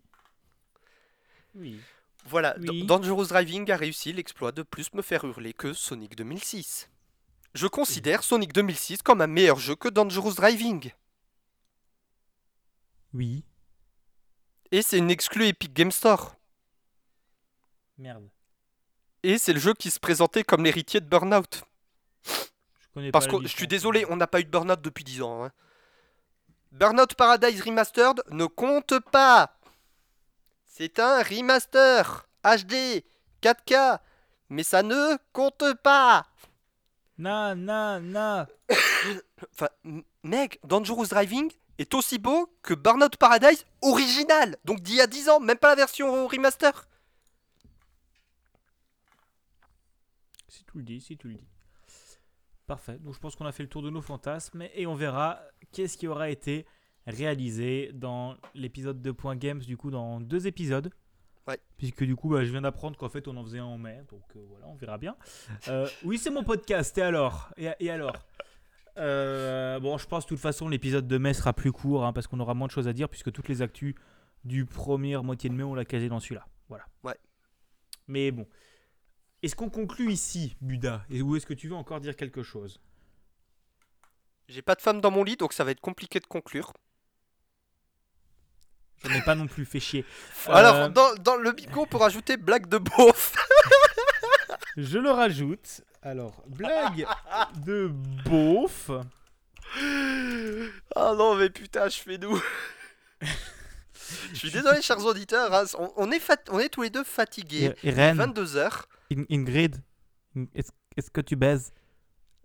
Oui. 1.55 1.81
Voilà, 2.27 2.57
Oui. 2.59 2.85
Dangerous 2.85 3.27
Driving 3.27 3.71
a 3.71 3.77
réussi 3.77 4.13
l'exploit 4.13 4.53
de 4.53 4.63
plus 4.63 4.93
me 4.95 5.03
faire 5.03 5.25
hurler 5.25 5.53
que 5.53 5.73
Sonic 5.73 6.17
2006. 6.17 6.91
Je 7.55 7.67
considère 7.67 8.23
Sonic 8.23 8.53
2006 8.53 9.03
comme 9.03 9.21
un 9.21 9.27
meilleur 9.27 9.59
jeu 9.59 9.77
que 9.77 9.89
Dangerous 9.89 10.35
Driving. 10.35 10.91
Oui. 13.15 13.45
Et 14.73 14.83
c'est 14.83 14.99
une 14.99 15.11
exclue 15.11 15.47
Epic 15.47 15.73
Game 15.73 15.93
Store. 15.93 16.37
Merde. 17.99 18.29
Et 19.23 19.39
c'est 19.39 19.53
le 19.53 19.61
jeu 19.61 19.75
qui 19.75 19.91
se 19.91 19.99
présentait 20.01 20.45
comme 20.45 20.65
l'héritier 20.65 21.01
de 21.01 21.07
Burnout. 21.07 21.65
Je 22.25 22.89
connais 22.93 23.11
Parce 23.11 23.27
pas 23.27 23.39
que 23.39 23.43
je 23.43 23.49
suis 23.49 23.69
désolé, 23.69 24.05
on 24.11 24.17
n'a 24.17 24.27
pas 24.27 24.41
eu 24.41 24.45
de 24.45 24.51
Burnout 24.51 24.81
depuis 24.81 25.05
10 25.05 25.23
ans. 25.23 25.45
hein. 25.45 25.53
Burnout 26.73 27.15
Paradise 27.15 27.63
Remastered 27.63 28.23
ne 28.31 28.47
compte 28.47 28.99
pas. 29.13 29.56
C'est 30.79 30.99
un 30.99 31.23
remaster 31.23 32.29
HD 32.45 33.03
4K. 33.41 33.99
Mais 34.51 34.63
ça 34.63 34.83
ne 34.83 35.17
compte 35.33 35.65
pas. 35.83 36.27
Na, 37.17 37.55
na, 37.55 37.99
na. 37.99 38.47
Enfin, 39.53 39.71
mec, 40.23 40.61
Dangerous 40.65 41.07
Driving 41.07 41.51
est 41.79 41.95
aussi 41.95 42.19
beau 42.19 42.55
que 42.61 42.75
Burnout 42.75 43.17
Paradise 43.17 43.65
original. 43.81 44.59
Donc 44.67 44.83
d'il 44.83 44.97
y 44.97 45.01
a 45.01 45.07
10 45.07 45.31
ans, 45.31 45.41
même 45.41 45.57
pas 45.57 45.71
la 45.71 45.77
version 45.77 46.27
remaster. 46.27 46.87
Si 50.47 50.63
tu 50.65 50.77
le 50.77 50.85
dis, 50.85 51.01
si 51.01 51.17
tu 51.17 51.29
le 51.29 51.35
dis. 51.37 51.49
Parfait. 52.67 52.99
Donc 52.99 53.15
je 53.15 53.19
pense 53.19 53.35
qu'on 53.35 53.47
a 53.47 53.53
fait 53.53 53.63
le 53.63 53.71
tour 53.71 53.81
de 53.81 53.89
nos 53.89 54.03
fantasmes 54.03 54.67
et 54.75 54.87
on 54.87 54.95
verra 54.95 55.41
qu'est-ce 55.73 55.97
qui 55.97 56.07
aura 56.07 56.29
été 56.29 56.67
réalisé 57.07 57.91
dans 57.95 58.37
l'épisode 58.55 59.01
2. 59.01 59.15
Games, 59.35 59.61
du 59.61 59.77
coup, 59.77 59.91
dans 59.91 60.21
deux 60.21 60.47
épisodes. 60.47 60.91
Ouais. 61.47 61.59
Puisque 61.79 62.05
du 62.05 62.17
coup, 62.17 62.29
bah, 62.29 62.45
je 62.45 62.51
viens 62.51 62.63
d'apprendre 62.63 62.97
qu'en 62.97 63.09
fait, 63.09 63.29
on 63.29 63.37
en 63.37 63.45
faisait 63.45 63.61
un 63.61 63.65
en 63.65 63.79
mai. 63.79 64.03
Donc 64.11 64.25
euh, 64.35 64.45
voilà, 64.49 64.67
on 64.67 64.75
verra 64.75 64.99
bien. 64.99 65.17
Euh, 65.69 65.89
oui, 66.05 66.19
c'est 66.19 66.31
mon 66.31 66.43
podcast. 66.43 66.97
Et 66.99 67.03
alors? 67.03 67.51
Et, 67.57 67.71
et 67.79 67.91
alors? 67.91 68.17
Euh, 68.99 69.79
Bon, 69.79 69.99
je 69.99 70.07
pense 70.07 70.25
de 70.25 70.29
toute 70.29 70.41
façon, 70.41 70.69
l'épisode 70.69 71.07
de 71.07 71.19
mai 71.19 71.35
sera 71.35 71.53
plus 71.53 71.71
court 71.71 72.05
hein, 72.05 72.13
parce 72.13 72.27
qu'on 72.27 72.41
aura 72.41 72.55
moins 72.55 72.67
de 72.67 72.73
choses 72.73 72.89
à 72.89 72.93
dire 72.93 73.09
puisque 73.09 73.31
toutes 73.31 73.49
les 73.49 73.63
actus 73.63 73.95
du 74.45 74.65
premier 74.65 75.17
moitié 75.19 75.51
de 75.51 75.55
mai, 75.55 75.63
on 75.63 75.75
l'a 75.75 75.85
casé 75.85 76.09
dans 76.09 76.19
celui-là. 76.19 76.47
Voilà. 76.69 76.87
Ouais. 77.05 77.17
Mais 78.09 78.31
bon. 78.31 78.47
Est-ce 79.43 79.55
qu'on 79.55 79.71
conclut 79.71 80.11
ici, 80.11 80.57
Buda? 80.61 81.05
Et 81.11 81.23
Ou 81.23 81.37
est-ce 81.37 81.47
que 81.47 81.55
tu 81.55 81.69
veux 81.69 81.75
encore 81.77 82.01
dire 82.01 82.17
quelque 82.17 82.43
chose? 82.43 82.81
J'ai 84.49 84.63
pas 84.63 84.75
de 84.75 84.81
femme 84.81 85.01
dans 85.01 85.11
mon 85.11 85.25
lit, 85.25 85.37
donc 85.37 85.53
ça 85.53 85.63
va 85.63 85.73
être 85.73 85.81
compliqué 85.81 86.19
de 86.21 86.27
conclure. 86.27 86.73
J'en 89.05 89.15
ai 89.15 89.23
pas 89.23 89.35
non 89.35 89.47
plus 89.47 89.65
fait 89.65 89.81
chier. 89.81 90.05
Alors, 90.49 90.75
Euh, 90.75 90.89
dans, 90.89 91.15
dans 91.17 91.37
le 91.37 91.53
bico, 91.53 91.87
pour 91.87 92.05
ajouter 92.05 92.37
blague 92.37 92.67
de 92.69 92.79
beauf. 92.79 93.35
Je 94.77 94.99
le 94.99 95.11
rajoute. 95.11 95.81
Alors, 96.03 96.43
blague 96.47 97.07
de 97.67 97.89
beauf. 98.25 98.91
Ah 100.95 101.15
non, 101.17 101.35
mais 101.35 101.51
putain, 101.51 101.89
je 101.89 101.99
fais 101.99 102.19
nous. 102.19 102.41
Je 103.21 104.35
suis 104.39 104.51
désolé, 104.51 104.81
chers 104.83 105.05
auditeurs. 105.05 105.53
hein, 105.53 105.65
on, 105.79 105.93
on 105.97 106.11
est 106.13 106.21
fat- 106.21 106.37
on 106.51 106.59
est 106.59 106.69
tous 106.69 106.83
les 106.83 106.91
deux 106.91 107.05
fatigués. 107.05 107.75
Et- 107.83 107.89
et 107.89 107.93
Ren, 107.93 108.15
22h. 108.15 108.83
In- 109.13 109.25
Ingrid, 109.31 109.77
In- 110.37 110.45
est-ce 110.55 111.11
que 111.11 111.21
tu 111.21 111.37
baises? 111.37 111.73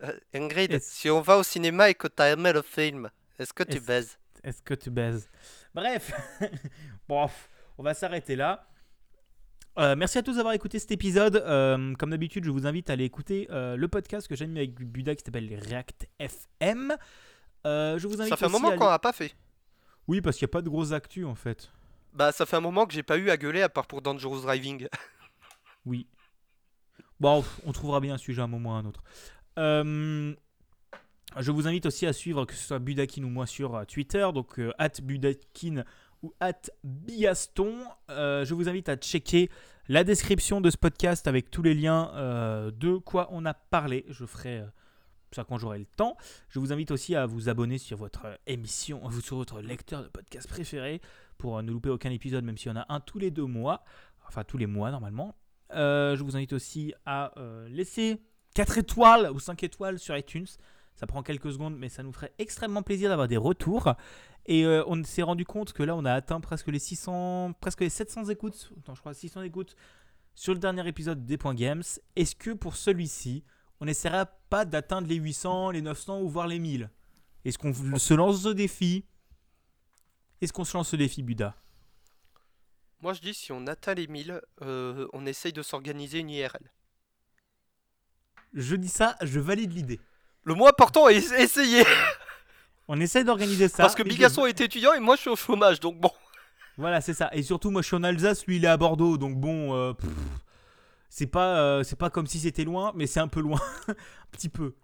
Euh, 0.02 0.12
Ingrid, 0.34 0.80
si 0.80 1.08
on 1.10 1.20
va 1.20 1.38
au 1.38 1.42
cinéma 1.42 1.88
et 1.90 1.94
que 1.94 2.08
t'as 2.08 2.30
aimé 2.32 2.52
le 2.52 2.62
film, 2.62 3.10
est-ce 3.38 3.52
que 3.52 3.62
tu 3.62 3.78
baises? 3.80 4.18
Est-ce 4.42 4.60
que 4.62 4.74
tu 4.74 4.90
baises? 4.90 5.28
Bref, 5.74 6.12
bon, 7.08 7.28
on 7.78 7.82
va 7.82 7.94
s'arrêter 7.94 8.36
là. 8.36 8.66
Euh, 9.78 9.96
merci 9.96 10.18
à 10.18 10.22
tous 10.22 10.36
d'avoir 10.36 10.52
écouté 10.52 10.78
cet 10.78 10.90
épisode. 10.90 11.36
Euh, 11.36 11.94
comme 11.94 12.10
d'habitude, 12.10 12.44
je 12.44 12.50
vous 12.50 12.66
invite 12.66 12.90
à 12.90 12.92
aller 12.92 13.04
écouter 13.04 13.48
euh, 13.50 13.76
le 13.76 13.88
podcast 13.88 14.28
que 14.28 14.36
j'ai 14.36 14.46
mis 14.46 14.58
avec 14.58 14.74
Buda 14.74 15.14
qui 15.14 15.24
s'appelle 15.24 15.48
React 15.66 16.08
FM. 16.18 16.94
Je 17.64 18.06
vous 18.06 18.20
invite 18.20 18.30
Ça 18.30 18.36
fait 18.36 18.46
un 18.46 18.50
moment 18.50 18.76
qu'on 18.76 18.90
n'a 18.90 18.98
pas 18.98 19.12
fait. 19.12 19.34
Oui, 20.08 20.20
parce 20.20 20.36
qu'il 20.36 20.44
n'y 20.44 20.50
a 20.50 20.52
pas 20.52 20.62
de 20.62 20.68
grosses 20.68 20.92
actus 20.92 21.24
en 21.24 21.34
fait. 21.34 21.70
Bah, 22.12 22.32
ça 22.32 22.44
fait 22.44 22.56
un 22.56 22.60
moment 22.60 22.84
que 22.84 22.92
j'ai 22.92 23.02
pas 23.02 23.16
eu 23.16 23.30
à 23.30 23.38
gueuler 23.38 23.62
à 23.62 23.70
part 23.70 23.86
pour 23.86 24.02
Dangerous 24.02 24.42
Driving. 24.42 24.88
Oui. 25.84 26.06
Bon, 27.18 27.44
on 27.64 27.72
trouvera 27.72 27.98
bien 27.98 28.14
un 28.14 28.18
sujet 28.18 28.40
à 28.40 28.44
un 28.44 28.48
moment 28.48 28.70
ou 28.70 28.74
à 28.74 28.76
un 28.76 28.84
autre. 28.84 29.02
Je 31.40 31.50
vous 31.50 31.66
invite 31.66 31.86
aussi 31.86 32.06
à 32.06 32.12
suivre 32.12 32.44
que 32.44 32.52
ce 32.52 32.62
soit 32.62 32.78
Budakin 32.78 33.22
ou 33.22 33.28
moi 33.28 33.46
sur 33.46 33.74
euh, 33.74 33.84
Twitter, 33.84 34.28
donc 34.34 34.58
euh, 34.58 34.72
at 34.78 35.00
Budakin 35.02 35.82
ou 36.22 36.34
at 36.40 36.60
Bigaston. 36.84 37.74
Euh, 38.10 38.44
je 38.44 38.52
vous 38.52 38.68
invite 38.68 38.90
à 38.90 38.96
checker 38.96 39.50
la 39.88 40.04
description 40.04 40.60
de 40.60 40.68
ce 40.68 40.76
podcast 40.76 41.26
avec 41.26 41.50
tous 41.50 41.62
les 41.62 41.74
liens 41.74 42.12
de 42.70 42.98
quoi 42.98 43.28
on 43.32 43.44
a 43.46 43.54
parlé. 43.54 44.04
Je 44.08 44.24
ferai 44.26 44.62
ça 45.32 45.44
quand 45.44 45.58
j'aurai 45.58 45.78
le 45.78 45.86
temps. 45.86 46.16
Je 46.50 46.60
vous 46.60 46.72
invite 46.72 46.90
aussi 46.92 47.16
à 47.16 47.26
vous 47.26 47.48
abonner 47.48 47.78
sur 47.78 47.96
votre 47.96 48.38
émission, 48.46 49.10
sur 49.22 49.36
votre 49.36 49.60
lecteur 49.60 50.02
de 50.02 50.08
podcast 50.08 50.48
préféré 50.48 51.00
pour 51.38 51.60
ne 51.62 51.72
louper 51.72 51.90
aucun 51.90 52.10
épisode, 52.10 52.44
même 52.44 52.56
s'il 52.56 52.70
y 52.70 52.74
en 52.74 52.80
a 52.80 52.86
un 52.90 53.00
tous 53.00 53.18
les 53.18 53.30
deux 53.32 53.46
mois, 53.46 53.82
enfin 54.28 54.44
tous 54.44 54.58
les 54.58 54.66
mois 54.66 54.90
normalement. 54.92 55.34
Je 55.70 56.22
vous 56.22 56.36
invite 56.36 56.52
aussi 56.52 56.94
à 57.04 57.32
laisser 57.68 58.22
4 58.54 58.78
étoiles 58.78 59.30
ou 59.32 59.40
5 59.40 59.64
étoiles 59.64 59.98
sur 59.98 60.16
iTunes. 60.16 60.46
Ça 60.94 61.06
prend 61.06 61.22
quelques 61.22 61.52
secondes, 61.52 61.76
mais 61.76 61.88
ça 61.88 62.02
nous 62.02 62.12
ferait 62.12 62.32
extrêmement 62.38 62.82
plaisir 62.82 63.08
d'avoir 63.08 63.28
des 63.28 63.36
retours. 63.36 63.94
Et 64.46 64.64
euh, 64.64 64.84
on 64.86 65.02
s'est 65.04 65.22
rendu 65.22 65.44
compte 65.44 65.72
que 65.72 65.82
là, 65.82 65.96
on 65.96 66.04
a 66.04 66.12
atteint 66.12 66.40
presque 66.40 66.68
les 66.68 66.78
600, 66.78 67.54
presque 67.60 67.80
les 67.80 67.90
700 67.90 68.28
écoutes. 68.28 68.72
Attends, 68.78 68.94
je 68.94 69.00
crois 69.00 69.14
600 69.14 69.42
écoutes 69.42 69.76
sur 70.34 70.52
le 70.52 70.58
dernier 70.58 70.86
épisode 70.86 71.24
des 71.24 71.38
Points 71.38 71.54
Games. 71.54 71.82
Est-ce 72.16 72.34
que 72.34 72.50
pour 72.50 72.76
celui-ci, 72.76 73.44
on 73.80 73.84
n'essaiera 73.84 74.26
pas 74.26 74.64
d'atteindre 74.64 75.08
les 75.08 75.16
800, 75.16 75.70
les 75.70 75.82
900 75.82 76.20
ou 76.20 76.28
voire 76.28 76.46
les 76.46 76.58
1000 76.58 76.90
Est-ce 77.44 77.58
qu'on 77.58 77.72
se 77.72 78.14
lance 78.14 78.42
ce 78.42 78.48
défi? 78.48 79.04
Est-ce 80.40 80.52
qu'on 80.52 80.64
se 80.64 80.76
lance 80.76 80.88
ce 80.90 80.96
défi, 80.96 81.22
Buda? 81.22 81.56
Moi, 83.00 83.12
je 83.12 83.20
dis, 83.20 83.34
si 83.34 83.52
on 83.52 83.66
atteint 83.66 83.94
les 83.94 84.06
1000, 84.06 84.40
euh, 84.62 85.08
on 85.12 85.26
essaye 85.26 85.52
de 85.52 85.62
s'organiser 85.62 86.20
une 86.20 86.30
IRL. 86.30 86.70
Je 88.52 88.76
dis 88.76 88.88
ça, 88.88 89.16
je 89.22 89.40
valide 89.40 89.72
l'idée. 89.72 90.00
Le 90.44 90.54
moins 90.54 90.70
important 90.70 91.08
est 91.08 91.16
essayer. 91.38 91.84
On 92.88 93.00
essaie 93.00 93.24
d'organiser 93.24 93.68
ça. 93.68 93.82
Parce 93.84 93.94
que 93.94 94.02
Bigasson 94.02 94.44
est 94.46 94.60
étudiant 94.60 94.92
et 94.92 95.00
moi, 95.00 95.16
je 95.16 95.22
suis 95.22 95.30
au 95.30 95.36
chômage. 95.36 95.80
Donc 95.80 95.98
bon. 96.00 96.10
Voilà, 96.78 97.00
c'est 97.00 97.14
ça. 97.14 97.28
Et 97.32 97.42
surtout, 97.42 97.70
moi, 97.70 97.82
je 97.82 97.86
suis 97.86 97.96
en 97.96 98.02
Alsace, 98.02 98.46
lui, 98.46 98.56
il 98.56 98.64
est 98.64 98.68
à 98.68 98.76
Bordeaux, 98.76 99.18
donc 99.18 99.36
bon, 99.38 99.74
euh, 99.74 99.92
c'est 101.10 101.26
pas, 101.26 101.58
euh, 101.60 101.82
c'est 101.82 101.96
pas 101.98 102.08
comme 102.10 102.26
si 102.26 102.38
c'était 102.40 102.64
loin, 102.64 102.92
mais 102.94 103.06
c'est 103.06 103.20
un 103.20 103.28
peu 103.28 103.40
loin, 103.40 103.60
un 103.88 103.94
petit 104.32 104.48
peu. 104.48 104.74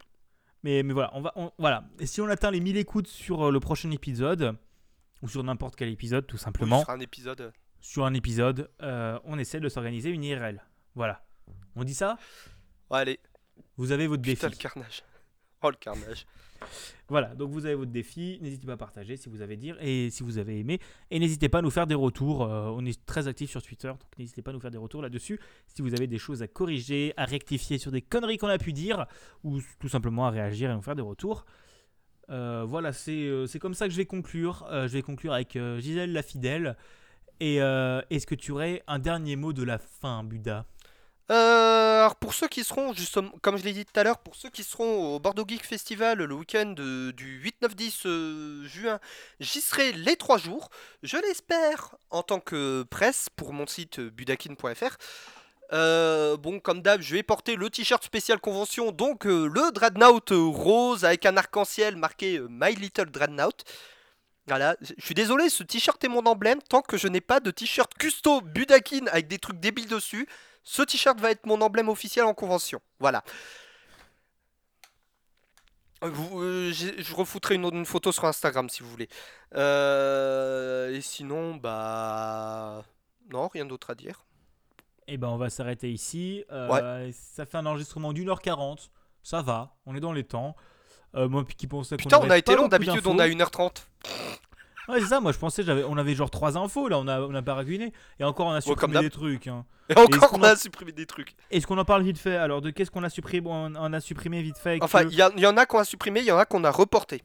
Mais, 0.63 0.83
mais 0.83 0.93
voilà, 0.93 1.11
on 1.15 1.23
va, 1.23 1.33
on- 1.37 1.51
voilà. 1.59 1.85
Et 1.99 2.07
si 2.07 2.21
on 2.21 2.29
atteint 2.29 2.51
les 2.51 2.61
1000 2.61 2.77
écoutes 2.77 3.09
sur 3.09 3.47
euh, 3.49 3.51
le 3.51 3.59
prochain 3.59 3.91
épisode, 3.91 4.55
ou 5.23 5.29
sur 5.29 5.43
n'importe 5.43 5.77
quel 5.77 5.89
épisode, 5.89 6.27
tout 6.27 6.37
simplement, 6.37 6.83
sera 6.83 6.93
un 6.93 7.01
épisode. 7.01 7.53
sur 7.81 8.05
un 8.05 8.13
épisode, 8.15 8.71
euh, 8.83 9.19
on 9.25 9.39
essaie 9.39 9.59
de 9.61 9.69
s'organiser 9.71 10.11
une 10.11 10.23
IRL. 10.25 10.63
Voilà. 10.95 11.25
On 11.75 11.85
dit 11.85 11.95
ça? 11.95 12.19
Ouais, 12.91 12.99
allez, 12.99 13.19
Vous 13.79 13.93
avez 13.93 14.07
votre 14.09 14.23
putain, 14.23 14.49
défi. 14.49 14.59
le 14.59 14.63
carnage. 14.69 15.03
Oh, 15.63 15.71
le 15.71 15.77
carnage. 15.77 16.25
Voilà, 17.09 17.35
donc 17.35 17.51
vous 17.51 17.65
avez 17.65 17.75
votre 17.75 17.91
défi. 17.91 18.39
N'hésitez 18.43 18.67
pas 18.67 18.75
à 18.75 18.77
partager 18.77 19.17
si 19.17 19.29
vous 19.29 19.41
avez 19.41 19.57
dire 19.57 19.77
et 19.81 20.11
si 20.11 20.23
vous 20.23 20.39
avez 20.39 20.59
aimé. 20.59 20.79
Et 21.11 21.19
n'hésitez 21.19 21.49
pas 21.49 21.59
à 21.59 21.63
nous 21.63 21.71
faire 21.71 21.87
des 21.87 21.95
retours. 21.95 22.43
euh, 22.43 22.71
on 22.75 22.85
est 22.85 23.05
très 23.07 23.29
actifs 23.29 23.51
sur 23.51 23.63
Twitter, 23.63 23.89
donc 23.89 24.01
n'hésitez 24.19 24.43
pas 24.43 24.51
à 24.51 24.55
nous 24.55 24.61
faire 24.61 24.71
des 24.71 24.79
retours 24.79 25.03
là-dessus. 25.03 25.41
Si 25.67 25.83
vous 25.83 25.95
avez 25.95 26.07
des 26.07 26.19
choses 26.19 26.43
à 26.43 26.49
corriger, 26.49 27.15
à 27.17 27.25
rectifier 27.25 27.79
sur 27.79 27.91
des 27.91 28.03
conneries 28.03 28.37
qu'on 28.37 28.49
a 28.49 28.59
pu 28.59 28.73
dire, 28.73 29.07
ou 29.43 29.61
tout 29.81 29.89
simplement 29.89 30.27
à 30.27 30.31
réagir 30.31 30.71
et 30.71 30.75
nous 30.75 30.83
faire 30.83 30.97
des 30.97 31.03
retours. 31.03 31.45
Euh, 32.31 32.65
voilà, 32.67 32.93
c'est 32.93 33.13
euh, 33.13 33.47
c'est 33.47 33.59
comme 33.59 33.75
ça 33.75 33.87
que 33.87 33.93
je 33.93 33.97
vais 33.97 34.07
conclure. 34.07 34.67
Je 34.71 34.89
vais 34.89 35.03
conclure 35.03 35.33
avec 35.33 35.59
Gisèle 35.79 36.13
la 36.13 36.23
fidèle. 36.23 36.77
Et 37.41 37.57
est-ce 37.57 38.27
que 38.27 38.35
tu 38.35 38.53
aurais 38.53 38.83
un 38.87 38.99
dernier 38.99 39.37
mot 39.37 39.53
de 39.53 39.63
la 39.63 39.79
fin, 39.79 40.25
Buda? 40.25 40.67
Euh, 41.31 42.01
alors 42.01 42.17
pour 42.17 42.33
ceux 42.33 42.49
qui 42.49 42.65
seront, 42.65 42.95
comme 43.43 43.59
je 43.59 43.65
l'ai 43.65 43.75
dit 43.75 43.85
tout 43.85 44.01
à 44.01 44.03
l'heure, 44.03 44.19
pour 44.19 44.35
ceux 44.35 44.49
qui 44.49 44.65
seront 44.65 45.15
au 45.15 45.21
Bordeaux 45.21 45.45
Geek 45.47 45.63
Festival 45.63 46.17
le 46.17 46.35
week-end 46.35 46.75
euh, 46.79 47.13
du 47.13 47.39
8, 47.41 47.57
9, 47.61 47.77
10 47.77 48.03
euh, 48.07 48.65
juin, 48.65 48.99
j'y 49.39 49.61
serai 49.61 49.93
les 49.93 50.17
trois 50.17 50.39
jours. 50.39 50.71
Je 51.03 51.19
l'espère 51.19 51.97
en 52.09 52.23
tant 52.23 52.41
que 52.41 52.83
presse 52.85 53.29
pour 53.37 53.53
mon 53.53 53.67
site 53.67 53.99
euh, 53.99 54.11
budakin.fr. 54.11 54.97
Bon, 55.71 56.61
comme 56.61 56.81
d'hab, 56.81 57.03
je 57.03 57.15
vais 57.15 57.23
porter 57.23 57.57
le 57.57 57.69
t-shirt 57.69 58.03
spécial 58.03 58.41
convention, 58.41 58.91
donc 58.91 59.25
le 59.27 59.71
Dreadnought 59.73 60.31
rose 60.31 61.05
avec 61.05 61.27
un 61.27 61.37
arc-en-ciel 61.37 61.97
marqué 61.97 62.41
My 62.49 62.75
Little 62.75 63.11
Dreadnought. 63.11 63.65
Voilà, 64.47 64.77
je 64.81 65.05
suis 65.05 65.15
désolé, 65.15 65.51
ce 65.51 65.63
t-shirt 65.63 66.03
est 66.03 66.09
mon 66.09 66.25
emblème. 66.25 66.61
Tant 66.71 66.81
que 66.81 66.97
je 66.97 67.07
n'ai 67.07 67.21
pas 67.21 67.39
de 67.41 67.51
t-shirt 67.51 67.93
custo 67.99 68.41
Budakin 68.41 69.07
avec 69.09 69.29
des 69.29 69.39
trucs 69.39 69.61
débiles 69.61 69.89
dessus, 69.89 70.27
ce 70.63 70.83
t-shirt 70.83 71.19
va 71.21 71.31
être 71.31 71.47
mon 71.47 71.61
emblème 71.61 71.89
officiel 71.89 72.25
en 72.25 72.35
convention. 72.35 72.81
Voilà. 73.01 73.23
Euh, 76.05 76.11
vous- 76.11 76.41
euh, 76.43 76.73
je 76.73 77.15
refoutrai 77.15 77.57
une, 77.57 77.65
une 77.65 77.87
photo 77.87 78.13
sur 78.13 78.25
Instagram 78.25 78.69
si 78.69 78.83
vous 78.83 78.89
voulez. 78.91 79.09
Euh, 79.55 80.95
et 80.95 81.01
sinon, 81.01 81.57
bah. 81.57 82.85
Non, 83.31 83.49
rien 83.49 83.67
d'autre 83.67 83.91
à 83.91 83.95
dire. 83.95 84.25
Et 85.07 85.17
ben, 85.17 85.29
on 85.29 85.37
va 85.39 85.51
s'arrêter 85.51 85.91
ici. 85.91 86.45
Euh, 86.53 87.11
Ça 87.13 87.47
fait 87.47 87.57
un 87.59 87.67
enregistrement 87.67 88.13
d'une 88.13 88.29
heure 88.29 88.41
quarante. 88.43 88.91
Ça 89.23 89.43
va, 89.43 89.77
on 89.87 89.95
est 89.95 90.01
dans 90.01 90.13
les 90.13 90.25
temps. 90.25 90.55
Moi 91.15 91.45
qui 91.57 91.67
pensais 91.67 91.97
Putain, 91.97 92.19
on 92.23 92.31
a 92.31 92.39
été 92.39 92.55
long, 92.55 92.69
d'habitude 92.69 93.07
on 93.07 93.19
a 93.19 93.27
1h30. 93.27 93.87
Ouais, 94.89 95.01
c'est 95.01 95.07
ça, 95.07 95.21
moi 95.21 95.33
je 95.33 95.39
pensais 95.39 95.63
j'avais 95.63 95.85
on 95.85 95.97
avait 95.99 96.15
genre 96.15 96.31
trois 96.31 96.57
infos, 96.57 96.89
là 96.89 96.99
on 96.99 97.07
a, 97.09 97.21
on 97.21 97.35
a. 97.35 97.43
Et 98.19 98.25
encore 98.25 98.47
on 98.47 98.53
a 98.53 98.61
supprimé 98.61 99.01
des 99.01 99.11
trucs. 99.11 99.47
hein. 99.47 99.67
Et 99.91 99.99
encore, 99.99 100.31
on 100.35 100.43
a 100.43 100.55
supprimé 100.57 100.93
des 100.93 101.07
trucs. 101.07 101.35
Est-ce 101.51 101.67
qu'on 101.67 101.79
en 101.79 101.85
parle 101.85 102.03
vite 102.03 102.19
fait? 102.19 102.37
Alors 102.37 102.61
de 102.61 102.71
qu'est-ce 102.71 102.91
qu'on 102.91 103.05
a 103.05 103.09
supprimé? 103.11 103.49
On, 103.49 103.75
on 103.75 103.93
a 103.93 104.01
supprimé 104.01 104.43
vite 104.43 104.59
fait. 104.59 104.79
Enfin, 104.83 105.05
que- 105.05 105.09
il 105.11 105.19
y, 105.41 105.47
en 105.47 105.57
a 105.57 105.65
qu'on 105.67 105.79
a 105.79 105.85
supprimé, 105.85 106.21
il 106.21 106.27
y 106.27 106.33
en 106.33 106.37
a 106.39 106.45
qu'on 106.45 106.63
a 106.65 106.71
reporté. 106.71 107.23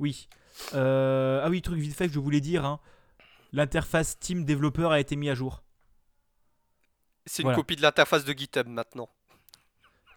Oui. 0.00 0.28
Euh, 0.74 1.42
Ah 1.44 1.48
oui, 1.48 1.62
truc 1.62 1.78
vite 1.78 1.94
fait 1.96 2.08
que 2.08 2.12
je 2.14 2.18
voulais 2.18 2.40
dire. 2.40 2.64
hein. 2.64 2.80
L'interface 3.52 4.10
Steam 4.10 4.44
développeur 4.44 4.90
a 4.92 4.98
été 5.00 5.14
mis 5.16 5.28
à 5.30 5.34
jour. 5.34 5.62
C'est 7.26 7.42
une 7.42 7.46
Voilà. 7.48 7.56
copie 7.56 7.76
de 7.76 7.82
l'interface 7.82 8.24
de 8.24 8.32
GitHub 8.32 8.66
maintenant. 8.66 9.08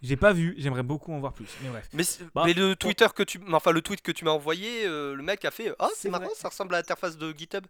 J'ai 0.04 0.18
pas 0.18 0.34
vu, 0.34 0.54
j'aimerais 0.58 0.84
beaucoup 0.84 1.14
en 1.14 1.20
voir 1.20 1.34
plus. 1.34 1.48
Mais 1.64 1.70
bref. 1.70 1.90
Mais, 1.94 2.04
Bah, 2.36 2.44
mais 2.46 2.54
le 2.54 2.76
Twitter 2.76 3.08
que 3.16 3.24
tu, 3.24 3.40
enfin 3.52 3.72
le 3.72 3.82
tweet 3.82 4.02
que 4.02 4.12
tu 4.12 4.26
m'as 4.26 4.32
envoyé, 4.32 4.86
euh, 4.86 5.16
le 5.16 5.24
mec 5.24 5.44
a 5.46 5.52
fait, 5.52 5.74
ah 5.80 5.88
C'est 5.94 6.02
c'est 6.04 6.10
marrant, 6.10 6.26
vrai. 6.26 6.34
ça 6.36 6.50
ressemble 6.50 6.76
à 6.76 6.80
l'interface 6.80 7.18
de 7.18 7.32
GitHub. 7.36 7.66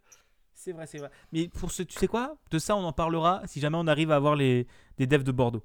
C'est 0.55 0.71
vrai, 0.71 0.87
c'est 0.87 0.97
vrai. 0.97 1.09
Mais 1.31 1.47
pour 1.47 1.71
ce, 1.71 1.83
tu 1.83 1.97
sais 1.97 2.07
quoi? 2.07 2.35
De 2.51 2.57
ça, 2.59 2.75
on 2.75 2.83
en 2.83 2.91
parlera 2.93 3.41
si 3.45 3.59
jamais 3.59 3.77
on 3.79 3.87
arrive 3.87 4.11
à 4.11 4.15
avoir 4.15 4.35
les, 4.35 4.67
des 4.97 5.05
devs 5.07 5.23
de 5.23 5.31
Bordeaux. 5.31 5.63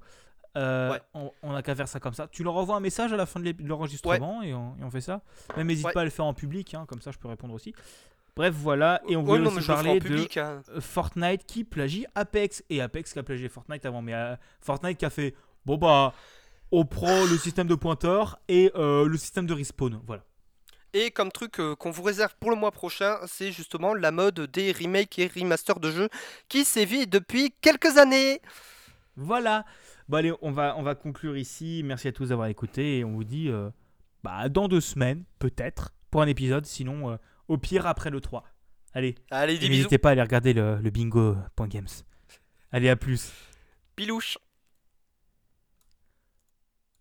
Euh, 0.57 0.91
Ouais. 0.91 1.01
on, 1.13 1.31
on 1.43 1.53
a 1.55 1.61
qu'à 1.61 1.75
faire 1.75 1.87
ça 1.87 1.99
comme 1.99 2.13
ça. 2.13 2.27
Tu 2.27 2.43
leur 2.43 2.55
envoies 2.55 2.75
un 2.75 2.79
message 2.79 3.13
à 3.13 3.17
la 3.17 3.25
fin 3.25 3.39
de 3.39 3.53
l'enregistrement 3.63 4.41
et, 4.41 4.53
on, 4.53 4.75
et 4.79 4.83
on 4.83 4.89
fait 4.91 5.01
ça. 5.01 5.21
Même 5.57 5.67
n'hésite 5.67 5.85
Ouais. 5.85 5.93
pas 5.93 6.01
à 6.01 6.03
le 6.05 6.09
faire 6.09 6.25
en 6.25 6.33
public, 6.33 6.73
hein, 6.73 6.85
comme 6.87 7.01
ça 7.01 7.11
je 7.11 7.17
peux 7.17 7.27
répondre 7.27 7.53
aussi. 7.53 7.73
Bref, 8.35 8.53
voilà. 8.55 9.01
Et 9.07 9.15
on 9.15 9.23
voulait 9.23 9.39
non, 9.43 9.51
aussi 9.55 9.67
parler 9.67 9.99
de 9.99 10.03
public. 10.07 10.37
hein. 10.37 10.61
Fortnite 10.79 11.45
qui 11.45 11.63
plagie 11.63 12.05
Apex. 12.15 12.63
Et 12.69 12.79
Apex 12.81 13.13
qui 13.13 13.19
a 13.19 13.23
plagié 13.23 13.49
Fortnite 13.49 13.85
avant. 13.85 14.01
Mais 14.01 14.13
euh, 14.13 14.35
Fortnite 14.61 14.97
qui 14.97 15.05
a 15.05 15.09
fait 15.09 15.35
bon 15.65 15.77
bah, 15.77 16.13
on 16.71 16.85
prend 16.85 17.25
le 17.25 17.37
système 17.37 17.67
de 17.67 17.75
pointeur 17.75 18.39
et 18.47 18.71
euh, 18.75 19.07
le 19.07 19.17
système 19.17 19.45
de 19.45 19.53
respawn. 19.53 19.99
Voilà. 20.05 20.23
Et 20.93 21.11
comme 21.11 21.31
truc 21.31 21.59
euh, 21.59 21.75
qu'on 21.75 21.91
vous 21.91 22.03
réserve 22.03 22.35
pour 22.39 22.49
le 22.49 22.55
mois 22.55 22.71
prochain, 22.71 23.17
c'est 23.27 23.51
justement 23.51 23.93
la 23.93 24.11
mode 24.11 24.39
des 24.51 24.71
remakes 24.71 25.19
et 25.19 25.27
remasters 25.27 25.79
de 25.79 25.91
jeux 25.91 26.09
qui 26.47 26.65
sévit 26.65 27.07
depuis 27.07 27.53
quelques 27.61 27.97
années. 27.97 28.41
Voilà. 29.15 29.65
Bon 30.07 30.17
allez, 30.17 30.33
on 30.41 30.51
va, 30.51 30.75
on 30.77 30.81
va 30.83 30.95
conclure 30.95 31.37
ici. 31.37 31.81
Merci 31.85 32.07
à 32.07 32.11
tous 32.11 32.29
d'avoir 32.29 32.47
écouté 32.47 32.99
et 32.99 33.03
on 33.03 33.11
vous 33.11 33.23
dit 33.23 33.49
euh, 33.49 33.69
bah, 34.23 34.49
dans 34.49 34.67
deux 34.67 34.81
semaines, 34.81 35.23
peut-être, 35.37 35.93
pour 36.09 36.21
un 36.21 36.27
épisode. 36.27 36.65
Sinon, 36.65 37.19
au 37.47 37.57
pire, 37.57 37.85
après 37.85 38.09
le 38.09 38.19
3. 38.19 38.43
Allez, 38.93 39.15
Allez, 39.29 39.59
n'hésitez 39.59 39.99
pas 39.99 40.09
à 40.09 40.11
aller 40.13 40.21
regarder 40.23 40.53
le, 40.53 40.77
le 40.77 40.89
bingo.games. 40.89 41.87
Allez, 42.71 42.89
à 42.89 42.95
plus. 42.95 43.31
Pilouche. 43.95 44.39